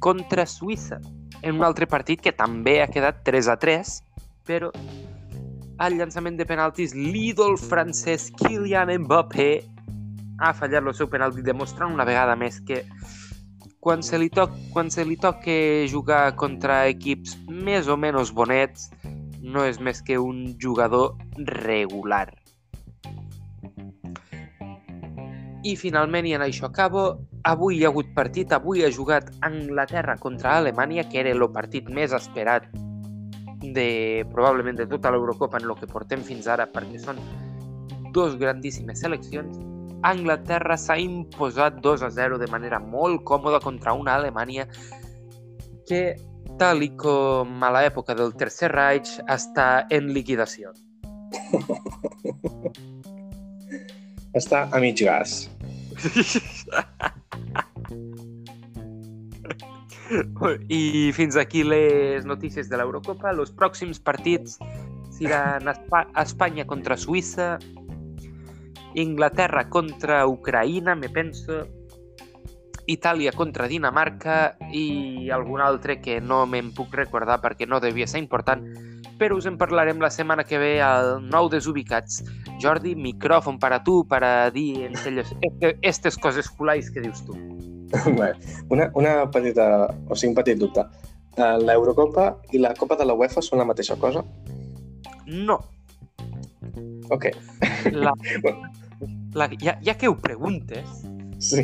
contra 0.00 0.46
Suïssa, 0.48 1.00
en 1.42 1.58
un 1.58 1.64
altre 1.64 1.86
partit 1.86 2.22
que 2.24 2.32
també 2.32 2.80
ha 2.80 2.88
quedat 2.88 3.20
3 3.24 3.50
a 3.52 3.56
3, 3.60 3.92
però 4.48 4.70
al 5.80 5.96
llançament 5.96 6.36
de 6.36 6.44
penaltis 6.48 6.94
l'ídol 6.96 7.56
francès 7.60 8.30
Kylian 8.40 8.92
Mbappé 9.04 9.50
ha 10.40 10.52
fallat 10.56 10.84
el 10.84 10.96
seu 10.96 11.08
penalti 11.12 11.44
demostrant 11.44 11.92
una 11.92 12.04
vegada 12.08 12.36
més 12.36 12.60
que 12.64 12.82
quan 13.80 14.02
se 14.04 14.18
li, 14.20 14.28
toc, 14.28 14.52
quan 14.74 14.90
se 14.92 15.06
li 15.08 15.16
toca 15.16 15.56
jugar 15.88 16.34
contra 16.36 16.82
equips 16.92 17.38
més 17.48 17.88
o 17.88 17.96
menys 17.96 18.32
bonets, 18.36 18.90
no 19.40 19.64
és 19.64 19.80
més 19.80 20.02
que 20.02 20.18
un 20.18 20.56
jugador 20.60 21.16
regular. 21.48 22.28
I 25.60 25.74
finalment, 25.76 26.24
i 26.24 26.32
en 26.36 26.44
això 26.44 26.70
acabo, 26.70 27.02
avui 27.44 27.78
hi 27.78 27.84
ha 27.84 27.90
hagut 27.90 28.14
partit, 28.16 28.52
avui 28.52 28.84
ha 28.84 28.92
jugat 28.92 29.28
Anglaterra 29.44 30.16
contra 30.16 30.56
Alemanya, 30.56 31.04
que 31.08 31.20
era 31.20 31.34
el 31.36 31.44
partit 31.52 31.90
més 31.92 32.14
esperat 32.16 32.70
de 33.60 34.24
probablement 34.32 34.78
de 34.78 34.86
tota 34.88 35.12
l'Eurocopa 35.12 35.60
en 35.60 35.68
el 35.68 35.76
que 35.76 35.88
portem 35.90 36.24
fins 36.24 36.48
ara, 36.48 36.64
perquè 36.72 37.00
són 37.02 37.20
dos 38.16 38.38
grandíssimes 38.40 39.04
seleccions. 39.04 39.58
Anglaterra 40.08 40.78
s'ha 40.80 40.96
imposat 40.96 41.82
2 41.84 42.06
a 42.06 42.10
0 42.10 42.38
de 42.40 42.48
manera 42.48 42.80
molt 42.80 43.20
còmoda 43.28 43.60
contra 43.60 43.92
una 43.92 44.16
Alemanya 44.16 44.64
que, 45.86 46.16
tal 46.60 46.82
com 47.00 47.62
a 47.64 47.70
l'època 47.72 48.12
del 48.12 48.36
Tercer 48.36 48.68
Reich, 48.68 49.08
està 49.32 49.88
en 49.88 50.12
liquidació. 50.12 50.76
Està 54.36 54.68
a 54.70 54.78
mig 54.82 55.00
gas. 55.00 55.48
I 60.68 61.12
fins 61.16 61.36
aquí 61.40 61.64
les 61.64 62.28
notícies 62.28 62.68
de 62.68 62.76
l'Eurocopa. 62.76 63.32
Els 63.32 63.56
pròxims 63.56 63.96
partits 63.98 64.58
seran 65.16 65.64
Espa 65.72 66.04
Espanya 66.22 66.68
contra 66.68 66.96
Suïssa, 67.00 67.56
Inglaterra 69.00 69.64
contra 69.72 70.26
Ucraïna, 70.28 70.92
me 70.94 71.08
penso, 71.08 71.64
Itàlia 72.86 73.32
contra 73.36 73.68
Dinamarca 73.68 74.56
i 74.72 75.30
algun 75.32 75.60
altre 75.60 75.98
que 76.00 76.20
no 76.20 76.44
me'n 76.46 76.72
puc 76.76 76.94
recordar 76.96 77.40
perquè 77.42 77.68
no 77.68 77.80
devia 77.80 78.06
ser 78.06 78.22
important, 78.22 78.62
però 79.20 79.36
us 79.36 79.46
en 79.46 79.58
parlarem 79.60 80.00
la 80.00 80.10
setmana 80.10 80.44
que 80.48 80.58
ve 80.58 80.72
al 80.82 81.18
Nou 81.26 81.50
Desubicats. 81.52 82.22
Jordi, 82.62 82.94
micròfon 82.96 83.58
per 83.60 83.72
a 83.76 83.82
tu, 83.84 84.00
per 84.08 84.22
a 84.24 84.34
dir 84.54 84.88
aquestes 84.88 86.16
coses 86.16 86.48
culais 86.48 86.90
que 86.90 87.04
dius 87.04 87.24
tu. 87.26 87.36
una, 88.70 88.90
una 88.94 89.14
petita, 89.30 89.90
o 90.08 90.16
sigui, 90.16 90.32
un 90.32 90.38
petit 90.40 90.60
dubte. 90.60 90.86
Eh, 91.36 91.56
L'Eurocopa 91.62 92.32
i 92.52 92.62
la 92.62 92.74
Copa 92.78 92.96
de 92.96 93.06
la 93.06 93.14
UEFA 93.14 93.42
són 93.44 93.60
la 93.62 93.68
mateixa 93.68 93.98
cosa? 94.00 94.24
No. 95.26 95.60
Ok. 97.10 97.30
La, 97.92 98.14
la, 99.38 99.48
ja, 99.60 99.78
ja 99.84 99.96
que 99.98 100.08
ho 100.08 100.16
preguntes, 100.18 101.00
Sí. 101.40 101.62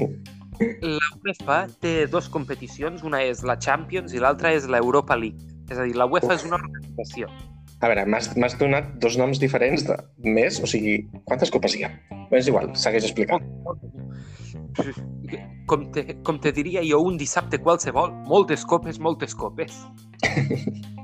La 0.60 1.10
UEFA 1.22 1.58
té 1.82 2.06
dues 2.10 2.28
competicions, 2.32 3.04
una 3.06 3.20
és 3.24 3.42
la 3.46 3.58
Champions 3.60 4.14
i 4.14 4.22
l'altra 4.22 4.54
és 4.56 4.68
l'Europa 4.70 5.16
League. 5.18 5.52
És 5.70 5.78
a 5.78 5.84
dir, 5.84 5.96
la 5.98 6.06
UEFA 6.08 6.32
Uf. 6.32 6.38
és 6.38 6.46
una 6.48 6.58
organització. 6.60 7.30
A 7.84 7.90
veure, 7.90 8.06
m'has 8.08 8.56
donat 8.56 8.94
dos 9.02 9.18
noms 9.20 9.40
diferents 9.42 9.84
de 9.84 9.96
més, 10.24 10.62
o 10.64 10.68
sigui, 10.70 11.02
quantes 11.28 11.52
copes 11.52 11.76
hi 11.76 11.84
ha? 11.84 11.90
Bé, 12.30 12.38
és 12.40 12.48
igual, 12.48 12.70
segueix 12.78 13.04
explicant. 13.04 13.44
Com 15.68 15.88
te, 15.92 16.04
com 16.24 16.38
te 16.40 16.52
diria 16.56 16.84
jo 16.86 17.02
un 17.04 17.18
dissabte 17.20 17.60
qualsevol, 17.60 18.12
moltes 18.30 18.64
copes, 18.64 19.00
moltes 19.00 19.34
copes. 19.36 19.76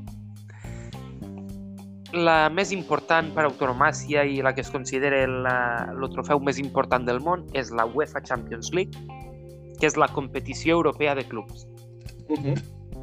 La 2.12 2.50
més 2.52 2.72
important 2.76 3.30
per 3.32 3.46
autonomàcia 3.46 4.20
i 4.28 4.42
la 4.44 4.50
que 4.52 4.60
es 4.60 4.68
considera 4.68 5.22
la, 5.32 5.54
el 5.94 6.10
trofeu 6.12 6.42
més 6.44 6.58
important 6.60 7.06
del 7.08 7.22
món 7.24 7.46
és 7.56 7.70
la 7.72 7.86
UEFA 7.88 8.20
Champions 8.20 8.68
League, 8.76 8.92
que 9.82 9.88
és 9.90 9.96
la 9.98 10.06
competició 10.06 10.76
europea 10.76 11.16
de 11.18 11.24
clubs, 11.26 11.66
Uh 12.30 12.36
-huh. 12.38 12.54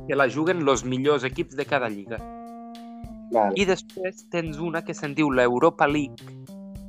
que 0.08 0.16
la 0.16 0.30
juguen 0.30 0.66
els 0.66 0.86
millors 0.86 1.26
equips 1.26 1.56
de 1.58 1.66
cada 1.66 1.90
lliga. 1.90 2.18
Vale. 3.32 3.52
I 3.56 3.66
després 3.66 4.24
tens 4.32 4.58
una 4.58 4.82
que 4.82 4.94
se'n 4.94 5.14
diu 5.14 5.30
l'Europa 5.30 5.86
League, 5.88 6.24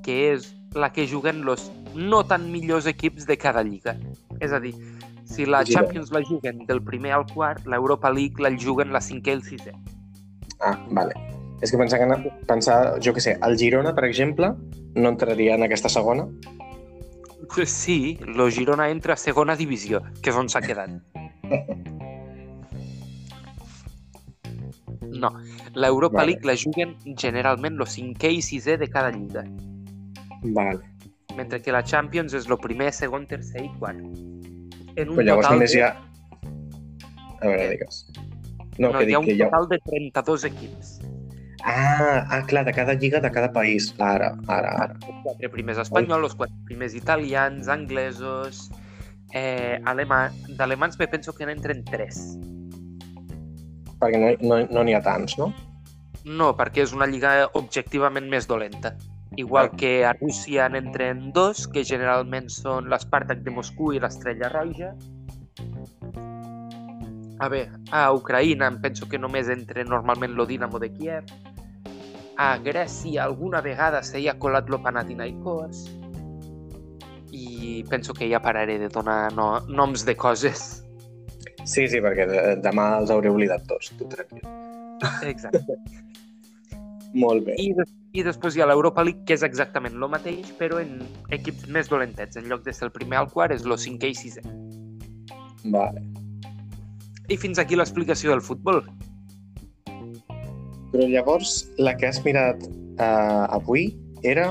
que 0.04 0.32
és 0.32 0.54
la 0.74 0.92
que 0.92 1.08
juguen 1.08 1.42
els 1.48 1.72
no 1.94 2.22
tan 2.24 2.52
millors 2.52 2.86
equips 2.86 3.26
de 3.26 3.36
cada 3.36 3.62
lliga. 3.62 3.96
És 4.38 4.52
a 4.52 4.60
dir, 4.60 4.74
si 5.24 5.44
la 5.44 5.64
Gira. 5.64 5.82
Champions 5.82 6.12
la 6.12 6.22
juguen 6.22 6.64
del 6.66 6.82
primer 6.82 7.12
al 7.12 7.26
quart, 7.26 7.66
l'Europa 7.66 8.10
League 8.12 8.40
la 8.40 8.56
juguen 8.56 8.92
la 8.92 9.00
cinquè 9.00 9.30
i 9.30 9.32
el 9.32 9.42
sisè. 9.42 9.74
Ah, 10.60 10.78
vale. 10.90 11.14
És 11.60 11.72
que 11.72 11.76
pensava, 11.76 12.16
que 12.16 12.30
pensava, 12.46 13.00
jo 13.00 13.12
què 13.12 13.20
sé, 13.20 13.38
el 13.42 13.58
Girona, 13.58 13.92
per 13.92 14.04
exemple, 14.04 14.54
no 14.94 15.08
entraria 15.08 15.56
en 15.56 15.64
aquesta 15.64 15.88
segona. 15.88 16.28
Sí, 17.66 18.18
el 18.26 18.50
Girona 18.52 18.88
entra 18.90 19.14
a 19.14 19.18
segona 19.18 19.56
divisió, 19.56 20.00
que 20.22 20.30
és 20.30 20.36
on 20.38 20.48
s'ha 20.48 20.60
quedat. 20.62 20.92
No, 25.10 25.32
l'Europa 25.74 26.20
Vale. 26.20 26.30
League 26.30 26.46
la 26.46 26.54
juguen 26.56 26.94
generalment 27.18 27.76
el 27.80 27.88
cinquè 27.90 28.30
i 28.36 28.40
sisè 28.40 28.78
de 28.78 28.88
cada 28.88 29.10
lliga, 29.10 29.42
Vale. 30.54 30.86
mentre 31.36 31.60
que 31.60 31.74
la 31.74 31.82
Champions 31.82 32.34
és 32.38 32.46
el 32.48 32.56
primer, 32.62 32.92
segon, 32.94 33.26
tercer 33.26 33.64
i 33.66 33.70
quart. 33.78 33.98
En 34.96 35.10
un 35.10 35.18
Però 35.18 35.26
llavors 35.26 35.46
total 35.46 35.58
només 35.58 35.74
hi 35.74 35.82
ha... 35.84 35.90
A 37.40 37.46
veure, 37.46 37.68
digues. 37.74 38.04
No, 38.78 38.92
No, 38.92 38.98
que 38.98 39.10
hi 39.10 39.14
ha 39.14 39.18
un 39.18 39.26
que 39.26 39.34
hi 39.34 39.42
ha... 39.42 39.50
total 39.50 39.68
de 39.74 39.78
32 39.90 40.44
equips. 40.48 40.98
Ah, 41.64 42.26
ah, 42.30 42.42
clar, 42.46 42.64
de 42.64 42.72
cada 42.72 42.94
lliga, 42.94 43.20
de 43.20 43.30
cada 43.30 43.52
país. 43.52 43.94
Ara, 43.98 44.32
ara, 44.48 44.70
ara. 44.84 44.96
Els 45.00 45.24
quatre 45.24 45.50
primers 45.52 45.80
espanyols, 45.82 46.30
els 46.30 46.36
quatre 46.38 46.56
primers 46.68 46.94
italians, 46.96 47.68
anglesos, 47.68 48.68
eh, 49.32 49.80
alemà... 49.84 50.30
d'alemans 50.56 50.98
me 50.98 51.08
penso 51.08 51.34
que 51.36 51.48
n'entren 51.48 51.84
tres. 51.84 52.22
Perquè 54.00 54.20
no 54.20 54.32
no 54.40 54.62
no 54.72 54.84
n'hi 54.84 54.96
ha 54.96 55.02
tants, 55.04 55.36
no? 55.38 55.52
No, 56.24 56.52
perquè 56.56 56.84
és 56.84 56.92
una 56.96 57.08
lliga 57.08 57.48
objectivament 57.58 58.28
més 58.28 58.48
dolenta. 58.48 58.94
Igual 59.36 59.70
que 59.78 60.04
a 60.04 60.12
Rússia 60.12 60.68
n'entren 60.68 61.30
dos, 61.32 61.66
que 61.70 61.84
generalment 61.86 62.48
són 62.50 62.90
l'Espartac 62.90 63.44
de 63.46 63.52
Moscou 63.54 63.94
i 63.94 64.00
l'Estrella 64.02 64.50
Roja. 64.50 64.90
A 67.40 67.48
veure, 67.48 67.78
a 67.96 68.10
Ucraïna 68.12 68.66
em 68.68 68.80
penso 68.82 69.08
que 69.08 69.20
només 69.20 69.48
entre 69.48 69.84
normalment 69.88 70.34
lo 70.36 70.44
Dinamo 70.50 70.80
de 70.82 70.90
Kiev. 70.92 71.30
A 72.40 72.56
Grècia 72.56 73.26
alguna 73.28 73.60
vegada 73.60 74.00
s'hi 74.00 74.22
ha 74.30 74.38
colat 74.40 74.70
lo 74.72 74.78
Panathinaikos. 74.80 75.82
I 77.36 77.84
penso 77.90 78.14
que 78.16 78.30
ja 78.30 78.40
pararé 78.40 78.78
de 78.80 78.88
donar 78.88 79.32
no, 79.36 79.60
noms 79.68 80.06
de 80.08 80.14
coses. 80.16 80.62
Sí, 81.68 81.84
sí, 81.84 82.00
perquè 82.00 82.24
de, 82.30 82.40
demà 82.64 82.86
els 83.02 83.12
hauré 83.12 83.28
oblidat 83.28 83.66
tots, 83.68 83.92
tu 83.98 84.08
tranquil. 84.08 84.46
Exacte. 85.28 85.76
Molt 87.24 87.44
bé. 87.44 87.58
I, 87.60 87.74
I 88.16 88.24
després 88.24 88.56
hi 88.56 88.64
ha 88.64 88.70
l'Europa 88.70 89.04
League, 89.04 89.26
que 89.28 89.36
és 89.36 89.44
exactament 89.44 90.00
el 90.00 90.08
mateix, 90.08 90.48
però 90.56 90.80
en 90.80 90.96
equips 91.36 91.68
més 91.68 91.92
dolentets. 91.92 92.40
En 92.40 92.48
lloc 92.48 92.64
de 92.64 92.72
ser 92.72 92.88
el 92.88 92.94
primer 92.96 93.20
al 93.20 93.28
quart, 93.34 93.52
és 93.52 93.68
el 93.68 93.76
cinquè 93.84 94.14
i 94.14 94.16
sisè. 94.16 94.46
Vale. 95.76 96.06
I 97.28 97.36
fins 97.36 97.60
aquí 97.60 97.76
l'explicació 97.76 98.32
del 98.32 98.40
futbol. 98.40 98.80
Però 100.90 101.06
llavors, 101.06 101.70
la 101.78 101.94
que 101.96 102.08
has 102.10 102.18
mirat 102.24 102.62
uh, 102.66 103.46
avui 103.54 103.90
era... 104.26 104.50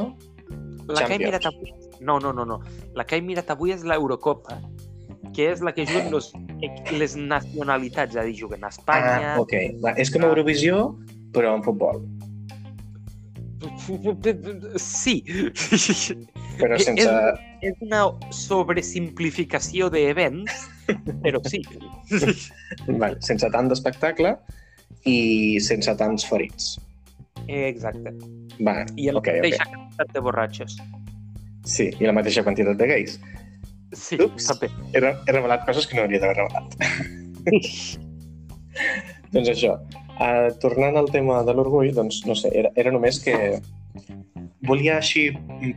La 0.90 1.04
que 1.06 1.16
he 1.16 1.20
Champions. 1.20 1.26
mirat 1.26 1.46
avui... 1.52 1.74
No, 2.00 2.18
no, 2.24 2.32
no, 2.34 2.46
no. 2.48 2.62
La 2.96 3.04
que 3.06 3.20
he 3.20 3.22
mirat 3.22 3.50
avui 3.52 3.74
és 3.76 3.84
l'Eurocopa, 3.84 4.56
que 5.36 5.50
és 5.52 5.60
la 5.62 5.74
que 5.76 5.84
juguen 5.86 6.08
los, 6.14 6.32
les 6.96 7.16
nacionalitats, 7.20 8.16
és 8.16 8.22
a 8.22 8.24
dir, 8.26 8.38
juguen 8.40 8.64
a 8.64 8.72
Espanya... 8.72 9.34
Ah, 9.34 9.42
ok. 9.44 9.54
Va, 9.84 9.94
és 10.00 10.12
com 10.14 10.24
Eurovisió, 10.26 10.96
però 11.36 11.58
en 11.60 11.66
futbol. 11.68 12.02
Sí. 14.80 15.20
Però 16.60 16.76
És- 16.80 16.88
sense... 16.88 17.12
és 17.60 17.76
una 17.84 18.06
sobresimplificació 18.32 19.90
d'events, 19.92 20.64
però 21.24 21.42
sí. 21.52 21.60
Vale, 23.02 23.18
sense 23.26 23.50
tant 23.52 23.68
d'espectacle 23.72 24.38
i 25.08 25.60
sense 25.64 25.94
tants 26.00 26.26
ferits. 26.28 26.78
Exacte. 27.48 28.14
Va, 28.60 28.84
I 28.96 29.10
la 29.10 29.20
ok. 29.20 29.30
mateixa 29.40 29.68
quantitat 29.72 30.14
de 30.14 30.24
borratxos. 30.26 30.78
Sí, 31.66 31.90
i 32.00 32.08
la 32.08 32.16
mateixa 32.16 32.44
quantitat 32.44 32.78
de 32.80 32.88
gais. 32.90 33.18
Sí, 33.96 34.20
Ups. 34.22 34.50
també. 34.52 34.70
He, 34.94 35.02
he 35.02 35.34
revelat 35.34 35.66
coses 35.66 35.88
que 35.90 35.98
no 35.98 36.06
hauria 36.06 36.22
d'haver 36.22 36.38
revelat. 36.38 36.76
doncs 39.34 39.52
això. 39.56 39.80
Uh, 40.20 40.50
tornant 40.62 41.00
al 41.00 41.10
tema 41.14 41.42
de 41.48 41.56
l'orgull, 41.56 41.94
doncs, 41.96 42.22
no 42.28 42.36
sé, 42.36 42.52
era, 42.54 42.74
era 42.76 42.92
només 42.92 43.22
que 43.24 43.36
volia 44.68 44.98
així 45.00 45.30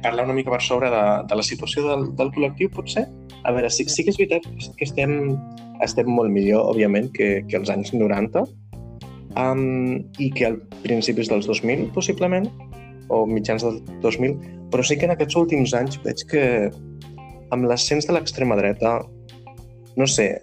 parlar 0.02 0.26
una 0.26 0.34
mica 0.36 0.50
per 0.50 0.60
sobre 0.60 0.90
de, 0.90 1.02
de 1.30 1.38
la 1.38 1.44
situació 1.46 1.84
del, 1.86 2.08
del 2.18 2.32
col·lectiu, 2.34 2.72
potser. 2.74 3.06
A 3.46 3.54
veure, 3.54 3.70
sí, 3.70 3.86
sí 3.88 4.04
que 4.04 4.12
és 4.12 4.18
veritat 4.18 4.48
que 4.76 4.88
estem, 4.88 5.38
estem 5.86 6.10
molt 6.10 6.34
millor, 6.34 6.66
òbviament, 6.74 7.08
que, 7.14 7.38
que 7.48 7.58
els 7.60 7.70
anys 7.72 7.94
90 7.94 8.44
um, 9.36 10.02
i 10.18 10.30
que 10.34 10.48
al 10.48 10.58
principis 10.82 11.30
dels 11.30 11.48
2000, 11.48 11.90
possiblement, 11.96 12.48
o 13.12 13.24
mitjans 13.28 13.64
del 13.66 13.80
2000, 14.02 14.38
però 14.72 14.84
sí 14.86 14.96
que 14.96 15.08
en 15.08 15.14
aquests 15.14 15.36
últims 15.36 15.74
anys 15.76 16.00
veig 16.04 16.24
que 16.30 16.44
amb 17.52 17.68
l'ascens 17.68 18.08
de 18.08 18.16
l'extrema 18.16 18.56
dreta, 18.56 18.98
no 20.00 20.08
sé, 20.08 20.40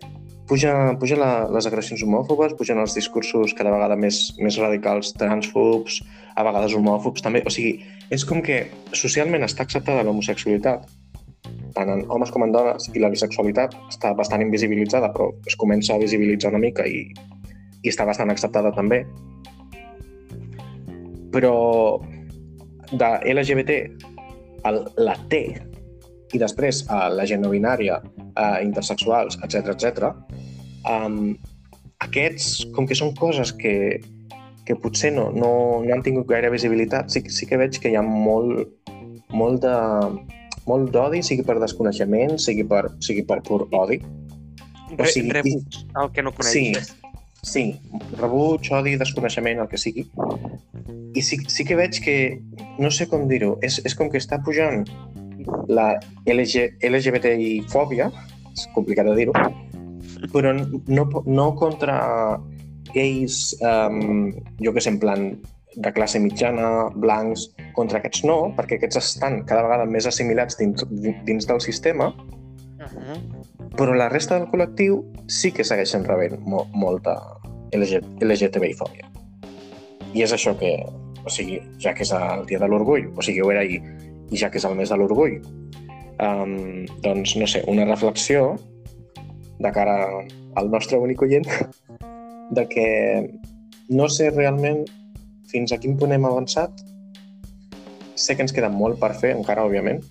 puja, 0.49 0.73
puja 1.01 1.17
la, 1.17 1.31
les 1.53 1.67
agressions 1.69 2.03
homòfobes, 2.05 2.53
pugen 2.59 2.81
els 2.81 2.93
discursos 2.97 3.55
cada 3.57 3.73
vegada 3.73 3.97
més, 3.97 4.21
més 4.41 4.57
radicals, 4.61 5.15
transfobs, 5.17 6.01
a 6.35 6.45
vegades 6.45 6.75
homòfobs 6.77 7.25
també. 7.25 7.41
O 7.45 7.53
sigui, 7.53 7.79
és 8.13 8.25
com 8.25 8.43
que 8.45 8.63
socialment 8.93 9.45
està 9.47 9.65
acceptada 9.65 10.05
l'homosexualitat, 10.05 10.85
tant 11.73 11.89
en 11.93 12.05
homes 12.13 12.31
com 12.33 12.45
en 12.45 12.53
dones, 12.53 12.89
i 12.93 13.01
la 13.01 13.11
bisexualitat 13.13 13.75
està 13.89 14.13
bastant 14.17 14.45
invisibilitzada, 14.45 15.11
però 15.15 15.31
es 15.47 15.57
comença 15.59 15.95
a 15.95 16.01
visibilitzar 16.01 16.53
una 16.53 16.61
mica 16.61 16.85
i, 16.85 17.07
i 17.83 17.91
està 17.91 18.05
bastant 18.07 18.31
acceptada 18.33 18.71
també. 18.75 19.03
Però 21.33 21.55
de 22.89 23.09
LGBT 23.29 23.79
a 24.65 24.73
la 24.97 25.15
T 25.29 25.41
i 26.33 26.41
després 26.41 26.83
a 26.93 27.07
la 27.13 27.25
gent 27.29 27.43
no 27.45 27.51
binària, 27.53 27.99
a 28.37 28.47
intersexuals, 28.65 29.39
etc 29.45 29.73
etc. 29.73 30.09
Um, 30.89 31.37
aquests, 32.05 32.65
com 32.75 32.87
que 32.87 32.97
són 32.97 33.13
coses 33.17 33.51
que, 33.55 33.99
que 34.65 34.77
potser 34.77 35.11
no, 35.15 35.29
no, 35.33 35.51
no 35.85 35.95
han 35.95 36.05
tingut 36.05 36.29
gaire 36.29 36.51
visibilitat, 36.53 37.09
sí, 37.13 37.23
sí 37.33 37.49
que 37.49 37.59
veig 37.59 37.79
que 37.81 37.91
hi 37.91 37.97
ha 37.99 38.05
molt, 38.05 38.69
molt 39.33 39.65
de 39.65 39.75
molt 40.69 40.91
d'odi, 40.93 41.23
sigui 41.25 41.45
per 41.47 41.57
desconeixement, 41.61 42.37
sigui 42.41 42.65
per, 42.69 42.83
sigui 43.03 43.25
per 43.25 43.39
pur 43.45 43.63
odi. 43.73 43.99
O 44.93 45.05
sigui, 45.05 45.33
Rebuig, 45.33 45.79
el 46.01 46.11
que 46.13 46.25
no 46.25 46.33
coneixes. 46.35 46.91
Sí, 46.91 47.08
sí, 47.43 47.79
rebuig, 48.19 48.71
odi, 48.75 48.95
desconeixement, 48.99 49.63
el 49.63 49.69
que 49.71 49.79
sigui. 49.81 50.05
I 51.17 51.21
sí, 51.25 51.39
sí 51.49 51.65
que 51.65 51.77
veig 51.79 51.99
que, 52.03 52.17
no 52.79 52.91
sé 52.93 53.07
com 53.09 53.27
dir-ho, 53.29 53.55
és, 53.65 53.79
és 53.85 53.95
com 53.97 54.11
que 54.11 54.21
està 54.21 54.41
pujant 54.45 54.83
la 55.69 55.91
LG, 56.29 56.81
LGBTI-fòbia, 56.85 58.09
és 58.53 58.67
complicat 58.75 59.09
de 59.09 59.15
dir-ho, 59.17 59.35
però 60.33 60.53
no, 60.53 61.05
no 61.25 61.47
contra 61.59 61.97
gais, 62.93 63.55
um, 63.61 64.29
jo 64.61 64.73
que 64.73 64.83
sé, 64.83 64.93
en 64.93 64.99
plan 65.01 65.25
de 65.79 65.91
classe 65.93 66.19
mitjana, 66.19 66.89
blancs, 66.97 67.49
contra 67.77 68.01
aquests 68.01 68.25
no, 68.27 68.39
perquè 68.57 68.79
aquests 68.79 68.99
estan 68.99 69.43
cada 69.49 69.63
vegada 69.67 69.85
més 69.89 70.09
assimilats 70.09 70.57
dins, 70.59 70.85
dins 71.27 71.47
del 71.47 71.61
sistema, 71.61 72.09
uh 72.09 72.89
-huh. 72.89 73.38
Però 73.79 73.93
la 73.95 74.09
resta 74.11 74.35
del 74.35 74.49
col·lectiu 74.51 74.97
sí 75.31 75.53
que 75.55 75.63
segueixen 75.63 76.03
rebent 76.03 76.41
mo 76.43 76.65
molta 76.75 77.15
LG 77.71 78.01
LGTBI-fòbia. 78.25 79.07
I 80.11 80.25
és 80.25 80.33
això 80.35 80.51
que, 80.59 80.73
o 81.23 81.31
sigui, 81.31 81.61
ja 81.79 81.93
que 81.95 82.03
és 82.03 82.11
el 82.17 82.43
dia 82.49 82.59
de 82.59 82.67
l'orgull, 82.67 83.07
o 83.15 83.23
sigui, 83.23 83.39
ho 83.45 83.53
era 83.53 83.63
ahir, 83.63 83.79
i 84.33 84.41
ja 84.41 84.49
que 84.51 84.59
és 84.59 84.67
el 84.67 84.75
mes 84.75 84.91
de 84.91 84.97
l'orgull, 84.99 85.37
um, 86.19 86.83
doncs, 87.05 87.37
no 87.39 87.47
sé, 87.47 87.63
una 87.71 87.87
reflexió 87.87 88.57
de 89.63 89.71
cara 89.71 89.95
al 90.59 90.71
nostre 90.73 90.99
únic 90.99 91.23
oient 91.23 91.47
de 92.57 92.67
que 92.67 92.87
no 93.87 94.09
sé 94.11 94.29
realment 94.35 94.83
fins 95.49 95.71
a 95.71 95.79
quin 95.79 95.95
punt 95.95 96.11
hem 96.11 96.27
avançat. 96.27 96.83
Sé 98.19 98.35
que 98.35 98.43
ens 98.43 98.51
queda 98.51 98.67
molt 98.67 98.99
per 98.99 99.13
fer, 99.15 99.37
encara, 99.37 99.63
òbviament, 99.63 100.03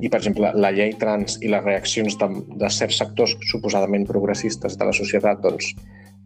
i, 0.00 0.08
per 0.08 0.20
exemple, 0.20 0.52
la 0.56 0.70
llei 0.72 0.94
trans 1.00 1.36
i 1.44 1.50
les 1.52 1.64
reaccions 1.64 2.16
de, 2.20 2.28
de 2.60 2.70
certs 2.72 3.00
sectors 3.02 3.34
suposadament 3.50 4.06
progressistes 4.08 4.78
de 4.78 4.88
la 4.88 4.94
societat, 4.96 5.42
doncs, 5.44 5.74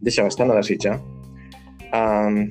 deixa 0.03 0.27
bastant 0.27 0.53
a 0.53 0.59
desitjar. 0.59 0.99
Um, 1.93 2.45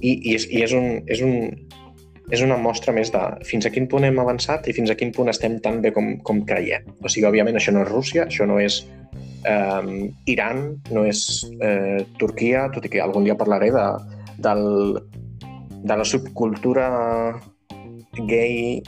i, 0.00 0.12
i, 0.12 0.34
és, 0.36 0.46
i 0.50 0.62
és, 0.64 0.74
un, 0.76 0.88
és, 1.10 1.22
un, 1.24 1.86
és 2.34 2.42
una 2.44 2.58
mostra 2.60 2.94
més 2.94 3.12
de 3.14 3.22
fins 3.46 3.66
a 3.66 3.72
quin 3.74 3.88
punt 3.90 4.06
hem 4.06 4.18
avançat 4.22 4.68
i 4.68 4.74
fins 4.76 4.92
a 4.92 4.96
quin 4.98 5.12
punt 5.14 5.30
estem 5.32 5.58
tan 5.64 5.80
bé 5.84 5.92
com, 5.94 6.14
com 6.26 6.42
creiem. 6.48 6.86
O 7.02 7.10
sigui, 7.10 7.28
òbviament, 7.30 7.58
això 7.58 7.74
no 7.74 7.84
és 7.84 7.92
Rússia, 7.92 8.26
això 8.26 8.46
no 8.48 8.58
és 8.62 8.82
eh, 9.46 10.10
Iran, 10.34 10.64
no 10.94 11.06
és 11.08 11.24
eh, 11.62 12.04
Turquia, 12.20 12.68
tot 12.74 12.86
i 12.86 12.92
que 12.94 13.02
algun 13.02 13.26
dia 13.26 13.38
parlaré 13.38 13.70
de, 13.74 13.86
del, 14.44 14.64
de 15.82 15.98
la 15.98 16.06
subcultura 16.06 16.88
gay 18.26 18.80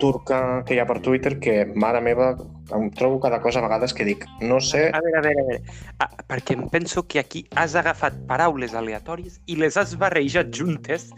turca 0.00 0.62
que 0.66 0.76
hi 0.76 0.80
ha 0.80 0.86
per 0.88 0.98
Twitter 1.04 1.36
que, 1.42 1.54
mare 1.74 2.00
meva, 2.04 2.30
em 2.76 2.88
trobo 2.90 3.18
cada 3.22 3.40
cosa 3.44 3.60
a 3.60 3.66
vegades 3.66 3.94
que 3.96 4.06
dic, 4.08 4.26
no 4.40 4.60
sé... 4.60 4.88
A 4.92 5.00
veure, 5.02 5.18
a 5.18 5.24
veure, 5.24 5.42
a 5.42 5.46
veure. 5.50 5.76
Ah, 6.02 6.10
perquè 6.28 6.56
em 6.56 6.66
penso 6.72 7.06
que 7.06 7.20
aquí 7.22 7.44
has 7.56 7.76
agafat 7.78 8.18
paraules 8.28 8.74
aleatòries 8.74 9.40
i 9.46 9.58
les 9.60 9.76
has 9.80 9.96
barrejat 10.00 10.52
juntes 10.54 11.08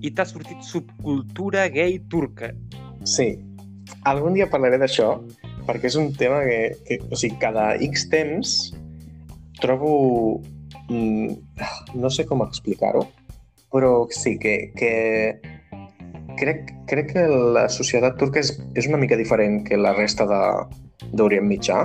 i 0.00 0.12
t'ha 0.14 0.26
sortit 0.28 0.62
subcultura 0.66 1.68
gay 1.72 1.98
turca. 2.12 2.52
Sí. 3.04 3.32
Algun 4.06 4.36
dia 4.36 4.46
parlaré 4.50 4.78
d'això, 4.78 5.16
perquè 5.66 5.90
és 5.90 5.96
un 5.98 6.12
tema 6.16 6.44
que, 6.46 6.60
que, 6.86 7.00
o 7.10 7.18
sigui, 7.18 7.38
cada 7.42 7.74
X 7.90 8.08
temps 8.12 8.58
trobo... 9.60 10.40
Mm, 10.90 11.36
no 12.02 12.10
sé 12.10 12.24
com 12.26 12.42
explicar-ho, 12.42 13.04
però 13.70 14.08
sí, 14.10 14.34
que, 14.42 14.72
que 14.74 14.92
crec, 16.40 16.70
crec 16.90 17.12
que 17.14 17.26
la 17.28 17.66
societat 17.72 18.18
turca 18.20 18.40
és, 18.42 18.54
és 18.78 18.88
una 18.90 19.00
mica 19.00 19.18
diferent 19.20 19.60
que 19.66 19.78
la 19.78 19.94
resta 19.96 20.26
d'Orient 20.26 21.46
Mitjà, 21.48 21.82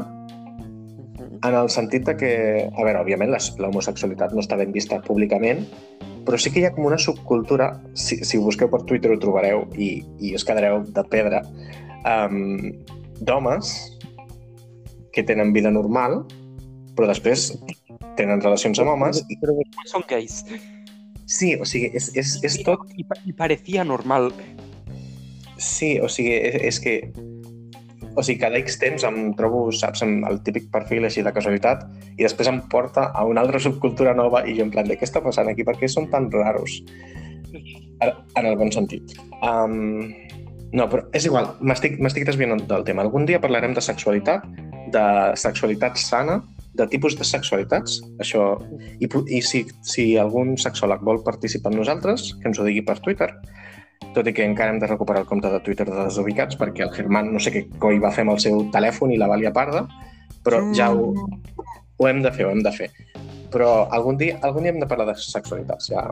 en 1.45 1.53
el 1.53 1.69
sentit 1.69 2.05
de 2.07 2.15
que, 2.17 2.31
a 2.65 2.85
veure, 2.85 3.01
òbviament 3.03 3.33
l'homosexualitat 3.61 4.33
no 4.33 4.41
està 4.41 4.57
ben 4.57 4.73
vista 4.73 4.97
públicament, 5.05 5.65
però 6.25 6.39
sí 6.41 6.49
que 6.51 6.61
hi 6.61 6.65
ha 6.65 6.73
com 6.73 6.87
una 6.87 6.97
subcultura, 7.01 7.69
si, 7.93 8.17
si 8.25 8.41
busqueu 8.41 8.71
per 8.71 8.81
Twitter 8.89 9.11
ho 9.13 9.19
trobareu 9.21 9.67
i, 9.77 9.99
i 10.17 10.33
us 10.37 10.45
quedareu 10.47 10.81
de 10.95 11.03
pedra, 11.11 11.43
um, 12.01 12.71
d'homes 13.21 13.75
que 15.13 15.23
tenen 15.23 15.53
vida 15.55 15.71
normal, 15.71 16.23
però 16.97 17.11
després 17.11 17.51
tenen 18.17 18.41
relacions 18.41 18.81
amb 18.81 18.95
homes... 18.95 19.21
I... 19.29 19.37
Però 19.43 19.55
són 19.91 20.07
gais. 20.09 20.41
Sí, 21.25 21.55
o 21.57 21.65
sigui, 21.65 21.89
és, 21.97 22.11
és, 22.17 22.35
és 22.45 22.59
tot... 22.65 22.85
I, 22.93 23.05
I 23.25 23.33
parecia 23.37 23.85
normal. 23.87 24.29
Sí, 25.57 25.95
o 25.99 26.09
sigui, 26.11 26.35
és, 26.37 26.59
és 26.69 26.81
que... 26.83 26.95
O 28.15 28.23
sigui, 28.23 28.37
cada 28.39 28.59
X 28.61 28.77
temps 28.79 29.03
em 29.07 29.33
trobo, 29.35 29.65
saps, 29.75 30.05
amb 30.05 30.23
el 30.29 30.39
típic 30.45 30.69
perfil 30.71 31.07
així 31.07 31.25
de 31.25 31.33
casualitat 31.35 31.83
i 32.15 32.23
després 32.23 32.47
em 32.47 32.61
porta 32.71 33.09
a 33.11 33.25
una 33.27 33.43
altra 33.43 33.59
subcultura 33.59 34.13
nova 34.15 34.45
i 34.47 34.55
jo 34.55 34.63
en 34.63 34.71
plan, 34.71 34.87
de 34.87 34.95
què 34.95 35.03
està 35.03 35.19
passant 35.25 35.49
aquí? 35.51 35.65
Per 35.67 35.75
què 35.81 35.89
són 35.91 36.07
tan 36.13 36.29
raros? 36.31 36.77
En 37.99 38.45
el 38.45 38.55
bon 38.59 38.71
sentit. 38.71 39.17
Um, 39.41 40.13
no, 40.75 40.87
però 40.91 41.03
és 41.15 41.27
igual, 41.27 41.51
m'estic 41.59 42.25
desviant 42.27 42.55
del 42.69 42.87
tema. 42.87 43.03
Algun 43.03 43.27
dia 43.27 43.41
parlarem 43.43 43.75
de 43.75 43.83
sexualitat, 43.83 44.45
de 44.95 45.05
sexualitat 45.39 45.99
sana, 45.99 46.39
de 46.75 46.87
tipus 46.91 47.15
de 47.17 47.25
sexualitats, 47.27 47.99
això, 48.23 48.55
i, 48.99 49.07
i 49.07 49.41
si, 49.41 49.63
si 49.87 50.05
algun 50.19 50.55
sexòleg 50.59 51.03
vol 51.07 51.21
participar 51.25 51.71
amb 51.71 51.81
nosaltres, 51.81 52.33
que 52.41 52.51
ens 52.51 52.59
ho 52.59 52.67
digui 52.67 52.83
per 52.85 52.99
Twitter, 53.03 53.29
tot 54.15 54.27
i 54.27 54.33
que 54.35 54.45
encara 54.47 54.73
hem 54.73 54.79
de 54.79 54.89
recuperar 54.89 55.23
el 55.23 55.29
compte 55.29 55.51
de 55.51 55.61
Twitter 55.63 55.87
de 55.87 55.97
desubicats, 55.97 56.57
perquè 56.59 56.85
el 56.85 56.93
Germán 56.95 57.31
no 57.33 57.41
sé 57.43 57.53
què 57.53 57.65
coi 57.81 57.99
va 58.03 58.11
fer 58.15 58.25
amb 58.25 58.35
el 58.35 58.41
seu 58.43 58.65
telèfon 58.75 59.13
i 59.13 59.19
la 59.19 59.29
valia 59.31 59.53
parda, 59.55 59.85
però 60.45 60.61
ja 60.77 60.91
ho, 60.93 61.13
ho 61.97 62.09
hem 62.09 62.21
de 62.23 62.31
fer, 62.35 62.47
ho 62.47 62.51
hem 62.53 62.63
de 62.65 62.73
fer. 62.75 62.89
Però 63.53 63.87
algun 63.95 64.19
dia, 64.19 64.39
algun 64.43 64.65
dia 64.65 64.73
hem 64.73 64.81
de 64.81 64.89
parlar 64.89 65.07
de 65.11 65.15
sexualitats, 65.21 65.89
ja 65.93 66.09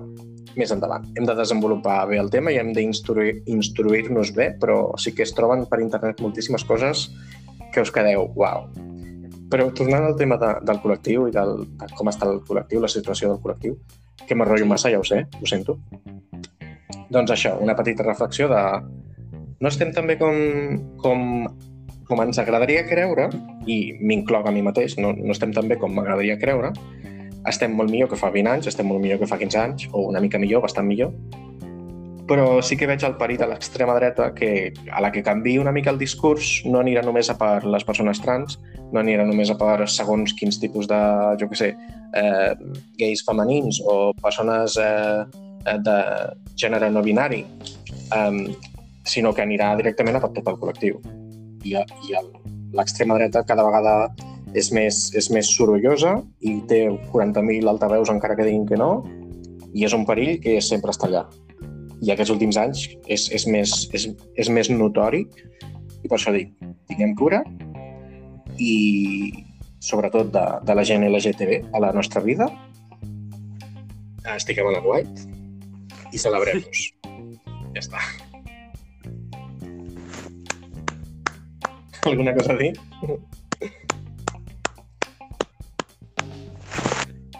més 0.55 0.71
endavant. 0.71 1.05
Hem 1.17 1.27
de 1.27 1.35
desenvolupar 1.35 2.03
bé 2.11 2.19
el 2.21 2.31
tema 2.33 2.53
i 2.53 2.59
hem 2.61 2.71
d'instruir-nos 2.75 4.33
bé, 4.37 4.51
però 4.61 4.79
sí 5.01 5.15
que 5.15 5.25
es 5.25 5.35
troben 5.35 5.65
per 5.69 5.81
internet 5.83 6.21
moltíssimes 6.23 6.65
coses 6.69 7.09
que 7.73 7.81
us 7.81 7.91
quedeu, 7.91 8.29
uau, 8.37 8.67
però 9.53 9.67
tornant 9.77 10.07
al 10.07 10.15
tema 10.17 10.39
de, 10.41 10.47
del 10.65 10.79
col·lectiu 10.81 11.27
i 11.29 11.33
del, 11.35 11.59
de 11.77 11.87
com 11.93 12.09
està 12.09 12.25
el 12.25 12.39
col·lectiu, 12.47 12.81
la 12.81 12.89
situació 12.89 13.29
del 13.29 13.41
col·lectiu, 13.43 13.75
que 14.25 14.33
m'enrotllo 14.33 14.65
massa, 14.65 14.89
ja 14.89 14.97
ho 14.97 15.05
sé, 15.05 15.19
ho 15.29 15.49
sento. 15.49 15.77
Doncs 17.13 17.35
això, 17.35 17.53
una 17.61 17.75
petita 17.77 18.05
reflexió 18.07 18.47
de... 18.49 18.63
No 19.61 19.69
estem 19.69 19.93
tan 19.93 20.09
bé 20.09 20.15
com, 20.17 20.33
com, 21.03 21.21
com 22.09 22.23
ens 22.25 22.41
agradaria 22.41 22.81
creure, 22.87 23.27
i 23.69 23.77
m'incloc 24.01 24.49
a 24.49 24.55
mi 24.55 24.65
mateix, 24.65 24.97
no, 24.97 25.13
no 25.13 25.37
estem 25.37 25.53
tan 25.53 25.69
bé 25.69 25.77
com 25.77 25.93
m'agradaria 25.93 26.39
creure, 26.41 26.73
estem 27.45 27.77
molt 27.77 27.93
millor 27.93 28.09
que 28.09 28.17
fa 28.17 28.33
20 28.33 28.55
anys, 28.55 28.71
estem 28.73 28.89
molt 28.89 29.05
millor 29.05 29.21
que 29.21 29.29
fa 29.29 29.37
15 29.37 29.61
anys, 29.61 29.85
o 29.93 30.07
una 30.09 30.23
mica 30.23 30.41
millor, 30.41 30.65
bastant 30.65 30.89
millor, 30.89 31.13
però 32.27 32.61
sí 32.63 32.77
que 32.79 32.87
veig 32.87 33.03
el 33.03 33.17
perill 33.19 33.41
de 33.41 33.47
l'extrema 33.49 33.95
dreta 33.97 34.29
que 34.35 34.71
a 34.91 35.01
la 35.03 35.11
que 35.11 35.23
canvi 35.23 35.57
una 35.59 35.73
mica 35.75 35.91
el 35.91 35.99
discurs 35.99 36.61
no 36.65 36.79
anirà 36.79 37.03
només 37.03 37.29
a 37.29 37.35
per 37.39 37.65
les 37.67 37.83
persones 37.83 38.21
trans, 38.23 38.57
no 38.93 39.01
anirà 39.01 39.25
només 39.27 39.51
a 39.51 39.57
per 39.59 39.87
segons 39.91 40.35
quins 40.39 40.59
tipus 40.61 40.87
de, 40.87 40.99
jo 41.41 41.49
què 41.51 41.59
sé, 41.59 41.69
eh, 42.15 42.53
gais 42.99 43.23
femenins 43.27 43.81
o 43.83 44.13
persones 44.23 44.77
eh, 44.79 45.25
de 45.83 45.97
gènere 46.59 46.91
no 46.91 47.03
binari, 47.03 47.43
eh, 48.15 48.31
sinó 49.03 49.33
que 49.33 49.43
anirà 49.43 49.73
directament 49.79 50.15
a 50.15 50.23
per 50.23 50.31
tot 50.37 50.47
el 50.47 50.59
col·lectiu. 50.61 51.01
I, 51.63 51.75
i 51.75 52.15
l'extrema 52.75 53.19
dreta 53.19 53.43
cada 53.47 53.67
vegada 53.67 54.13
és 54.55 54.69
més, 54.71 55.09
és 55.17 55.29
més 55.33 55.49
sorollosa 55.49 56.17
i 56.45 56.59
té 56.69 56.85
40.000 57.11 57.67
altaveus 57.67 58.11
encara 58.13 58.37
que 58.37 58.47
diguin 58.47 58.67
que 58.69 58.79
no, 58.79 58.93
i 59.73 59.83
és 59.83 59.95
un 59.97 60.05
perill 60.05 60.37
que 60.39 60.59
sempre 60.61 60.93
està 60.93 61.09
allà 61.09 61.23
i 62.03 62.11
aquests 62.11 62.33
últims 62.33 62.59
anys 62.59 62.85
és, 63.07 63.29
és, 63.31 63.47
més, 63.47 63.73
és, 63.95 64.09
és 64.39 64.51
més 64.51 64.69
notori 64.73 65.23
i 66.03 66.09
per 66.09 66.17
això 66.17 66.33
dic, 66.35 66.51
tinguem 66.91 67.15
cura 67.19 67.41
i 68.59 68.75
sobretot 69.83 70.29
de, 70.31 70.43
de 70.67 70.75
la 70.77 70.85
gent 70.87 71.05
LGTB 71.07 71.73
a 71.73 71.83
la 71.83 71.93
nostra 71.95 72.23
vida 72.23 72.49
estiguem 74.35 74.67
a 74.67 74.75
la 74.77 74.81
white 74.85 75.33
i 76.13 76.21
celebrem-nos. 76.21 76.83
Ja 77.73 77.81
està. 77.81 78.03
Alguna 82.03 82.33
cosa 82.35 82.53
a 82.53 82.59
dir? 82.59 82.73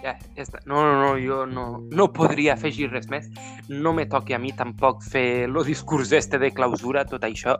Ja, 0.03 0.17
ja 0.35 0.43
està. 0.43 0.59
No, 0.67 0.81
no, 0.83 0.95
no, 0.99 1.11
jo 1.15 1.45
no, 1.47 1.63
no 1.95 2.09
podria 2.11 2.57
afegir 2.57 2.89
res 2.91 3.07
més. 3.11 3.29
No 3.69 3.93
me 3.95 4.03
toqui 4.11 4.35
a 4.35 4.39
mi 4.41 4.51
tampoc 4.51 4.99
fer 5.07 5.45
el 5.45 5.59
discurs 5.63 6.11
este 6.11 6.39
de 6.41 6.51
clausura, 6.51 7.05
tot 7.07 7.23
això. 7.23 7.55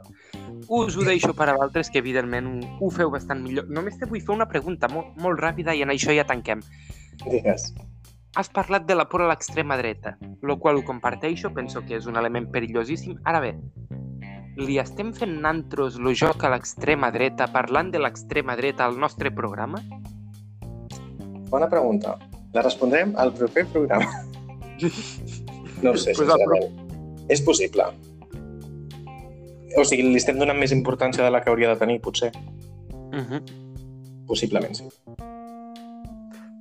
Us 0.68 0.98
ho 0.98 1.06
deixo 1.06 1.32
per 1.32 1.48
a 1.48 1.56
vosaltres, 1.56 1.88
que 1.88 2.02
evidentment 2.04 2.50
ho, 2.50 2.58
ho 2.84 2.90
feu 2.92 3.10
bastant 3.14 3.40
millor. 3.40 3.70
Només 3.72 3.96
te 3.96 4.08
vull 4.10 4.20
fer 4.20 4.36
una 4.36 4.48
pregunta 4.50 4.92
molt, 4.92 5.16
molt 5.24 5.40
ràpida 5.40 5.72
i 5.72 5.80
en 5.86 5.94
això 5.94 6.12
ja 6.12 6.26
tanquem. 6.28 6.60
Digues. 7.24 7.72
Has 8.36 8.50
parlat 8.50 8.84
de 8.84 8.96
la 8.98 9.06
por 9.08 9.22
a 9.22 9.28
l'extrema 9.30 9.78
dreta, 9.78 10.16
el 10.20 10.56
qual 10.58 10.76
ho 10.76 10.84
comparteixo, 10.84 11.52
penso 11.54 11.84
que 11.86 11.96
és 11.96 12.08
un 12.10 12.18
element 12.18 12.50
perillosíssim. 12.52 13.20
Ara 13.30 13.40
bé, 13.40 13.54
li 14.58 14.76
estem 14.82 15.14
fent 15.14 15.38
nantros 15.40 15.96
el 16.02 16.12
joc 16.18 16.44
a 16.44 16.50
l'extrema 16.52 17.12
dreta 17.14 17.48
parlant 17.54 17.94
de 17.94 18.02
l'extrema 18.02 18.58
dreta 18.58 18.84
al 18.84 18.98
nostre 18.98 19.32
programa? 19.32 19.80
Bona 21.50 21.70
pregunta. 21.70 22.18
La 22.54 22.62
respondrem 22.62 23.12
al 23.18 23.34
proper 23.34 23.66
programa. 23.66 24.24
No 25.82 25.90
ho 25.90 25.96
sé, 25.96 26.14
Pues 26.14 26.28
al 26.30 26.38
sincerament. 26.38 27.26
És 27.28 27.42
possible. 27.42 27.84
O 29.76 29.82
sigui, 29.84 30.06
li 30.06 30.20
estem 30.20 30.38
donant 30.38 30.58
més 30.58 30.72
importància 30.72 31.24
de 31.24 31.32
la 31.34 31.42
que 31.42 31.50
hauria 31.50 31.72
de 31.72 31.76
tenir, 31.80 32.00
potser. 32.00 32.30
Uh 32.94 33.20
-huh. 33.20 33.40
Possiblement, 34.26 34.74
sí. 34.74 34.84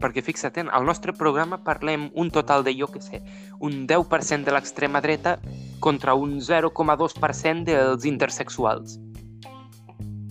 Perquè 0.02 0.22
fixa't, 0.22 0.58
en 0.58 0.70
el 0.74 0.84
nostre 0.84 1.14
programa 1.14 1.64
parlem 1.64 2.10
un 2.14 2.32
total 2.32 2.64
de, 2.64 2.74
jo 2.76 2.88
què 2.88 3.00
sé, 3.00 3.22
un 3.60 3.88
10% 3.88 4.44
de 4.44 4.52
l'extrema 4.52 5.00
dreta 5.00 5.40
contra 5.80 6.14
un 6.14 6.42
0,2% 6.42 7.64
dels 7.64 8.06
intersexuals. 8.06 9.00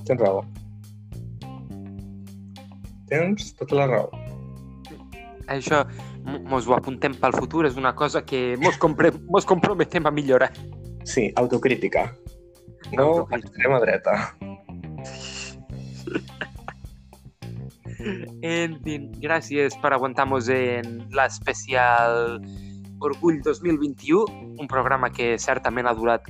Tens 0.04 0.20
raó. 0.20 0.44
Tens 3.08 3.54
tota 3.54 3.74
la 3.76 3.86
raó. 3.86 4.21
Això 5.50 5.82
mos 6.46 6.66
ho 6.68 6.76
apuntem 6.76 7.14
pel 7.18 7.34
futur, 7.34 7.66
és 7.66 7.76
una 7.76 7.94
cosa 7.94 8.24
que 8.24 8.56
mos, 8.62 8.78
compre 8.78 9.12
mos 9.28 9.46
comprometem 9.48 10.06
a 10.06 10.14
millorar. 10.14 10.52
Sí, 11.04 11.32
autocrítica. 11.36 12.12
No 12.92 13.02
Autocrítica. 13.02 13.48
extrema 13.48 13.80
dreta. 13.80 14.36
En 18.42 18.80
fin, 18.82 19.10
gràcies 19.22 19.76
per 19.82 19.92
aguantar-nos 19.94 20.48
en 20.50 21.04
l'especial 21.14 22.40
Orgull 23.02 23.40
2021, 23.42 24.24
un 24.58 24.68
programa 24.70 25.10
que 25.10 25.36
certament 25.38 25.86
ha 25.86 25.94
durat 25.94 26.26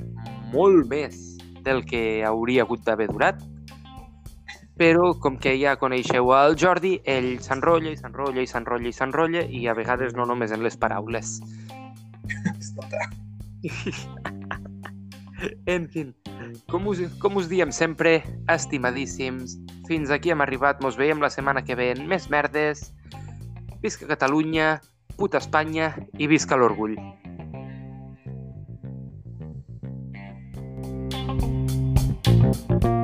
molt 0.53 0.89
més 0.89 1.17
del 1.65 1.85
que 1.89 2.23
hauria 2.27 2.65
hagut 2.65 2.85
d'haver 2.85 3.09
durat, 3.13 3.41
però 4.79 5.13
com 5.21 5.37
que 5.39 5.55
ja 5.61 5.77
coneixeu 5.81 6.33
el 6.37 6.57
Jordi, 6.61 6.97
ell 7.05 7.37
s'enrotlla 7.45 7.93
i 7.93 7.99
s'enrotlla 8.01 8.43
i 8.43 8.49
s'enrotlla 8.49 8.89
i 8.89 8.97
s'enrotlla 8.97 9.45
i 9.49 9.67
a 9.69 9.77
vegades 9.79 10.17
no 10.17 10.27
només 10.29 10.55
en 10.55 10.63
les 10.65 10.77
paraules. 10.77 11.41
Escolta. 12.59 13.09
En 15.67 15.89
fin, 15.91 16.15
com 16.71 16.87
us, 16.87 17.01
com 17.19 17.35
us 17.41 17.49
diem 17.51 17.73
sempre, 17.75 18.21
estimadíssims, 18.53 19.57
fins 19.89 20.13
aquí 20.15 20.31
hem 20.31 20.45
arribat, 20.45 20.79
mos 20.85 20.95
veiem 21.01 21.19
la 21.19 21.33
setmana 21.35 21.65
que 21.67 21.75
ve 21.75 21.91
en 21.97 22.07
més 22.07 22.29
merdes. 22.31 22.93
Visca 23.83 24.07
Catalunya, 24.07 24.77
puta 25.19 25.43
Espanya 25.43 25.93
i 26.19 26.31
visca 26.31 26.55
l'orgull. 26.55 26.95
Thank 32.63 33.02